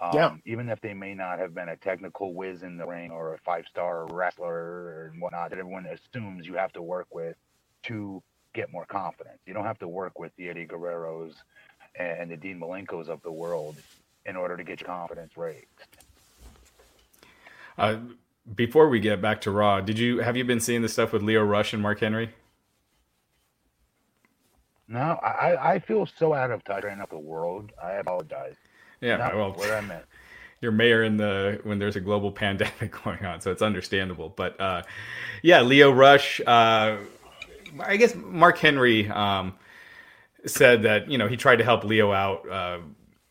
Um, 0.00 0.10
yeah. 0.14 0.36
Even 0.46 0.68
if 0.68 0.80
they 0.80 0.94
may 0.94 1.14
not 1.14 1.38
have 1.38 1.54
been 1.54 1.68
a 1.68 1.76
technical 1.76 2.34
whiz 2.34 2.64
in 2.64 2.76
the 2.76 2.84
ring 2.84 3.12
or 3.12 3.34
a 3.34 3.38
five 3.38 3.66
star 3.70 4.06
wrestler 4.10 5.06
and 5.06 5.20
whatnot 5.20 5.50
that 5.50 5.60
everyone 5.60 5.86
assumes 5.86 6.44
you 6.44 6.54
have 6.54 6.72
to 6.72 6.82
work 6.82 7.06
with 7.12 7.36
to 7.84 8.20
get 8.54 8.72
more 8.72 8.86
confidence. 8.86 9.38
You 9.46 9.54
don't 9.54 9.64
have 9.64 9.78
to 9.80 9.88
work 9.88 10.18
with 10.18 10.32
the 10.36 10.48
Eddie 10.48 10.66
Guerreros 10.66 11.34
and 11.98 12.30
the 12.30 12.36
Dean 12.36 12.60
Malenkos 12.60 13.08
of 13.08 13.22
the 13.22 13.32
world 13.32 13.76
in 14.26 14.36
order 14.36 14.56
to 14.56 14.64
get 14.64 14.80
your 14.80 14.86
confidence 14.86 15.36
raised. 15.36 15.66
Uh, 17.76 17.96
before 18.54 18.88
we 18.88 19.00
get 19.00 19.20
back 19.20 19.40
to 19.42 19.50
Raw, 19.50 19.80
did 19.80 19.98
you 19.98 20.18
have 20.18 20.36
you 20.36 20.44
been 20.44 20.60
seeing 20.60 20.82
the 20.82 20.88
stuff 20.88 21.12
with 21.12 21.22
Lio 21.22 21.42
Rush 21.44 21.72
and 21.72 21.82
Mark 21.82 22.00
Henry? 22.00 22.30
No, 24.88 25.20
I, 25.22 25.74
I 25.74 25.78
feel 25.80 26.06
so 26.06 26.32
out 26.32 26.50
of 26.50 26.64
touch 26.64 26.82
right 26.82 26.96
now 26.96 27.02
with 27.02 27.10
the 27.10 27.18
world. 27.18 27.72
I 27.82 27.92
apologize. 27.92 28.54
Yeah, 29.02 29.18
Not 29.18 29.36
well, 29.36 29.52
where 29.52 29.76
I'm 29.76 29.90
at. 29.90 30.06
You're 30.60 30.72
mayor 30.72 31.04
in 31.04 31.18
the 31.18 31.60
when 31.62 31.78
there's 31.78 31.94
a 31.96 32.00
global 32.00 32.32
pandemic 32.44 32.90
going 33.04 33.24
on, 33.24 33.40
so 33.40 33.52
it's 33.52 33.62
understandable. 33.62 34.32
But 34.34 34.60
uh, 34.60 34.82
yeah, 35.42 35.60
Lio 35.60 35.92
Rush. 35.92 36.40
Uh, 36.46 36.96
I 37.80 37.96
guess 37.96 38.14
Mark 38.14 38.58
Henry 38.58 39.08
um, 39.08 39.54
said 40.46 40.82
that 40.82 41.10
you 41.10 41.18
know 41.18 41.28
he 41.28 41.36
tried 41.36 41.56
to 41.56 41.64
help 41.64 41.84
Lio 41.84 42.12
out 42.12 42.48
uh, 42.48 42.78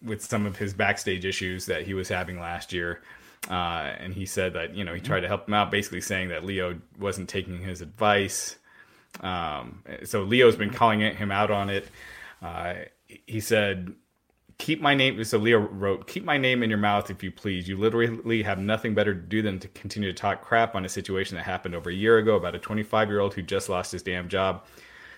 with 0.02 0.24
some 0.24 0.46
of 0.46 0.58
his 0.58 0.74
backstage 0.74 1.26
issues 1.26 1.66
that 1.66 1.84
he 1.84 1.94
was 1.94 2.10
having 2.10 2.40
last 2.40 2.74
year. 2.74 3.02
Uh, 3.50 3.94
and 4.00 4.14
he 4.14 4.26
said 4.26 4.54
that 4.54 4.76
you 4.76 4.84
know 4.84 4.94
he 4.94 5.02
tried 5.02 5.22
to 5.22 5.28
help 5.28 5.48
him 5.48 5.54
out, 5.54 5.72
basically 5.72 6.02
saying 6.02 6.30
that 6.30 6.44
Lio 6.44 6.80
wasn't 7.00 7.30
taking 7.30 7.60
his 7.60 7.82
advice. 7.82 8.58
Um, 9.22 9.84
so 10.04 10.24
Lio's 10.24 10.56
been 10.56 10.72
calling 10.72 11.00
him 11.00 11.32
out 11.32 11.52
on 11.52 11.70
it. 11.70 11.88
Uh, 12.42 12.74
he 13.26 13.40
said, 13.40 13.94
"Keep 14.58 14.82
my 14.82 14.94
name." 14.94 15.24
So 15.24 15.38
Lio 15.38 15.60
wrote, 15.60 16.08
"Keep 16.08 16.24
my 16.24 16.38
name 16.38 16.64
in 16.64 16.70
your 16.70 16.80
mouth, 16.80 17.10
if 17.10 17.24
you 17.24 17.32
please. 17.32 17.68
You 17.68 17.78
literally 17.78 18.44
have 18.44 18.60
nothing 18.60 18.94
better 18.94 19.14
to 19.14 19.20
do 19.20 19.42
than 19.42 19.60
to 19.60 19.68
continue 19.70 20.12
to 20.12 20.18
talk 20.18 20.42
crap 20.42 20.76
on 20.76 20.86
a 20.86 20.90
situation 20.90 21.38
that 21.38 21.44
happened 21.44 21.76
over 21.76 21.90
a 21.90 21.94
year 21.94 22.18
ago 22.18 22.36
about 22.36 22.56
a 22.56 22.60
25 22.60 23.10
year 23.10 23.20
old 23.20 23.34
who 23.34 23.42
just 23.42 23.70
lost 23.70 23.92
his 23.92 24.04
damn 24.04 24.30
job. 24.30 24.66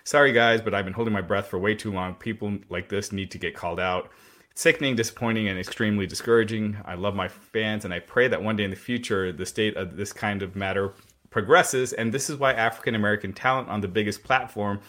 Sorry, 0.04 0.32
guys, 0.32 0.62
but 0.62 0.74
I've 0.74 0.86
been 0.86 0.94
holding 0.94 1.14
my 1.14 1.22
breath 1.22 1.48
for 1.48 1.60
way 1.60 1.76
too 1.76 1.92
long. 1.92 2.16
People 2.16 2.60
like 2.70 2.90
this 2.90 3.12
need 3.12 3.32
to 3.32 3.38
get 3.38 3.56
called 3.56 3.80
out." 3.80 4.12
sickening, 4.60 4.94
disappointing, 4.94 5.48
and 5.48 5.58
extremely 5.58 6.06
discouraging. 6.06 6.76
I 6.84 6.96
love 6.96 7.16
my 7.16 7.30
fans, 7.30 7.86
and 7.86 7.94
I 7.94 8.00
pray 8.00 8.28
that 8.28 8.44
one 8.44 8.58
day 8.58 8.66
in 8.66 8.72
the 8.72 8.76
future, 8.76 9.32
the 9.32 9.46
state 9.46 9.78
of 9.78 9.96
this 9.96 10.12
kind 10.12 10.44
of 10.44 10.54
matter 10.54 10.92
progresses, 11.30 11.94
and 11.94 12.12
this 12.12 12.30
is 12.30 12.36
why 12.36 12.52
African 12.52 12.94
American 12.94 13.32
talent 13.32 13.70
on 13.70 13.80
the 13.80 13.88
biggest 13.88 14.22
platform 14.22 14.82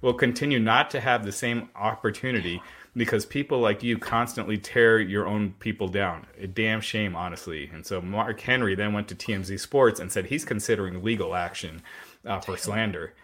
will 0.00 0.14
continue 0.14 0.58
not 0.58 0.88
to 0.92 1.00
have 1.00 1.26
the 1.26 1.32
same 1.32 1.68
opportunity 1.76 2.62
because 2.96 3.24
people 3.24 3.60
like 3.60 3.82
you 3.82 3.98
constantly 3.98 4.58
tear 4.58 4.98
your 4.98 5.26
own 5.26 5.52
people 5.60 5.88
down. 5.88 6.26
A 6.38 6.46
damn 6.46 6.80
shame, 6.80 7.14
honestly. 7.14 7.70
And 7.72 7.86
so 7.86 8.00
Mark 8.00 8.40
Henry 8.40 8.74
then 8.74 8.92
went 8.92 9.08
to 9.08 9.14
TMZ 9.14 9.60
Sports 9.60 10.00
and 10.00 10.10
said 10.10 10.26
he's 10.26 10.44
considering 10.44 11.02
legal 11.02 11.34
action 11.34 11.82
uh, 12.26 12.40
for 12.40 12.56
slander. 12.56 13.14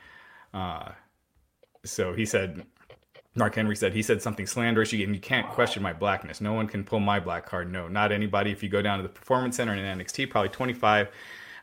Uh, 0.55 0.93
so 1.85 2.13
he 2.13 2.25
said, 2.25 2.65
Mark 3.35 3.55
Henry 3.55 3.77
said 3.77 3.93
he 3.93 4.03
said 4.03 4.23
something 4.23 4.47
slanderous. 4.47 4.93
You, 4.93 5.07
you 5.07 5.21
can't 5.21 5.49
question 5.49 5.83
my 5.83 5.93
blackness. 5.93 6.41
No 6.41 6.53
one 6.53 6.69
can 6.69 6.85
pull 6.85 7.01
my 7.01 7.21
black 7.21 7.45
card. 7.45 7.71
No, 7.71 7.89
not 7.89 8.13
anybody. 8.13 8.51
If 8.51 8.63
you 8.63 8.69
go 8.69 8.83
down 8.83 8.99
to 8.99 9.03
the 9.03 9.09
performance 9.09 9.57
center 9.57 9.75
in 9.75 9.99
NXT, 9.99 10.31
probably 10.31 10.49
25. 10.49 11.09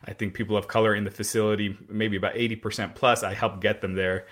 I 0.06 0.12
think 0.12 0.34
people 0.34 0.56
of 0.56 0.68
color 0.68 0.94
in 0.94 1.04
the 1.04 1.10
facility, 1.10 1.76
maybe 1.88 2.16
about 2.16 2.34
80% 2.34 2.94
plus. 2.94 3.22
I 3.22 3.32
helped 3.32 3.60
get 3.60 3.80
them 3.80 3.94
there. 3.94 4.26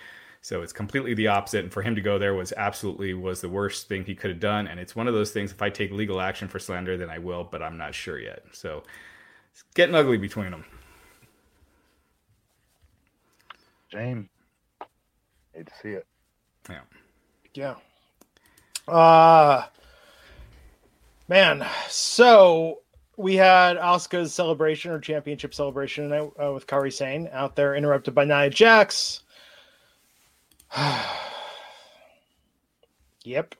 So 0.44 0.60
it's 0.60 0.72
completely 0.72 1.14
the 1.14 1.28
opposite. 1.28 1.62
And 1.62 1.72
for 1.72 1.82
him 1.82 1.94
to 1.94 2.00
go 2.00 2.18
there 2.18 2.34
was 2.34 2.52
absolutely 2.56 3.14
was 3.14 3.40
the 3.40 3.48
worst 3.48 3.86
thing 3.88 4.04
he 4.04 4.16
could 4.16 4.30
have 4.30 4.40
done. 4.40 4.66
And 4.66 4.78
it's 4.80 4.96
one 4.96 5.06
of 5.06 5.14
those 5.14 5.30
things. 5.30 5.52
If 5.52 5.62
I 5.62 5.70
take 5.70 5.92
legal 5.92 6.20
action 6.20 6.48
for 6.48 6.58
slander, 6.58 6.96
then 6.96 7.08
I 7.08 7.18
will, 7.18 7.44
but 7.44 7.62
I'm 7.62 7.78
not 7.78 7.94
sure 7.94 8.18
yet. 8.18 8.44
So 8.52 8.82
it's 9.52 9.62
getting 9.74 9.94
ugly 9.94 10.18
between 10.18 10.50
them. 10.50 10.64
Shame. 13.88 14.28
Hate 15.54 15.66
to 15.66 15.72
see 15.80 15.90
it. 15.90 16.06
Yeah. 16.68 16.80
Yeah. 17.54 17.74
Uh 18.92 19.66
man, 21.28 21.64
so 21.88 22.80
we 23.16 23.36
had 23.36 23.76
Asuka's 23.76 24.34
celebration 24.34 24.90
or 24.90 24.98
championship 24.98 25.54
celebration 25.54 26.08
tonight 26.08 26.32
uh, 26.42 26.52
with 26.52 26.66
Kairi 26.66 26.92
Sane 26.92 27.28
out 27.32 27.54
there, 27.54 27.76
interrupted 27.76 28.14
by 28.14 28.24
Nia 28.24 28.50
Jax. 28.50 29.22
yep. 33.24 33.54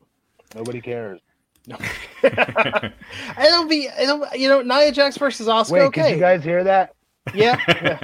Nobody 0.55 0.81
cares. 0.81 1.21
No. 1.67 1.77
it'll 2.23 3.69
be 3.69 3.89
it'll 4.01 4.27
you 4.35 4.49
know 4.49 4.63
Nia 4.63 4.91
Jax 4.93 5.17
versus 5.17 5.47
Asuka. 5.47 5.71
Wait, 5.71 5.83
okay. 5.83 6.03
can 6.03 6.15
you 6.15 6.21
guys 6.21 6.43
hear 6.43 6.65
that? 6.65 6.95
Yeah. 7.35 7.59
yeah. 7.69 7.99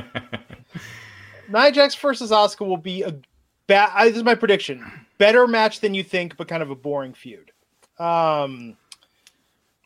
Nia 1.48 1.72
Jax 1.72 1.94
versus 1.96 2.30
Asuka 2.30 2.66
will 2.66 2.76
be 2.76 3.02
a 3.02 3.14
bad. 3.66 4.06
This 4.06 4.16
is 4.16 4.22
my 4.22 4.34
prediction. 4.34 4.84
Better 5.18 5.46
match 5.48 5.80
than 5.80 5.94
you 5.94 6.04
think, 6.04 6.36
but 6.36 6.46
kind 6.46 6.62
of 6.62 6.70
a 6.70 6.76
boring 6.76 7.14
feud. 7.14 7.50
Um. 7.98 8.76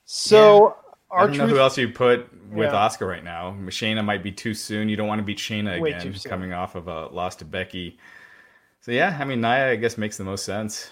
So 0.05 0.77
I 1.11 1.27
don't 1.27 1.37
know 1.39 1.47
who 1.47 1.59
else 1.59 1.79
you 1.79 1.89
put 1.89 2.27
with 2.51 2.73
Yeah. 2.73 2.89
Asuka 2.89 3.09
right 3.09 3.25
now. 3.25 3.57
Shayna 3.67 4.05
might 4.05 4.23
be 4.23 4.33
too 4.33 4.53
soon. 4.53 4.91
You 4.91 4.97
don't 4.97 5.09
want 5.09 5.19
to 5.21 5.25
beat 5.25 5.39
Shayna 5.39 5.81
Way 5.81 5.91
again, 5.91 6.03
too 6.03 6.15
soon. 6.15 6.31
coming 6.31 6.53
off 6.53 6.75
of 6.75 6.89
a 6.89 7.07
loss 7.07 7.37
to 7.37 7.47
Becky. 7.47 7.99
So 8.83 8.93
yeah, 8.93 9.17
I 9.19 9.25
mean 9.25 9.41
Nia, 9.41 9.71
I 9.71 9.77
guess 9.77 9.97
makes 9.97 10.17
the 10.19 10.25
most 10.25 10.45
sense. 10.45 10.91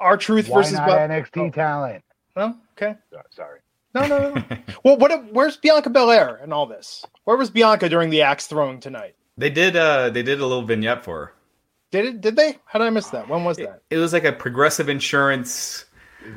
R-Truth 0.00 0.48
Why 0.48 0.58
versus 0.58 0.74
not 0.74 0.88
Bob- 0.88 1.10
NXT 1.10 1.54
talent? 1.54 2.04
Oh, 2.36 2.54
okay. 2.76 2.96
So- 3.10 3.22
Sorry. 3.30 3.60
No, 3.94 4.06
no, 4.06 4.34
no. 4.34 4.42
well, 4.84 4.96
what? 4.98 5.32
Where's 5.32 5.56
Bianca 5.56 5.88
Belair 5.90 6.36
and 6.42 6.52
all 6.52 6.66
this? 6.66 7.04
Where 7.24 7.36
was 7.36 7.50
Bianca 7.50 7.88
during 7.88 8.10
the 8.10 8.22
axe 8.22 8.46
throwing 8.46 8.80
tonight? 8.80 9.14
They 9.38 9.50
did 9.50 9.76
uh 9.76 10.10
they 10.10 10.22
did 10.22 10.40
a 10.40 10.46
little 10.46 10.62
vignette 10.62 11.04
for 11.04 11.18
her. 11.18 11.32
Did 11.90 12.04
it? 12.04 12.20
Did 12.20 12.36
they? 12.36 12.58
How 12.66 12.78
did 12.78 12.84
I 12.86 12.90
miss 12.90 13.08
that? 13.10 13.28
When 13.28 13.44
was 13.44 13.56
that? 13.56 13.82
It 13.88 13.96
was 13.96 14.12
like 14.12 14.24
a 14.24 14.32
progressive 14.32 14.88
insurance 14.88 15.86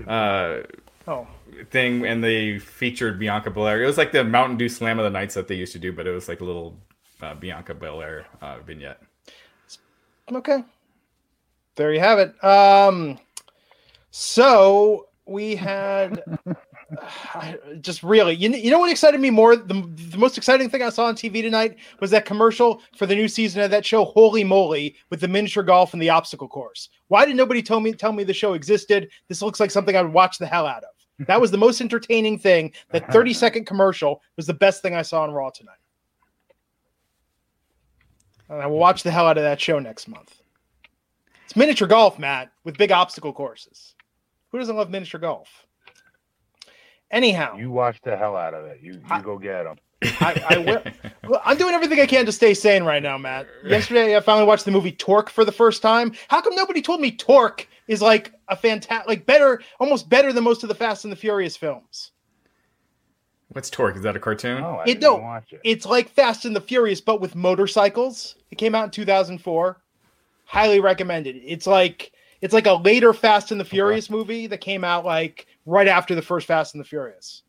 uh 0.07 0.59
Oh, 1.07 1.27
thing 1.71 2.05
and 2.05 2.23
they 2.23 2.59
featured 2.59 3.19
Bianca 3.19 3.49
Belair. 3.49 3.83
It 3.83 3.87
was 3.87 3.97
like 3.97 4.11
the 4.11 4.23
Mountain 4.23 4.57
Dew 4.57 4.69
Slam 4.69 4.97
of 4.99 5.03
the 5.03 5.09
Nights 5.09 5.33
that 5.33 5.47
they 5.47 5.55
used 5.55 5.73
to 5.73 5.79
do, 5.79 5.91
but 5.91 6.05
it 6.07 6.11
was 6.11 6.27
like 6.29 6.41
a 6.41 6.45
little 6.45 6.77
uh, 7.21 7.33
Bianca 7.33 7.73
Belair 7.73 8.27
uh, 8.41 8.59
vignette. 8.59 9.01
Okay. 10.31 10.63
There 11.75 11.93
you 11.93 11.99
have 11.99 12.19
it. 12.19 12.43
Um, 12.43 13.17
so 14.11 15.07
we 15.25 15.55
had 15.55 16.21
just 17.81 18.03
really, 18.03 18.35
you, 18.35 18.49
you 18.49 18.69
know 18.69 18.79
what 18.79 18.91
excited 18.91 19.19
me 19.21 19.29
more? 19.29 19.55
The, 19.55 19.89
the 20.11 20.17
most 20.17 20.37
exciting 20.37 20.69
thing 20.69 20.83
I 20.83 20.89
saw 20.89 21.05
on 21.05 21.15
TV 21.15 21.41
tonight 21.41 21.77
was 21.99 22.11
that 22.11 22.25
commercial 22.25 22.81
for 22.97 23.05
the 23.05 23.15
new 23.15 23.27
season 23.27 23.61
of 23.61 23.71
that 23.71 23.85
show, 23.85 24.05
Holey 24.05 24.45
Moley, 24.45 24.95
with 25.09 25.21
the 25.21 25.27
miniature 25.27 25.63
golf 25.63 25.93
and 25.93 26.01
the 26.01 26.09
obstacle 26.09 26.47
course. 26.47 26.89
Why 27.07 27.25
did 27.25 27.35
nobody 27.35 27.61
tell 27.61 27.79
me 27.79 27.93
tell 27.93 28.11
me 28.11 28.23
the 28.23 28.33
show 28.33 28.53
existed? 28.53 29.09
This 29.27 29.41
looks 29.41 29.59
like 29.59 29.71
something 29.71 29.95
I 29.95 30.01
would 30.01 30.13
watch 30.13 30.37
the 30.37 30.47
hell 30.47 30.67
out 30.67 30.83
of. 30.83 31.27
That 31.27 31.39
was 31.39 31.51
the 31.51 31.57
most 31.57 31.81
entertaining 31.81 32.37
thing. 32.37 32.73
That 32.91 33.11
30 33.11 33.33
second 33.33 33.65
commercial 33.65 34.21
was 34.35 34.47
the 34.47 34.53
best 34.53 34.81
thing 34.81 34.95
I 34.95 35.01
saw 35.01 35.23
on 35.23 35.31
Raw 35.31 35.49
tonight. 35.49 35.75
And 38.51 38.61
I 38.61 38.67
will 38.67 38.77
watch 38.79 39.03
the 39.03 39.11
hell 39.11 39.27
out 39.27 39.37
of 39.37 39.43
that 39.43 39.61
show 39.61 39.79
next 39.79 40.09
month. 40.09 40.41
It's 41.45 41.55
miniature 41.55 41.87
golf, 41.87 42.19
Matt, 42.19 42.51
with 42.65 42.77
big 42.77 42.91
obstacle 42.91 43.31
courses. 43.31 43.95
Who 44.49 44.59
doesn't 44.59 44.75
love 44.75 44.89
miniature 44.89 45.21
golf? 45.21 45.47
Anyhow, 47.09 47.57
You 47.57 47.71
watch 47.71 47.99
the 48.03 48.15
hell 48.17 48.35
out 48.35 48.53
of 48.53 48.65
it. 48.65 48.79
You 48.81 48.93
you 48.93 49.01
I- 49.09 49.21
go 49.21 49.37
get 49.39 49.63
them. 49.63 49.77
I, 50.19 50.43
I 50.49 50.57
will, 50.57 51.39
I'm 51.45 51.57
doing 51.57 51.75
everything 51.75 51.99
I 51.99 52.07
can 52.07 52.25
to 52.25 52.31
stay 52.31 52.55
sane 52.55 52.83
right 52.83 53.03
now, 53.03 53.19
Matt. 53.19 53.45
Yesterday, 53.63 54.17
I 54.17 54.19
finally 54.19 54.47
watched 54.47 54.65
the 54.65 54.71
movie 54.71 54.91
Torque 54.91 55.29
for 55.29 55.45
the 55.45 55.51
first 55.51 55.83
time. 55.83 56.13
How 56.27 56.41
come 56.41 56.55
nobody 56.55 56.81
told 56.81 57.01
me 57.01 57.11
Torque 57.11 57.67
is 57.87 58.01
like 58.01 58.33
a 58.47 58.55
fantastic, 58.55 59.07
like 59.07 59.25
better, 59.27 59.61
almost 59.79 60.09
better 60.09 60.33
than 60.33 60.43
most 60.43 60.63
of 60.63 60.69
the 60.69 60.75
Fast 60.75 61.05
and 61.05 61.11
the 61.11 61.15
Furious 61.15 61.55
films? 61.55 62.10
What's 63.53 63.69
Torque? 63.69 63.97
Is 63.97 64.03
that 64.03 64.15
a 64.15 64.19
cartoon? 64.19 64.63
Oh, 64.63 64.75
I 64.77 64.83
It 64.83 64.85
didn't 64.85 65.01
don't. 65.01 65.23
watch 65.23 65.51
it. 65.53 65.61
It's 65.63 65.85
like 65.85 66.09
Fast 66.09 66.45
and 66.45 66.55
the 66.55 66.61
Furious, 66.61 67.01
but 67.01 67.19
with 67.19 67.35
motorcycles. 67.35 68.35
It 68.49 68.57
came 68.57 68.75
out 68.75 68.85
in 68.85 68.91
2004. 68.91 69.77
Highly 70.45 70.79
recommended. 70.79 71.35
It's 71.43 71.67
like 71.67 72.11
it's 72.41 72.53
like 72.53 72.65
a 72.67 72.73
later 72.73 73.13
Fast 73.13 73.51
and 73.51 73.59
the 73.59 73.65
Furious 73.65 74.09
movie 74.09 74.47
that 74.47 74.59
came 74.59 74.83
out 74.83 75.05
like 75.05 75.47
right 75.65 75.87
after 75.87 76.15
the 76.15 76.21
first 76.21 76.47
Fast 76.47 76.73
and 76.73 76.83
the 76.83 76.87
Furious. 76.87 77.43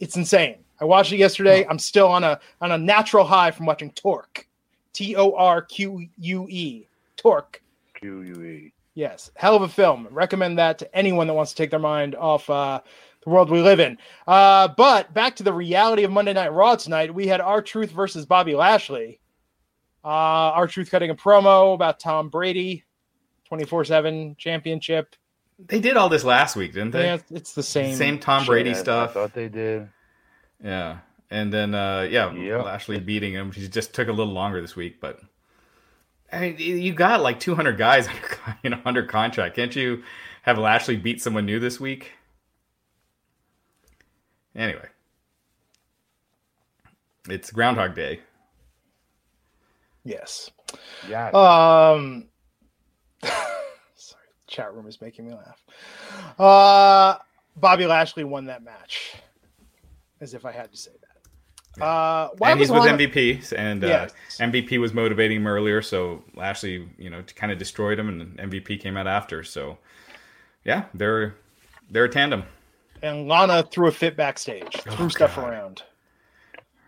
It's 0.00 0.16
insane. 0.16 0.56
I 0.80 0.84
watched 0.84 1.12
it 1.12 1.18
yesterday. 1.18 1.66
I'm 1.68 1.78
still 1.78 2.08
on 2.08 2.24
a 2.24 2.40
on 2.60 2.72
a 2.72 2.78
natural 2.78 3.24
high 3.24 3.50
from 3.50 3.66
watching 3.66 3.90
Torque. 3.92 4.46
T 4.92 5.16
O 5.16 5.32
R 5.34 5.62
Q 5.62 6.06
U 6.18 6.46
E. 6.50 6.86
Torque. 7.16 7.62
Q 7.94 8.22
U 8.22 8.42
E. 8.42 8.72
Yes, 8.94 9.30
hell 9.36 9.54
of 9.56 9.62
a 9.62 9.68
film. 9.68 10.06
Recommend 10.10 10.58
that 10.58 10.78
to 10.80 10.94
anyone 10.96 11.26
that 11.26 11.32
wants 11.34 11.52
to 11.52 11.56
take 11.56 11.70
their 11.70 11.78
mind 11.78 12.14
off 12.14 12.50
uh, 12.50 12.80
the 13.24 13.30
world 13.30 13.50
we 13.50 13.60
live 13.62 13.80
in. 13.80 13.98
Uh, 14.26 14.68
but 14.76 15.12
back 15.14 15.36
to 15.36 15.42
the 15.42 15.52
reality 15.52 16.04
of 16.04 16.10
Monday 16.10 16.32
Night 16.32 16.52
Raw 16.52 16.74
tonight. 16.76 17.14
We 17.14 17.26
had 17.26 17.40
R-Truth 17.40 17.90
versus 17.90 18.26
Bobby 18.26 18.54
Lashley. 18.54 19.20
Uh, 20.04 20.08
R-Truth 20.08 20.90
cutting 20.90 21.10
a 21.10 21.14
promo 21.14 21.74
about 21.74 22.00
Tom 22.00 22.28
Brady, 22.28 22.84
twenty 23.46 23.64
four 23.64 23.84
seven 23.84 24.34
championship. 24.36 25.14
They 25.68 25.78
did 25.78 25.96
all 25.96 26.08
this 26.08 26.24
last 26.24 26.56
week, 26.56 26.72
didn't 26.72 26.90
they? 26.90 27.04
Yeah, 27.04 27.18
it's 27.30 27.52
the 27.52 27.62
same. 27.62 27.94
Same 27.94 28.18
Tom. 28.18 28.44
Brady 28.44 28.70
Yeah, 28.70 28.76
stuff. 28.76 29.10
I 29.10 29.12
thought 29.12 29.32
they 29.34 29.48
did. 29.48 29.88
Yeah. 30.62 30.98
And 31.30 31.52
then 31.52 31.74
uh 31.74 32.08
yeah, 32.10 32.32
Yep. 32.32 32.64
Lashley 32.64 32.98
beating 32.98 33.32
him. 33.32 33.52
He 33.52 33.68
just 33.68 33.94
took 33.94 34.08
a 34.08 34.12
little 34.12 34.32
longer 34.32 34.60
this 34.60 34.74
week, 34.74 35.00
but 35.00 35.20
I 36.32 36.40
mean, 36.40 36.56
you 36.58 36.92
got 36.94 37.20
like 37.20 37.38
200 37.38 37.76
guys 37.78 38.08
under, 38.08 38.20
con- 38.22 38.54
you 38.64 38.70
know, 38.70 38.80
under 38.84 39.04
contract. 39.04 39.54
Can't 39.54 39.74
you 39.76 40.02
have 40.42 40.58
Lashley 40.58 40.96
beat 40.96 41.22
someone 41.22 41.46
new 41.46 41.60
this 41.60 41.78
week? 41.78 42.12
Anyway, 44.54 44.86
it's 47.28 47.50
Groundhog 47.50 47.94
Day. 47.94 48.20
Yes. 50.04 50.50
Yeah. 51.08 51.28
Um, 51.28 52.26
sorry, 53.22 54.22
chat 54.46 54.74
room 54.74 54.86
is 54.86 55.00
making 55.00 55.26
me 55.28 55.34
laugh. 55.34 55.64
Uh, 56.38 57.18
Bobby 57.56 57.86
Lashley 57.86 58.24
won 58.24 58.46
that 58.46 58.62
match, 58.62 59.14
as 60.20 60.34
if 60.34 60.44
I 60.44 60.52
had 60.52 60.70
to 60.72 60.76
say 60.76 60.90
that. 60.90 61.08
Uh, 61.82 62.28
why 62.36 62.50
and 62.50 62.60
was 62.60 62.68
he's 62.68 62.74
with 62.74 62.84
Lana- 62.84 62.98
MVP, 62.98 63.52
and 63.56 63.82
uh, 63.82 63.86
Yes. 63.86 64.12
MVP 64.38 64.78
was 64.78 64.92
motivating 64.92 65.38
him 65.38 65.46
earlier, 65.46 65.80
so 65.80 66.22
Lashley, 66.34 66.86
you 66.98 67.08
know, 67.08 67.22
kind 67.34 67.50
of 67.50 67.58
destroyed 67.58 67.98
him, 67.98 68.08
and 68.08 68.36
MVP 68.36 68.78
came 68.80 68.96
out 68.98 69.06
after. 69.06 69.42
So, 69.42 69.78
yeah, 70.64 70.84
they're 70.92 71.34
they're 71.90 72.04
a 72.04 72.08
tandem. 72.10 72.42
And 73.02 73.28
Lana 73.28 73.62
threw 73.64 73.88
a 73.88 73.92
fit 73.92 74.16
backstage, 74.16 74.72
threw 74.90 75.10
stuff 75.10 75.36
around. 75.38 75.82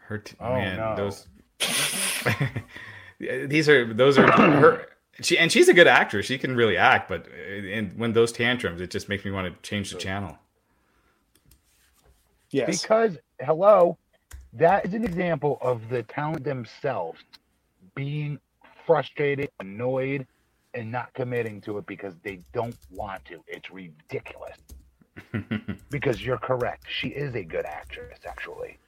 Her 0.07 0.19
t- 0.19 0.37
Oh, 0.41 0.55
man, 0.55 0.77
no. 0.77 0.97
those 0.97 1.27
these 3.19 3.69
are 3.69 3.93
those 3.93 4.19
are 4.19 4.31
her. 4.31 4.87
She 5.21 5.39
and 5.39 5.51
she's 5.51 5.69
a 5.69 5.75
good 5.75 5.87
actress. 5.87 6.27
She 6.27 6.39
can 6.39 6.57
really 6.57 6.77
act, 6.77 7.09
but 7.09 7.27
uh, 7.29 7.67
and 7.67 7.97
when 7.99 8.13
those 8.13 8.33
tantrums, 8.33 8.81
it 8.81 8.91
just 8.91 9.09
makes 9.09 9.25
me 9.25 9.31
want 9.31 9.53
to 9.53 9.69
change 9.69 9.91
the 9.93 9.99
channel. 9.99 10.37
Yes, 12.51 12.83
Because 12.83 13.17
hello, 13.41 13.97
that 14.53 14.85
is 14.87 14.95
an 14.95 15.05
example 15.05 15.59
of 15.61 15.89
the 15.89 16.03
talent 16.05 16.45
themselves 16.45 17.21
being 17.95 18.39
frustrated, 18.87 19.51
annoyed, 19.61 20.27
and 20.75 20.91
not 20.93 21.13
committing 21.15 21.61
to 21.63 21.79
it 21.79 21.87
because 21.87 22.15
they 22.23 22.41
don't 22.53 22.77
want 22.91 23.25
to. 23.27 23.43
It's 23.49 23.71
ridiculous. 23.73 24.57
because 25.91 26.25
you're 26.25 26.39
correct. 26.39 26.87
She 26.89 27.09
is 27.09 27.35
a 27.35 27.43
good 27.43 27.65
actress, 27.65 28.19
actually. 28.27 28.79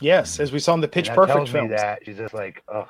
yes, 0.00 0.40
as 0.40 0.52
we 0.52 0.58
saw 0.58 0.74
in 0.74 0.80
the 0.80 0.88
Pitch 0.88 1.08
Perfect 1.08 1.36
tells 1.36 1.52
me 1.52 1.68
that 1.68 2.00
she's 2.04 2.18
just 2.18 2.34
like, 2.34 2.62
ugh, 2.72 2.88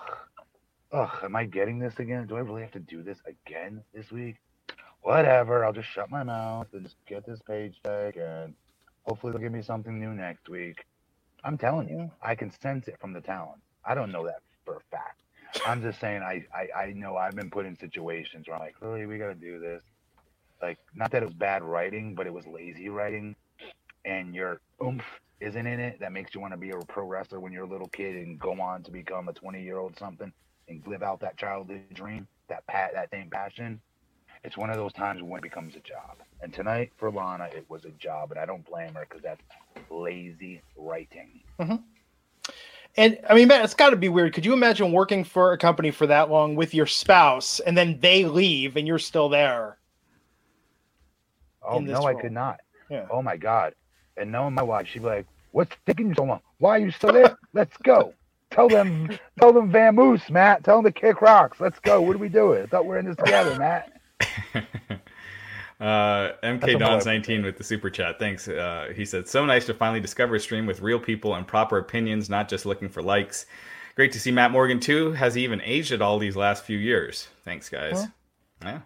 ugh, 0.93 1.11
am 1.23 1.37
I 1.37 1.45
getting 1.45 1.79
this 1.79 1.99
again? 1.99 2.27
Do 2.27 2.37
I 2.37 2.41
really 2.41 2.63
have 2.63 2.73
to 2.73 2.81
do 2.81 3.03
this 3.03 3.19
again 3.27 3.83
this 3.95 4.11
week? 4.11 4.37
Whatever, 5.03 5.65
I'll 5.65 5.73
just 5.73 5.89
shut 5.89 6.11
my 6.11 6.25
mouth 6.25 6.67
and 6.73 6.83
just 6.83 6.97
get 7.07 7.25
this 7.25 7.41
paycheck 7.47 8.17
and 8.17 8.55
hopefully 9.05 9.33
they'll 9.33 9.41
give 9.41 9.53
me 9.53 9.63
something 9.63 10.01
new 10.01 10.13
next 10.13 10.49
week. 10.49 10.85
I'm 11.45 11.57
telling 11.57 11.89
you, 11.89 12.11
I 12.21 12.35
can 12.35 12.51
sense 12.51 12.89
it 12.89 12.99
from 13.01 13.13
the 13.13 13.21
talent. 13.21 13.61
I 13.85 13.95
don't 13.95 14.11
know 14.11 14.25
that 14.27 14.41
for 14.65 14.77
a 14.77 14.81
fact. 14.91 15.21
I'm 15.65 15.81
just 15.81 16.01
saying, 16.01 16.23
I, 16.23 16.45
I, 16.53 16.83
I 16.87 16.93
know 16.93 17.17
I've 17.17 17.37
been 17.37 17.51
put 17.51 17.67
in 17.67 17.79
situations 17.79 18.49
where 18.49 18.57
I'm 18.57 18.63
like, 18.63 18.75
really, 18.81 19.07
we 19.07 19.17
got 19.17 19.29
to 19.29 19.35
do 19.35 19.61
this. 19.61 19.83
Like, 20.63 20.79
not 20.95 21.11
that 21.11 21.23
it 21.23 21.27
was 21.27 21.35
bad 21.35 21.63
writing, 21.63 22.15
but 22.15 22.27
it 22.27 22.33
was 22.33 22.47
lazy 22.47 22.89
writing. 22.89 23.37
And 24.05 24.35
your 24.35 24.61
oomph 24.83 25.05
isn't 25.41 25.67
in 25.67 25.81
it 25.81 26.01
that 26.01 26.13
makes 26.13 26.35
you 26.35 26.41
want 26.41 26.53
to 26.53 26.57
be 26.57 26.71
a 26.71 26.79
pro 26.89 27.07
wrestler 27.07 27.41
when 27.41 27.53
you're 27.53 27.65
a 27.65 27.69
little 27.69 27.89
kid 27.89 28.17
and 28.17 28.39
go 28.39 28.59
on 28.61 28.83
to 28.85 28.91
become 28.91 29.29
a 29.29 29.33
20 29.33 29.63
year 29.63 29.79
old 29.79 29.99
something 29.99 30.33
and 30.69 30.83
live 30.87 31.03
out 31.03 31.21
that 31.21 31.37
childhood 31.37 31.83
dream, 31.93 32.27
that 32.49 32.67
pat, 32.67 32.93
that 32.95 33.11
same 33.11 33.31
passion. 33.31 33.81
It's 34.45 34.57
one 34.57 34.71
of 34.71 34.77
those 34.77 34.93
times 34.93 35.23
when 35.23 35.39
it 35.39 35.43
becomes 35.43 35.75
a 35.77 35.81
job. 35.81 36.19
And 36.41 36.53
tonight 36.53 36.93
for 36.97 37.11
Lana, 37.11 37.49
it 37.53 37.65
was 37.69 37.85
a 37.85 37.91
job, 37.91 38.31
and 38.31 38.39
I 38.39 38.47
don't 38.47 38.65
blame 38.65 38.95
her 38.95 39.07
because 39.09 39.23
that's 39.23 39.43
lazy 39.91 40.63
writing. 40.77 41.41
Mm-hmm. 41.59 41.77
And 42.97 43.19
I 43.29 43.35
mean, 43.35 43.49
man, 43.49 43.65
it's 43.65 43.75
got 43.75 43.91
to 43.91 43.97
be 43.97 44.09
weird. 44.09 44.33
Could 44.33 44.47
you 44.47 44.53
imagine 44.53 44.93
working 44.93 45.25
for 45.25 45.53
a 45.53 45.59
company 45.59 45.91
for 45.91 46.07
that 46.07 46.31
long 46.31 46.55
with 46.55 46.75
your 46.75 46.87
spouse, 46.87 47.61
and 47.61 47.77
then 47.77 47.99
they 48.01 48.25
leave, 48.25 48.77
and 48.77 48.87
you're 48.87 48.99
still 48.99 49.29
there? 49.29 49.79
Oh 51.67 51.79
in 51.79 51.87
this 51.87 51.99
no, 51.99 52.07
I 52.07 52.15
could 52.15 52.33
not. 52.33 52.61
Yeah. 52.91 53.07
Oh 53.11 53.23
my 53.23 53.37
god. 53.37 53.75
And 54.17 54.33
knowing 54.33 54.55
my 54.55 54.63
wife, 54.63 54.89
she'd 54.89 55.01
be 55.01 55.07
like, 55.07 55.27
"What's 55.53 55.77
taking 55.87 56.09
you 56.09 56.15
so 56.15 56.25
long? 56.25 56.41
Why 56.59 56.77
are 56.77 56.79
you 56.79 56.91
still 56.91 57.13
there? 57.13 57.37
Let's 57.53 57.77
go." 57.79 58.15
Tell 58.53 58.69
them, 58.69 59.11
tell 59.41 59.53
them 59.53 59.73
Vamoose, 59.73 60.31
Matt. 60.31 60.63
Tell 60.63 60.81
them 60.81 60.93
to 60.93 60.99
kick 60.99 61.21
rocks. 61.21 61.59
Let's 61.61 61.81
go. 61.81 62.01
What 62.01 62.15
are 62.15 62.21
we 62.21 62.29
doing? 62.29 62.63
I 62.63 62.67
thought 62.67 62.87
we 62.87 62.95
are 62.95 62.99
in 63.01 63.07
this 63.07 63.17
together, 63.17 63.59
Matt. 63.59 63.93
Uh, 65.79 66.33
MK 66.43 66.79
Don's 66.79 67.05
19 67.05 67.45
with 67.45 67.59
the 67.59 67.65
super 67.65 67.91
chat. 67.91 68.19
Thanks. 68.19 68.49
Uh, 68.49 68.93
he 68.95 69.05
said, 69.05 69.29
"So 69.29 69.45
nice 69.45 69.67
to 69.67 69.75
finally 69.75 70.01
discover 70.01 70.37
a 70.37 70.41
stream 70.41 70.65
with 70.65 70.81
real 70.81 70.99
people 70.99 71.35
and 71.35 71.47
proper 71.47 71.77
opinions, 71.77 72.31
not 72.31 72.49
just 72.49 72.65
looking 72.65 72.89
for 72.89 73.03
likes. 73.03 73.47
Great 73.95 74.13
to 74.13 74.21
see 74.21 74.31
Matt 74.31 74.53
Morgan 74.53 74.81
too. 74.81 75.13
Has 75.13 75.35
he 75.35 75.45
even 75.45 75.61
aged 75.63 75.93
at 75.93 76.01
all 76.01 76.19
these 76.19 76.37
last 76.37 76.65
few 76.65 76.79
years? 76.79 77.29
Thanks, 77.45 77.69
guys. 77.69 78.03
Huh? 78.03 78.07
Yeah, 78.63 78.81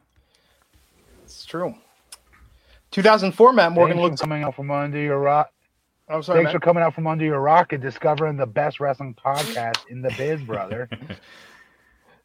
It's 1.24 1.44
true. 1.44 1.74
2004, 2.90 3.52
Matt 3.52 3.72
Morgan 3.72 3.96
Thanks 3.98 4.20
for 4.20 4.26
coming 4.26 4.42
out 4.42 4.54
from 4.56 4.70
under 4.70 4.98
your 4.98 5.18
rock. 5.18 5.52
I'm 6.08 6.22
sorry, 6.22 6.38
Thanks 6.38 6.48
Matt. 6.48 6.54
for 6.54 6.64
coming 6.64 6.82
out 6.82 6.94
from 6.94 7.06
under 7.06 7.24
your 7.24 7.40
rock 7.40 7.72
and 7.72 7.80
discovering 7.82 8.36
the 8.36 8.46
best 8.46 8.80
wrestling 8.80 9.14
podcast 9.14 9.86
in 9.88 10.02
the 10.02 10.12
biz, 10.16 10.42
brother. 10.42 10.88
I 10.92 11.06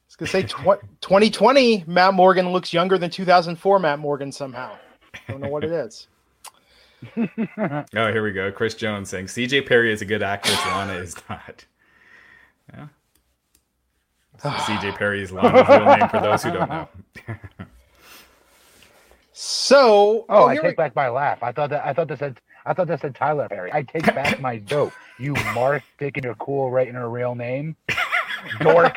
was 0.08 0.16
gonna 0.18 0.30
say 0.30 0.44
tw- 0.44 0.82
2020. 1.02 1.84
Matt 1.88 2.14
Morgan 2.14 2.52
looks 2.52 2.74
younger 2.74 2.98
than 2.98 3.10
2004. 3.10 3.80
Matt 3.80 4.00
Morgan 4.00 4.32
somehow. 4.32 4.76
I 5.14 5.32
Don't 5.32 5.42
know 5.42 5.50
what 5.50 5.64
it 5.64 5.72
is. 5.72 6.08
Oh, 7.58 8.12
here 8.12 8.24
we 8.24 8.32
go. 8.32 8.52
Chris 8.52 8.74
Jones 8.74 9.10
saying 9.10 9.28
CJ 9.28 9.68
Perry 9.68 9.94
is 9.94 10.02
a 10.02 10.06
good 10.06 10.24
actress. 10.24 10.58
Lana 10.66 10.94
is 10.94 11.16
not. 11.30 11.64
Yeah. 12.74 12.88
CJ 14.40 14.96
Perry 14.98 15.22
is 15.22 15.32
Lana's 15.32 15.68
real 15.70 15.86
name 15.86 16.10
for 16.10 16.20
those 16.22 16.42
who 16.42 16.52
don't 16.52 16.70
know. 16.70 16.88
So, 19.38 20.26
Oh, 20.30 20.46
I 20.46 20.56
take 20.56 20.64
we- 20.64 20.74
back 20.76 20.96
my 20.96 21.10
laugh. 21.10 21.44
I 21.44 21.52
thought 21.52 21.70
that 21.72 21.86
I 21.86 21.92
thought 21.92 22.08
this 22.08 22.20
said 22.20 22.40
I 22.66 22.74
thought 22.74 22.88
that 22.88 23.02
said 23.02 23.16
Tyler 23.16 23.50
Perry. 23.50 23.70
I 23.74 23.84
take 23.84 24.06
back 24.06 24.40
my 24.40 24.58
joke. 24.66 24.94
You 25.20 25.34
mark 25.54 25.84
taking 26.00 26.24
your 26.24 26.36
cool 26.36 26.72
writing 26.72 26.94
her 26.94 27.10
real 27.10 27.36
name. 27.36 27.76
Dork. 28.62 28.96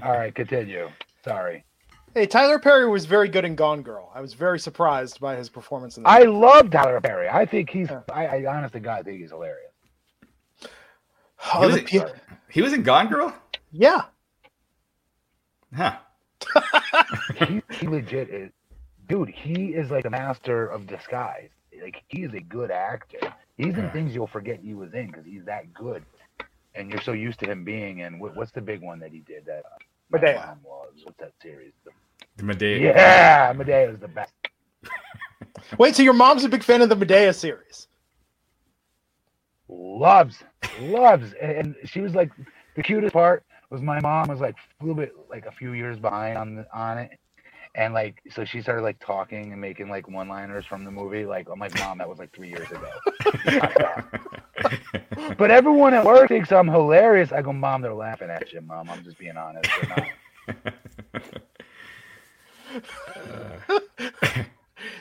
All 0.00 0.12
right, 0.12 0.32
continue. 0.32 0.88
Sorry. 1.24 1.64
hey, 2.14 2.26
Tyler 2.26 2.60
Perry 2.60 2.88
was 2.88 3.04
very 3.04 3.28
good 3.28 3.44
in 3.44 3.56
Gone 3.56 3.82
Girl. 3.82 4.12
I 4.14 4.20
was 4.20 4.32
very 4.32 4.60
surprised 4.60 5.18
by 5.18 5.34
his 5.34 5.48
performance 5.48 5.96
in 5.96 6.04
that. 6.04 6.08
I 6.08 6.22
love 6.22 6.70
Tyler 6.70 7.00
Perry. 7.00 7.28
I 7.28 7.44
think 7.44 7.68
he's 7.68 7.90
I, 8.12 8.26
I 8.26 8.46
honestly 8.46 8.78
God 8.78 9.04
think 9.06 9.20
he's 9.20 9.30
hilarious. 9.30 9.72
Oh, 11.52 11.60
He 11.62 11.66
was, 11.66 11.74
the 11.74 11.82
pe- 11.82 12.12
he 12.48 12.62
was 12.62 12.72
in 12.72 12.84
Gone 12.84 13.08
Girl? 13.08 13.34
yeah. 13.72 14.02
Huh. 15.76 15.96
he, 17.48 17.60
he 17.72 17.88
legit 17.88 18.28
is 18.30 18.50
dude, 19.12 19.28
he 19.28 19.66
is 19.66 19.90
like 19.90 20.06
a 20.06 20.10
master 20.10 20.66
of 20.68 20.86
disguise. 20.86 21.50
Like 21.82 22.02
he 22.08 22.22
is 22.22 22.32
a 22.32 22.40
good 22.40 22.70
actor. 22.70 23.18
He's 23.58 23.76
in 23.76 23.82
Yeah. 23.82 23.90
things 23.90 24.14
you'll 24.14 24.26
forget 24.26 24.60
he 24.60 24.74
was 24.74 24.94
in 24.94 25.08
because 25.08 25.26
he's 25.26 25.44
that 25.44 25.72
good. 25.74 26.04
And 26.74 26.90
you're 26.90 27.02
so 27.02 27.12
used 27.12 27.38
to 27.40 27.46
him 27.50 27.64
being 27.64 27.98
in 27.98 28.18
what, 28.18 28.34
what's 28.34 28.52
the 28.52 28.62
big 28.62 28.80
one 28.82 28.98
that 29.00 29.12
he 29.12 29.20
did 29.20 29.44
that 29.46 29.64
uh, 29.66 29.78
my 30.10 30.20
Madea. 30.20 30.34
mom 30.34 30.60
was 30.64 30.94
what's 31.04 31.18
that 31.18 31.32
series? 31.42 31.72
The 32.36 32.44
Madea. 32.44 32.78
Yeah, 32.80 33.52
Madea 33.54 33.90
is 33.90 33.98
the 34.00 34.08
best. 34.08 34.32
Wait, 35.78 35.94
so 35.94 36.02
your 36.02 36.14
mom's 36.14 36.44
a 36.44 36.48
big 36.48 36.62
fan 36.64 36.80
of 36.80 36.88
the 36.88 36.96
Madea 36.96 37.34
series? 37.34 37.88
Loves, 39.68 40.42
loves, 40.80 41.34
and, 41.40 41.52
and 41.52 41.76
she 41.84 42.00
was 42.00 42.14
like 42.14 42.30
the 42.76 42.82
cutest 42.82 43.12
part 43.12 43.44
was 43.70 43.82
my 43.82 44.00
mom 44.00 44.28
was 44.28 44.40
like 44.40 44.56
a 44.80 44.84
little 44.84 44.96
bit 44.96 45.12
like 45.30 45.46
a 45.46 45.52
few 45.52 45.72
years 45.72 45.98
behind 45.98 46.38
on 46.38 46.54
the, 46.56 46.66
on 46.74 46.98
it, 46.98 47.10
and 47.74 47.94
like 47.94 48.22
so 48.30 48.44
she 48.44 48.60
started 48.60 48.82
like 48.82 48.98
talking 48.98 49.52
and 49.52 49.60
making 49.60 49.88
like 49.88 50.08
one 50.08 50.28
liners 50.28 50.66
from 50.66 50.84
the 50.84 50.90
movie. 50.90 51.24
Like 51.24 51.48
I'm 51.50 51.58
like 51.58 51.78
mom, 51.78 51.98
that 51.98 52.08
was 52.08 52.18
like 52.18 52.32
three 52.32 52.48
years 52.48 52.68
ago. 52.70 52.90
But 55.38 55.50
everyone 55.50 55.94
at 55.94 56.04
work 56.04 56.28
thinks 56.28 56.52
I'm 56.52 56.68
hilarious. 56.68 57.32
I 57.32 57.42
go, 57.42 57.52
Mom, 57.52 57.82
they're 57.82 57.94
laughing 57.94 58.30
at 58.30 58.52
you, 58.52 58.60
Mom. 58.60 58.90
I'm 58.90 59.02
just 59.04 59.18
being 59.18 59.36
honest. 59.36 59.70
They're. 60.44 60.52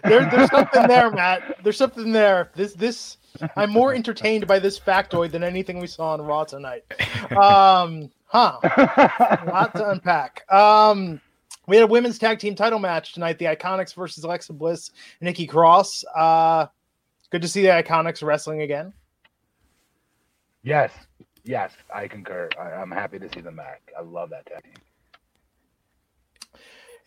There, 0.03 0.29
there's 0.29 0.49
something 0.51 0.87
there, 0.87 1.11
Matt. 1.11 1.63
There's 1.63 1.77
something 1.77 2.11
there. 2.11 2.51
This, 2.55 2.73
this, 2.73 3.17
I'm 3.55 3.71
more 3.71 3.93
entertained 3.93 4.45
by 4.45 4.59
this 4.59 4.79
factoid 4.79 5.31
than 5.31 5.43
anything 5.43 5.79
we 5.79 5.87
saw 5.87 6.13
on 6.13 6.21
Raw 6.21 6.43
tonight. 6.43 6.83
Um, 7.31 8.11
huh. 8.25 8.59
a 8.63 9.43
lot 9.47 9.73
to 9.75 9.89
unpack. 9.89 10.43
Um, 10.51 11.21
we 11.67 11.75
had 11.75 11.83
a 11.83 11.87
women's 11.87 12.17
tag 12.17 12.39
team 12.39 12.55
title 12.55 12.79
match 12.79 13.13
tonight. 13.13 13.37
The 13.37 13.45
Iconics 13.45 13.93
versus 13.93 14.23
Alexa 14.23 14.53
Bliss 14.53 14.91
and 15.19 15.27
Nikki 15.27 15.45
Cross. 15.45 16.03
Uh, 16.15 16.67
good 17.29 17.41
to 17.41 17.47
see 17.47 17.61
the 17.61 17.69
Iconics 17.69 18.23
wrestling 18.23 18.61
again. 18.61 18.93
yes, 20.63 20.91
yes, 21.43 21.71
I 21.93 22.07
concur. 22.07 22.49
I, 22.59 22.71
I'm 22.71 22.91
happy 22.91 23.19
to 23.19 23.29
see 23.33 23.41
them 23.41 23.55
back. 23.55 23.81
I 23.97 24.01
love 24.01 24.29
that 24.31 24.45
tag 24.45 24.63
team. 24.63 24.73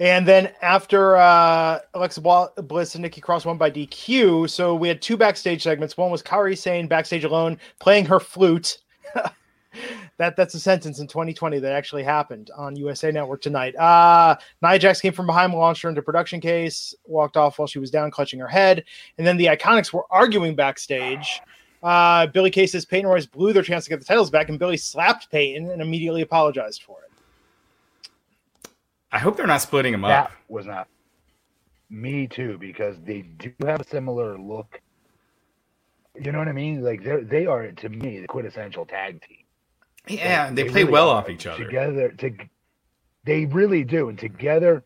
And 0.01 0.27
then 0.27 0.53
after 0.61 1.17
uh, 1.17 1.79
Alexa 1.95 2.21
Bliss 2.57 2.95
and 2.97 3.03
Nikki 3.03 3.21
Cross 3.21 3.45
won 3.45 3.59
by 3.59 3.71
DQ, 3.71 4.51
so 4.51 4.75
we 4.75 4.89
had 4.89 5.01
two 5.01 5.17
backstage 5.17 5.63
segments. 5.63 5.97
One 5.97 6.11
was 6.11 6.23
Kairi 6.23 6.59
Sane 6.59 6.89
backstage 6.89 7.23
alone 7.23 7.59
playing 7.79 8.07
her 8.07 8.19
flute. 8.19 8.79
that 10.19 10.37
that's 10.37 10.55
a 10.55 10.61
sentence 10.61 10.99
in 11.01 11.07
2020 11.07 11.59
that 11.61 11.73
actually 11.73 12.03
happened 12.03 12.51
on 12.57 12.77
USA 12.77 13.11
Network 13.11 13.41
tonight. 13.43 13.75
Uh, 13.77 14.37
Nia 14.63 14.79
Jax 14.79 15.01
came 15.01 15.13
from 15.13 15.27
behind, 15.27 15.53
launched 15.53 15.83
her 15.83 15.89
into 15.89 16.03
production 16.03 16.41
case, 16.41 16.95
walked 17.05 17.37
off 17.37 17.59
while 17.59 17.67
she 17.69 17.79
was 17.79 17.91
down, 17.91 18.11
clutching 18.11 18.39
her 18.41 18.49
head, 18.49 18.85
and 19.19 19.27
then 19.27 19.37
the 19.37 19.47
Iconics 19.47 19.93
were 19.93 20.05
arguing 20.11 20.55
backstage. 20.55 21.41
Uh, 21.83 22.27
Billy 22.29 22.51
Kay 22.51 22.67
says 22.67 22.85
Peyton 22.87 23.09
Royce 23.11 23.27
blew 23.27 23.53
their 23.53 23.63
chance 23.63 23.85
to 23.85 23.91
get 23.91 23.99
the 24.01 24.07
titles 24.07 24.31
back, 24.31 24.49
and 24.49 24.59
Billy 24.59 24.77
slapped 24.77 25.31
Peyton 25.31 25.71
and 25.71 25.83
immediately 25.83 26.23
apologized 26.23 26.83
for 26.83 26.99
it. 27.03 28.71
I 29.13 29.19
hope 29.19 29.37
they're 29.37 29.47
not 29.47 29.61
splitting 29.63 29.93
them 29.93 30.01
That 30.03 30.25
up. 30.25 30.33
was 30.49 30.67
not 30.67 30.89
me 31.91 32.27
too 32.27 32.59
because 32.59 32.97
they 33.05 33.23
do 33.23 33.53
have 33.61 33.81
a 33.81 33.87
similar 33.87 34.37
look. 34.39 34.81
You 36.21 36.33
know 36.33 36.39
what 36.39 36.49
I 36.49 36.53
mean? 36.53 36.83
Like 36.83 37.05
they 37.05 37.21
they 37.23 37.47
are 37.47 37.71
to 37.71 37.89
me 37.89 38.19
the 38.21 38.27
quintessential 38.27 38.87
tag 38.87 39.23
team. 39.23 39.44
Yeah, 40.09 40.51
they, 40.51 40.63
They 40.63 40.69
play 40.69 40.83
really 40.83 40.93
well 40.93 41.09
off 41.09 41.29
each 41.31 41.47
other. 41.47 41.65
Together, 41.65 42.11
to, 42.11 42.37
they 43.25 43.47
really 43.47 43.85
do, 43.85 44.09
and 44.09 44.19
together 44.19 44.85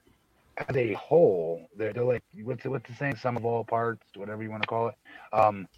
as 0.68 0.76
a 0.76 0.92
whole, 0.94 1.68
they're, 1.76 1.92
they're 1.92 2.04
like 2.04 2.22
what's 2.42 2.62
the, 2.62 2.70
what's 2.70 2.88
the 2.88 2.94
saying? 2.96 3.16
Sum 3.16 3.36
of 3.36 3.44
all 3.44 3.64
parts, 3.64 4.04
whatever 4.16 4.42
you 4.42 4.50
want 4.50 4.62
to 4.62 4.68
call 4.68 4.88
it. 4.88 4.94
Um, 5.32 5.68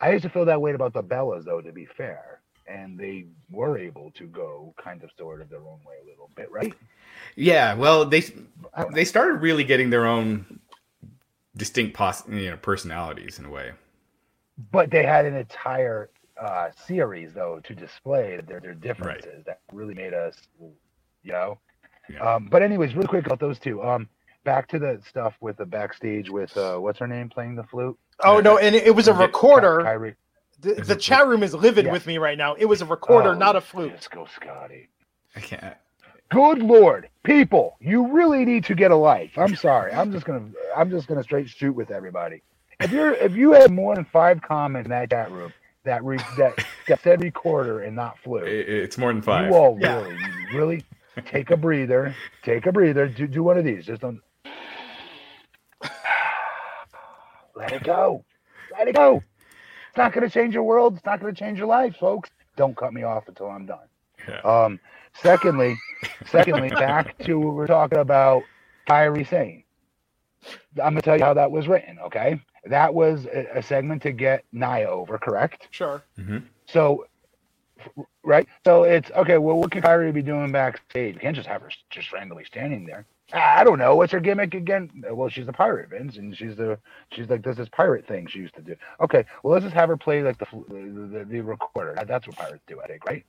I 0.00 0.12
used 0.12 0.24
to 0.24 0.28
feel 0.28 0.44
that 0.44 0.60
way 0.60 0.72
about 0.72 0.92
the 0.92 1.02
Bellas, 1.02 1.44
though. 1.44 1.60
To 1.60 1.72
be 1.72 1.86
fair, 1.86 2.40
and 2.66 2.98
they 2.98 3.26
were 3.50 3.78
able 3.78 4.10
to 4.12 4.26
go 4.26 4.74
kind 4.76 5.02
of 5.02 5.10
sort 5.18 5.40
of 5.40 5.48
their 5.50 5.60
own 5.60 5.80
way 5.86 5.96
a 6.02 6.08
little 6.08 6.30
bit, 6.34 6.50
right? 6.50 6.72
Yeah, 7.36 7.74
well, 7.74 8.04
they 8.04 8.18
I 8.74 8.82
don't 8.82 8.90
know. 8.90 8.96
they 8.96 9.04
started 9.04 9.34
really 9.36 9.64
getting 9.64 9.90
their 9.90 10.06
own 10.06 10.60
distinct 11.56 11.94
pos- 11.94 12.28
you 12.28 12.50
know, 12.50 12.56
personalities 12.56 13.38
in 13.38 13.44
a 13.44 13.50
way. 13.50 13.72
But 14.70 14.90
they 14.90 15.04
had 15.04 15.24
an 15.24 15.34
entire 15.34 16.10
uh, 16.44 16.70
series 16.86 17.34
though 17.34 17.60
to 17.64 17.74
display 17.74 18.40
their 18.48 18.60
their 18.60 18.74
differences 18.74 19.44
that 19.46 19.60
really 19.72 19.94
made 19.94 20.14
us, 20.14 20.36
you 21.24 21.32
know. 21.32 21.58
Yeah. 22.08 22.34
Um, 22.34 22.48
but 22.50 22.62
anyways, 22.62 22.94
really 22.94 23.08
quick 23.08 23.26
about 23.26 23.40
those 23.40 23.58
two. 23.58 23.82
Um, 23.82 24.08
back 24.44 24.68
to 24.68 24.78
the 24.80 25.00
stuff 25.08 25.34
with 25.40 25.58
the 25.58 25.66
backstage 25.66 26.30
with 26.30 26.56
uh, 26.56 26.78
what's 26.78 27.00
her 27.00 27.08
name 27.08 27.30
playing 27.30 27.56
the 27.56 27.64
flute. 27.64 27.98
Oh 28.24 28.40
no, 28.40 28.58
and 28.58 28.76
it, 28.76 28.86
it 28.88 28.92
was 28.96 29.08
a 29.08 29.14
Ky- 29.14 29.18
recorder. 29.22 29.80
Kairi. 29.82 30.16
The, 30.60 30.74
the 30.74 30.96
chat 30.96 31.26
room 31.28 31.42
is 31.42 31.54
livid 31.54 31.86
Yeah. 31.86 31.92
with 31.92 32.06
me 32.06 32.18
right 32.18 32.38
now. 32.38 32.54
It 32.54 32.66
was 32.66 32.82
a 32.82 32.86
recorder, 32.86 33.34
Oh, 33.34 33.38
not 33.38 33.56
a 33.56 33.60
flute. 33.62 33.92
Let's 33.92 34.08
go, 34.08 34.26
Scotty. 34.36 34.88
I 35.36 35.40
can't. 35.40 35.76
Good 36.30 36.60
lord, 36.60 37.08
people, 37.24 37.76
you 37.80 38.08
really 38.12 38.44
need 38.44 38.64
to 38.66 38.74
get 38.74 38.90
a 38.90 38.96
life. 38.96 39.32
I'm 39.38 39.56
sorry. 39.56 39.92
I'm 39.92 40.12
just 40.12 40.26
gonna 40.26 40.48
I'm 40.76 40.90
just 40.90 41.06
gonna 41.08 41.22
straight 41.22 41.48
shoot 41.48 41.72
with 41.74 41.90
everybody. 41.90 42.42
If 42.80 42.92
you're 42.92 43.14
if 43.14 43.36
you 43.36 43.52
have 43.52 43.70
more 43.70 43.94
than 43.94 44.04
five 44.06 44.42
comments 44.42 44.86
in 44.86 44.90
that 44.90 45.10
chat 45.10 45.30
room 45.30 45.52
that 45.84 46.02
re, 46.04 46.18
that 46.38 46.54
that 46.88 47.02
said 47.02 47.22
recorder 47.22 47.80
and 47.80 47.94
not 47.96 48.18
flute, 48.18 48.48
It, 48.48 48.68
it's 48.68 48.98
more 48.98 49.12
than 49.12 49.22
five. 49.22 49.46
you 49.48 49.54
all 49.54 49.78
Yeah. 49.80 50.00
really 50.02 50.16
really 50.54 50.84
take 51.26 51.50
a 51.50 51.56
breather. 51.56 52.14
Take 52.42 52.66
a 52.66 52.72
breather. 52.72 53.06
Do, 53.08 53.26
do 53.26 53.42
one 53.42 53.56
of 53.58 53.64
these. 53.64 53.86
Just 53.86 54.00
don't. 54.02 54.20
Let 57.56 57.72
it 57.72 57.84
go. 57.84 58.24
Let 58.76 58.88
it 58.88 58.96
go. 58.96 59.22
It's 59.88 59.96
not 59.96 60.12
going 60.12 60.26
to 60.28 60.30
change 60.32 60.54
your 60.54 60.64
world. 60.64 60.96
It's 60.96 61.06
not 61.06 61.20
going 61.20 61.32
to 61.32 61.38
change 61.38 61.58
your 61.58 61.68
life, 61.68 61.96
folks. 61.96 62.30
Don't 62.56 62.76
cut 62.76 62.92
me 62.92 63.04
off 63.04 63.28
until 63.28 63.46
I'm 63.48 63.64
done. 63.66 63.86
Yeah. 64.28 64.40
Um, 64.40 64.80
secondly, 65.22 65.76
secondly, 66.26 66.70
back 66.70 67.16
to 67.18 67.38
what 67.38 67.54
we're 67.54 67.66
talking 67.68 67.98
about 67.98 68.42
Kairi 68.88 69.28
saying. 69.28 69.62
I'm 70.82 70.92
gonna 70.94 71.02
tell 71.02 71.16
you 71.16 71.24
how 71.24 71.34
that 71.34 71.50
was 71.50 71.68
written. 71.68 71.98
Okay, 72.06 72.40
that 72.66 72.92
was 72.94 73.26
a, 73.26 73.58
a 73.58 73.62
segment 73.62 74.02
to 74.02 74.12
get 74.12 74.44
Nia 74.52 74.88
over, 74.88 75.18
correct? 75.18 75.68
Sure. 75.70 76.02
Mm-hmm. 76.18 76.38
So, 76.66 77.06
right? 78.22 78.48
So 78.64 78.84
it's 78.84 79.10
okay. 79.12 79.38
Well, 79.38 79.58
what 79.58 79.70
can 79.70 79.82
Kairi 79.82 80.12
be 80.12 80.22
doing 80.22 80.50
backstage? 80.52 81.14
You 81.14 81.20
can't 81.20 81.36
just 81.36 81.48
have 81.48 81.62
her 81.62 81.70
just 81.90 82.12
randomly 82.12 82.44
standing 82.44 82.86
there. 82.86 83.06
I 83.32 83.60
I 83.60 83.64
don't 83.64 83.78
know. 83.78 83.96
What's 83.96 84.12
her 84.12 84.20
gimmick 84.20 84.54
again? 84.54 84.90
Well, 85.10 85.28
she's 85.28 85.48
a 85.48 85.52
pirate, 85.52 85.90
Vince, 85.90 86.16
and 86.16 86.36
she's 86.36 86.56
the 86.56 86.78
she's 87.12 87.28
like 87.28 87.42
does 87.42 87.56
this 87.56 87.68
pirate 87.70 88.06
thing 88.06 88.26
she 88.26 88.40
used 88.40 88.54
to 88.54 88.62
do. 88.62 88.76
Okay, 89.00 89.24
well 89.42 89.52
let's 89.52 89.64
just 89.64 89.74
have 89.74 89.88
her 89.88 89.96
play 89.96 90.22
like 90.22 90.38
the 90.38 90.46
the, 90.68 91.18
the, 91.18 91.24
the 91.24 91.40
recorder. 91.40 91.96
That's 92.06 92.26
what 92.26 92.36
pirates 92.36 92.64
do, 92.66 92.80
I 92.80 92.86
think, 92.86 93.04
right? 93.06 93.24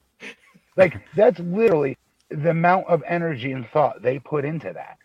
Like 0.78 1.02
that's 1.16 1.40
literally 1.40 1.98
the 2.30 2.50
amount 2.50 2.88
of 2.88 3.04
energy 3.08 3.52
and 3.52 3.68
thought 3.70 4.02
they 4.02 4.20
put 4.20 4.46
into 4.46 4.74
that. 4.74 4.98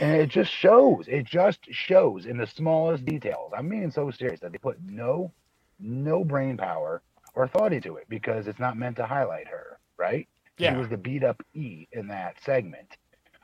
And 0.00 0.16
it 0.20 0.28
just 0.28 0.50
shows. 0.50 1.06
It 1.08 1.24
just 1.24 1.60
shows 1.70 2.26
in 2.26 2.36
the 2.38 2.46
smallest 2.46 3.04
details. 3.04 3.52
I'm 3.56 3.68
being 3.68 3.90
so 3.90 4.10
serious 4.10 4.40
that 4.40 4.52
they 4.52 4.58
put 4.58 4.78
no 4.84 5.32
no 5.80 6.24
brain 6.24 6.56
power 6.56 7.02
or 7.34 7.48
thought 7.48 7.72
into 7.72 7.96
it 7.96 8.06
because 8.08 8.46
it's 8.46 8.60
not 8.60 8.76
meant 8.76 8.96
to 8.96 9.06
highlight 9.06 9.48
her, 9.48 9.78
right? 9.96 10.28
Yeah. 10.58 10.72
She 10.72 10.78
was 10.78 10.88
the 10.88 10.96
beat 10.96 11.24
up 11.24 11.42
E 11.52 11.86
in 11.92 12.06
that 12.08 12.36
segment 12.44 12.96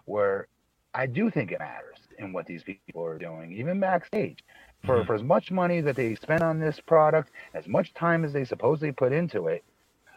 where 0.04 0.46
I 0.94 1.06
do 1.06 1.30
think 1.30 1.52
it 1.52 1.58
matters 1.58 1.96
in 2.18 2.32
what 2.32 2.46
these 2.46 2.62
people 2.62 3.04
are 3.04 3.18
doing, 3.18 3.52
even 3.52 3.80
backstage. 3.80 4.44
For, 4.84 5.02
Mhm. 5.02 5.06
for 5.06 5.14
as 5.14 5.22
much 5.22 5.50
money 5.50 5.80
that 5.82 5.96
they 5.96 6.14
spend 6.14 6.42
on 6.42 6.58
this 6.58 6.80
product, 6.80 7.30
as 7.52 7.68
much 7.68 7.92
time 7.94 8.24
as 8.24 8.32
they 8.32 8.44
supposedly 8.44 8.92
put 8.92 9.12
into 9.12 9.48
it, 9.48 9.62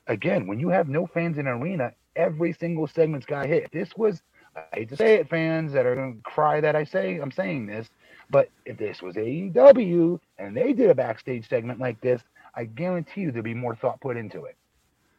again, 0.08 0.48
when 0.48 0.60
you 0.60 0.70
have 0.70 0.88
no 0.88 1.06
fans 1.06 1.38
in 1.38 1.48
arena, 1.48 1.94
every 2.16 2.54
single 2.54 2.88
segment's 2.88 3.26
got 3.26 3.46
hit. 3.48 3.72
This 3.72 3.96
was, 3.98 4.22
I 4.56 4.62
hate 4.74 4.90
to 4.90 4.96
say 4.98 5.16
it, 5.16 5.30
fans 5.30 5.72
that 5.74 5.86
are 5.86 5.96
going 5.96 6.16
to 6.18 6.22
cry 6.22 6.62
that 6.62 6.76
I 6.76 6.84
say 6.84 7.18
I'm 7.18 7.32
saying 7.32 7.66
this, 7.66 7.90
but 8.30 8.50
if 8.66 8.78
this 8.78 9.02
was 9.02 9.16
AEW 9.16 10.20
and 10.38 10.56
they 10.56 10.74
did 10.74 10.90
a 10.90 10.96
backstage 10.96 11.48
segment 11.50 11.80
like 11.80 12.00
this, 12.02 12.22
I 12.56 12.66
guarantee 12.66 13.22
you 13.22 13.32
there'd 13.32 13.44
be 13.44 13.54
more 13.54 13.76
thought 13.76 14.00
put 14.00 14.16
into 14.18 14.46
it 14.46 14.56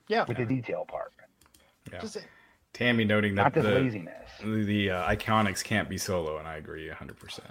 Yeah. 0.08 0.24
with 0.26 0.36
the 0.36 0.44
detail 0.46 0.84
part, 0.88 1.12
Yeah. 1.92 2.00
Just- 2.00 2.18
Tammy 2.72 3.04
noting 3.04 3.36
that 3.36 3.42
not 3.42 3.54
just 3.54 3.66
the, 3.68 3.74
laziness. 3.74 4.30
the 4.42 4.90
uh, 4.90 5.08
Iconics 5.14 5.62
can't 5.62 5.88
be 5.88 5.96
solo, 5.96 6.38
and 6.38 6.48
I 6.48 6.56
agree 6.56 6.88
100%. 6.88 7.38
yeah. 7.44 7.50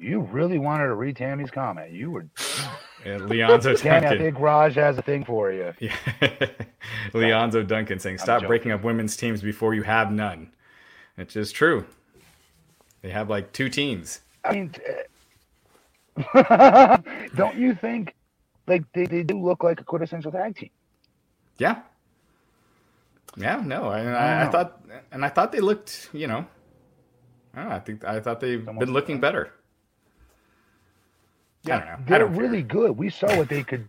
You 0.00 0.20
really 0.20 0.58
wanted 0.58 0.86
to 0.86 0.94
read 0.94 1.16
Tammy's 1.16 1.50
comment. 1.50 1.92
You 1.92 2.10
were, 2.10 2.26
And 3.04 3.28
Leonzo 3.28 3.74
Tammy, 3.78 4.06
I 4.06 4.16
think 4.16 4.40
Raj 4.40 4.74
has 4.76 4.96
a 4.96 5.02
thing 5.02 5.24
for 5.24 5.52
you. 5.52 5.74
Yeah. 5.78 5.94
Leonzo 7.12 7.62
Duncan 7.62 7.98
saying, 7.98 8.18
"Stop 8.18 8.46
breaking 8.46 8.72
up 8.72 8.82
women's 8.82 9.16
teams 9.16 9.42
before 9.42 9.74
you 9.74 9.82
have 9.82 10.10
none." 10.10 10.52
It's 11.18 11.34
just 11.34 11.54
true. 11.54 11.84
They 13.02 13.10
have 13.10 13.28
like 13.28 13.52
two 13.52 13.68
teams. 13.68 14.20
I 14.42 14.52
mean, 14.52 14.74
uh, 16.34 16.96
don't 17.36 17.56
you 17.56 17.74
think 17.74 18.14
like 18.66 18.90
they, 18.94 19.04
they 19.04 19.22
do 19.22 19.38
look 19.38 19.62
like 19.62 19.80
a 19.82 19.84
quintessential 19.84 20.32
tag 20.32 20.56
team? 20.56 20.70
Yeah. 21.58 21.82
Yeah. 23.36 23.62
No, 23.64 23.84
I, 23.88 24.00
I 24.00 24.12
I, 24.12 24.46
I 24.46 24.50
thought, 24.50 24.80
and 25.12 25.24
I 25.24 25.28
thought 25.28 25.52
they 25.52 25.60
looked. 25.60 26.08
You 26.14 26.26
know, 26.26 26.46
I 27.52 27.60
don't 27.60 27.68
know. 27.68 27.74
I 27.74 27.78
think 27.80 28.04
I 28.04 28.20
thought 28.20 28.40
they've 28.40 28.66
Almost 28.66 28.86
been 28.86 28.94
looking 28.94 29.20
better. 29.20 29.52
I 31.66 31.68
don't 31.70 31.80
know. 31.86 31.96
They're 32.06 32.18
don't 32.20 32.32
care. 32.34 32.42
really 32.42 32.62
good. 32.62 32.96
We 32.96 33.10
saw 33.10 33.36
what 33.36 33.48
they 33.48 33.62
could, 33.62 33.86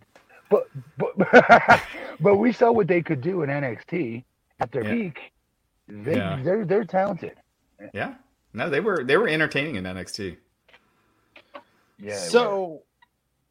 but 0.49 0.67
but 0.97 1.11
but 2.19 2.35
we 2.37 2.51
saw 2.51 2.71
what 2.71 2.87
they 2.87 3.01
could 3.01 3.21
do 3.21 3.43
in 3.43 3.49
NXT 3.49 4.23
at 4.59 4.71
their 4.71 4.83
Yeah. 4.83 4.91
peak. 4.91 5.31
They 5.87 6.15
Yeah. 6.17 6.39
they're 6.43 6.65
they're 6.65 6.85
talented. 6.85 7.33
Yeah. 7.93 8.15
No, 8.53 8.69
they 8.69 8.79
were 8.81 9.03
they 9.03 9.17
were 9.17 9.27
entertaining 9.27 9.75
in 9.75 9.85
NXT. 9.85 10.37
Yeah. 11.53 11.59
they 11.99 12.07
were. 12.09 12.15
So 12.15 12.81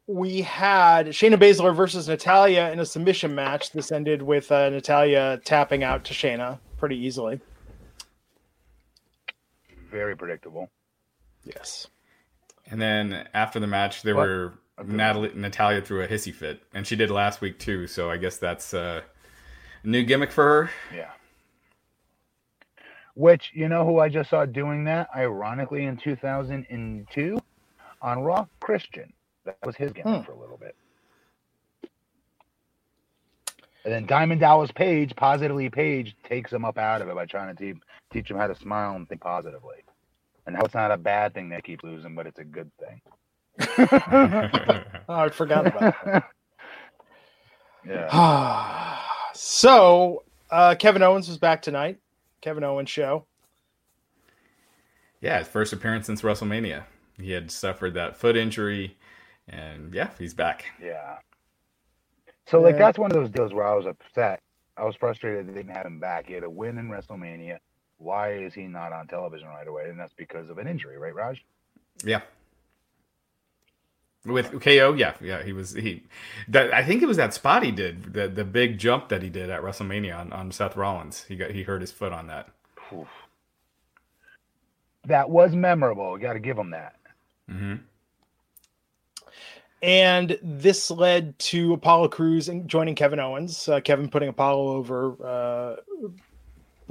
we 0.07 0.41
had 0.41 1.07
Shayna 1.07 1.35
Baszler 1.37 1.75
versus 1.75 2.07
Natalya 2.07 2.69
in 2.71 2.79
a 2.79 2.85
submission 2.85 3.33
match. 3.33 3.71
This 3.71 3.91
ended 3.91 4.21
with 4.21 4.51
uh, 4.51 4.69
Natalya 4.69 5.39
tapping 5.45 5.83
out 5.83 6.03
to 6.05 6.13
Shayna 6.13 6.59
pretty 6.77 6.97
easily. 6.97 7.39
very 9.89 10.15
predictable. 10.15 10.69
Yes. 11.43 11.87
And 12.71 12.81
then 12.81 13.27
after 13.33 13.59
the 13.59 13.67
match, 13.67 14.01
there 14.01 14.15
What? 14.15 14.27
were 14.27 14.53
Okay. 14.79 14.93
Natalie, 14.93 15.31
Natalya 15.35 15.81
threw 15.81 16.01
a 16.01 16.07
hissy 16.07 16.33
fit, 16.33 16.63
and 16.73 16.87
she 16.87 16.95
did 16.95 17.11
last 17.11 17.39
week 17.39 17.59
too. 17.59 17.85
So 17.85 18.09
I 18.09 18.17
guess 18.17 18.37
that's 18.37 18.73
a 18.73 19.03
new 19.83 20.03
gimmick 20.03 20.31
for 20.31 20.43
her. 20.43 20.69
Yeah. 20.95 21.11
Which 23.13 23.51
you 23.53 23.67
know 23.69 23.85
who 23.85 23.99
I 23.99 24.09
just 24.09 24.29
saw 24.31 24.45
doing 24.45 24.85
that 24.85 25.09
ironically 25.15 25.83
in 25.85 25.97
2002 25.97 27.39
on 28.01 28.23
Raw 28.23 28.47
Christian. 28.59 29.13
That 29.45 29.57
was 29.63 29.75
his 29.75 29.91
gimmick 29.91 30.21
Hmm. 30.21 30.23
for 30.23 30.31
a 30.31 30.39
little 30.39 30.57
bit. 30.57 30.75
And 33.83 33.91
then 33.93 34.05
Diamond 34.05 34.39
Dallas 34.41 34.71
Page, 34.71 35.15
positively 35.15 35.69
Page, 35.69 36.15
takes 36.23 36.51
him 36.53 36.63
up 36.65 36.77
out 36.77 37.01
of 37.01 37.09
it 37.09 37.15
by 37.15 37.25
trying 37.25 37.55
to 37.55 37.63
teach, 37.73 37.81
teach 38.11 38.31
him 38.31 38.37
how 38.37 38.47
to 38.47 38.55
smile 38.55 38.95
and 38.95 39.07
think 39.09 39.21
positively. 39.21 39.77
And 40.45 40.55
how 40.55 40.63
it's 40.63 40.73
not 40.73 40.91
a 40.91 40.97
bad 40.97 41.33
thing 41.33 41.49
they 41.49 41.61
keep 41.61 41.83
losing, 41.83 42.15
but 42.15 42.27
it's 42.27 42.39
a 42.39 42.43
good 42.43 42.71
thing. 42.77 43.01
Oh, 45.09 45.15
I 45.15 45.29
forgot 45.29 45.67
about 45.67 45.95
that. 46.05 46.29
yeah. 47.87 48.97
so 49.33 50.23
uh, 50.49 50.75
Kevin 50.79 51.03
Owens 51.03 51.27
was 51.27 51.37
back 51.37 51.61
tonight. 51.61 51.97
Kevin 52.41 52.63
Owens 52.63 52.89
show. 52.89 53.25
yeah, 55.19 55.39
his 55.39 55.47
first 55.47 55.73
appearance 55.73 56.05
since 56.07 56.21
WrestleMania. 56.21 56.83
He 57.19 57.31
had 57.31 57.51
suffered 57.51 57.93
that 57.95 58.17
foot 58.17 58.35
injury, 58.37 58.97
and 59.47 59.93
yeah, 59.93 60.09
he's 60.17 60.33
back. 60.33 60.65
Yeah. 60.81 61.17
So 62.47 62.61
like 62.61 62.73
Yeah. 62.75 62.79
that's 62.79 62.97
one 62.97 63.11
of 63.11 63.17
those 63.17 63.29
deals 63.29 63.53
where 63.53 63.67
I 63.67 63.75
was 63.75 63.85
upset. 63.85 64.39
I 64.77 64.85
was 64.85 64.95
frustrated 64.95 65.47
they 65.47 65.53
didn't 65.53 65.75
have 65.75 65.85
him 65.85 65.99
back. 65.99 66.27
He 66.27 66.33
had 66.33 66.43
a 66.43 66.49
win 66.49 66.77
in 66.77 66.89
WrestleMania. 66.89 67.57
Why 68.01 68.33
is 68.33 68.53
he 68.53 68.63
not 68.63 68.91
on 68.93 69.07
television 69.07 69.47
right 69.47 69.67
away? 69.67 69.89
And 69.89 69.99
that's 69.99 70.13
because 70.13 70.49
of 70.49 70.57
an 70.57 70.67
injury, 70.67 70.97
right, 70.97 71.13
Raj? 71.13 71.43
Yeah. 72.03 72.21
With 74.25 74.61
KO, 74.61 74.93
yeah, 74.93 75.15
yeah, 75.19 75.43
he 75.43 75.51
was 75.51 75.73
he. 75.73 76.03
That 76.47 76.73
I 76.73 76.83
think 76.83 77.01
it 77.01 77.07
was 77.07 77.17
that 77.17 77.33
spot 77.33 77.63
he 77.63 77.71
did 77.71 78.13
the 78.13 78.27
the 78.27 78.43
big 78.43 78.77
jump 78.77 79.09
that 79.09 79.23
he 79.23 79.29
did 79.29 79.49
at 79.49 79.63
WrestleMania 79.63 80.15
on, 80.15 80.31
on 80.31 80.51
Seth 80.51 80.75
Rollins. 80.75 81.23
He 81.27 81.35
got 81.35 81.51
he 81.51 81.63
hurt 81.63 81.81
his 81.81 81.91
foot 81.91 82.13
on 82.13 82.27
that. 82.27 82.49
Oof. 82.93 83.07
That 85.05 85.29
was 85.31 85.53
memorable. 85.55 86.15
You 86.17 86.21
got 86.21 86.33
to 86.33 86.39
give 86.39 86.57
him 86.57 86.69
that. 86.71 86.95
hmm 87.49 87.75
And 89.81 90.37
this 90.43 90.91
led 90.91 91.39
to 91.39 91.73
Apollo 91.73 92.09
Crews 92.09 92.47
and 92.47 92.67
joining 92.67 92.93
Kevin 92.93 93.19
Owens. 93.19 93.67
Uh, 93.67 93.79
Kevin 93.79 94.07
putting 94.07 94.29
Apollo 94.29 94.67
over 94.75 95.15
uh, 95.25 95.75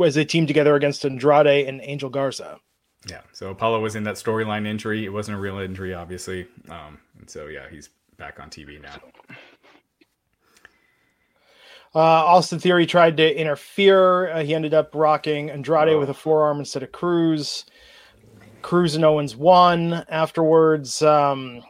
as 0.04 0.14
they 0.14 0.24
teamed 0.24 0.48
together 0.48 0.74
against 0.74 1.04
Andrade 1.04 1.66
and 1.66 1.80
Angel 1.82 2.10
Garza. 2.10 2.58
Yeah. 3.08 3.20
So 3.32 3.50
Apollo 3.50 3.80
was 3.80 3.96
in 3.96 4.04
that 4.04 4.16
storyline 4.16 4.66
injury. 4.66 5.04
It 5.04 5.12
wasn't 5.12 5.38
a 5.38 5.40
real 5.40 5.58
injury, 5.58 5.94
obviously. 5.94 6.46
Um, 6.68 6.98
and 7.18 7.28
so 7.28 7.46
yeah, 7.46 7.68
he's 7.70 7.88
back 8.18 8.38
on 8.40 8.50
TV 8.50 8.80
now. 8.80 9.00
Uh, 11.92 11.98
Austin 11.98 12.60
Theory 12.60 12.86
tried 12.86 13.16
to 13.16 13.40
interfere. 13.40 14.30
Uh, 14.30 14.44
he 14.44 14.54
ended 14.54 14.74
up 14.74 14.94
rocking 14.94 15.50
Andrade 15.50 15.98
with 15.98 16.08
a 16.08 16.14
forearm 16.14 16.60
instead 16.60 16.82
of 16.84 16.92
Crews. 16.92 17.64
Crews 18.62 18.94
and 18.94 19.04
Owens 19.04 19.34
won 19.34 20.04
afterwards. 20.08 21.02
Um, 21.02 21.62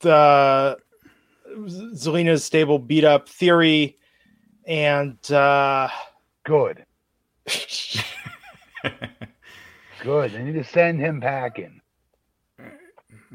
the 0.00 0.78
Zelina's 1.56 2.44
stable 2.44 2.78
beat 2.78 3.04
up 3.04 3.28
Theory, 3.28 3.98
and 4.66 5.30
uh, 5.30 5.88
Good. 6.48 6.86
Good. 10.02 10.32
They 10.32 10.42
need 10.44 10.54
to 10.54 10.64
send 10.64 11.00
him 11.00 11.20
packing. 11.20 11.80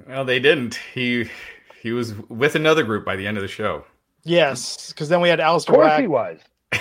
well, 0.07 0.25
they 0.25 0.39
didn't. 0.39 0.79
He 0.93 1.29
he 1.81 1.91
was 1.91 2.13
with 2.29 2.55
another 2.55 2.83
group 2.83 3.03
by 3.05 3.15
the 3.15 3.27
end 3.27 3.37
of 3.37 3.41
the 3.43 3.47
show. 3.49 3.85
yes, 4.23 4.89
because 4.89 5.09
then 5.09 5.21
we 5.21 5.29
had 5.29 5.39
Of 5.39 5.65
course 5.65 5.67
Black 5.67 6.01
he 6.01 6.07
was. 6.07 6.39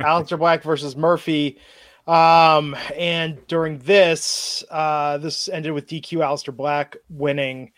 Aleister 0.00 0.38
Black 0.38 0.62
versus 0.62 0.96
Murphy. 0.96 1.58
Um, 2.06 2.76
and 2.98 3.38
during 3.46 3.78
this, 3.78 4.62
uh, 4.70 5.16
this 5.18 5.48
ended 5.48 5.72
with 5.72 5.86
DQ 5.86 6.18
Aleister 6.18 6.54
Black 6.54 6.96
winning. 7.08 7.72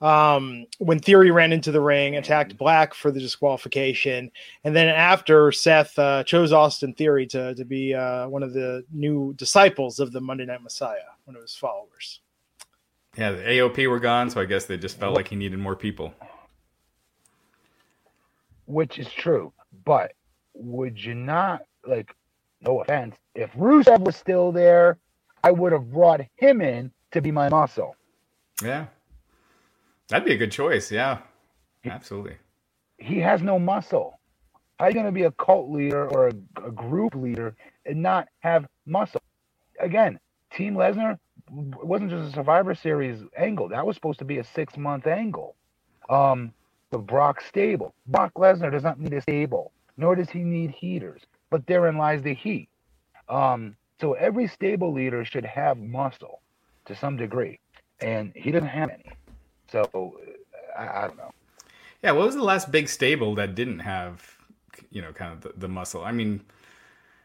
Um, 0.00 0.66
when 0.78 1.00
Theory 1.00 1.30
ran 1.30 1.52
into 1.52 1.72
the 1.72 1.80
ring, 1.80 2.16
attacked 2.16 2.56
Black 2.56 2.94
for 2.94 3.10
the 3.10 3.18
disqualification, 3.18 4.30
and 4.64 4.74
then 4.74 4.88
after 4.88 5.50
Seth 5.50 5.98
uh, 5.98 6.22
chose 6.22 6.52
Austin 6.52 6.94
Theory 6.94 7.26
to 7.28 7.54
to 7.54 7.64
be 7.64 7.94
uh, 7.94 8.28
one 8.28 8.42
of 8.42 8.52
the 8.52 8.84
new 8.92 9.34
disciples 9.34 9.98
of 9.98 10.12
the 10.12 10.20
Monday 10.20 10.46
Night 10.46 10.62
Messiah, 10.62 10.98
one 11.24 11.34
of 11.34 11.42
his 11.42 11.54
followers. 11.54 12.20
Yeah, 13.16 13.32
the 13.32 13.42
AOP 13.42 13.88
were 13.90 13.98
gone, 13.98 14.30
so 14.30 14.40
I 14.40 14.44
guess 14.44 14.66
they 14.66 14.76
just 14.76 14.98
felt 14.98 15.14
like 15.14 15.28
he 15.28 15.36
needed 15.36 15.58
more 15.58 15.74
people. 15.74 16.14
Which 18.66 18.98
is 18.98 19.08
true, 19.10 19.52
but 19.84 20.12
would 20.54 21.02
you 21.02 21.14
not 21.14 21.62
like? 21.86 22.14
No 22.60 22.80
offense, 22.80 23.14
if 23.36 23.52
Rusev 23.52 24.00
was 24.00 24.16
still 24.16 24.50
there, 24.50 24.98
I 25.44 25.52
would 25.52 25.70
have 25.70 25.92
brought 25.92 26.20
him 26.34 26.60
in 26.60 26.90
to 27.12 27.20
be 27.20 27.30
my 27.30 27.48
muscle. 27.48 27.94
Yeah, 28.60 28.86
that'd 30.08 30.26
be 30.26 30.34
a 30.34 30.38
good 30.38 30.52
choice. 30.52 30.90
Yeah, 30.90 31.18
absolutely. 31.84 32.36
He 32.98 33.18
has 33.20 33.42
no 33.42 33.58
muscle. 33.58 34.18
How 34.78 34.86
are 34.86 34.88
you 34.90 34.94
going 34.94 35.06
to 35.06 35.12
be 35.12 35.24
a 35.24 35.32
cult 35.32 35.70
leader 35.70 36.08
or 36.08 36.28
a, 36.28 36.32
a 36.66 36.70
group 36.70 37.14
leader 37.14 37.56
and 37.84 38.02
not 38.02 38.28
have 38.40 38.66
muscle? 38.86 39.20
Again, 39.80 40.18
Team 40.52 40.74
Lesnar 40.74 41.18
wasn't 41.50 42.10
just 42.10 42.30
a 42.30 42.32
Survivor 42.32 42.74
Series 42.74 43.22
angle. 43.36 43.68
That 43.68 43.86
was 43.86 43.96
supposed 43.96 44.18
to 44.20 44.24
be 44.24 44.38
a 44.38 44.44
six 44.44 44.76
month 44.76 45.06
angle. 45.06 45.56
Um, 46.08 46.52
the 46.90 46.98
Brock 46.98 47.40
stable. 47.40 47.94
Brock 48.06 48.32
Lesnar 48.34 48.70
does 48.70 48.82
not 48.82 48.98
need 48.98 49.12
a 49.12 49.20
stable, 49.20 49.72
nor 49.96 50.14
does 50.14 50.30
he 50.30 50.40
need 50.40 50.70
heaters. 50.70 51.22
But 51.50 51.66
therein 51.66 51.96
lies 51.96 52.22
the 52.22 52.34
heat. 52.34 52.68
Um, 53.28 53.76
so 54.00 54.14
every 54.14 54.46
stable 54.46 54.92
leader 54.92 55.24
should 55.24 55.44
have 55.44 55.78
muscle 55.78 56.40
to 56.86 56.94
some 56.94 57.16
degree, 57.16 57.58
and 58.00 58.32
he 58.34 58.50
doesn't 58.50 58.68
have 58.68 58.90
any. 58.90 59.04
So 59.70 60.18
I, 60.76 60.86
I 60.88 61.00
don't 61.08 61.16
know. 61.16 61.30
Yeah, 62.02 62.12
what 62.12 62.26
was 62.26 62.34
the 62.36 62.44
last 62.44 62.70
big 62.70 62.88
stable 62.88 63.34
that 63.36 63.54
didn't 63.54 63.80
have, 63.80 64.36
you 64.90 65.02
know, 65.02 65.12
kind 65.12 65.32
of 65.32 65.40
the, 65.40 65.52
the 65.56 65.68
muscle? 65.68 66.04
I 66.04 66.12
mean, 66.12 66.40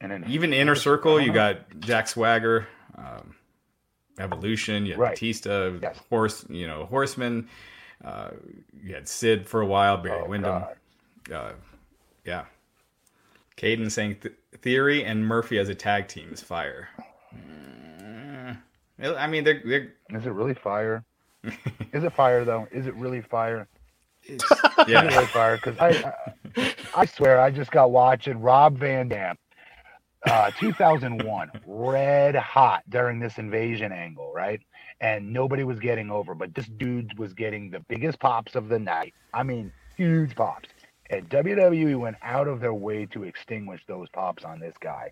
And 0.02 0.12
then 0.12 0.26
even 0.28 0.52
inner 0.54 0.76
circle, 0.76 1.22
you 1.22 1.32
got 1.32 1.80
Jack 1.80 2.08
Swagger, 2.08 2.68
um, 2.98 3.36
Evolution, 4.20 4.86
you 4.86 4.94
had 4.94 5.00
Right. 5.00 5.14
Batista, 5.16 5.74
Yes. 5.82 6.00
Horse, 6.10 6.46
you 6.50 6.68
know, 6.68 6.86
Horseman. 6.86 7.48
Uh, 8.04 8.32
you 8.84 8.94
had 8.94 9.08
Sid 9.08 9.48
for 9.48 9.62
a 9.62 9.66
while, 9.66 9.98
Barry 9.98 10.22
Oh, 10.26 10.30
Windham. 10.30 10.64
Uh, 11.32 11.54
yeah. 12.26 12.46
Caden 13.56 13.90
saying 13.92 14.16
th- 14.22 14.34
Theory 14.62 15.06
and 15.06 15.26
Murphy 15.26 15.58
as 15.60 15.70
a 15.70 15.76
tag 15.76 16.08
team 16.08 16.30
is 16.34 16.42
fire. 16.42 16.90
Mm, 17.36 18.58
I 19.00 19.28
mean, 19.28 19.44
they're, 19.44 19.62
they're 19.64 19.94
Is 20.20 20.26
it 20.26 20.32
really 20.32 20.54
fire? 20.54 21.04
Is 21.94 22.04
it 22.04 22.14
fire 22.14 22.46
though? 22.46 22.68
Is 22.72 22.88
it 22.88 22.96
really 22.96 23.22
fire? 23.22 23.68
it's, 24.26 24.46
yeah. 24.88 25.06
really 25.06 25.26
fire? 25.28 25.58
Because 25.58 25.78
I, 25.80 26.14
I, 26.56 26.76
I 26.96 27.06
swear, 27.06 27.40
I 27.40 27.52
just 27.52 27.72
got 27.72 27.92
watching 27.92 28.40
Rob 28.40 28.78
Van 28.78 29.10
Dam, 29.10 29.38
uh, 30.26 30.52
2001, 30.52 31.52
red 31.66 32.36
hot 32.36 32.84
during 32.90 33.20
this 33.20 33.38
invasion 33.38 33.92
angle, 33.92 34.32
right? 34.34 34.62
And 35.02 35.34
nobody 35.34 35.64
was 35.64 35.80
getting 35.80 36.10
over, 36.10 36.34
but 36.34 36.54
this 36.54 36.68
dude 36.68 37.18
was 37.18 37.34
getting 37.34 37.70
the 37.70 37.82
biggest 37.82 38.20
pops 38.20 38.56
of 38.56 38.70
the 38.70 38.80
night. 38.80 39.14
I 39.34 39.44
mean, 39.44 39.72
huge 39.98 40.36
pops. 40.36 40.70
And 41.10 41.30
WWE 41.30 42.00
went 42.00 42.16
out 42.22 42.48
of 42.48 42.62
their 42.62 42.74
way 42.74 43.06
to 43.08 43.24
extinguish 43.24 43.84
those 43.88 44.08
pops 44.10 44.44
on 44.46 44.60
this 44.60 44.76
guy. 44.80 45.12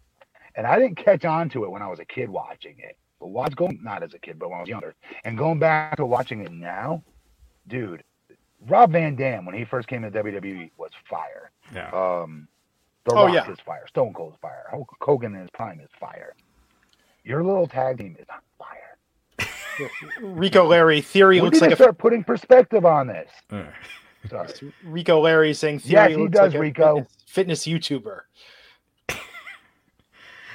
And 0.56 0.66
I 0.66 0.80
didn't 0.80 0.96
catch 0.96 1.26
on 1.26 1.50
to 1.50 1.66
it 1.66 1.72
when 1.72 1.82
I 1.82 1.88
was 1.88 2.00
a 2.00 2.06
kid 2.06 2.30
watching 2.30 2.76
it. 2.80 2.98
But 3.22 3.28
watch 3.30 3.55
going 3.55 3.80
not 3.84 4.01
as 4.03 4.13
a 4.15 4.19
kid, 4.19 4.38
but 4.39 4.49
when 4.49 4.57
I 4.57 4.61
was 4.61 4.69
younger. 4.69 4.95
And 5.24 5.38
going 5.38 5.59
back 5.59 5.95
to 5.97 6.05
watching 6.05 6.41
it 6.41 6.51
now, 6.51 7.03
dude, 7.67 8.03
Rob 8.67 8.91
Van 8.91 9.15
Dam 9.15 9.45
when 9.45 9.55
he 9.55 9.63
first 9.63 9.88
came 9.88 10.01
to 10.01 10.11
WWE 10.11 10.72
was 10.78 10.89
fire. 11.09 11.51
yeah. 11.74 11.89
Um, 11.91 12.47
the 13.05 13.13
Oh, 13.13 13.26
Rock 13.28 13.34
yeah. 13.34 13.51
is 13.51 13.59
fire. 13.65 13.88
Stone 13.88 14.13
Cold 14.13 14.34
is 14.34 14.39
fire. 14.41 14.65
Hulk 14.69 14.89
Hogan 15.01 15.34
in 15.36 15.41
his 15.41 15.49
prime 15.51 15.80
is 15.80 15.89
fire. 15.99 16.34
Your 17.24 17.43
little 17.43 17.67
tag 17.67 17.99
team 17.99 18.15
is 18.19 18.26
on 18.30 18.41
fire. 18.57 19.89
Rico 20.22 20.65
Larry 20.65 21.01
Theory 21.01 21.38
We 21.38 21.41
looks 21.41 21.55
need 21.55 21.61
like 21.61 21.69
to 21.69 21.74
a 21.76 21.78
start 21.86 21.97
putting 21.99 22.24
perspective 22.24 22.86
on 22.86 23.07
this. 23.07 23.30
Uh, 23.51 23.63
Sorry. 24.30 24.74
Rico 24.84 25.19
Larry 25.22 25.53
saying 25.53 25.80
Theory 25.80 25.91
Yes, 25.93 26.09
he 26.11 26.15
looks 26.17 26.34
does, 26.38 26.47
like 26.53 26.55
a 26.55 26.59
Rico. 26.59 26.95
Fitness, 27.28 27.65
fitness 27.65 27.67
YouTuber. 27.67 28.19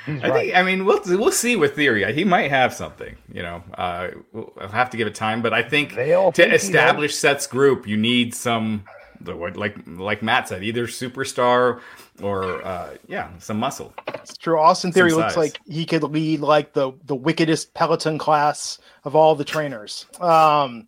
He's 0.06 0.22
I 0.22 0.28
right. 0.28 0.40
think. 0.46 0.56
I 0.56 0.62
mean, 0.62 0.84
we'll 0.84 1.00
we'll 1.04 1.32
see 1.32 1.56
with 1.56 1.74
Theory. 1.74 2.10
He 2.14 2.24
might 2.24 2.50
have 2.50 2.72
something. 2.72 3.16
You 3.32 3.42
know, 3.42 3.62
uh, 3.74 4.08
we'll 4.32 4.52
I'll 4.60 4.68
have 4.68 4.90
to 4.90 4.96
give 4.96 5.06
it 5.06 5.14
time. 5.14 5.42
But 5.42 5.52
I 5.52 5.62
think 5.62 5.90
to 5.90 6.30
think 6.32 6.52
establish 6.54 7.16
Seth's 7.16 7.46
group, 7.46 7.86
you 7.86 7.96
need 7.96 8.34
some, 8.34 8.84
the 9.20 9.36
what 9.36 9.56
like 9.56 9.76
like 9.86 10.22
Matt 10.22 10.48
said, 10.48 10.62
either 10.62 10.86
superstar 10.86 11.80
or 12.22 12.64
uh, 12.64 12.96
yeah, 13.08 13.30
some 13.38 13.58
muscle. 13.58 13.92
It's 14.08 14.36
true. 14.36 14.58
Austin 14.58 14.92
Theory 14.92 15.10
Some 15.10 15.20
looks 15.20 15.34
size. 15.34 15.54
like 15.54 15.60
he 15.66 15.84
could 15.84 16.02
lead 16.04 16.40
like 16.40 16.72
the 16.72 16.92
the 17.04 17.16
wickedest 17.16 17.74
Peloton 17.74 18.16
class 18.18 18.78
of 19.04 19.16
all 19.16 19.34
the 19.34 19.44
trainers. 19.44 20.06
Um, 20.20 20.86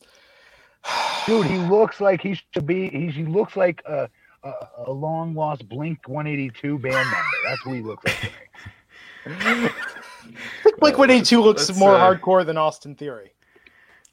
Dude, 1.26 1.46
he 1.46 1.58
looks 1.58 2.00
like 2.00 2.22
he 2.22 2.38
should 2.52 2.66
be. 2.66 2.88
He, 2.88 3.08
he 3.08 3.24
looks 3.24 3.56
like 3.56 3.82
a, 3.86 4.08
a, 4.42 4.52
a 4.86 4.92
long 4.92 5.34
lost 5.34 5.68
Blink 5.68 6.08
182 6.08 6.78
band 6.78 6.94
member. 6.94 7.16
That's 7.46 7.66
what 7.66 7.74
he 7.74 7.82
looks 7.82 8.04
like. 8.04 8.32
to 9.28 9.62
me. 9.62 9.68
Blink 10.78 10.98
One 10.98 11.10
Eighty 11.10 11.24
Two 11.24 11.42
looks 11.42 11.74
more 11.76 11.94
uh, 11.94 12.00
hardcore 12.00 12.44
than 12.44 12.56
Austin 12.56 12.94
Theory. 12.94 13.32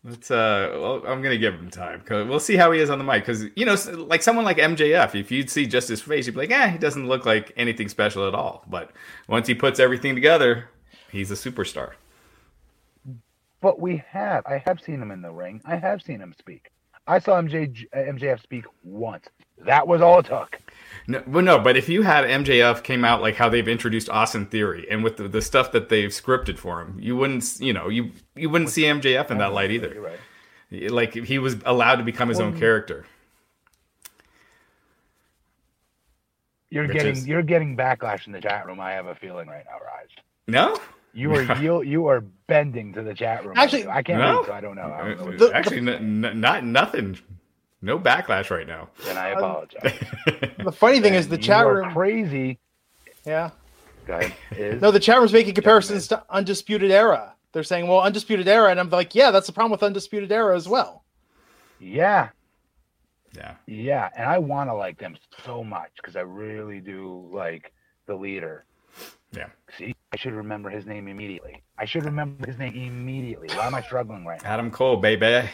Let's. 0.04 0.30
Uh, 0.30 0.70
well, 0.74 1.02
I'm 1.08 1.22
gonna 1.22 1.38
give 1.38 1.56
him 1.56 1.70
time 1.70 2.00
because 2.00 2.28
we'll 2.28 2.40
see 2.40 2.56
how 2.56 2.72
he 2.72 2.80
is 2.80 2.90
on 2.90 3.00
the 3.00 3.04
mic. 3.04 3.24
Because 3.24 3.46
you 3.56 3.66
know, 3.66 3.76
like 4.08 4.22
someone 4.22 4.46
like 4.46 4.58
MJF, 4.58 5.16
if 5.16 5.32
you'd 5.32 5.50
see 5.50 5.66
just 5.66 5.90
his 5.90 6.02
face, 6.02 6.28
you'd 6.28 6.34
be 6.34 6.42
like, 6.42 6.52
eh, 6.52 6.70
he 6.70 6.78
doesn't 6.78 7.08
look 7.08 7.26
like 7.26 7.52
anything 7.58 7.90
special 7.90 8.28
at 8.28 8.36
all. 8.36 8.64
But 8.68 8.92
once 9.28 9.48
he 9.48 9.56
puts 9.56 9.80
everything 9.80 10.14
together, 10.16 10.70
he's 11.12 11.32
a 11.32 11.36
superstar. 11.36 11.94
But 13.62 13.80
we 13.80 14.04
have. 14.10 14.46
I 14.46 14.62
have 14.66 14.80
seen 14.80 15.02
him 15.02 15.10
in 15.10 15.24
the 15.24 15.32
ring. 15.32 15.62
I 15.66 15.78
have 15.78 16.04
seen 16.04 16.20
him 16.22 16.36
speak. 16.38 16.70
I 17.08 17.20
saw 17.20 17.40
MJ, 17.42 17.88
MJF 17.94 18.42
speak 18.42 18.66
once. 18.84 19.26
That 19.60 19.88
was 19.88 20.02
all 20.02 20.20
it 20.20 20.26
took. 20.26 20.60
No, 21.08 21.24
well, 21.28 21.44
no, 21.44 21.60
but 21.60 21.78
if 21.78 21.88
you 21.88 22.02
had 22.02 22.26
MJF 22.26 22.84
came 22.84 23.06
out 23.06 23.22
like 23.22 23.36
how 23.36 23.48
they've 23.48 23.68
introduced 23.68 24.10
Austin 24.10 24.48
Theory 24.48 24.88
and 24.90 25.04
with 25.04 25.18
the, 25.18 25.28
the 25.28 25.42
stuff 25.42 25.72
that 25.74 25.90
they've 25.90 26.10
scripted 26.10 26.58
for 26.58 26.82
him, 26.82 26.98
you 27.00 27.16
wouldn't, 27.16 27.60
you 27.60 27.74
know, 27.74 27.90
you 27.90 28.12
you 28.36 28.50
wouldn't 28.50 28.72
see 28.72 28.84
MJF 28.84 29.30
in 29.30 29.38
that 29.38 29.54
light 29.54 29.72
either. 29.72 30.02
right. 30.72 30.92
Like 30.92 31.14
he 31.14 31.38
was 31.38 31.58
allowed 31.66 31.98
to 31.98 32.04
become 32.04 32.28
his 32.28 32.40
own 32.40 32.58
character. 32.58 33.06
You're 36.72 36.86
Which 36.88 36.94
getting 36.94 37.12
is- 37.14 37.28
you're 37.28 37.44
getting 37.44 37.78
backlash 37.78 38.26
in 38.28 38.34
the 38.34 38.42
chat 38.42 38.66
room. 38.66 38.80
I 38.80 38.92
have 38.94 39.06
a 39.06 39.16
feeling 39.16 39.48
right 39.48 39.64
now, 39.66 39.78
Raj. 39.86 40.10
No, 40.48 40.80
You 41.16 41.34
are 41.34 41.56
you 41.58 41.82
you 41.82 42.08
are 42.08 42.22
bending 42.48 42.94
to 42.94 43.02
the 43.02 43.14
chat 43.14 43.46
room. 43.46 43.54
Actually- 43.58 43.88
I 43.88 44.04
can't 44.04 44.20
No. 44.20 44.38
read, 44.40 44.46
so 44.48 44.54
I 44.54 44.62
don't 44.62 44.76
know. 44.76 44.92
I 44.94 45.08
don't 45.08 45.18
know 45.20 45.26
what 45.26 45.36
Uh, 45.36 45.48
The- 45.48 45.56
actually, 45.56 45.78
n- 45.78 46.26
n- 46.26 46.40
not 46.42 46.64
nothing. 46.66 47.18
No 47.82 47.98
backlash 47.98 48.50
right 48.50 48.68
now. 48.68 48.90
And 49.08 49.18
I 49.18 49.30
apologize. 49.30 49.94
The 50.64 50.72
funny 50.72 51.00
thing 51.02 51.14
is 51.14 51.28
the 51.30 51.38
You 51.38 51.42
chat 51.44 51.66
are 51.66 51.76
room. 51.76 51.94
crazy. 51.94 52.60
Yeah. 53.26 53.52
Is 54.52 54.82
No, 54.82 54.92
the 54.92 55.00
chat 55.00 55.18
room's 55.18 55.34
making 55.34 55.54
comparisons 55.56 56.08
to 56.10 56.24
Undisputed 56.30 56.92
Era. 56.92 57.34
They're 57.54 57.64
saying, 57.64 57.88
"Well, 57.88 58.02
Undisputed 58.02 58.48
Era," 58.48 58.70
and 58.70 58.80
I'm 58.80 58.90
like, 58.90 59.16
"Yeah, 59.16 59.32
that's 59.32 59.48
the 59.48 59.54
problem 59.54 59.72
with 59.72 59.82
Undisputed 59.84 60.32
Era 60.32 60.56
as 60.56 60.68
well." 60.68 61.04
yeah, 61.80 62.30
yeah, 63.34 63.56
yeah, 63.66 64.10
and 64.16 64.28
I 64.30 64.38
want 64.38 64.70
to 64.70 64.74
like 64.74 64.98
them 64.98 65.16
so 65.46 65.64
much 65.64 65.92
because 65.98 66.16
I 66.16 66.22
really 66.22 66.80
do 66.82 67.30
like 67.32 67.72
the 68.06 68.16
leader. 68.16 68.66
yeah. 69.32 69.48
See, 69.78 69.96
I 70.16 70.18
should 70.18 70.32
remember 70.32 70.70
his 70.70 70.86
name 70.86 71.10
immediately. 71.10 71.62
I 71.78 71.84
should 71.84 72.06
remember 72.06 72.48
his 72.48 72.58
name 72.58 72.74
immediately. 72.74 73.50
Why 73.54 73.68
am 73.68 73.76
I 73.76 73.82
struggling 73.82 74.24
right 74.26 74.42
now? 74.42 74.50
Adam 74.50 74.72
Cole, 74.72 74.96
baby. 74.96 75.50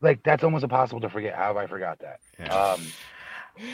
Like 0.00 0.22
that's 0.22 0.42
almost 0.42 0.64
impossible 0.64 1.02
to 1.02 1.10
forget. 1.10 1.34
How 1.34 1.48
have 1.48 1.58
I 1.58 1.66
forgot 1.66 1.98
that? 1.98 2.20
Yeah. 2.38 2.46
Um, 2.54 2.80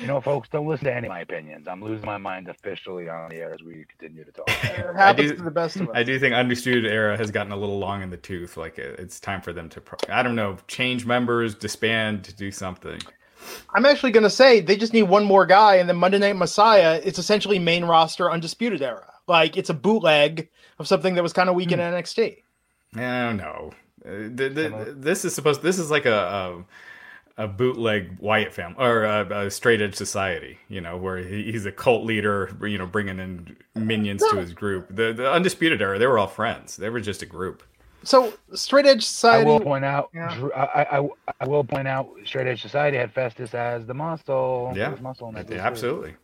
you 0.00 0.08
know, 0.08 0.20
folks, 0.20 0.48
don't 0.48 0.66
listen 0.66 0.86
to 0.86 0.92
any 0.92 1.06
of 1.06 1.10
my 1.12 1.20
opinions. 1.20 1.68
I'm 1.68 1.84
losing 1.84 2.04
my 2.04 2.18
mind 2.18 2.48
officially 2.48 3.08
on 3.08 3.30
the 3.30 3.36
air 3.36 3.52
as 3.54 3.62
we 3.62 3.84
continue 3.96 4.24
to 4.24 4.32
talk. 4.32 4.48
It 4.64 4.96
happens 4.96 5.30
do- 5.30 5.36
to 5.36 5.42
the 5.44 5.50
best 5.52 5.76
of 5.76 5.82
us. 5.82 5.94
I 5.94 6.02
do 6.02 6.18
think 6.18 6.34
Undisputed 6.34 6.90
Era 6.90 7.16
has 7.16 7.30
gotten 7.30 7.52
a 7.52 7.56
little 7.56 7.78
long 7.78 8.02
in 8.02 8.10
the 8.10 8.16
tooth. 8.16 8.56
Like 8.56 8.76
it- 8.76 8.98
it's 8.98 9.20
time 9.20 9.40
for 9.40 9.52
them 9.52 9.68
to, 9.68 9.80
pro- 9.80 10.12
I 10.12 10.24
don't 10.24 10.34
know, 10.34 10.56
change 10.66 11.06
members, 11.06 11.54
disband, 11.54 12.34
do 12.36 12.50
something. 12.50 12.98
I'm 13.74 13.86
actually 13.86 14.12
going 14.12 14.24
to 14.24 14.30
say 14.30 14.60
they 14.60 14.76
just 14.76 14.92
need 14.92 15.04
one 15.04 15.24
more 15.24 15.46
guy, 15.46 15.76
and 15.76 15.88
then 15.88 15.96
Monday 15.96 16.18
Night 16.18 16.36
Messiah. 16.36 17.00
It's 17.04 17.18
essentially 17.18 17.58
main 17.58 17.84
roster 17.84 18.30
Undisputed 18.30 18.82
Era. 18.82 19.12
Like 19.26 19.56
it's 19.56 19.70
a 19.70 19.74
bootleg 19.74 20.48
of 20.78 20.86
something 20.86 21.14
that 21.14 21.22
was 21.22 21.32
kind 21.32 21.48
of 21.48 21.54
weak 21.54 21.72
in 21.72 21.78
NXT. 21.78 22.42
No, 22.94 23.32
no. 23.32 23.72
Uh, 24.04 24.28
the, 24.34 24.48
the, 24.48 24.94
this 24.96 25.24
is 25.24 25.34
supposed. 25.34 25.62
This 25.62 25.78
is 25.78 25.90
like 25.90 26.06
a 26.06 26.64
a, 27.36 27.44
a 27.44 27.48
bootleg 27.48 28.18
Wyatt 28.20 28.52
family 28.54 28.76
or 28.78 29.04
a, 29.04 29.46
a 29.46 29.50
straight 29.50 29.80
edge 29.80 29.94
society. 29.94 30.58
You 30.68 30.80
know, 30.80 30.96
where 30.96 31.18
he, 31.18 31.50
he's 31.50 31.66
a 31.66 31.72
cult 31.72 32.04
leader. 32.04 32.56
You 32.62 32.78
know, 32.78 32.86
bringing 32.86 33.18
in 33.18 33.56
minions 33.74 34.22
to 34.30 34.36
his 34.36 34.52
group. 34.52 34.94
The 34.94 35.12
the 35.12 35.30
undisputed 35.30 35.82
era. 35.82 35.98
They 35.98 36.06
were 36.06 36.18
all 36.18 36.28
friends. 36.28 36.76
They 36.76 36.88
were 36.88 37.00
just 37.00 37.22
a 37.22 37.26
group. 37.26 37.62
So 38.06 38.32
straight 38.54 38.86
edge 38.86 38.98
I 38.98 39.00
society. 39.00 39.50
will 39.50 39.60
point 39.60 39.84
out. 39.84 40.10
Yeah. 40.14 40.48
I, 40.54 40.98
I, 40.98 41.08
I 41.40 41.46
will 41.46 41.64
point 41.64 41.88
out. 41.88 42.08
Straight 42.24 42.46
Edge 42.46 42.62
Society 42.62 42.96
had 42.96 43.12
Festus 43.12 43.52
as 43.54 43.84
the 43.86 43.94
muscle. 43.94 44.72
Yeah. 44.76 44.94
Muscle 45.00 45.28
in 45.28 45.34
that 45.34 45.50
Yeah, 45.50 45.66
absolutely. 45.66 46.14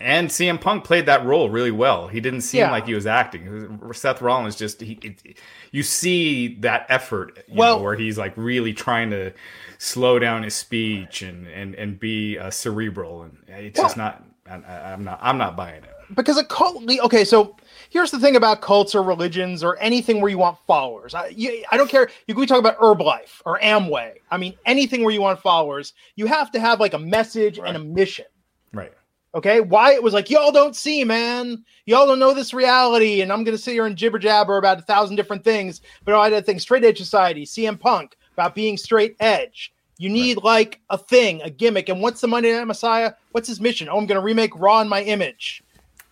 And 0.00 0.28
CM 0.28 0.60
Punk 0.60 0.84
played 0.84 1.06
that 1.06 1.24
role 1.24 1.50
really 1.50 1.72
well. 1.72 2.06
He 2.06 2.20
didn't 2.20 2.42
seem 2.42 2.60
Yeah. 2.60 2.70
like 2.70 2.86
he 2.86 2.94
was 2.94 3.06
acting. 3.06 3.80
Seth 3.92 4.22
Rollins 4.22 4.54
just 4.54 4.80
he, 4.80 4.92
it, 5.02 5.38
you 5.72 5.82
see 5.82 6.54
that 6.60 6.86
effort, 6.88 7.36
you 7.48 7.54
Well- 7.56 7.78
know, 7.78 7.82
where 7.82 7.96
he's 7.96 8.16
like 8.16 8.32
really 8.36 8.72
trying 8.72 9.10
to 9.10 9.32
slow 9.78 10.20
down 10.20 10.44
his 10.44 10.54
speech 10.54 11.22
and 11.22 11.48
and 11.48 11.74
and 11.74 11.98
be 11.98 12.38
uh, 12.38 12.50
cerebral, 12.50 13.22
and 13.22 13.38
it's 13.48 13.80
just 13.80 13.96
not. 13.96 14.22
I, 14.48 14.54
I- 14.56 14.92
I'm 14.92 15.02
not. 15.02 15.18
I'm 15.20 15.36
not 15.36 15.56
buying 15.56 15.82
it. 15.82 16.14
because 16.14 16.38
a 16.38 16.44
cult 16.44 16.88
okay 17.00 17.24
so 17.24 17.56
here's 17.90 18.10
the 18.10 18.18
thing 18.18 18.36
about 18.36 18.60
cults 18.60 18.94
or 18.94 19.02
religions 19.02 19.64
or 19.64 19.76
anything 19.78 20.20
where 20.20 20.30
you 20.30 20.38
want 20.38 20.58
followers. 20.66 21.14
I, 21.14 21.28
you, 21.28 21.64
I 21.70 21.76
don't 21.76 21.90
care. 21.90 22.10
You 22.26 22.34
can 22.34 22.46
talk 22.46 22.58
about 22.58 22.78
herbalife 22.78 23.42
or 23.44 23.58
amway. 23.60 24.14
I 24.30 24.36
mean 24.36 24.54
anything 24.66 25.02
where 25.04 25.12
you 25.12 25.20
want 25.20 25.40
followers 25.40 25.94
you 26.16 26.26
have 26.26 26.50
to 26.52 26.60
have 26.60 26.80
like 26.80 26.94
a 26.94 26.98
message 26.98 27.58
and 27.58 27.76
a 27.76 27.80
mission. 27.80 28.26
Right. 28.72 28.92
okay? 29.34 29.60
Why 29.60 29.94
it 29.94 30.02
was 30.02 30.14
like 30.14 30.30
y'all 30.30 30.52
don't 30.52 30.76
see 30.76 31.04
man. 31.04 31.64
Y'all 31.86 32.06
don't 32.06 32.18
know 32.18 32.34
this 32.34 32.52
reality 32.52 33.22
and 33.22 33.32
i'm 33.32 33.44
gonna 33.44 33.58
sit 33.58 33.72
here 33.72 33.86
and 33.86 33.96
jibber 33.96 34.18
jabber 34.18 34.58
about 34.58 34.78
a 34.78 34.82
thousand 34.82 35.16
different 35.16 35.44
things. 35.44 35.80
But 36.04 36.14
oh, 36.14 36.20
i 36.20 36.30
had 36.30 36.36
to 36.36 36.42
think 36.42 36.60
straight 36.60 36.84
edge 36.84 36.98
society 36.98 37.44
cm 37.44 37.80
punk 37.80 38.16
about 38.34 38.54
being 38.54 38.76
straight 38.76 39.16
edge. 39.20 39.72
You 40.00 40.10
need 40.10 40.38
like 40.44 40.80
a 40.90 40.98
thing 40.98 41.42
a 41.42 41.50
gimmick. 41.50 41.88
And 41.88 42.00
what's 42.00 42.20
the 42.20 42.28
monday 42.28 42.52
night 42.52 42.66
messiah? 42.66 43.12
What's 43.32 43.48
his 43.48 43.60
mission? 43.60 43.88
Oh 43.88 43.98
i'm 43.98 44.06
gonna 44.06 44.20
remake 44.20 44.54
raw 44.54 44.80
in 44.80 44.88
my 44.88 45.02
image. 45.02 45.62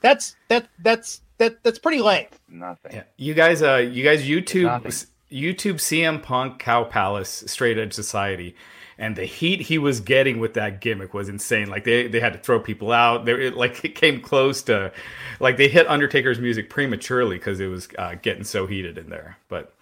That's 0.00 0.36
that 0.48 0.68
that's 0.82 1.20
that 1.38 1.62
that's 1.62 1.78
pretty 1.78 2.02
lame 2.02 2.26
Nothing. 2.48 2.92
Yeah. 2.92 3.02
You 3.16 3.34
guys. 3.34 3.62
Uh. 3.62 3.76
You 3.76 4.04
guys. 4.04 4.24
YouTube. 4.24 5.06
YouTube. 5.30 5.74
CM 5.74 6.22
Punk. 6.22 6.58
Cow 6.58 6.84
Palace. 6.84 7.44
Straight 7.46 7.78
Edge 7.78 7.92
Society. 7.92 8.54
And 8.98 9.14
the 9.14 9.26
heat 9.26 9.60
he 9.60 9.76
was 9.76 10.00
getting 10.00 10.38
with 10.40 10.54
that 10.54 10.80
gimmick 10.80 11.12
was 11.12 11.28
insane. 11.28 11.68
Like 11.68 11.84
they, 11.84 12.08
they 12.08 12.18
had 12.18 12.32
to 12.32 12.38
throw 12.38 12.58
people 12.58 12.92
out. 12.92 13.26
They 13.26 13.48
it, 13.48 13.54
like 13.54 13.84
it 13.84 13.94
came 13.94 14.22
close 14.22 14.62
to, 14.62 14.90
like 15.38 15.58
they 15.58 15.68
hit 15.68 15.86
Undertaker's 15.86 16.38
music 16.38 16.70
prematurely 16.70 17.36
because 17.36 17.60
it 17.60 17.66
was 17.66 17.88
uh, 17.98 18.14
getting 18.14 18.44
so 18.44 18.66
heated 18.66 18.96
in 18.96 19.10
there. 19.10 19.36
But 19.48 19.74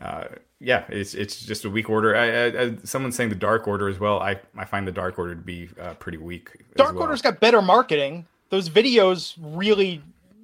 uh, 0.00 0.24
yeah, 0.60 0.84
it's 0.88 1.12
it's 1.12 1.44
just 1.44 1.66
a 1.66 1.70
weak 1.70 1.90
order. 1.90 2.16
I, 2.16 2.24
I, 2.30 2.62
I, 2.62 2.76
someone's 2.84 3.16
saying 3.16 3.28
the 3.28 3.34
Dark 3.34 3.68
Order 3.68 3.86
as 3.86 4.00
well. 4.00 4.18
I, 4.20 4.40
I 4.56 4.64
find 4.64 4.88
the 4.88 4.92
Dark 4.92 5.18
Order 5.18 5.34
to 5.34 5.42
be 5.42 5.68
uh, 5.78 5.92
pretty 5.94 6.16
weak. 6.16 6.48
as 6.54 6.76
dark 6.76 6.94
well. 6.94 7.02
order's 7.02 7.20
got 7.20 7.40
better 7.40 7.60
marketing 7.60 8.24
those 8.54 8.70
videos 8.70 9.34
really 9.40 10.00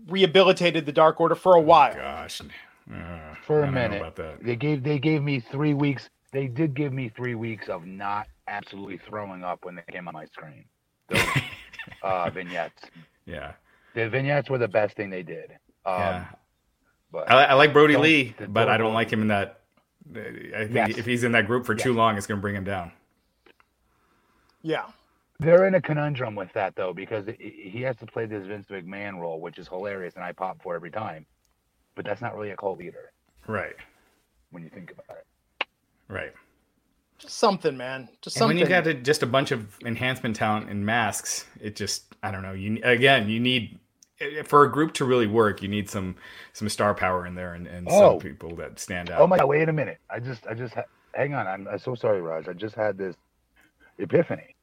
rehabilitated 0.08 0.86
the 0.86 0.92
dark 0.92 1.20
order 1.20 1.34
for 1.34 1.54
a 1.56 1.60
while 1.60 1.94
Gosh, 1.94 2.40
uh, 2.40 2.44
For 3.46 3.60
I 3.60 3.62
a 3.62 3.66
don't 3.66 3.74
know 3.74 3.80
minute, 3.80 4.00
about 4.00 4.16
that. 4.16 4.42
they 4.44 4.56
gave 4.56 4.82
they 4.82 4.98
gave 4.98 5.22
me 5.22 5.40
three 5.40 5.74
weeks. 5.74 6.08
They 6.32 6.46
did 6.46 6.74
give 6.74 6.92
me 6.92 7.08
three 7.08 7.34
weeks 7.34 7.68
of 7.68 7.86
not 7.86 8.26
absolutely 8.48 8.98
throwing 8.98 9.42
up 9.44 9.64
when 9.64 9.74
they 9.76 9.82
came 9.90 10.06
on 10.08 10.14
my 10.14 10.26
screen. 10.26 10.64
Those 11.08 11.22
uh, 12.02 12.30
vignettes. 12.30 12.82
Yeah, 13.26 13.52
The 13.94 14.08
vignettes 14.08 14.48
were 14.50 14.58
the 14.58 14.68
best 14.68 14.96
thing 14.96 15.10
they 15.10 15.22
did. 15.22 15.50
Um, 15.84 15.98
yeah. 15.98 16.26
But 17.12 17.30
I, 17.30 17.44
I 17.46 17.54
like 17.54 17.72
Brodie 17.72 17.96
Lee, 17.96 18.34
but 18.48 18.68
I 18.68 18.76
don't 18.76 18.94
like 18.94 19.10
him 19.12 19.22
in 19.22 19.28
that. 19.28 19.60
I 20.14 20.64
think 20.66 20.74
Yes. 20.74 20.98
if 20.98 21.06
he's 21.06 21.24
in 21.24 21.32
that 21.32 21.46
group 21.46 21.66
for 21.66 21.74
too 21.74 21.92
long, 21.92 22.16
it's 22.16 22.26
going 22.26 22.38
to 22.38 22.42
bring 22.42 22.54
him 22.56 22.64
down. 22.64 22.92
yeah 24.62 24.86
they're 25.40 25.66
in 25.66 25.74
a 25.74 25.80
conundrum 25.80 26.34
with 26.34 26.52
that 26.52 26.76
though 26.76 26.92
because 26.92 27.26
i- 27.28 27.32
i- 27.32 27.68
he 27.68 27.82
has 27.82 27.96
to 27.96 28.06
play 28.06 28.26
this 28.26 28.46
Vince 28.46 28.66
McMahon 28.68 29.18
role, 29.18 29.40
which 29.40 29.58
is 29.58 29.68
hilarious, 29.68 30.14
and 30.14 30.24
I 30.24 30.32
pop 30.32 30.62
for 30.62 30.74
every 30.74 30.90
time. 30.90 31.26
But 31.94 32.04
that's 32.04 32.20
not 32.20 32.34
really 32.34 32.50
a 32.50 32.56
cult 32.56 32.78
leader 32.78 33.10
Right, 33.46 33.74
when 34.50 34.62
you 34.62 34.68
think 34.70 34.92
about 34.92 35.18
it. 35.18 35.66
right. 36.08 36.32
just 37.18 37.36
something 37.38 37.76
man 37.76 38.08
just 38.22 38.36
And 38.36 38.46
when 38.48 38.56
something 38.56 38.58
you 38.58 38.66
got 38.66 38.86
a, 38.86 38.94
just 38.94 39.22
a 39.22 39.26
bunch 39.26 39.50
of 39.50 39.78
enhancement 39.84 40.36
talent 40.36 40.70
and 40.70 40.86
masks, 40.86 41.46
it 41.60 41.76
just 41.76 42.14
I 42.22 42.30
don't 42.30 42.42
know. 42.42 42.52
You 42.52 42.80
again, 42.82 43.28
you 43.28 43.40
need 43.40 43.78
for 44.44 44.64
a 44.64 44.70
group 44.70 44.92
to 44.94 45.04
really 45.04 45.26
work, 45.26 45.62
you 45.62 45.68
need 45.68 45.88
some 45.90 46.16
some 46.52 46.68
star 46.68 46.94
power 46.94 47.26
in 47.26 47.34
there 47.34 47.54
and, 47.54 47.66
and 47.66 47.86
Oh. 47.90 48.12
some 48.12 48.18
people 48.20 48.54
that 48.56 48.78
stand 48.78 49.10
oh 49.10 49.14
out. 49.14 49.20
Oh 49.22 49.26
my 49.26 49.36
god! 49.38 49.46
Wait 49.48 49.68
a 49.68 49.72
minute. 49.72 49.98
I 50.10 50.18
just, 50.20 50.46
I 50.46 50.54
just, 50.54 50.74
hang 51.14 51.32
on. 51.34 51.46
I'm, 51.46 51.66
I'm 51.68 51.78
so 51.78 51.94
sorry, 51.94 52.20
Raj. 52.22 52.46
I 52.48 52.52
just 52.52 52.74
had 52.74 52.96
this 52.98 53.16
epiphany. 53.98 54.54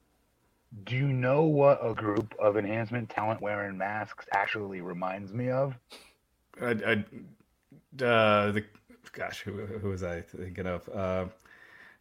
Do 0.83 0.95
you 0.95 1.07
know 1.07 1.43
what 1.43 1.79
a 1.81 1.93
group 1.93 2.35
of 2.39 2.57
enhancement 2.57 3.09
talent 3.09 3.41
wearing 3.41 3.77
masks 3.77 4.25
actually 4.33 4.81
reminds 4.81 5.33
me 5.33 5.49
of? 5.49 5.75
uh, 6.61 6.65
uh, 6.85 8.03
uh, 8.03 8.51
the 8.51 8.63
gosh, 9.13 9.41
who, 9.41 9.53
who 9.53 9.89
was 9.89 10.03
I 10.03 10.21
thinking 10.21 10.67
of? 10.67 10.87
Uh, 10.89 11.25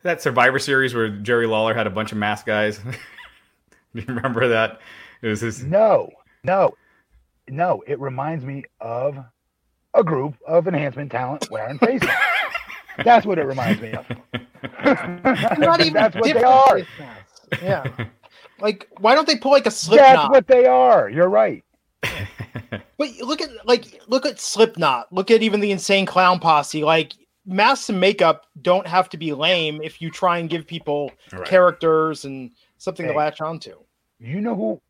that 0.02 0.22
Survivor 0.22 0.58
Series 0.58 0.94
where 0.94 1.08
Jerry 1.08 1.46
Lawler 1.46 1.74
had 1.74 1.86
a 1.86 1.90
bunch 1.90 2.12
of 2.12 2.18
mask 2.18 2.46
guys. 2.46 2.78
Do 3.94 4.00
you 4.00 4.04
remember 4.06 4.48
that? 4.48 4.80
It 5.22 5.28
was 5.28 5.40
this. 5.40 5.62
No, 5.62 6.10
no, 6.44 6.74
no. 7.48 7.82
It 7.86 7.98
reminds 7.98 8.44
me 8.44 8.64
of 8.80 9.18
a 9.94 10.04
group 10.04 10.34
of 10.46 10.68
enhancement 10.68 11.10
talent 11.10 11.50
wearing 11.50 11.78
face 11.78 12.02
masks. 12.02 12.52
That's 13.04 13.26
what 13.26 13.38
it 13.38 13.44
reminds 13.44 13.80
me 13.80 13.92
of. 13.92 14.06
not 15.58 15.80
even 15.80 15.94
That's 15.94 16.14
what 16.16 16.24
they 16.24 16.42
are. 16.42 16.80
yeah 17.62 18.06
like 18.60 18.88
why 19.00 19.14
don't 19.14 19.26
they 19.26 19.36
pull 19.36 19.52
like 19.52 19.66
a 19.66 19.70
Slipknot? 19.70 20.14
That's 20.14 20.30
what 20.30 20.46
they 20.46 20.66
are. 20.66 21.08
You're 21.08 21.28
right. 21.28 21.62
but 22.98 23.08
look 23.20 23.40
at 23.40 23.50
like 23.66 24.00
look 24.06 24.24
at 24.26 24.38
slipknot 24.40 25.12
look 25.12 25.30
at 25.30 25.42
even 25.42 25.60
the 25.60 25.70
insane 25.70 26.06
clown 26.06 26.38
posse 26.38 26.84
like 26.84 27.12
masks 27.44 27.88
and 27.88 28.00
makeup 28.00 28.46
don't 28.62 28.86
have 28.86 29.08
to 29.08 29.16
be 29.16 29.32
lame 29.32 29.80
if 29.82 30.00
you 30.00 30.10
try 30.10 30.38
and 30.38 30.48
give 30.50 30.66
people 30.66 31.12
Right. 31.32 31.46
characters 31.46 32.24
and 32.24 32.50
something 32.78 33.06
to 33.06 33.12
Hey. 33.12 33.16
latch 33.18 33.40
onto 33.40 33.74
You 34.18 34.40
know 34.40 34.54
who? 34.54 34.80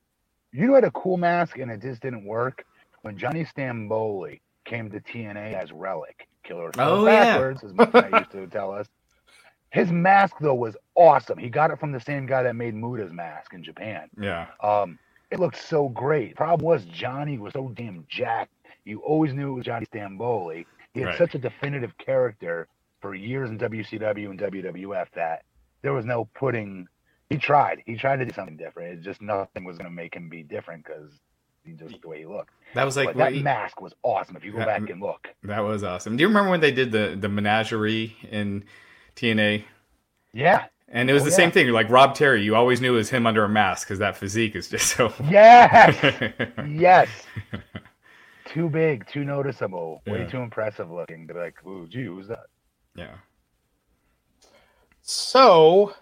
You 0.53 0.67
know 0.67 0.75
had 0.75 0.85
a 0.85 0.91
cool 0.93 1.17
mask 1.17 1.59
and 1.59 1.71
it 1.71 1.81
just 1.81 2.03
didn't 2.03 2.25
work 2.25 2.65
when 3.03 3.17
Johnny 3.17 3.45
Stamboli 3.45 4.41
came 4.65 4.91
to 4.91 5.01
TNA 5.01 5.55
as 5.55 5.71
Rellik, 5.71 6.27
Killer 6.45 6.69
Oh, 6.69 6.73
Spells 6.73 7.07
yeah. 7.07 7.25
backwards, 7.25 7.65
as 7.65 7.73
my 7.73 7.87
guy 7.87 8.09
used 8.09 8.31
to 8.33 8.47
tell 8.49 8.73
us. 8.73 8.87
His 9.77 9.91
mask 9.93 10.37
though 10.41 10.55
was 10.55 10.77
awesome. 10.95 11.39
He 11.39 11.49
got 11.49 11.71
it 11.71 11.79
from 11.79 11.93
the 11.93 12.01
same 12.01 12.27
guy 12.27 12.43
that 12.43 12.57
made 12.57 12.75
Muda's 12.75 13.13
mask 13.13 13.53
in 13.55 13.63
Japan. 13.63 14.09
yeah, 14.19 14.47
Um, 14.61 14.99
it 15.31 15.39
looked 15.41 15.57
so 15.57 15.89
great. 15.89 16.35
Problem 16.37 16.67
was 16.67 16.85
Johnny 16.87 17.39
was 17.39 17.53
so 17.53 17.69
damn 17.75 18.05
jacked. 18.09 18.53
You 18.85 19.01
always 19.01 19.33
knew 19.35 19.51
it 19.51 19.55
was 19.55 19.65
Johnny 19.65 19.87
Stamboli. 19.87 20.65
He 20.95 21.01
had 21.01 21.07
Right. 21.11 21.19
such 21.19 21.35
a 21.35 21.39
definitive 21.39 21.97
character 21.99 22.69
for 23.01 23.15
years 23.15 23.51
in 23.51 23.59
WCW 23.59 24.31
and 24.31 24.39
WWF 24.39 25.11
that 25.15 25.43
there 25.83 25.93
was 25.93 26.05
no 26.05 26.25
putting. 26.35 26.87
He 27.29 27.37
tried. 27.37 27.83
He 27.87 27.97
tried 27.97 28.19
to 28.21 28.25
do 28.25 28.33
something 28.33 28.57
different. 28.57 28.93
It 28.95 29.03
just 29.03 29.21
nothing 29.21 29.65
was 29.65 29.77
going 29.79 29.91
to 29.91 29.95
make 29.95 30.15
him 30.15 30.29
be 30.29 30.43
different 30.45 30.85
because 30.85 31.11
he 31.65 31.73
just 31.73 32.01
the 32.01 32.09
way 32.09 32.19
he 32.21 32.27
looked. 32.27 32.51
that 32.75 32.85
was 32.85 32.97
like 32.97 33.09
that 33.17 33.33
what- 33.35 33.43
mask 33.43 33.81
was 33.81 33.93
awesome. 34.05 34.37
If 34.37 34.45
you 34.45 34.53
go 34.53 34.59
Yeah, 34.59 34.67
back 34.79 34.89
and 34.89 35.01
look, 35.03 35.29
that 35.43 35.61
was 35.61 35.83
awesome. 35.83 36.17
Do 36.17 36.23
you 36.23 36.29
remember 36.29 36.51
when 36.51 36.61
they 36.61 36.71
did 36.73 36.93
the 36.93 37.17
the 37.21 37.29
menagerie 37.29 38.17
in 38.31 38.65
TNA? 39.17 39.65
yeah, 40.33 40.67
And 40.89 41.09
it 41.11 41.13
was 41.15 41.23
Oh, 41.23 41.25
the 41.27 41.31
yeah. 41.33 41.37
same 41.37 41.51
thing. 41.51 41.69
Like 41.69 41.89
Rob 41.91 42.15
Terry. 42.15 42.43
You 42.43 42.55
always 42.55 42.81
knew 42.81 42.95
it 42.95 42.97
was 42.99 43.11
him 43.11 43.27
under 43.27 43.43
a 43.45 43.49
mask 43.49 43.87
because 43.89 43.99
that 43.99 44.17
physique 44.17 44.55
is 44.55 44.69
just 44.69 44.95
so. 44.97 45.13
yes, 45.31 45.97
yes. 46.69 47.09
Too 48.45 48.69
big, 48.69 49.07
too 49.09 49.25
noticeable, 49.25 50.03
way 50.07 50.27
too 50.31 50.39
impressive 50.39 50.91
looking. 50.91 51.27
They're 51.27 51.43
like, 51.43 51.65
ooh, 51.67 51.87
gee, 51.89 52.05
who's 52.05 52.29
that? 52.29 52.47
yeah. 52.95 53.15
so 55.03 55.95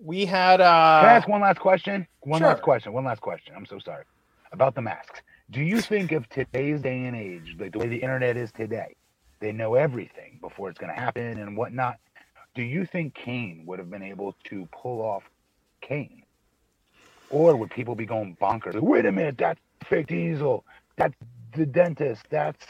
we 0.00 0.24
had 0.24 0.60
uh 0.60 1.00
Can 1.00 1.08
I 1.10 1.12
ask 1.14 1.28
one 1.28 1.40
last 1.40 1.58
question? 1.60 2.06
One 2.20 2.40
sure. 2.40 2.48
last 2.48 2.62
question. 2.62 2.92
One 2.92 3.04
last 3.04 3.20
question. 3.20 3.54
I'm 3.56 3.66
so 3.66 3.78
sorry 3.78 4.04
about 4.52 4.74
the 4.74 4.82
masks. 4.82 5.20
Do 5.50 5.62
you 5.62 5.80
think 5.80 6.12
of 6.12 6.28
today's 6.28 6.80
day 6.82 7.04
and 7.06 7.16
age, 7.16 7.56
like 7.58 7.72
the 7.72 7.78
way 7.78 7.88
the 7.88 7.96
internet 7.96 8.36
is 8.36 8.52
today, 8.52 8.94
they 9.40 9.50
know 9.52 9.74
everything 9.74 10.38
before 10.40 10.68
it's 10.68 10.78
going 10.78 10.94
to 10.94 11.00
happen 11.00 11.38
and 11.38 11.56
whatnot? 11.56 11.96
Do 12.58 12.64
you 12.64 12.84
think 12.86 13.14
Kane 13.14 13.62
would 13.66 13.78
have 13.78 13.88
been 13.88 14.02
able 14.02 14.34
to 14.50 14.68
pull 14.72 15.00
off 15.00 15.22
Kane, 15.80 16.24
or 17.30 17.54
would 17.54 17.70
people 17.70 17.94
be 17.94 18.04
going 18.04 18.36
bonkers? 18.42 18.74
Like, 18.74 18.82
Wait 18.82 19.06
a 19.06 19.12
minute, 19.12 19.38
that's 19.38 19.60
fake 19.84 20.08
Diesel. 20.08 20.64
That's 20.96 21.14
the 21.54 21.64
dentist. 21.64 22.26
That's 22.30 22.66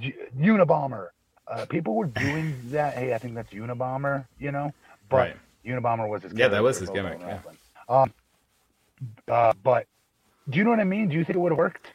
J- 0.00 0.16
Unabomber. 0.36 1.10
Uh, 1.46 1.66
people 1.66 1.94
were 1.94 2.06
doing 2.06 2.60
that. 2.72 2.98
Hey, 2.98 3.14
I 3.14 3.18
think 3.18 3.36
that's 3.36 3.52
Unabomber. 3.52 4.26
You 4.40 4.50
know, 4.50 4.74
but 5.08 5.16
Right. 5.16 5.36
Unabomber 5.64 6.08
was 6.08 6.24
his 6.24 6.32
gimmick. 6.32 6.40
Yeah, 6.40 6.48
that 6.48 6.62
was 6.64 6.80
his 6.80 6.90
gimmick, 6.90 7.20
yeah. 7.20 7.38
Um, 7.88 8.12
uh, 9.28 9.52
but 9.62 9.86
do 10.48 10.58
you 10.58 10.64
know 10.64 10.70
what 10.70 10.80
I 10.80 10.84
mean? 10.84 11.08
Do 11.08 11.14
you 11.14 11.24
think 11.24 11.36
it 11.36 11.38
would 11.38 11.52
have 11.52 11.58
worked? 11.58 11.92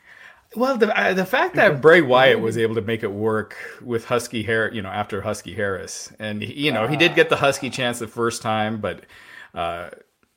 Well, 0.56 0.78
the 0.78 0.98
uh, 0.98 1.14
the 1.14 1.26
fact 1.26 1.56
that 1.56 1.82
Bray 1.82 2.02
Wyatt 2.02 2.40
was 2.40 2.58
able 2.58 2.76
to 2.76 2.82
make 2.82 3.04
it 3.04 3.12
work 3.12 3.56
with 3.82 4.06
Husky 4.06 4.44
Harris, 4.44 4.74
you 4.76 4.82
know, 4.82 4.90
after 4.90 5.22
Husky 5.22 5.54
Harris, 5.54 6.12
and 6.20 6.42
he- 6.42 6.66
you 6.66 6.72
know, 6.72 6.88
he 6.88 6.96
did 6.98 7.16
get 7.16 7.30
the 7.30 7.36
Husky 7.36 7.70
chance 7.70 8.00
the 8.00 8.08
first 8.08 8.42
time, 8.42 8.80
but 8.80 9.06
uh, 9.54 9.90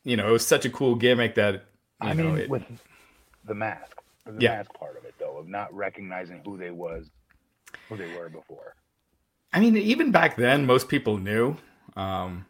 you 0.04 0.16
know, 0.16 0.28
it 0.28 0.32
was 0.32 0.46
such 0.46 0.64
a 0.64 0.70
cool 0.70 0.94
gimmick 0.94 1.34
that 1.36 1.54
you 1.54 2.08
I 2.08 2.12
know, 2.14 2.24
mean, 2.24 2.38
it- 2.38 2.50
with 2.50 2.64
the 3.44 3.54
mask, 3.54 3.96
the 4.26 4.34
Yeah. 4.42 4.56
mask 4.56 4.72
part 4.74 4.96
of 4.96 5.04
it, 5.04 5.14
though, 5.18 5.38
of 5.38 5.48
not 5.48 5.72
recognizing 5.74 6.40
who 6.44 6.56
they 6.58 6.70
was, 6.70 7.08
who 7.88 7.96
they 7.96 8.14
were 8.16 8.28
before. 8.28 8.74
I 9.52 9.60
mean, 9.60 9.76
even 9.76 10.10
back 10.10 10.36
then, 10.36 10.66
most 10.66 10.88
people 10.88 11.16
knew. 11.18 11.56
Um, 11.96 12.44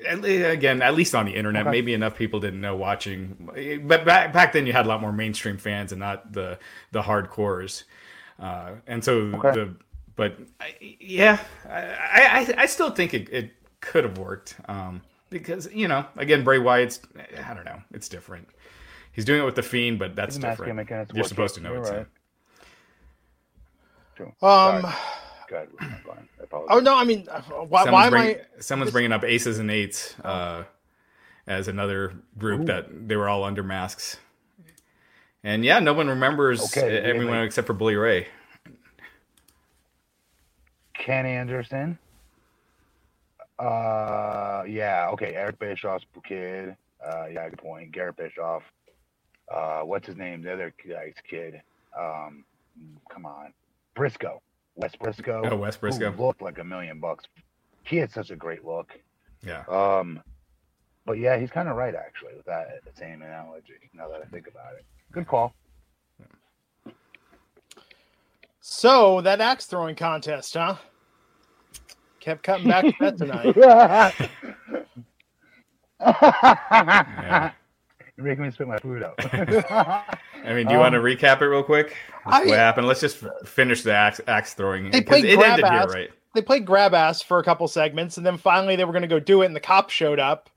again, 0.00 0.82
at 0.82 0.94
least 0.94 1.14
on 1.14 1.26
the 1.26 1.34
internet, 1.34 1.62
okay. 1.62 1.70
maybe 1.70 1.94
enough 1.94 2.16
people 2.16 2.40
didn't 2.40 2.60
know 2.60 2.76
watching. 2.76 3.80
But 3.84 4.04
back 4.04 4.32
back 4.32 4.52
then, 4.52 4.66
you 4.66 4.72
had 4.72 4.86
a 4.86 4.88
lot 4.88 5.00
more 5.00 5.12
mainstream 5.12 5.58
fans 5.58 5.92
and 5.92 6.00
not 6.00 6.32
the 6.32 6.58
the 6.92 7.02
hardcores. 7.02 7.84
Uh, 8.38 8.72
and 8.86 9.02
so 9.02 9.18
okay. 9.34 9.52
the 9.52 9.74
but 10.16 10.38
yeah, 11.00 11.38
I, 11.68 12.46
I 12.48 12.62
I 12.62 12.66
still 12.66 12.90
think 12.90 13.14
it, 13.14 13.28
it 13.30 13.52
could 13.80 14.04
have 14.04 14.18
worked 14.18 14.56
um, 14.66 15.02
because 15.30 15.68
you 15.72 15.88
know 15.88 16.04
again 16.16 16.44
Bray 16.44 16.58
Wyatt's 16.58 17.00
I 17.44 17.54
don't 17.54 17.64
know 17.64 17.80
it's 17.92 18.08
different. 18.08 18.48
He's 19.12 19.24
doing 19.24 19.40
it 19.40 19.44
with 19.44 19.54
the 19.54 19.62
Fiend, 19.62 19.98
but 19.98 20.14
that's 20.14 20.36
different. 20.36 20.90
You're 21.14 21.24
supposed 21.24 21.54
to 21.54 21.62
know 21.62 21.72
You're 21.72 21.80
it's 21.80 21.90
right. 21.90 22.06
him. 24.18 24.32
Um. 24.42 24.92
Good. 26.50 26.66
Oh 26.70 26.80
no, 26.80 26.96
I 26.96 27.04
mean, 27.04 27.26
uh, 27.30 27.40
why, 27.42 27.90
why 27.90 28.10
bring, 28.10 28.22
am 28.22 28.36
I? 28.56 28.60
Someone's 28.60 28.92
bringing 28.92 29.12
up 29.12 29.24
Aces 29.24 29.58
and 29.58 29.70
Eights 29.70 30.18
uh, 30.20 30.64
as 31.46 31.68
another 31.68 32.14
group 32.38 32.62
Ooh. 32.62 32.64
that 32.66 33.08
they 33.08 33.16
were 33.16 33.28
all 33.28 33.44
under 33.44 33.62
masks, 33.62 34.18
and 35.44 35.64
yeah, 35.64 35.78
no 35.78 35.92
one 35.92 36.08
remembers 36.08 36.62
okay, 36.76 36.98
everyone 36.98 37.38
except 37.42 37.66
for 37.66 37.74
Bully 37.74 37.96
Ray. 37.96 38.26
Ken 40.94 41.26
Anderson. 41.26 41.98
Uh, 43.58 44.64
yeah, 44.66 45.08
okay. 45.12 45.34
Eric 45.34 45.58
Bischoff's 45.58 46.04
kid. 46.26 46.76
Uh, 47.04 47.26
yeah, 47.26 47.48
good 47.48 47.58
point. 47.58 47.92
Garrett 47.92 48.16
Bischoff. 48.16 48.62
Uh, 49.52 49.82
what's 49.82 50.06
his 50.06 50.16
name? 50.16 50.42
The 50.42 50.52
other 50.52 50.74
guy's 50.88 51.14
kid. 51.28 51.62
Um, 51.98 52.44
come 53.08 53.24
on, 53.24 53.52
Briscoe. 53.94 54.42
Wes 54.76 54.94
Briscoe. 54.94 55.42
Oh, 55.50 55.56
Wes 55.56 55.76
Briscoe 55.76 56.14
looked 56.16 56.42
like 56.42 56.58
a 56.58 56.64
million 56.64 57.00
bucks. 57.00 57.24
He 57.84 57.96
had 57.96 58.10
such 58.12 58.30
a 58.30 58.36
great 58.36 58.64
look. 58.64 58.92
Yeah. 59.42 59.64
Um, 59.68 60.22
but 61.04 61.18
yeah, 61.18 61.38
he's 61.38 61.50
kind 61.50 61.68
of 61.68 61.76
right 61.76 61.94
actually 61.94 62.34
with 62.36 62.46
that 62.46 62.80
same 62.98 63.22
analogy. 63.22 63.74
Now 63.94 64.08
that 64.08 64.20
I 64.22 64.24
think 64.26 64.48
about 64.48 64.74
it, 64.76 64.84
good 65.12 65.26
call. 65.26 65.54
So 68.60 69.20
that 69.20 69.40
axe 69.40 69.66
throwing 69.66 69.94
contest, 69.94 70.54
huh? 70.54 70.74
Kept 72.18 72.42
cutting 72.42 72.68
back 72.68 72.84
to 72.84 72.92
that 73.00 73.16
tonight. 73.16 73.54
yeah. 76.00 77.52
You're 78.16 78.26
making 78.26 78.44
me 78.44 78.50
spit 78.50 78.66
my 78.66 78.78
food 78.78 79.02
out. 79.02 79.14
I 80.44 80.54
mean, 80.54 80.66
do 80.66 80.72
you 80.72 80.78
um, 80.78 80.84
want 80.84 80.94
to 80.94 81.00
recap 81.00 81.42
it 81.42 81.46
real 81.46 81.62
quick? 81.62 81.94
I, 82.24 82.46
what 82.46 82.56
happened? 82.56 82.86
Let's 82.86 83.00
just 83.00 83.22
finish 83.44 83.82
the 83.82 83.92
axe, 83.92 84.20
axe 84.26 84.54
throwing. 84.54 84.90
They 84.90 85.02
played 85.02 85.24
it 85.24 85.36
grab 85.36 85.60
ass. 85.60 85.92
Here, 85.92 86.02
right? 86.02 86.10
They 86.34 86.42
played 86.42 86.64
grab 86.64 86.94
ass 86.94 87.20
for 87.20 87.38
a 87.38 87.44
couple 87.44 87.68
segments, 87.68 88.16
and 88.16 88.24
then 88.24 88.38
finally 88.38 88.76
they 88.76 88.84
were 88.84 88.92
going 88.92 89.02
to 89.02 89.08
go 89.08 89.18
do 89.20 89.42
it, 89.42 89.46
and 89.46 89.56
the 89.56 89.60
cop 89.60 89.90
showed 89.90 90.18
up. 90.18 90.48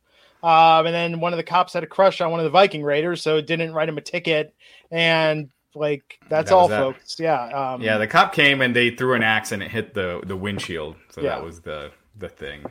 Um, 0.42 0.86
and 0.86 0.96
then 0.96 1.20
one 1.20 1.34
of 1.34 1.38
the 1.38 1.44
cops 1.44 1.74
had 1.74 1.84
a 1.84 1.88
crush 1.88 2.22
on 2.22 2.32
one 2.32 2.40
of 2.40 2.46
the 2.46 2.50
Viking 2.50 2.84
Raiders, 2.84 3.22
so 3.22 3.38
it 3.38 3.46
didn't 3.46 3.74
write 3.74 3.90
him 3.90 3.98
a 3.98 4.02
ticket. 4.02 4.54
And 4.90 5.50
like 5.76 6.20
that's 6.30 6.50
that 6.50 6.56
all, 6.56 6.68
that. 6.70 6.80
folks. 6.80 7.20
Yeah. 7.20 7.74
Um, 7.74 7.82
yeah, 7.82 7.98
the 7.98 8.08
cop 8.08 8.34
came 8.34 8.62
and 8.62 8.76
they 8.76 8.92
threw 8.92 9.16
an 9.16 9.24
axe 9.24 9.52
and 9.52 9.62
it 9.62 9.70
hit 9.70 9.94
the 9.94 10.22
the 10.24 10.36
windshield. 10.36 10.96
So 11.10 11.22
yeah. 11.22 11.30
that 11.30 11.44
was 11.44 11.60
the 11.60 11.92
the 12.18 12.30
thing. 12.30 12.66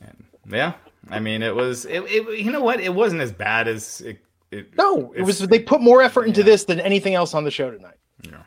And 0.00 0.24
yeah, 0.48 0.74
I 1.08 1.20
mean, 1.20 1.42
it 1.42 1.54
was 1.54 1.84
it, 1.86 2.02
it 2.02 2.38
You 2.38 2.52
know 2.52 2.62
what? 2.62 2.80
It 2.80 2.94
wasn't 2.94 3.22
as 3.22 3.32
bad 3.32 3.68
as 3.68 4.00
it. 4.02 4.18
it 4.50 4.76
no, 4.76 5.12
it 5.12 5.22
was. 5.22 5.38
They 5.38 5.58
put 5.58 5.80
more 5.80 6.02
effort 6.02 6.26
into 6.26 6.40
yeah. 6.40 6.46
this 6.46 6.64
than 6.64 6.80
anything 6.80 7.14
else 7.14 7.34
on 7.34 7.44
the 7.44 7.50
show 7.50 7.70
tonight. 7.70 7.96
Yeah. 8.22 8.42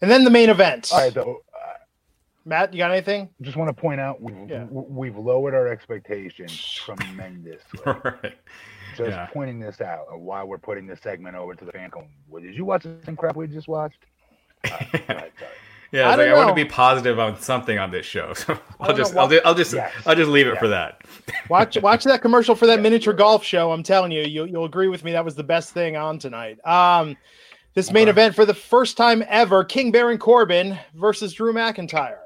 And 0.00 0.10
then 0.10 0.24
the 0.24 0.30
main 0.30 0.50
event. 0.50 0.90
All 0.92 1.00
right, 1.00 1.12
though. 1.12 1.42
Matt, 2.46 2.74
you 2.74 2.78
got 2.78 2.90
anything? 2.90 3.30
Just 3.40 3.56
want 3.56 3.74
to 3.74 3.80
point 3.80 4.00
out 4.00 4.20
we've, 4.20 4.50
yeah. 4.50 4.64
we've 4.70 5.16
lowered 5.16 5.54
our 5.54 5.66
expectations 5.66 6.62
tremendously. 6.84 7.80
right 7.86 8.34
just 8.96 9.10
yeah. 9.10 9.26
pointing 9.32 9.60
this 9.60 9.80
out 9.80 10.06
of 10.10 10.20
why 10.20 10.42
we're 10.42 10.58
putting 10.58 10.86
this 10.86 11.00
segment 11.00 11.36
over 11.36 11.54
to 11.54 11.64
the 11.64 11.72
fan. 11.72 11.90
Well, 12.28 12.42
did 12.42 12.54
you 12.54 12.64
watch 12.64 12.84
the 12.84 12.96
same 13.04 13.16
crap 13.16 13.36
we 13.36 13.46
just 13.46 13.68
watched? 13.68 14.04
Uh, 14.64 14.78
yeah, 15.94 16.08
I, 16.08 16.16
like, 16.16 16.26
I 16.26 16.34
want 16.34 16.48
to 16.48 16.54
be 16.54 16.64
positive 16.64 17.20
on 17.20 17.40
something 17.40 17.78
on 17.78 17.92
this 17.92 18.04
show, 18.04 18.34
so 18.34 18.58
I'll 18.80 18.96
just, 18.96 19.16
I'll, 19.16 19.30
I'll, 19.44 19.54
just, 19.54 19.72
yes. 19.72 19.92
I'll 20.04 20.16
just 20.16 20.28
leave 20.28 20.48
it 20.48 20.58
for 20.58 20.66
that. 20.66 21.02
watch, 21.48 21.80
watch 21.80 22.02
that 22.04 22.20
commercial 22.20 22.56
for 22.56 22.66
that 22.66 22.80
miniature 22.80 23.14
golf 23.14 23.44
show. 23.44 23.70
I'm 23.70 23.84
telling 23.84 24.10
you, 24.10 24.22
you, 24.22 24.44
you'll 24.44 24.64
agree 24.64 24.88
with 24.88 25.04
me. 25.04 25.12
That 25.12 25.24
was 25.24 25.36
the 25.36 25.44
best 25.44 25.70
thing 25.70 25.96
on 25.96 26.18
tonight. 26.18 26.58
Um, 26.66 27.16
this 27.74 27.92
main 27.92 28.08
event 28.08 28.34
for 28.34 28.44
the 28.44 28.54
first 28.54 28.96
time 28.96 29.22
ever: 29.28 29.62
King 29.62 29.92
Baron 29.92 30.18
Corbin 30.18 30.76
versus 30.94 31.32
Drew 31.32 31.52
McIntyre. 31.52 32.18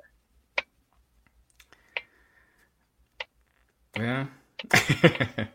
Yeah. 3.99 4.27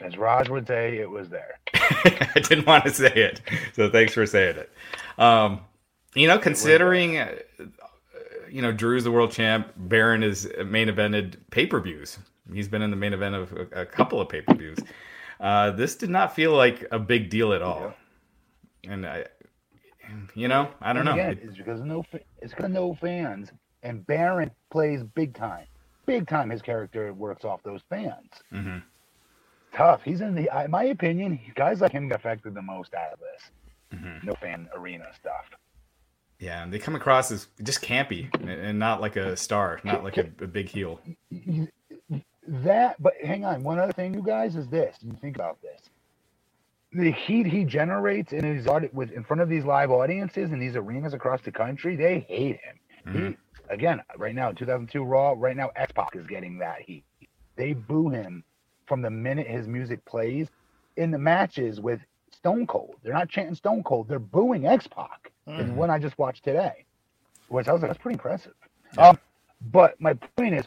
As 0.00 0.16
Raj 0.16 0.48
would 0.48 0.66
say, 0.66 0.96
it 0.98 1.08
was 1.08 1.28
there. 1.28 1.60
I 1.74 2.40
didn't 2.42 2.66
want 2.66 2.84
to 2.84 2.90
say 2.90 3.12
it, 3.12 3.42
so 3.74 3.90
thanks 3.90 4.14
for 4.14 4.24
saying 4.26 4.56
it. 4.56 4.72
Um, 5.18 5.60
you 6.14 6.26
know, 6.26 6.38
considering 6.38 7.18
uh, 7.18 7.34
you 8.48 8.62
know 8.62 8.72
Drew's 8.72 9.04
the 9.04 9.10
world 9.10 9.30
champ, 9.30 9.72
Baron 9.76 10.22
is 10.22 10.50
main 10.64 10.88
evented 10.88 11.36
pay 11.50 11.66
per 11.66 11.80
views. 11.80 12.18
He's 12.52 12.68
been 12.68 12.82
in 12.82 12.90
the 12.90 12.96
main 12.96 13.12
event 13.12 13.34
of 13.34 13.52
a, 13.52 13.82
a 13.82 13.86
couple 13.86 14.20
of 14.20 14.28
pay 14.28 14.40
per 14.40 14.54
views. 14.54 14.78
Uh, 15.38 15.70
this 15.70 15.94
did 15.94 16.10
not 16.10 16.34
feel 16.34 16.54
like 16.54 16.86
a 16.90 16.98
big 16.98 17.30
deal 17.30 17.52
at 17.52 17.62
all, 17.62 17.94
yeah. 18.82 18.92
and 18.92 19.06
I, 19.06 19.24
you 20.34 20.48
know, 20.48 20.68
I 20.80 20.92
don't 20.92 21.06
and 21.08 21.16
know. 21.16 21.22
Again, 21.22 21.40
it's 21.42 21.56
because 21.56 21.80
no, 21.80 22.04
it's 22.42 22.52
because 22.52 22.70
no 22.70 22.94
fans, 22.94 23.50
and 23.82 24.06
Baron 24.06 24.50
plays 24.70 25.02
big 25.02 25.34
time. 25.34 25.66
Big 26.06 26.26
time, 26.26 26.50
his 26.50 26.60
character 26.60 27.12
works 27.12 27.44
off 27.44 27.62
those 27.62 27.82
fans. 27.88 28.30
Mm-hmm 28.52 28.78
tough. 29.72 30.02
He's 30.04 30.20
in 30.20 30.34
the, 30.34 30.48
in 30.64 30.70
my 30.70 30.84
opinion, 30.84 31.38
guys 31.54 31.80
like 31.80 31.92
him 31.92 32.10
affected 32.12 32.54
the 32.54 32.62
most 32.62 32.94
out 32.94 33.12
of 33.12 33.18
this. 33.20 33.98
Mm-hmm. 33.98 34.26
No 34.26 34.34
fan 34.34 34.68
arena 34.74 35.06
stuff. 35.18 35.46
Yeah, 36.40 36.62
and 36.62 36.72
they 36.72 36.78
come 36.78 36.96
across 36.96 37.30
as 37.30 37.48
just 37.62 37.82
campy 37.82 38.30
and 38.42 38.78
not 38.78 39.02
like 39.02 39.16
a 39.16 39.36
star, 39.36 39.78
not 39.84 40.02
like 40.02 40.16
a, 40.16 40.22
a 40.40 40.46
big 40.46 40.68
heel. 40.68 40.98
That, 42.48 43.00
but 43.00 43.12
hang 43.22 43.44
on. 43.44 43.62
One 43.62 43.78
other 43.78 43.92
thing, 43.92 44.14
you 44.14 44.22
guys, 44.22 44.56
is 44.56 44.66
this. 44.68 44.96
You 45.02 45.12
think 45.20 45.36
about 45.36 45.60
this. 45.60 45.82
The 46.92 47.12
heat 47.12 47.46
he 47.46 47.64
generates 47.64 48.32
in 48.32 48.42
his 48.42 48.66
with 48.92 49.12
in 49.12 49.22
front 49.22 49.42
of 49.42 49.48
these 49.50 49.64
live 49.64 49.90
audiences 49.90 50.50
in 50.50 50.58
these 50.58 50.76
arenas 50.76 51.12
across 51.12 51.42
the 51.42 51.52
country, 51.52 51.94
they 51.94 52.20
hate 52.20 52.58
him. 52.64 52.80
Mm-hmm. 53.06 53.28
He, 53.28 53.36
again, 53.68 54.00
right 54.16 54.34
now, 54.34 54.50
2002 54.50 55.04
Raw, 55.04 55.34
right 55.36 55.56
now, 55.56 55.70
X 55.76 55.92
Pac 55.92 56.16
is 56.16 56.26
getting 56.26 56.58
that 56.58 56.80
heat. 56.80 57.04
They 57.56 57.74
boo 57.74 58.08
him 58.08 58.42
from 58.86 59.02
the 59.02 59.10
minute 59.10 59.46
his 59.46 59.68
music 59.68 60.04
plays 60.06 60.48
in 60.96 61.10
the 61.10 61.18
matches 61.18 61.80
with 61.80 62.00
Stone 62.40 62.66
Cold. 62.66 62.96
They're 63.02 63.12
not 63.12 63.28
chanting 63.28 63.54
Stone 63.54 63.82
Cold. 63.82 64.08
They're 64.08 64.18
booing 64.18 64.66
X 64.66 64.86
Pac. 64.86 65.30
Mm-hmm. 65.48 65.60
Is 65.60 65.70
one 65.70 65.90
I 65.90 65.98
just 65.98 66.18
watched 66.18 66.44
today, 66.44 66.84
which 67.48 67.68
I 67.68 67.72
was 67.72 67.82
like, 67.82 67.90
that's 67.90 68.02
pretty 68.02 68.14
impressive. 68.14 68.54
Yeah. 68.96 69.10
Um, 69.10 69.18
but 69.72 70.00
my 70.00 70.14
point 70.14 70.54
is, 70.54 70.66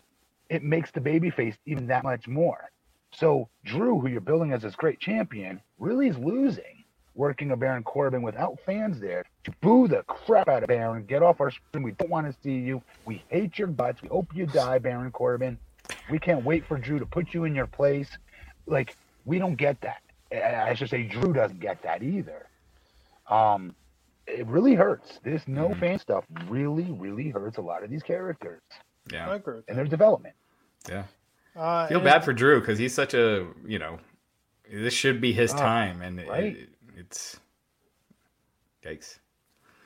it 0.50 0.64
makes 0.64 0.92
the 0.92 1.00
babyface 1.00 1.56
even 1.66 1.88
that 1.88 2.04
much 2.04 2.28
more. 2.28 2.70
So 3.12 3.50
Drew, 3.64 4.00
who 4.00 4.08
you're 4.08 4.22
building 4.22 4.52
as 4.52 4.62
this 4.62 4.76
great 4.76 5.00
champion, 5.00 5.62
really 5.80 6.08
is 6.08 6.18
losing 6.18 6.84
working 7.16 7.52
a 7.52 7.56
Baron 7.56 7.84
Corbin 7.84 8.22
without 8.22 8.58
fans 8.66 9.00
there 9.00 9.24
to 9.44 9.52
boo 9.62 9.88
the 9.88 10.04
crap 10.04 10.48
out 10.48 10.64
of 10.64 10.68
Baron. 10.68 11.06
Get 11.06 11.22
off 11.22 11.40
our 11.42 11.52
screen. 11.52 11.84
We 11.84 11.92
don't 11.92 12.10
want 12.10 12.28
to 12.28 12.36
see 12.42 12.54
you. 12.56 12.82
We 13.06 13.24
hate 13.30 13.58
your 13.58 13.68
guts. 13.68 14.02
We 14.02 14.10
hope 14.10 14.28
you 14.34 14.46
die, 14.46 14.80
Baron 14.80 15.12
Corbin. 15.12 15.58
We 16.10 16.20
can't 16.20 16.44
wait 16.44 16.66
for 16.66 16.78
Drew 16.78 17.00
to 17.00 17.06
put 17.06 17.34
you 17.34 17.44
in 17.44 17.54
your 17.54 17.68
place. 17.68 18.10
Like 18.66 18.96
we 19.26 19.40
don't 19.40 19.56
get 19.56 19.80
that. 19.82 20.02
I 20.34 20.74
should 20.74 20.90
say 20.90 21.04
Drew 21.04 21.34
doesn't 21.34 21.60
get 21.60 21.82
that 21.84 22.02
either. 22.02 22.48
Um, 23.30 23.76
it 24.28 24.46
really 24.48 24.74
hurts. 24.74 25.20
This 25.24 25.48
no 25.48 25.70
mm-hmm. 25.70 25.80
fan 25.80 26.00
stuff 26.00 26.26
really, 26.48 26.92
really 26.92 27.30
hurts 27.30 27.58
a 27.58 27.62
lot 27.62 27.84
of 27.84 27.90
these 27.90 28.04
characters. 28.04 28.62
Yeah, 29.12 29.30
I 29.30 29.36
agree. 29.36 29.62
And 29.68 29.78
their 29.78 29.86
development. 29.86 30.36
Yeah. 30.90 31.04
Uh, 31.56 31.88
feel 31.88 32.00
bad 32.00 32.24
for 32.24 32.34
Drew 32.34 32.60
because 32.60 32.80
he's 32.80 32.94
such 32.94 33.14
a 33.14 33.48
you 33.66 33.78
know, 33.80 34.00
this 34.72 34.94
should 34.94 35.22
be 35.22 35.34
his 35.34 35.54
uh, 35.54 35.58
time, 35.58 36.02
and 36.02 36.26
right? 36.28 36.58
it, 36.58 36.70
it's 36.98 37.40
yikes. 38.84 39.20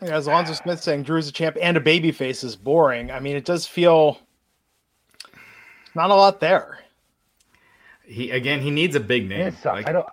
Yeah, 0.01 0.15
as 0.15 0.27
Alonzo 0.27 0.53
Smith 0.53 0.81
saying 0.81 1.03
Drew's 1.03 1.27
a 1.27 1.31
champ 1.31 1.57
and 1.59 1.75
a 1.75 1.79
baby 1.79 2.11
face 2.11 2.43
is 2.43 2.55
boring. 2.55 3.11
I 3.11 3.19
mean, 3.19 3.35
it 3.35 3.45
does 3.45 3.65
feel 3.65 4.19
not 5.95 6.11
a 6.11 6.15
lot 6.15 6.39
there. 6.39 6.79
He 8.05 8.31
again, 8.31 8.61
he 8.61 8.71
needs 8.71 8.95
a 8.95 9.01
big 9.01 9.27
name. 9.27 9.41
It 9.41 9.55
sucks. 9.55 9.65
Like, 9.65 9.89
I 9.89 9.91
don't. 9.91 10.07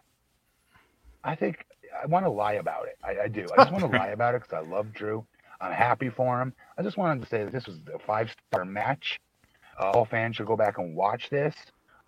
I 1.25 1.35
think 1.35 1.65
I 2.03 2.07
want 2.07 2.25
to 2.27 2.31
lie 2.31 2.55
about 2.55 2.87
it. 2.87 2.99
I, 3.03 3.25
I 3.25 3.29
do. 3.29 3.47
I 3.53 3.65
just 3.65 3.73
want 3.73 3.91
to 3.91 3.99
lie 3.99 4.09
about 4.09 4.35
it 4.35 4.43
because 4.43 4.65
I 4.65 4.69
love 4.69 4.93
Drew. 4.93 5.27
I'm 5.61 5.73
happy 5.73 6.11
for 6.11 6.41
him. 6.41 6.53
I 6.77 6.83
just 6.83 6.97
wanted 6.97 7.23
to 7.23 7.29
say 7.29 7.45
that 7.45 7.53
this 7.53 7.67
was 7.67 7.79
a 7.93 7.99
five 7.99 8.35
star 8.49 8.65
match. 8.65 9.19
Uh, 9.81 9.91
all 9.91 10.05
fans 10.05 10.37
should 10.37 10.47
go 10.47 10.57
back 10.57 10.79
and 10.79 10.95
watch 10.95 11.31
this. 11.31 11.55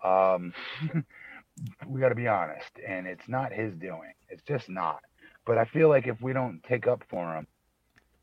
Um, 0.03 0.53
we 1.87 1.99
got 1.99 2.09
to 2.09 2.15
be 2.15 2.27
honest, 2.27 2.71
and 2.87 3.07
it's 3.07 3.27
not 3.27 3.51
his 3.51 3.73
doing. 3.75 4.13
It's 4.29 4.43
just 4.43 4.69
not. 4.69 5.01
But 5.45 5.57
I 5.57 5.65
feel 5.65 5.89
like 5.89 6.07
if 6.07 6.21
we 6.21 6.33
don't 6.33 6.61
take 6.63 6.87
up 6.87 7.03
for 7.09 7.33
him, 7.33 7.47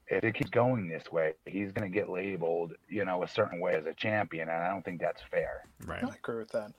if 0.09 0.23
it 0.25 0.35
keeps 0.35 0.51
going 0.51 0.89
this 0.89 1.11
way, 1.11 1.33
he's 1.47 1.73
going 1.73 1.91
to 1.91 1.95
get 1.95 2.09
labeled, 2.11 2.75
you 2.89 3.05
know, 3.05 3.23
a 3.23 3.29
certain 3.29 3.61
way 3.61 3.75
as 3.75 3.87
a 3.87 3.95
champion, 3.95 4.49
and 4.49 4.63
I 4.63 4.69
don't 4.71 4.85
think 4.85 5.01
that's 5.01 5.23
fair. 5.31 5.65
Right. 5.87 6.05
I 6.05 6.15
agree 6.15 6.39
with 6.39 6.51
that. 6.53 6.73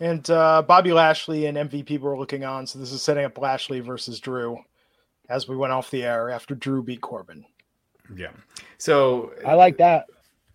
And 0.00 0.28
uh, 0.30 0.62
Bobby 0.62 0.92
Lashley 0.92 1.46
and 1.46 1.58
MVP 1.58 1.98
were 2.00 2.18
looking 2.18 2.44
on, 2.44 2.66
so 2.66 2.78
this 2.78 2.92
is 2.92 3.02
setting 3.02 3.24
up 3.24 3.36
Lashley 3.38 3.80
versus 3.80 4.18
Drew 4.18 4.58
as 5.28 5.46
we 5.46 5.56
went 5.56 5.72
off 5.72 5.90
the 5.90 6.02
air 6.02 6.30
after 6.30 6.54
Drew 6.54 6.82
beat 6.82 7.00
Corbin. 7.02 7.44
Yeah. 8.16 8.30
So 8.78 9.32
I 9.46 9.54
like 9.54 9.76
that. 9.78 10.06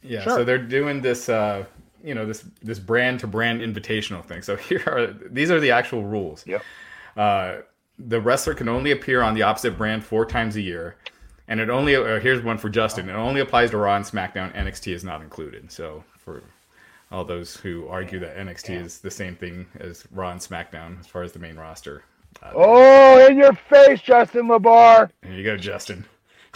Yeah, 0.01 0.21
Sure. 0.21 0.37
so 0.37 0.43
they're 0.43 0.57
doing 0.57 1.01
this, 1.01 1.29
uh, 1.29 1.65
you 2.03 2.13
know, 2.13 2.25
this 2.25 2.43
this 2.61 2.79
brand 2.79 3.19
to 3.21 3.27
brand 3.27 3.61
invitational 3.61 4.23
thing. 4.23 4.41
So 4.41 4.55
here 4.57 4.83
are 4.87 5.07
these 5.29 5.51
are 5.51 5.59
the 5.59 5.71
actual 5.71 6.03
rules. 6.03 6.45
Yep. 6.45 6.63
Uh, 7.15 7.55
the 7.97 8.19
wrestler 8.19 8.53
can 8.53 8.67
only 8.67 8.91
appear 8.91 9.21
on 9.21 9.33
the 9.35 9.43
opposite 9.43 9.77
brand 9.77 10.03
four 10.03 10.25
times 10.25 10.57
a 10.57 10.61
year, 10.61 10.97
and 11.47 11.59
it 11.59 11.69
only 11.69 11.95
uh, 11.95 12.19
here's 12.19 12.43
one 12.43 12.57
for 12.57 12.69
Justin. 12.69 13.09
It 13.09 13.13
only 13.13 13.41
applies 13.41 13.71
to 13.71 13.77
Raw 13.77 13.95
and 13.95 14.05
SmackDown. 14.05 14.53
NXT 14.55 14.93
is 14.93 15.03
not 15.03 15.21
included. 15.21 15.71
So 15.71 16.03
for 16.17 16.43
all 17.11 17.23
those 17.23 17.55
who 17.55 17.87
argue 17.87 18.19
that 18.19 18.35
NXT 18.37 18.81
is 18.83 18.99
the 18.99 19.11
same 19.11 19.35
thing 19.35 19.65
as 19.79 20.05
Raw 20.11 20.31
and 20.31 20.39
SmackDown 20.39 20.99
as 20.99 21.07
far 21.07 21.23
as 21.23 21.31
the 21.31 21.39
main 21.39 21.55
roster, 21.55 22.03
uh, 22.43 22.51
Oh, 22.55 23.27
in 23.27 23.37
your 23.37 23.53
face, 23.53 24.01
Justin 24.01 24.47
LaBar. 24.47 25.09
here 25.23 25.33
you 25.33 25.43
go, 25.43 25.55
Justin. 25.57 26.05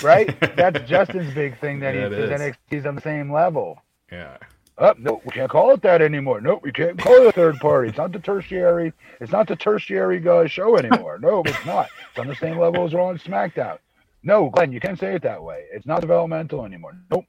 Right? 0.02 0.38
That's 0.56 0.88
Justin's 0.90 1.34
big 1.34 1.60
thing 1.60 1.80
that 1.82 1.94
Yeah, 1.94 2.10
he 2.10 2.16
says 2.16 2.32
is. 2.42 2.56
NXT's 2.74 2.86
on 2.86 2.96
the 2.96 3.02
same 3.02 3.32
level. 3.32 3.82
Yeah. 4.12 4.38
Oh, 4.82 4.94
no, 4.98 5.22
we 5.26 5.32
can't 5.32 5.52
call 5.52 5.72
it 5.72 5.82
that 5.82 6.02
anymore. 6.02 6.40
Nope, 6.40 6.62
we 6.64 6.72
can't 6.72 6.98
call 6.98 7.14
it 7.16 7.28
a 7.28 7.32
third 7.34 7.58
party. 7.60 7.90
It's 7.90 7.98
not 7.98 8.14
the 8.14 8.20
tertiary. 8.20 8.94
It's 9.20 9.32
not 9.32 9.46
the 9.48 9.58
tertiary 9.58 10.26
uh, 10.26 10.48
show 10.48 10.78
anymore. 10.78 11.20
No, 11.22 11.44
it's 11.46 11.66
not. 11.66 11.90
It's 12.10 12.20
on 12.20 12.28
the 12.28 12.36
same 12.36 12.58
level 12.58 12.86
as 12.86 12.94
Raw 12.94 13.10
and 13.10 13.22
SmackDown. 13.22 13.78
No, 14.24 14.50
Glenn, 14.50 14.72
you 14.72 14.80
can't 14.80 15.00
say 15.00 15.16
it 15.16 15.22
that 15.24 15.44
way. 15.44 15.66
It's 15.72 15.86
not 15.86 16.02
developmental 16.02 16.66
anymore. 16.66 16.98
Nope. 17.12 17.26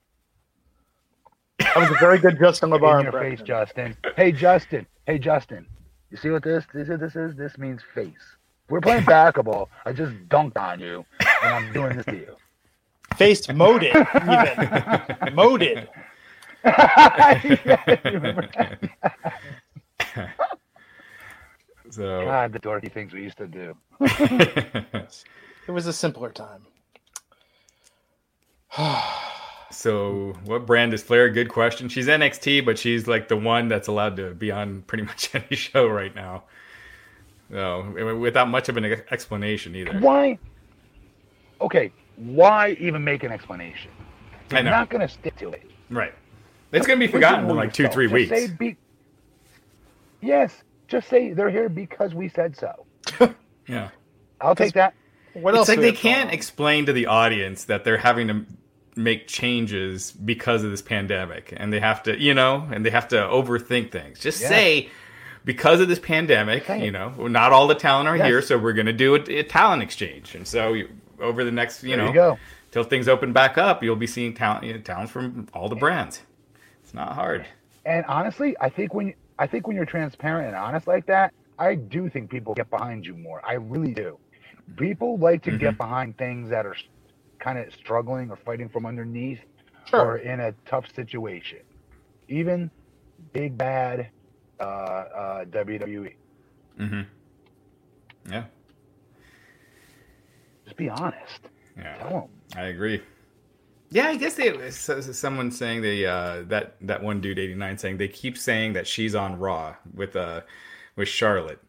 That 1.59 1.77
was 1.77 1.91
a 1.91 1.95
very 2.01 2.19
good 2.19 2.39
Justin 2.39 2.71
LaBar 2.73 3.01
in 3.01 3.05
your 3.05 3.13
impression. 3.13 3.37
face, 3.39 3.47
Justin. 3.47 3.97
Hey, 4.17 4.33
Justin. 4.33 4.87
Hey, 5.07 5.19
Justin. 5.19 5.67
You 6.11 6.17
see 6.17 6.31
what 6.31 6.43
this 6.43 6.65
this 6.75 6.89
is? 6.89 6.99
This 6.99 7.17
is 7.17 7.37
this 7.37 7.59
means 7.59 7.83
face. 7.95 8.37
We're 8.69 8.81
playing 8.81 9.05
basketball. 9.05 9.69
I 9.85 9.93
just 9.93 10.13
dunked 10.29 10.57
on 10.57 10.81
you, 10.81 11.05
and 11.43 11.55
I'm 11.55 11.73
doing 11.73 11.97
this 11.97 12.07
to 12.07 12.17
you. 12.17 12.37
Faced 13.17 13.53
moded, 13.53 13.95
even 13.95 15.35
moded. 15.35 15.89
Yeah, 16.65 17.41
you 18.05 18.11
remember 18.13 18.49
that? 18.57 18.79
So 21.91 22.25
God, 22.25 22.53
the 22.53 22.61
dorky 22.61 22.91
things 22.93 23.13
we 23.13 23.23
used 23.23 23.39
to 23.39 23.49
do. 23.49 23.77
It 25.67 25.73
was 25.73 25.87
a 25.87 25.93
simpler 25.93 26.31
time. 26.31 26.63
So, 29.73 30.35
what 30.47 30.67
brand 30.67 30.93
is 30.93 31.03
Flair? 31.03 31.31
Good 31.31 31.49
question. 31.49 31.89
She's 31.89 32.09
NXT, 32.09 32.65
but 32.67 32.77
she's 32.77 33.07
like 33.07 33.29
the 33.29 33.37
one 33.37 33.69
that's 33.69 33.87
allowed 33.87 34.17
to 34.17 34.35
be 34.35 34.51
on 34.51 34.83
pretty 34.83 35.05
much 35.05 35.33
any 35.35 35.55
show 35.55 35.87
right 35.87 36.13
now. 36.15 36.43
Oh, 37.55 37.83
no, 37.85 38.17
without 38.17 38.49
much 38.49 38.69
of 38.69 38.77
an 38.77 38.85
explanation 39.13 39.77
either. 39.77 39.97
Why? 40.01 40.39
Okay, 41.61 41.93
why 42.17 42.77
even 42.81 43.05
make 43.05 43.23
an 43.23 43.31
explanation? 43.31 43.93
I 44.51 44.55
You're 44.57 44.65
not 44.65 44.91
going 44.91 45.07
to 45.07 45.09
stick 45.09 45.37
to 45.37 45.51
it. 45.51 45.71
Right. 45.89 46.13
It's 46.73 46.87
gonna 46.87 46.99
be 46.99 47.07
forgotten 47.07 47.49
in 47.49 47.57
like 47.57 47.73
two, 47.73 47.89
three 47.89 48.07
Just 48.07 48.15
weeks. 48.15 48.31
Say 48.31 48.49
be- 48.59 48.77
yes, 50.21 50.63
just 50.89 51.09
say 51.09 51.33
they're 51.33 51.51
here 51.51 51.69
because 51.69 52.13
we 52.15 52.29
said 52.29 52.57
so. 52.57 52.87
Yeah. 53.69 53.91
I'll 54.41 54.57
take 54.57 54.75
that. 54.75 54.95
What 55.35 55.55
It's 55.55 55.59
else? 55.61 55.69
like 55.69 55.79
they 55.81 55.93
can't 55.93 56.29
on? 56.29 56.35
explain 56.35 56.87
to 56.87 56.93
the 56.93 57.07
audience 57.07 57.65
that 57.65 57.85
they're 57.85 57.99
having 57.99 58.27
to 58.29 58.47
make 58.97 59.27
changes 59.29 60.11
because 60.13 60.65
of 60.65 60.71
this 60.71 60.83
pandemic, 60.83 61.53
and 61.57 61.73
they 61.73 61.81
have 61.81 62.03
to, 62.05 62.19
you 62.21 62.35
know, 62.35 62.69
and 62.73 62.85
they 62.85 62.91
have 62.91 63.09
to 63.09 63.17
overthink 63.17 63.91
things. 63.91 64.19
Just 64.21 64.41
Yeah. 64.43 64.49
say. 64.49 64.89
Because 65.43 65.81
of 65.81 65.89
this 65.89 65.99
pandemic, 65.99 66.69
it. 66.69 66.83
you 66.83 66.91
know, 66.91 67.15
not 67.27 67.51
all 67.51 67.67
the 67.67 67.75
talent 67.75 68.09
are 68.11 68.17
Yes. 68.17 68.27
here, 68.27 68.43
so 68.43 68.59
we're 68.59 68.75
going 68.75 68.85
to 68.87 68.93
do 68.93 69.15
a, 69.15 69.21
a 69.39 69.43
talent 69.43 69.83
exchange. 69.83 70.35
And 70.35 70.47
so, 70.47 70.75
you, 70.75 70.91
over 71.19 71.45
the 71.45 71.51
next, 71.51 71.83
you 71.83 71.97
There 71.97 72.13
know, 72.13 72.33
you 72.33 72.39
till 72.73 72.85
things 72.85 73.09
open 73.09 73.33
back 73.33 73.57
up, 73.57 73.83
you'll 73.83 73.97
be 73.97 74.07
seeing 74.07 74.35
talent, 74.35 74.65
you 74.65 74.75
know, 74.87 75.07
from 75.07 75.49
all 75.55 75.71
the 75.71 75.77
brands. 75.77 76.21
It's 76.85 76.93
not 76.93 77.15
hard. 77.15 77.47
And 77.87 78.05
honestly, 78.05 78.55
I 78.61 78.69
think 78.69 78.93
when 78.93 79.15
I 79.39 79.47
think 79.47 79.67
when 79.67 79.77
you're 79.77 79.87
transparent 79.87 80.49
and 80.49 80.57
honest 80.57 80.87
like 80.87 81.07
that, 81.07 81.33
I 81.59 81.75
do 81.75 82.11
think 82.11 82.29
people 82.31 82.53
get 82.53 82.69
behind 82.69 83.07
you 83.07 83.15
more. 83.17 83.41
I 83.43 83.55
really 83.55 83.95
do. 83.95 84.19
People 84.77 85.17
like 85.17 85.43
to 85.45 85.51
Mm-hmm. 85.53 85.59
get 85.59 85.79
behind 85.79 86.19
things 86.19 86.51
that 86.51 86.67
are 86.67 86.77
kind 87.41 87.59
of 87.59 87.73
struggling 87.75 88.31
or 88.31 88.37
fighting 88.37 88.69
from 88.69 88.87
underneath 88.87 89.41
Sure. 89.87 90.01
or 90.05 90.17
in 90.19 90.41
a 90.41 90.53
tough 90.67 90.85
situation. 90.95 91.59
Even 92.29 92.71
big 93.33 93.59
bad 93.59 94.09
uh, 94.61 94.63
uh, 94.63 95.45
WWE. 95.47 96.15
Mm-hmm. 96.79 97.01
Yeah, 98.31 98.45
Just 100.65 100.77
be 100.77 100.89
honest. 100.89 101.41
yeah, 101.77 101.97
Tell 101.97 102.11
them. 102.11 102.29
I 102.57 102.67
agree. 102.69 103.03
Yeah, 103.91 104.07
I 104.09 104.17
guess 104.17 104.35
they. 104.35 104.71
So, 104.71 105.01
so 105.01 105.13
someone 105.13 105.51
saying 105.51 105.83
they 105.83 106.07
uh, 106.07 106.43
that 106.47 106.77
that 106.83 107.03
one 107.03 107.21
dude 107.21 107.39
eighty 107.41 107.55
nine 107.55 107.77
saying 107.77 107.97
they 107.97 108.07
keep 108.07 108.39
saying 108.39 108.75
that 108.75 108.87
she's 108.87 109.15
on 109.17 109.39
Raw 109.39 109.75
with 109.95 110.15
uh 110.15 110.43
with 110.95 111.09
Charlotte. 111.09 111.61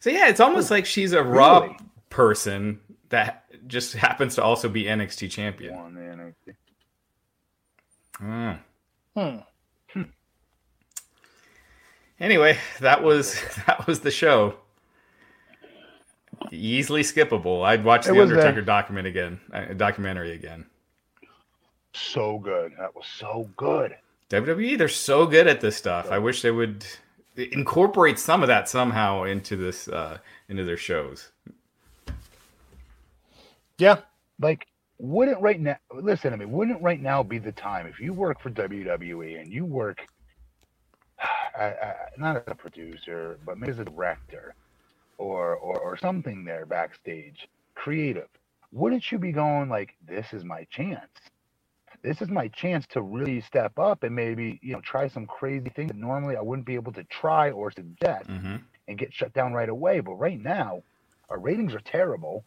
So 0.00 0.08
yeah, 0.08 0.28
it's 0.28 0.40
almost 0.40 0.70
like 0.70 0.86
she's 0.86 1.12
a 1.12 1.22
Raw 1.22 1.60
Really? 1.60 1.76
person 2.08 2.80
that 3.10 3.44
just 3.66 3.94
happens 3.94 4.34
to 4.36 4.42
also 4.42 4.68
be 4.68 4.84
NXT 4.84 5.30
champion. 5.30 5.76
One 5.76 5.94
NXT. 5.94 6.54
Mm. 8.20 8.58
Hmm. 9.14 10.02
Anyway, 12.18 12.58
that 12.80 13.02
was 13.02 13.40
that 13.66 13.86
was 13.86 14.00
the 14.00 14.10
show. 14.10 14.54
Easily 16.50 17.02
skippable. 17.02 17.64
I'd 17.64 17.84
watch 17.84 18.06
It 18.06 18.12
the 18.12 18.14
was, 18.14 18.30
uh, 18.30 18.34
Undertaker 18.34 18.62
document 18.62 19.06
again, 19.06 19.40
uh, 19.52 19.72
documentary 19.74 20.32
again. 20.32 20.66
So 21.92 22.38
good. 22.38 22.72
That 22.78 22.94
was 22.94 23.06
so 23.06 23.48
good. 23.56 23.96
WWE, 24.28 24.76
they're 24.76 24.88
so 24.88 25.26
good 25.26 25.46
at 25.46 25.60
this 25.60 25.76
stuff. 25.76 26.10
I 26.10 26.18
wish 26.18 26.42
they 26.42 26.50
would 26.50 26.84
incorporate 27.36 28.18
some 28.18 28.42
of 28.42 28.48
that 28.48 28.68
somehow 28.68 29.22
into 29.24 29.56
this 29.56 29.88
uh, 29.88 30.18
into 30.48 30.64
their 30.64 30.76
shows. 30.76 31.30
Yeah. 33.78 34.00
like 34.40 34.66
wouldn't 34.98 35.42
right 35.42 35.60
now 35.60 35.76
listen 35.94 36.32
to 36.32 36.38
me 36.38 36.46
wouldn't 36.46 36.82
right 36.82 37.02
now 37.02 37.22
be 37.24 37.38
the 37.38 37.52
time 37.52 37.86
if 37.88 38.00
you 38.00 38.14
work 38.14 38.40
for 38.42 38.50
wwe 38.50 39.40
and 39.40 39.52
you 39.52 39.66
work 39.66 39.98
I, 41.58 41.64
I, 41.66 41.94
not 42.18 42.36
as 42.36 42.44
a 42.48 42.54
producer 42.56 43.38
but 43.46 43.58
maybe 43.58 43.72
as 43.72 43.78
a 43.80 43.86
director 43.86 44.54
or, 45.18 45.56
or 45.56 45.78
or 45.80 45.96
something 45.98 46.44
there 46.44 46.66
backstage 46.66 47.48
creative 47.76 48.28
wouldn't 48.72 49.10
you 49.12 49.18
be 49.18 49.32
going 49.32 49.68
like 49.70 49.94
this 50.06 50.32
is 50.32 50.44
my 50.44 50.66
chance 50.70 51.10
this 52.02 52.22
is 52.22 52.30
my 52.30 52.48
chance 52.48 52.86
to 52.88 53.02
really 53.02 53.40
step 53.42 53.78
up 53.78 54.04
and 54.04 54.14
maybe 54.16 54.58
you 54.62 54.72
know 54.74 54.80
try 54.82 55.08
some 55.08 55.26
crazy 55.26 55.70
things 55.76 55.88
that 55.90 55.96
normally 55.98 56.36
i 56.36 56.42
wouldn't 56.42 56.66
be 56.66 56.76
able 56.76 56.92
to 56.92 57.04
try 57.04 57.50
or 57.50 57.70
suggest 57.72 58.24
hmm 58.26 58.56
and 58.88 58.98
get 58.98 59.12
shut 59.12 59.32
down 59.32 59.52
right 59.52 59.68
away. 59.68 60.00
But 60.00 60.14
right 60.14 60.40
now, 60.40 60.82
our 61.28 61.38
ratings 61.38 61.74
are 61.74 61.80
terrible. 61.80 62.44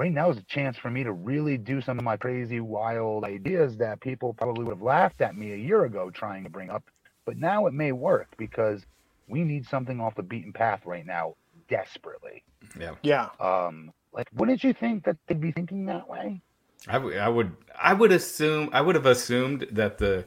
Right 0.00 0.14
now 0.14 0.30
is 0.30 0.38
a 0.38 0.42
chance 0.44 0.78
for 0.78 0.90
me 0.90 1.04
to 1.04 1.12
really 1.12 1.58
do 1.58 1.82
some 1.82 1.98
of 1.98 2.04
my 2.06 2.16
crazy, 2.16 2.58
wild 2.58 3.22
ideas 3.22 3.76
that 3.76 4.00
people 4.00 4.32
probably 4.32 4.64
would 4.64 4.72
have 4.72 4.80
laughed 4.80 5.20
at 5.20 5.36
me 5.36 5.52
a 5.52 5.56
year 5.56 5.84
ago 5.84 6.10
trying 6.10 6.42
to 6.42 6.48
bring 6.48 6.70
up. 6.70 6.82
But 7.26 7.36
now 7.36 7.66
it 7.66 7.74
may 7.74 7.92
work 7.92 8.28
because 8.38 8.86
we 9.28 9.44
need 9.44 9.66
something 9.66 10.00
off 10.00 10.14
the 10.14 10.22
beaten 10.22 10.54
path 10.54 10.86
right 10.86 11.04
now 11.04 11.34
desperately. 11.68 12.42
Yeah, 12.80 12.94
Yeah. 13.02 13.28
Um, 13.38 13.92
like, 14.14 14.26
wouldn't 14.32 14.64
you 14.64 14.72
think 14.72 15.04
that 15.04 15.18
they'd 15.26 15.38
be 15.38 15.52
thinking 15.52 15.84
that 15.84 16.08
way? 16.08 16.40
I, 16.88 16.94
w- 16.94 17.18
I 17.18 17.28
would 17.28 17.54
I 17.78 17.92
would 17.92 18.10
assume 18.10 18.70
I 18.72 18.80
would 18.80 18.94
have 18.94 19.04
assumed 19.04 19.66
that 19.70 19.98
the 19.98 20.24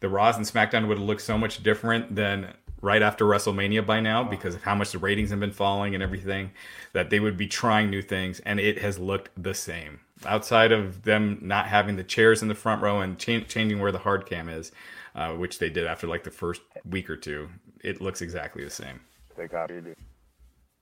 the 0.00 0.08
Raws 0.08 0.36
and 0.36 0.44
SmackDown 0.44 0.88
would 0.88 0.98
have 0.98 1.06
looked 1.06 1.22
so 1.22 1.38
much 1.38 1.62
different 1.62 2.16
than 2.16 2.54
right 2.82 3.00
after 3.00 3.24
WrestleMania 3.24 3.86
by 3.86 4.00
now 4.00 4.22
because 4.22 4.54
of 4.54 4.62
how 4.62 4.74
much 4.74 4.92
the 4.92 4.98
ratings 4.98 5.30
have 5.30 5.40
been 5.40 5.52
falling 5.52 5.94
and 5.94 6.02
everything. 6.02 6.50
That 6.92 7.08
they 7.08 7.20
would 7.20 7.38
be 7.38 7.46
trying 7.46 7.88
new 7.88 8.02
things, 8.02 8.40
and 8.40 8.60
it 8.60 8.80
has 8.80 8.98
looked 8.98 9.30
the 9.42 9.54
same. 9.54 10.00
Outside 10.26 10.72
of 10.72 11.04
them 11.04 11.38
not 11.40 11.66
having 11.66 11.96
the 11.96 12.04
chairs 12.04 12.42
in 12.42 12.48
the 12.48 12.54
front 12.54 12.82
row 12.82 13.00
and 13.00 13.18
cha- 13.18 13.40
changing 13.40 13.80
where 13.80 13.92
the 13.92 13.98
hard 13.98 14.26
cam 14.26 14.48
is, 14.50 14.72
uh, 15.14 15.32
which 15.32 15.58
they 15.58 15.70
did 15.70 15.86
after 15.86 16.06
like 16.06 16.24
the 16.24 16.30
first 16.30 16.60
week 16.88 17.08
or 17.08 17.16
two, 17.16 17.48
it 17.82 18.02
looks 18.02 18.20
exactly 18.20 18.62
the 18.62 18.70
same. 18.70 19.00
They 19.36 19.48
copied 19.48 19.86
it. 19.86 19.98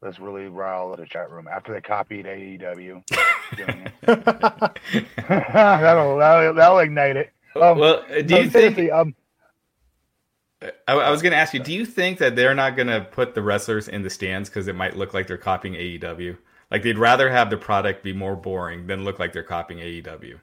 Let's 0.02 0.18
really 0.18 0.48
rile 0.48 0.96
the 0.96 1.06
chat 1.06 1.30
room 1.30 1.46
after 1.46 1.72
they 1.74 1.80
copied 1.80 2.26
AEW. 2.26 3.02
doing 3.56 3.86
it. 3.86 3.92
that'll, 5.28 6.18
that'll 6.18 6.54
that'll 6.54 6.78
ignite 6.78 7.16
it. 7.16 7.32
Um, 7.56 7.78
well, 7.78 8.04
do 8.08 8.22
no, 8.22 8.38
you 8.38 8.50
think? 8.50 8.52
seriously, 8.52 8.90
um, 8.90 9.14
I, 10.62 10.72
I 10.92 11.10
was 11.10 11.22
going 11.22 11.32
to 11.32 11.38
ask 11.38 11.54
you, 11.54 11.60
do 11.60 11.72
you 11.72 11.86
think 11.86 12.18
that 12.18 12.36
they're 12.36 12.54
not 12.54 12.76
going 12.76 12.88
to 12.88 13.00
put 13.02 13.34
the 13.34 13.42
wrestlers 13.42 13.88
in 13.88 14.02
the 14.02 14.10
stands 14.10 14.48
because 14.48 14.68
it 14.68 14.74
might 14.74 14.96
look 14.96 15.14
like 15.14 15.26
they're 15.26 15.38
copying 15.38 15.74
AEW? 15.74 16.36
Like 16.70 16.82
they'd 16.82 16.98
rather 16.98 17.30
have 17.30 17.50
the 17.50 17.56
product 17.56 18.02
be 18.04 18.12
more 18.12 18.36
boring 18.36 18.86
than 18.86 19.04
look 19.04 19.18
like 19.18 19.32
they're 19.32 19.42
copying 19.42 19.80
AEW. 19.80 20.38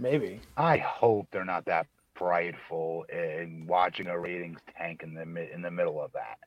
Maybe. 0.00 0.42
I 0.56 0.78
hope 0.78 1.28
they're 1.30 1.44
not 1.44 1.66
that 1.66 1.86
prideful 2.14 3.04
in 3.04 3.66
watching 3.66 4.08
a 4.08 4.18
ratings 4.18 4.60
tank 4.76 5.02
in 5.04 5.14
the 5.14 5.22
in 5.54 5.62
the 5.62 5.70
middle 5.70 6.00
of 6.02 6.12
that. 6.12 6.38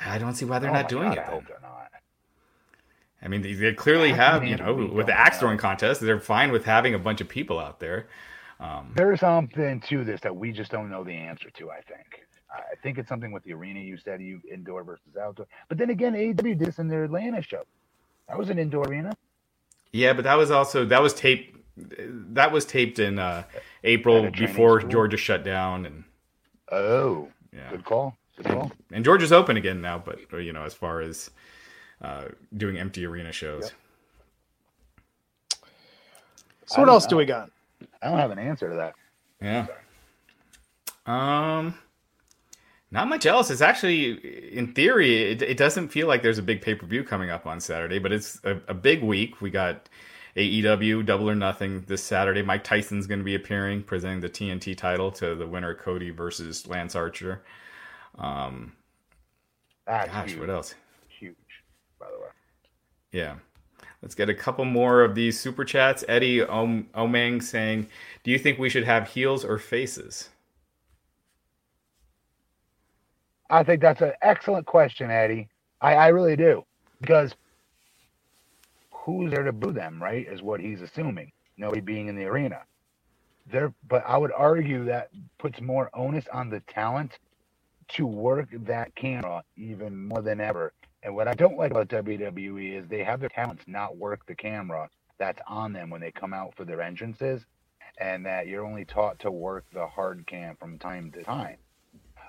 I 0.00 0.18
don't 0.18 0.34
see 0.34 0.44
why 0.44 0.58
they're 0.58 0.70
Oh 0.70 0.72
not 0.72 0.88
doing 0.88 1.12
God, 1.12 1.18
it. 1.18 1.18
I 1.18 1.24
then. 1.26 1.30
hope 1.30 1.46
they're 1.46 1.60
not. 1.60 1.90
I 3.22 3.28
mean, 3.28 3.42
they, 3.42 3.54
they 3.54 3.72
clearly 3.74 4.12
How 4.12 4.14
have, 4.14 4.44
you 4.44 4.56
know, 4.56 4.74
with 4.74 5.06
the 5.06 5.18
axe 5.18 5.38
throwing 5.38 5.58
contest, 5.58 6.00
they're 6.00 6.20
fine 6.20 6.50
with 6.50 6.64
having 6.64 6.94
a 6.94 6.98
bunch 6.98 7.20
of 7.20 7.28
people 7.28 7.58
out 7.58 7.78
there. 7.80 8.08
Um, 8.58 8.96
There's 8.96 9.20
something 9.20 9.80
to 9.82 10.04
this 10.04 10.20
that 10.22 10.36
we 10.36 10.52
just 10.52 10.70
don't 10.70 10.90
know 10.90 11.04
the 11.04 11.14
answer 11.14 11.50
to. 11.50 11.70
I 11.70 11.80
think. 11.82 12.26
I 12.54 12.74
think 12.82 12.98
it's 12.98 13.08
something 13.08 13.32
with 13.32 13.42
the 13.44 13.52
arena. 13.54 13.80
You 13.80 13.96
said 13.96 14.20
you 14.20 14.40
indoor 14.50 14.84
versus 14.84 15.16
outdoor, 15.20 15.46
but 15.68 15.78
then 15.78 15.90
again, 15.90 16.12
AEW 16.14 16.36
did 16.36 16.58
this 16.58 16.78
in 16.78 16.86
their 16.88 17.04
Atlanta 17.04 17.40
show. 17.42 17.62
That 18.28 18.38
was 18.38 18.50
an 18.50 18.58
indoor 18.58 18.84
arena. 18.86 19.12
yeah, 19.92 20.12
but 20.12 20.24
that 20.24 20.34
was 20.36 20.50
also 20.50 20.84
that 20.86 21.00
was 21.02 21.14
taped. 21.14 21.56
That 21.76 22.52
was 22.52 22.66
taped 22.66 22.98
in 22.98 23.18
uh, 23.18 23.44
April 23.84 24.30
before 24.30 24.80
school? 24.80 24.90
Georgia 24.90 25.16
shut 25.16 25.42
down, 25.44 25.86
and 25.86 26.04
Oh, 26.70 27.28
yeah, 27.54 27.70
good 27.70 27.84
call. 27.84 28.16
Good 28.36 28.46
call. 28.46 28.72
and 28.92 29.02
Georgia's 29.04 29.32
open 29.32 29.56
again 29.56 29.80
now. 29.80 29.98
But 29.98 30.20
you 30.42 30.52
know, 30.52 30.64
as 30.64 30.74
far 30.74 31.00
as 31.00 31.30
uh, 32.02 32.24
doing 32.56 32.76
empty 32.78 33.06
arena 33.06 33.32
shows, 33.32 33.72
So 36.66 36.80
what 36.80 36.88
I- 36.88 36.92
else 36.92 37.06
do 37.06 37.16
we 37.16 37.24
got? 37.24 37.50
I 38.02 38.08
don't 38.08 38.18
have 38.18 38.30
an 38.30 38.38
answer 38.38 38.68
to 38.68 38.76
that. 38.76 38.94
yeah. 39.40 39.66
Um, 41.06 41.74
not 42.92 43.08
much 43.08 43.24
else. 43.24 43.50
It's 43.50 43.62
actually, 43.62 44.52
in 44.54 44.74
theory, 44.74 45.32
it, 45.32 45.40
it 45.40 45.56
doesn't 45.56 45.88
feel 45.88 46.06
like 46.06 46.22
there's 46.22 46.38
a 46.38 46.42
big 46.42 46.60
pay 46.60 46.74
per 46.74 46.86
view 46.86 47.02
coming 47.02 47.30
up 47.30 47.46
on 47.46 47.58
Saturday, 47.58 47.98
but 47.98 48.12
it's 48.12 48.38
a, 48.44 48.60
a 48.68 48.74
big 48.74 49.02
week. 49.02 49.40
We 49.40 49.50
got 49.50 49.88
AEW 50.36 51.04
Double 51.06 51.28
or 51.28 51.34
Nothing 51.34 51.84
this 51.88 52.04
Saturday. 52.04 52.42
Mike 52.42 52.64
Tyson's 52.64 53.06
going 53.06 53.18
to 53.18 53.24
be 53.24 53.34
appearing, 53.34 53.82
presenting 53.82 54.20
the 54.20 54.28
TNT 54.28 54.76
title 54.76 55.10
to 55.12 55.34
the 55.34 55.46
winner 55.46 55.74
Cody 55.74 56.10
versus 56.10 56.66
Lance 56.66 56.94
Archer. 56.94 57.42
Um, 58.18 58.74
gosh, 59.86 60.30
huge. 60.30 60.38
what 60.40 60.50
else? 60.50 60.74
Huge, 61.18 61.34
by 61.98 62.06
the 62.12 62.20
way. 62.20 62.28
Yeah. 63.10 63.36
Let's 64.02 64.14
get 64.14 64.28
a 64.28 64.34
couple 64.34 64.66
more 64.66 65.02
of 65.02 65.14
these 65.14 65.40
super 65.40 65.64
chats. 65.64 66.04
Eddie 66.08 66.42
Om- 66.42 66.88
Omang 66.94 67.42
saying, 67.42 67.88
"Do 68.22 68.30
you 68.30 68.38
think 68.38 68.58
we 68.58 68.68
should 68.68 68.84
have 68.84 69.08
heels 69.08 69.44
or 69.44 69.58
faces?" 69.58 70.28
I 73.52 73.64
think 73.64 73.82
that's 73.82 74.02
an 74.02 74.14
excellent 74.22 74.66
question, 74.66 75.12
Eddie. 75.12 75.50
I, 75.82 75.96
I 75.96 76.08
really 76.08 76.36
do. 76.36 76.64
Because 77.02 77.34
who's 78.92 79.32
there 79.32 79.44
to 79.44 79.52
boo 79.52 79.72
them, 79.72 80.02
right? 80.02 80.26
Is 80.28 80.42
what 80.42 80.60
he's 80.60 80.82
assuming. 80.82 81.32
Nobody 81.58 81.82
being 81.82 82.08
in 82.08 82.16
the 82.16 82.26
arena. 82.26 82.62
There 83.50 83.74
but 83.88 84.04
I 84.06 84.18
would 84.18 84.32
argue 84.32 84.84
that 84.86 85.10
puts 85.38 85.60
more 85.60 85.90
onus 85.94 86.26
on 86.32 86.50
the 86.50 86.60
talent 86.62 87.18
to 87.90 88.06
work 88.06 88.48
that 88.66 88.94
camera 88.96 89.44
even 89.56 90.08
more 90.08 90.22
than 90.22 90.40
ever. 90.40 90.72
And 91.02 91.16
what 91.16 91.28
I 91.28 91.34
don't 91.34 91.58
like 91.58 91.72
about 91.72 91.88
WWE 91.88 92.78
is 92.78 92.88
they 92.88 93.04
have 93.04 93.20
their 93.20 93.30
talents 93.30 93.64
not 93.68 93.96
work 93.98 94.26
the 94.26 94.36
camera 94.36 94.90
that's 95.18 95.42
on 95.48 95.72
them 95.72 95.90
when 95.90 96.00
they 96.02 96.12
come 96.12 96.34
out 96.34 96.54
for 96.56 96.64
their 96.64 96.82
entrances, 96.82 97.44
and 98.00 98.26
that 98.26 98.48
you're 98.48 98.66
only 98.66 98.84
taught 98.86 99.20
to 99.20 99.30
work 99.32 99.66
the 99.72 99.86
hard 99.86 100.26
cam 100.26 100.56
from 100.56 100.78
time 100.78 101.12
to 101.12 101.24
time. 101.24 101.58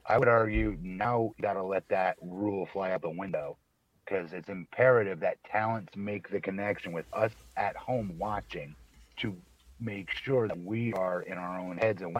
I 0.06 0.18
would 0.18 0.28
argue 0.28 0.78
now 0.82 1.32
you 1.38 1.42
got 1.42 1.54
to 1.54 1.64
let 1.64 1.88
that 1.90 2.18
rule 2.22 2.68
fly 2.72 2.92
out 2.92 3.02
the 3.02 3.10
window 3.10 3.58
because 4.06 4.34
it's 4.34 4.50
imperative 4.50 5.22
that 5.22 5.38
talents 5.46 5.96
make 5.96 6.30
the 6.30 6.42
connection 6.42 6.92
with 6.92 7.06
us 7.14 7.32
at 7.56 7.76
home 7.76 8.16
watching 8.18 8.76
to 9.18 9.36
make 9.80 10.10
sure 10.12 10.48
that 10.48 10.60
we 10.60 10.94
are 10.94 11.22
in 11.22 11.38
our 11.38 11.60
own 11.60 11.78
heads 11.78 12.02
and 12.02 12.18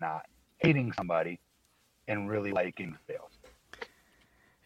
not 0.00 0.26
hating 0.58 0.92
somebody 0.92 1.38
and 2.08 2.28
really 2.28 2.52
liking 2.52 2.96
sales. 3.06 3.30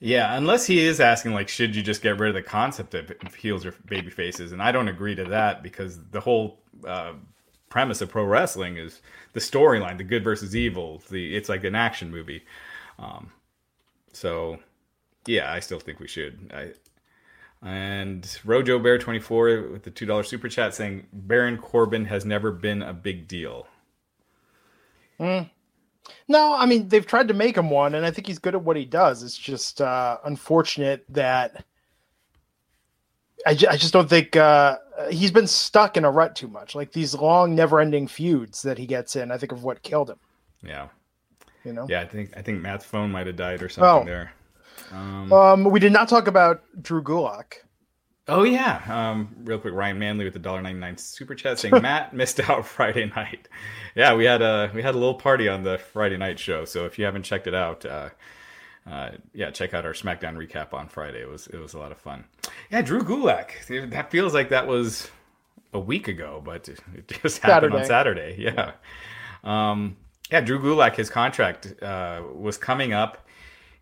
Yeah, 0.01 0.37
unless 0.37 0.67
he 0.67 0.79
is 0.79 1.01
asking 1.01 1.35
like, 1.35 1.49
should 1.49 1.75
you 1.75 1.83
just 1.83 2.03
get 2.03 2.21
rid 2.21 2.29
of 2.29 2.35
the 2.35 2.43
concept 2.43 2.95
of 2.95 3.35
heels 3.35 3.67
or 3.67 3.75
baby 3.87 4.11
faces? 4.11 4.53
And 4.53 4.63
I 4.63 4.71
don't 4.71 4.87
agree 4.87 5.17
to 5.17 5.25
that 5.25 5.63
because 5.63 5.99
the 6.11 6.21
whole 6.21 6.61
uh, 6.87 7.15
premise 7.69 8.01
of 8.01 8.11
pro 8.11 8.25
wrestling 8.25 8.77
is 8.77 9.01
the 9.33 9.41
storyline, 9.41 9.99
the 9.99 10.05
good 10.05 10.25
versus 10.25 10.57
evil. 10.57 11.03
The 11.11 11.37
it's 11.37 11.49
like 11.49 11.65
an 11.65 11.75
action 11.75 12.11
movie. 12.11 12.45
Um, 12.99 13.33
so 14.13 14.59
yeah, 15.27 15.53
I 15.53 15.61
still 15.61 15.81
think 15.81 16.01
we 16.01 16.09
should. 16.09 16.53
I, 16.55 16.73
and 17.67 18.39
Rojo 18.45 18.79
Bear 18.79 18.99
twenty 18.99 19.19
four 19.21 19.63
with 19.63 19.83
the 19.83 19.91
two 19.91 20.07
dollar 20.07 20.23
super 20.23 20.49
chat 20.49 20.75
saying 20.75 21.07
Baron 21.13 21.59
Corbin 21.59 22.05
has 22.07 22.25
never 22.25 22.53
been 22.53 22.83
a 22.83 22.93
big 22.93 23.29
deal. 23.29 23.67
No, 26.29 26.55
I 26.55 26.67
mean 26.67 26.89
they've 26.89 27.07
tried 27.07 27.29
to 27.29 27.35
make 27.35 27.57
him 27.57 27.71
one, 27.71 27.95
and 27.95 28.07
I 28.07 28.11
think 28.11 28.27
he's 28.27 28.39
good 28.39 28.55
at 28.55 28.63
what 28.63 28.77
he 28.77 28.85
does. 28.85 29.23
It's 29.23 29.37
just 29.37 29.81
uh, 29.81 30.19
unfortunate 30.25 31.05
that 31.11 31.65
I, 33.47 33.55
ju- 33.55 33.69
I 33.71 33.77
just 33.77 33.93
don't 33.93 34.09
think 34.11 34.37
uh, 34.37 34.79
he's 35.11 35.31
been 35.31 35.47
stuck 35.47 35.97
in 35.97 36.05
a 36.05 36.11
rut 36.11 36.35
too 36.37 36.49
much. 36.49 36.75
Like 36.75 36.93
these 36.93 37.15
long, 37.15 37.55
never-ending 37.55 38.09
feuds 38.09 38.63
that 38.63 38.79
he 38.79 38.87
gets 38.87 39.17
in, 39.17 39.31
I 39.31 39.39
think 39.39 39.53
of 39.53 39.63
what 39.63 39.83
killed 39.83 40.11
him. 40.11 40.19
Yeah, 40.63 40.89
You 41.65 41.73
know. 41.73 41.87
yeah. 41.89 42.01
I 42.01 42.07
think 42.07 42.37
I 42.37 42.43
think 42.43 42.61
Matt's 42.61 42.85
phone 42.85 43.13
might 43.13 43.27
have 43.29 43.37
died 43.37 43.63
or 43.63 43.69
something 43.69 44.03
Oh. 44.03 44.05
there. 44.05 44.33
Um, 44.93 45.33
Um, 45.33 45.65
we 45.65 45.79
did 45.81 45.93
not 45.93 46.09
talk 46.09 46.27
about 46.27 46.63
Drew 46.83 47.03
Gulak. 47.03 47.55
Oh 48.31 48.43
yeah. 48.43 48.83
Um, 48.89 49.35
real 49.45 49.59
quick, 49.59 49.73
Ryan 49.73 49.99
Manley 49.99 50.25
with 50.25 50.35
the 50.35 50.39
dollar 50.39 50.61
ninety 50.61 50.81
nine 50.81 50.97
super 50.99 51.35
chat 51.35 51.59
saying 51.59 51.75
Matt 51.83 52.13
missed 52.13 52.41
out 52.51 52.67
Friday 52.67 53.07
night. 53.17 53.49
Yeah, 53.95 54.15
we 54.15 54.25
had 54.27 54.43
a 54.43 54.71
we 54.75 54.83
had 54.83 54.95
a 54.95 54.99
little 54.99 55.15
party 55.15 55.49
on 55.49 55.63
the 55.63 55.79
Friday 55.79 56.17
night 56.19 56.39
show. 56.39 56.65
So 56.67 56.85
if 56.85 56.99
you 56.99 57.05
haven't 57.07 57.23
checked 57.23 57.47
it 57.47 57.55
out, 57.55 57.87
uh, 57.87 58.11
uh, 58.89 59.11
yeah, 59.35 59.51
check 59.51 59.75
out 59.75 59.85
our 59.85 59.93
SmackDown 59.93 60.37
recap 60.37 60.73
on 60.73 60.89
Friday. 60.89 61.21
It 61.21 61.29
was 61.29 61.47
it 61.49 61.59
was 61.59 61.75
a 61.75 61.79
lot 61.79 61.93
of 61.93 61.99
fun. 61.99 62.25
Yeah, 62.71 62.83
Drew 62.83 63.03
Gulak. 63.03 63.91
That 63.91 64.11
feels 64.11 64.35
like 64.35 64.49
that 64.51 64.67
was 64.67 65.11
a 65.73 65.81
week 65.81 66.09
ago, 66.09 66.43
but 66.45 66.69
it 66.69 66.81
just 67.23 67.43
happened 67.43 67.75
on 67.75 67.85
Saturday. 67.85 68.37
Yeah. 68.39 68.73
Um, 69.45 69.97
yeah, 70.31 70.41
Drew 70.41 70.59
Gulak, 70.59 70.97
his 70.97 71.11
contract 71.11 71.81
uh, 71.83 72.23
was 72.35 72.57
coming 72.57 72.93
up 72.93 73.27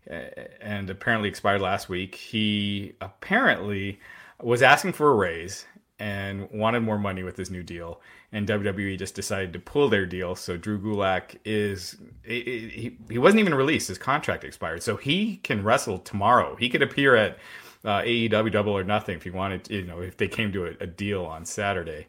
uh, 0.09 0.21
and 0.61 0.89
apparently 0.89 1.29
expired 1.29 1.61
last 1.61 1.89
week. 1.89 2.15
He 2.15 2.93
apparently 3.01 3.99
was 4.41 4.61
asking 4.61 4.93
for 4.93 5.11
a 5.11 5.15
raise 5.15 5.65
and 5.99 6.49
wanted 6.51 6.81
more 6.81 6.97
money 6.97 7.23
with 7.23 7.37
his 7.37 7.49
new 7.49 7.63
deal. 7.63 8.01
And 8.33 8.45
WWE 8.47 8.97
just 8.99 9.15
decided 9.15 9.53
to 9.53 9.59
pull 9.59 9.87
their 9.87 10.05
deal. 10.05 10.35
So 10.35 10.57
Drew 10.57 10.79
Gulak 10.79 11.37
is 11.45 11.95
he, 12.23 12.97
he 13.09 13.17
wasn't 13.17 13.39
even 13.39 13.55
released. 13.55 13.87
His 13.87 13.97
contract 13.97 14.43
expired, 14.43 14.83
so 14.83 14.97
he 14.97 15.37
can 15.37 15.63
wrestle 15.63 15.97
tomorrow. 15.99 16.55
He 16.57 16.69
could 16.69 16.81
appear 16.81 17.15
at 17.15 17.37
uh, 17.85 18.01
AEW 18.01 18.51
Double 18.51 18.77
or 18.77 18.83
Nothing 18.83 19.15
if 19.15 19.23
he 19.23 19.29
wanted. 19.29 19.63
To, 19.65 19.75
you 19.75 19.83
know, 19.83 20.01
if 20.01 20.17
they 20.17 20.27
came 20.27 20.51
to 20.51 20.65
a, 20.65 20.71
a 20.81 20.87
deal 20.87 21.25
on 21.25 21.45
Saturday. 21.45 22.07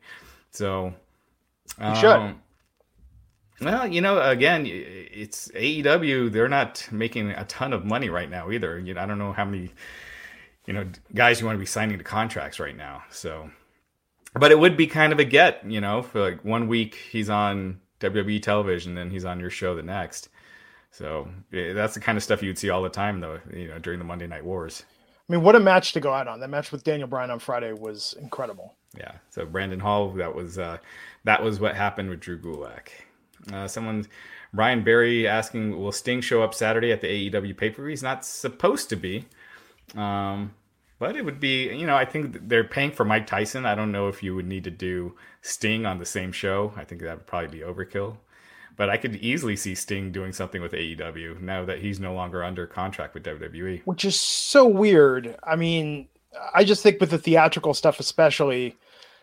So 0.50 0.92
He 1.80 1.94
should. 1.94 2.20
um, 2.20 2.42
well, 3.60 3.86
you 3.86 4.00
know, 4.00 4.20
again, 4.20 4.64
it's 4.66 5.48
AEW. 5.48 6.30
They're 6.32 6.48
not 6.48 6.88
making 6.92 7.30
a 7.30 7.44
ton 7.44 7.72
of 7.72 7.84
money 7.84 8.08
right 8.08 8.30
now 8.30 8.50
either. 8.50 8.78
You 8.78 8.94
know, 8.94 9.00
I 9.02 9.06
don't 9.06 9.18
know 9.18 9.32
how 9.32 9.44
many, 9.44 9.70
you 10.66 10.72
know, 10.74 10.86
guys 11.14 11.40
you 11.40 11.46
want 11.46 11.56
to 11.56 11.60
be 11.60 11.66
signing 11.66 11.98
to 11.98 12.04
contracts 12.04 12.60
right 12.60 12.76
now. 12.76 13.02
So, 13.10 13.50
but 14.34 14.50
it 14.50 14.58
would 14.58 14.76
be 14.76 14.86
kind 14.86 15.12
of 15.12 15.18
a 15.18 15.24
get, 15.24 15.62
you 15.68 15.80
know, 15.80 16.02
for 16.02 16.20
like 16.20 16.44
one 16.44 16.68
week 16.68 16.94
he's 17.10 17.30
on 17.30 17.80
WWE 18.00 18.42
television, 18.42 18.94
then 18.94 19.10
he's 19.10 19.24
on 19.24 19.40
your 19.40 19.50
show 19.50 19.74
the 19.74 19.82
next. 19.82 20.28
So 20.90 21.28
eh, 21.52 21.72
that's 21.72 21.94
the 21.94 22.00
kind 22.00 22.16
of 22.16 22.24
stuff 22.24 22.42
you'd 22.42 22.58
see 22.58 22.70
all 22.70 22.82
the 22.82 22.88
time, 22.88 23.20
though. 23.20 23.40
You 23.52 23.68
know, 23.68 23.78
during 23.78 23.98
the 23.98 24.04
Monday 24.04 24.26
Night 24.26 24.44
Wars. 24.44 24.84
I 25.28 25.34
mean, 25.34 25.42
what 25.42 25.54
a 25.54 25.60
match 25.60 25.92
to 25.92 26.00
go 26.00 26.12
out 26.12 26.26
on! 26.26 26.40
That 26.40 26.48
match 26.48 26.72
with 26.72 26.84
Daniel 26.84 27.06
Bryan 27.06 27.30
on 27.30 27.38
Friday 27.38 27.72
was 27.72 28.14
incredible. 28.18 28.74
Yeah. 28.96 29.12
So 29.30 29.44
Brandon 29.44 29.80
Hall, 29.80 30.10
that 30.12 30.34
was 30.34 30.58
uh, 30.58 30.78
that 31.24 31.42
was 31.42 31.60
what 31.60 31.76
happened 31.76 32.08
with 32.08 32.20
Drew 32.20 32.38
Gulak. 32.38 32.88
Uh, 33.52 33.68
someone, 33.68 34.06
Brian 34.52 34.82
Barry, 34.82 35.28
asking, 35.28 35.78
will 35.78 35.92
Sting 35.92 36.20
show 36.20 36.42
up 36.42 36.54
Saturday 36.54 36.92
at 36.92 37.00
the 37.00 37.30
AEW 37.30 37.56
pay 37.56 37.70
per 37.70 37.82
view? 37.82 37.90
He's 37.90 38.02
not 38.02 38.24
supposed 38.24 38.88
to 38.88 38.96
be, 38.96 39.26
um, 39.94 40.54
but 40.98 41.16
it 41.16 41.24
would 41.24 41.40
be. 41.40 41.72
You 41.74 41.86
know, 41.86 41.96
I 41.96 42.04
think 42.04 42.48
they're 42.48 42.64
paying 42.64 42.90
for 42.90 43.04
Mike 43.04 43.26
Tyson. 43.26 43.66
I 43.66 43.74
don't 43.74 43.92
know 43.92 44.08
if 44.08 44.22
you 44.22 44.34
would 44.34 44.46
need 44.46 44.64
to 44.64 44.70
do 44.70 45.14
Sting 45.42 45.86
on 45.86 45.98
the 45.98 46.06
same 46.06 46.32
show. 46.32 46.72
I 46.76 46.84
think 46.84 47.02
that 47.02 47.16
would 47.18 47.26
probably 47.26 47.58
be 47.58 47.64
overkill. 47.64 48.16
But 48.76 48.90
I 48.90 48.96
could 48.96 49.16
easily 49.16 49.56
see 49.56 49.74
Sting 49.74 50.12
doing 50.12 50.32
something 50.32 50.62
with 50.62 50.72
AEW 50.72 51.40
now 51.40 51.64
that 51.64 51.80
he's 51.80 51.98
no 51.98 52.14
longer 52.14 52.44
under 52.44 52.66
contract 52.66 53.14
with. 53.14 53.24
WWE. 53.24 53.82
which 53.84 54.04
is 54.04 54.20
so 54.20 54.66
weird. 54.66 55.36
I 55.42 55.56
mean, 55.56 56.08
I 56.54 56.64
just 56.64 56.82
think 56.82 57.00
with 57.00 57.10
the 57.10 57.18
theatrical 57.18 57.74
stuff, 57.74 57.98
especially 57.98 58.76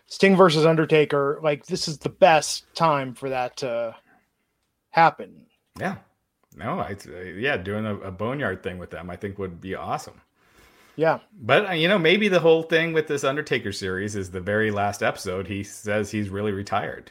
Sting 0.06 0.36
versus 0.36 0.66
Undertaker, 0.66 1.40
like 1.42 1.66
this 1.66 1.88
is 1.88 1.98
the 1.98 2.08
best 2.08 2.66
time 2.74 3.14
for 3.14 3.30
that 3.30 3.56
to 3.58 3.96
happen. 4.90 5.46
Yeah. 5.78 5.96
No, 6.54 6.78
I 6.78 6.96
uh, 7.06 7.20
yeah, 7.20 7.56
doing 7.58 7.84
a, 7.84 7.96
a 7.96 8.10
boneyard 8.10 8.62
thing 8.62 8.78
with 8.78 8.90
them, 8.90 9.10
I 9.10 9.16
think 9.16 9.38
would 9.38 9.60
be 9.60 9.74
awesome. 9.74 10.22
Yeah, 10.96 11.18
But 11.40 11.68
uh, 11.68 11.72
you 11.72 11.88
know, 11.88 11.98
maybe 11.98 12.28
the 12.28 12.40
whole 12.40 12.62
thing 12.62 12.94
with 12.94 13.06
this 13.06 13.22
Undertaker 13.22 13.70
series 13.70 14.16
is 14.16 14.30
the 14.30 14.40
very 14.40 14.70
last 14.70 15.02
episode. 15.02 15.46
He 15.46 15.62
says 15.62 16.10
he's 16.10 16.30
really 16.30 16.52
retired. 16.52 17.10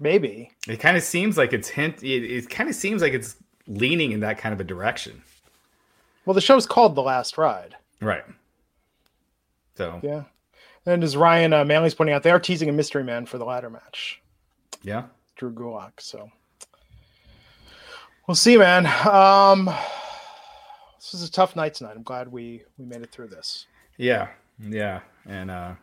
Maybe. 0.00 0.50
It 0.66 0.78
kind 0.78 0.96
of 0.96 1.02
seems 1.04 1.38
like 1.38 1.52
it's 1.52 1.68
hint. 1.68 2.02
It, 2.02 2.24
it 2.24 2.50
kind 2.50 2.68
of 2.68 2.74
seems 2.74 3.00
like 3.00 3.12
it's 3.12 3.36
leaning 3.68 4.10
in 4.12 4.20
that 4.20 4.38
kind 4.38 4.52
of 4.52 4.60
a 4.60 4.64
direction. 4.64 5.22
Well, 6.24 6.34
the 6.34 6.40
show's 6.40 6.66
called 6.66 6.94
The 6.96 7.02
Last 7.02 7.38
Ride. 7.38 7.76
Right. 8.00 8.24
So 9.76 10.00
Yeah. 10.02 10.24
And 10.86 11.04
as 11.04 11.16
Ryan 11.16 11.52
uh, 11.52 11.64
Manley's 11.64 11.94
pointing 11.94 12.14
out, 12.14 12.22
they 12.22 12.30
are 12.30 12.40
teasing 12.40 12.68
a 12.68 12.72
mystery 12.72 13.04
man 13.04 13.26
for 13.26 13.38
the 13.38 13.44
ladder 13.44 13.70
match. 13.70 14.20
yeah. 14.82 15.04
Drew 15.36 15.52
Gulak. 15.52 15.92
So 15.98 16.30
we'll 18.26 18.34
see, 18.34 18.56
man. 18.56 18.86
Um, 19.06 19.70
this 21.00 21.14
is 21.14 21.28
a 21.28 21.32
tough 21.32 21.56
night 21.56 21.74
tonight. 21.74 21.96
I'm 21.96 22.02
glad 22.02 22.30
we 22.30 22.62
we 22.78 22.84
made 22.84 23.02
it 23.02 23.10
through 23.10 23.28
this. 23.28 23.66
Yeah, 23.96 24.28
yeah, 24.58 25.00
and 25.26 25.50
uh, 25.50 25.74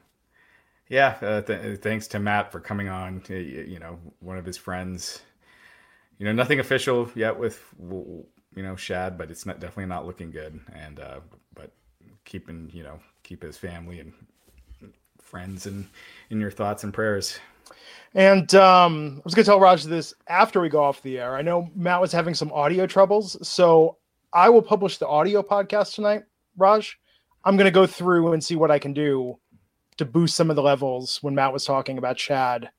yeah. 0.89 1.17
Uh, 1.21 1.41
th- 1.41 1.79
thanks 1.81 2.07
to 2.09 2.19
Matt 2.19 2.51
for 2.51 2.59
coming 2.59 2.87
on. 2.87 3.23
y- 3.29 3.35
You 3.35 3.79
know, 3.79 3.99
one 4.19 4.37
of 4.37 4.45
his 4.45 4.57
friends. 4.57 5.21
You 6.19 6.25
know, 6.25 6.33
nothing 6.33 6.59
official 6.59 7.09
yet 7.15 7.37
with 7.37 7.63
you 7.79 8.63
know 8.63 8.75
Shad, 8.75 9.17
but 9.17 9.31
it's 9.31 9.45
not 9.45 9.59
definitely 9.59 9.87
not 9.87 10.05
looking 10.05 10.31
good. 10.31 10.59
And 10.73 10.99
uh, 10.99 11.19
but 11.55 11.71
keeping 12.25 12.69
you 12.73 12.83
know 12.83 12.99
keep 13.23 13.43
his 13.43 13.57
family 13.57 13.99
and 13.99 14.13
friends 15.21 15.65
and 15.65 15.87
in 16.29 16.39
your 16.39 16.51
thoughts 16.51 16.83
and 16.83 16.93
prayers. 16.93 17.39
And 18.13 18.53
um, 18.55 19.15
I 19.17 19.21
was 19.25 19.35
going 19.35 19.43
to 19.43 19.49
tell 19.49 19.59
Raj 19.59 19.83
this 19.83 20.13
after 20.27 20.61
we 20.61 20.69
go 20.69 20.81
off 20.83 21.01
the 21.01 21.19
air. 21.19 21.35
I 21.35 21.41
know 21.41 21.69
Matt 21.75 22.01
was 22.01 22.11
having 22.11 22.33
some 22.33 22.51
audio 22.53 22.87
troubles, 22.87 23.37
so 23.47 23.97
I 24.37 24.49
will 24.49 24.61
publish 24.61 24.99
the 24.99 25.07
audio 25.07 25.41
podcast 25.41 25.95
tonight. 25.95 26.21
Raj, 26.57 26.99
I'm 27.43 27.57
going 27.57 27.65
to 27.65 27.71
go 27.71 27.87
through 27.87 28.33
and 28.33 28.43
see 28.43 28.55
what 28.55 28.69
I 28.69 28.77
can 28.77 28.93
do 28.93 29.39
to 29.97 30.05
boost 30.05 30.35
some 30.35 30.51
of 30.51 30.55
the 30.55 30.61
levels 30.61 31.17
when 31.23 31.33
Matt 31.33 31.51
was 31.51 31.65
talking 31.65 31.97
about 31.97 32.19
Shad 32.19 32.69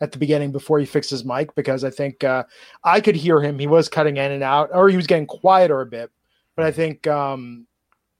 at 0.00 0.10
the 0.10 0.18
beginning 0.18 0.50
before 0.50 0.80
he 0.80 0.84
fixed 0.84 1.10
his 1.10 1.24
mic 1.24 1.54
because 1.54 1.84
I 1.84 1.90
think 1.90 2.24
uh, 2.24 2.42
I 2.82 3.00
could 3.00 3.14
hear 3.14 3.40
him. 3.40 3.60
He 3.60 3.68
was 3.68 3.88
cutting 3.88 4.16
in 4.16 4.32
and 4.32 4.42
out, 4.42 4.70
or 4.72 4.88
he 4.88 4.96
was 4.96 5.06
getting 5.06 5.28
quieter 5.28 5.80
a 5.82 5.86
bit. 5.86 6.10
But 6.56 6.66
I 6.66 6.72
think 6.72 7.06
um, 7.06 7.68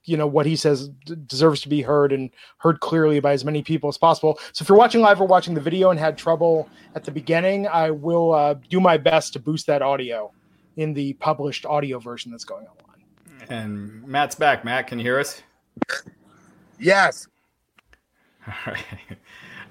you 0.05 0.15
know 0.15 0.27
what 0.27 0.45
he 0.45 0.55
says 0.55 0.87
d- 0.87 1.17
deserves 1.27 1.59
to 1.63 1.69
be 1.69 1.81
heard 1.81 2.13
and 2.13 2.29
heard 2.59 2.79
clearly 2.79 3.19
by 3.19 3.33
as 3.33 3.43
many 3.43 3.61
people 3.61 3.89
as 3.89 3.97
possible. 3.97 4.39
So 4.53 4.63
if 4.63 4.69
you're 4.69 4.77
watching 4.77 5.01
live 5.01 5.19
or 5.19 5.27
watching 5.27 5.53
the 5.53 5.59
video 5.59 5.89
and 5.89 5.99
had 5.99 6.17
trouble 6.17 6.69
at 6.95 7.03
the 7.03 7.11
beginning, 7.11 7.67
I 7.67 7.91
will 7.91 8.33
uh, 8.33 8.53
do 8.69 8.79
my 8.79 8.95
best 8.95 9.33
to 9.33 9.39
boost 9.39 9.67
that 9.67 9.81
audio 9.81 10.31
in 10.77 10.93
the 10.93 11.11
published 11.13 11.65
audio 11.65 11.99
version 11.99 12.31
that's 12.31 12.45
going 12.45 12.65
online. 12.67 12.84
And 13.49 14.03
Matt's 14.07 14.35
back. 14.35 14.65
Matt, 14.65 14.87
can 14.87 14.99
you 14.99 15.05
hear 15.05 15.19
us? 15.19 15.41
Yes. 16.79 17.27
All 18.47 18.53
right. 18.73 18.83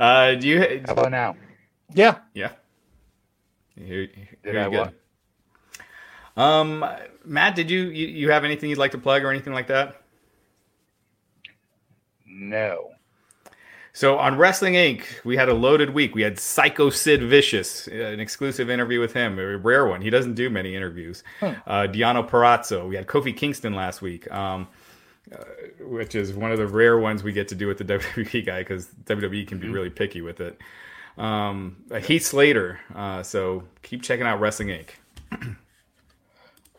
Uh, 0.00 0.34
do 0.34 0.48
you? 0.48 0.82
How 0.86 0.92
about 0.92 1.12
now? 1.12 1.36
Yeah, 1.94 2.18
Yeah. 2.34 2.50
Here, 3.76 4.08
Did 4.42 4.56
I 4.56 4.66
what? 4.66 4.92
Um, 6.36 6.84
Matt, 7.24 7.54
did 7.54 7.70
you, 7.70 7.82
you 7.82 8.08
you 8.08 8.30
have 8.30 8.44
anything 8.44 8.70
you'd 8.70 8.78
like 8.78 8.90
to 8.90 8.98
plug 8.98 9.22
or 9.22 9.30
anything 9.30 9.52
like 9.52 9.68
that? 9.68 10.02
No. 12.26 12.90
So 13.96 14.18
on 14.18 14.36
Wrestling 14.36 14.74
Inc., 14.74 15.04
we 15.24 15.36
had 15.36 15.48
a 15.48 15.54
loaded 15.54 15.90
week. 15.90 16.16
We 16.16 16.22
had 16.22 16.36
Psycho 16.36 16.90
Sid 16.90 17.22
Vicious, 17.22 17.86
uh, 17.86 17.94
an 17.94 18.18
exclusive 18.18 18.68
interview 18.68 18.98
with 18.98 19.12
him, 19.12 19.38
a 19.38 19.56
rare 19.56 19.86
one. 19.86 20.02
He 20.02 20.10
doesn't 20.10 20.34
do 20.34 20.50
many 20.50 20.74
interviews. 20.74 21.22
Uh, 21.40 21.52
Diano 21.86 22.28
Perazzo. 22.28 22.88
We 22.88 22.96
had 22.96 23.06
Kofi 23.06 23.34
Kingston 23.34 23.72
last 23.72 24.02
week, 24.02 24.28
um, 24.32 24.66
uh, 25.32 25.44
which 25.78 26.16
is 26.16 26.34
one 26.34 26.50
of 26.50 26.58
the 26.58 26.66
rare 26.66 26.98
ones 26.98 27.22
we 27.22 27.30
get 27.30 27.46
to 27.48 27.54
do 27.54 27.68
with 27.68 27.78
the 27.78 27.84
WWE 27.84 28.44
guy 28.44 28.62
because 28.62 28.88
WWE 29.04 29.46
can 29.46 29.60
be 29.60 29.68
really 29.68 29.90
picky 29.90 30.22
with 30.22 30.40
it. 30.40 30.60
Um, 31.16 31.76
uh, 31.88 32.00
Heath 32.00 32.24
Slater. 32.24 32.80
Uh, 32.92 33.22
so 33.22 33.62
keep 33.82 34.02
checking 34.02 34.26
out 34.26 34.40
Wrestling 34.40 34.70
Inc. 34.70 34.88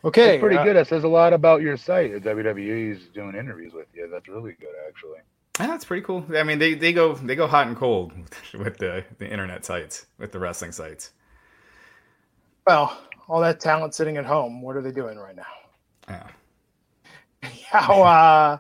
okay, 0.03 0.31
That's 0.31 0.41
pretty 0.41 0.57
uh, 0.57 0.65
good. 0.65 0.75
That 0.75 0.87
says 0.87 1.05
a 1.05 1.07
lot 1.07 1.31
about 1.31 1.61
your 1.61 1.77
site. 1.77 2.11
WWE's 2.21 3.07
doing 3.13 3.37
interviews 3.37 3.71
with 3.73 3.87
you. 3.93 4.09
That's 4.11 4.27
really 4.27 4.57
good, 4.59 4.75
actually. 4.85 5.19
Yeah, 5.59 5.67
that's 5.67 5.85
pretty 5.85 6.03
cool. 6.03 6.25
I 6.35 6.43
mean, 6.43 6.59
they, 6.59 6.73
they 6.73 6.91
go 6.91 7.13
they 7.15 7.35
go 7.35 7.47
hot 7.47 7.67
and 7.67 7.77
cold 7.77 8.11
with 8.53 8.77
the, 8.77 9.05
the 9.19 9.29
internet 9.29 9.63
sites, 9.63 10.05
with 10.17 10.31
the 10.31 10.39
wrestling 10.39 10.71
sites. 10.73 11.11
Well, 12.67 12.97
all 13.27 13.41
that 13.41 13.59
talent 13.59 13.93
sitting 13.95 14.17
at 14.17 14.25
home. 14.25 14.61
What 14.61 14.75
are 14.75 14.81
they 14.81 14.91
doing 14.91 15.17
right 15.17 15.35
now? 15.35 15.43
Yeah. 16.09 16.27
How 17.69 18.03
uh 18.03 18.57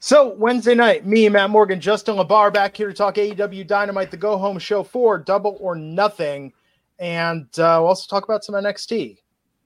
so 0.00 0.34
Wednesday 0.34 0.74
night, 0.74 1.04
me, 1.04 1.28
Matt 1.28 1.50
Morgan, 1.50 1.80
Justin 1.80 2.16
LaBar 2.16 2.52
back 2.52 2.76
here 2.76 2.88
to 2.88 2.94
talk 2.94 3.16
AEW 3.16 3.66
Dynamite, 3.66 4.10
the 4.10 4.16
go 4.16 4.38
home 4.38 4.58
show 4.58 4.82
for 4.82 5.18
double 5.18 5.56
or 5.60 5.74
nothing. 5.74 6.52
And 6.98 7.46
uh 7.58 7.78
we'll 7.80 7.88
also 7.88 8.08
talk 8.08 8.24
about 8.24 8.44
some 8.44 8.54
NXT. 8.54 9.18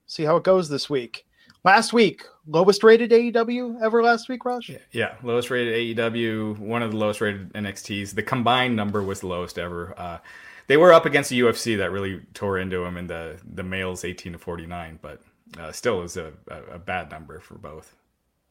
See 0.07 0.23
how 0.25 0.37
it 0.37 0.45
goes 0.45 0.69
this 0.69 0.91
week. 0.91 1.27
Last 1.65 1.93
week, 1.93 2.25
lowest 2.47 2.83
rated 2.83 3.13
AEW 3.13 3.81
ever 3.83 4.03
last 4.03 4.29
week, 4.29 4.45
Raj? 4.45 4.73
Yeah, 4.91 5.15
lowest 5.23 5.49
rated 5.49 5.97
AEW, 5.97 6.59
one 6.59 6.83
of 6.83 6.91
the 6.91 6.97
lowest 6.97 7.21
rated 7.21 7.53
NXTs. 7.53 8.15
The 8.15 8.23
combined 8.23 8.75
number 8.75 9.01
was 9.01 9.21
the 9.21 9.29
lowest 9.29 9.59
ever. 9.59 9.95
Uh, 9.97 10.19
they 10.67 10.77
were 10.77 10.93
up 10.93 11.07
against 11.07 11.31
the 11.31 11.39
UFC 11.39 11.77
that 11.79 11.93
really 11.93 12.21
tore 12.35 12.59
into 12.59 12.83
them 12.83 12.97
in 12.97 13.07
the 13.07 13.39
the 13.55 13.63
males 13.63 14.05
18 14.05 14.33
to 14.33 14.39
49, 14.39 14.99
but 15.01 15.21
uh, 15.59 15.71
still 15.71 16.01
it 16.01 16.03
was 16.03 16.17
a, 16.17 16.33
a, 16.49 16.63
a 16.75 16.79
bad 16.79 17.11
number 17.11 17.39
for 17.39 17.55
both. 17.55 17.95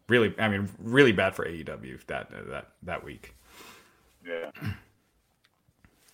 Really, 0.07 0.33
I 0.39 0.47
mean, 0.47 0.69
really 0.79 1.11
bad 1.11 1.35
for 1.35 1.45
AEW 1.45 2.05
that 2.07 2.29
that 2.49 2.69
that 2.83 3.03
week. 3.03 3.35
Yeah. 4.25 4.51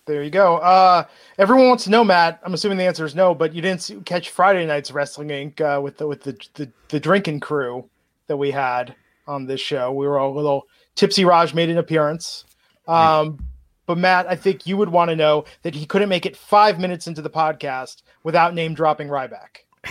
There 0.08 0.22
you 0.22 0.30
go. 0.30 0.56
Uh 0.56 1.04
everyone 1.38 1.68
wants 1.68 1.84
to 1.84 1.90
know, 1.90 2.02
Matt. 2.02 2.40
I'm 2.42 2.54
assuming 2.54 2.78
the 2.78 2.84
answer 2.84 3.04
is 3.04 3.14
no, 3.14 3.34
but 3.34 3.54
you 3.54 3.60
didn't 3.60 3.82
see, 3.82 4.00
catch 4.06 4.30
Friday 4.30 4.64
night's 4.64 4.90
Wrestling 4.90 5.28
Inc. 5.28 5.60
Uh, 5.60 5.80
with 5.82 5.98
the 5.98 6.06
with 6.06 6.22
the, 6.22 6.32
the 6.54 6.70
the 6.88 6.98
drinking 6.98 7.40
crew 7.40 7.88
that 8.26 8.38
we 8.38 8.50
had 8.50 8.94
on 9.26 9.44
this 9.46 9.60
show. 9.60 9.92
We 9.92 10.06
were 10.06 10.18
all 10.18 10.32
a 10.32 10.36
little 10.36 10.66
tipsy. 10.94 11.26
Raj 11.26 11.52
made 11.52 11.68
an 11.68 11.76
appearance. 11.76 12.46
Um, 12.86 13.38
but 13.84 13.98
Matt, 13.98 14.26
I 14.26 14.34
think 14.34 14.66
you 14.66 14.78
would 14.78 14.88
want 14.88 15.10
to 15.10 15.16
know 15.16 15.44
that 15.62 15.74
he 15.74 15.84
couldn't 15.84 16.08
make 16.08 16.24
it 16.24 16.36
five 16.36 16.80
minutes 16.80 17.06
into 17.06 17.20
the 17.20 17.30
podcast 17.30 18.02
without 18.22 18.54
name 18.54 18.72
dropping 18.74 19.08
Ryback. 19.08 19.64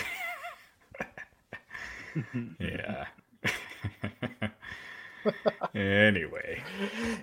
Yeah. 2.59 3.05
anyway, 5.75 6.61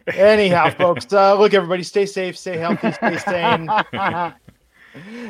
Anyhow, 0.09 0.71
folks, 0.71 1.13
uh, 1.13 1.39
look, 1.39 1.55
everybody, 1.55 1.83
stay 1.83 2.07
safe, 2.07 2.37
stay 2.37 2.57
healthy, 2.57 2.93
stay 2.93 3.19
sane. 3.19 3.69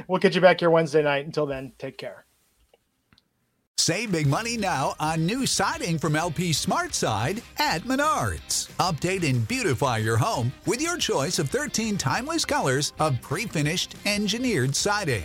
we'll 0.09 0.19
get 0.19 0.35
you 0.35 0.41
back 0.41 0.61
here 0.61 0.71
Wednesday 0.71 1.03
night. 1.03 1.27
Until 1.27 1.47
then, 1.47 1.73
take 1.79 1.99
care. 1.99 2.25
Save 3.85 4.13
big 4.13 4.27
money 4.27 4.57
now 4.57 4.95
on 4.99 5.27
new 5.27 5.45
siding 5.45 5.99
from 5.99 6.17
LP 6.17 6.55
Smart 6.55 6.95
Side 6.95 7.43
at 7.59 7.83
Menards. 7.83 8.71
Update 8.79 9.29
and 9.29 9.47
beautify 9.47 9.99
your 9.99 10.17
home 10.17 10.53
with 10.65 10.81
your 10.81 10.97
choice 10.97 11.39
of 11.39 11.51
13 11.51 11.99
timeless 11.99 12.47
colors 12.47 12.95
of 12.99 13.21
pre-finished 13.21 13.95
engineered 14.07 14.75
siding. 14.75 15.25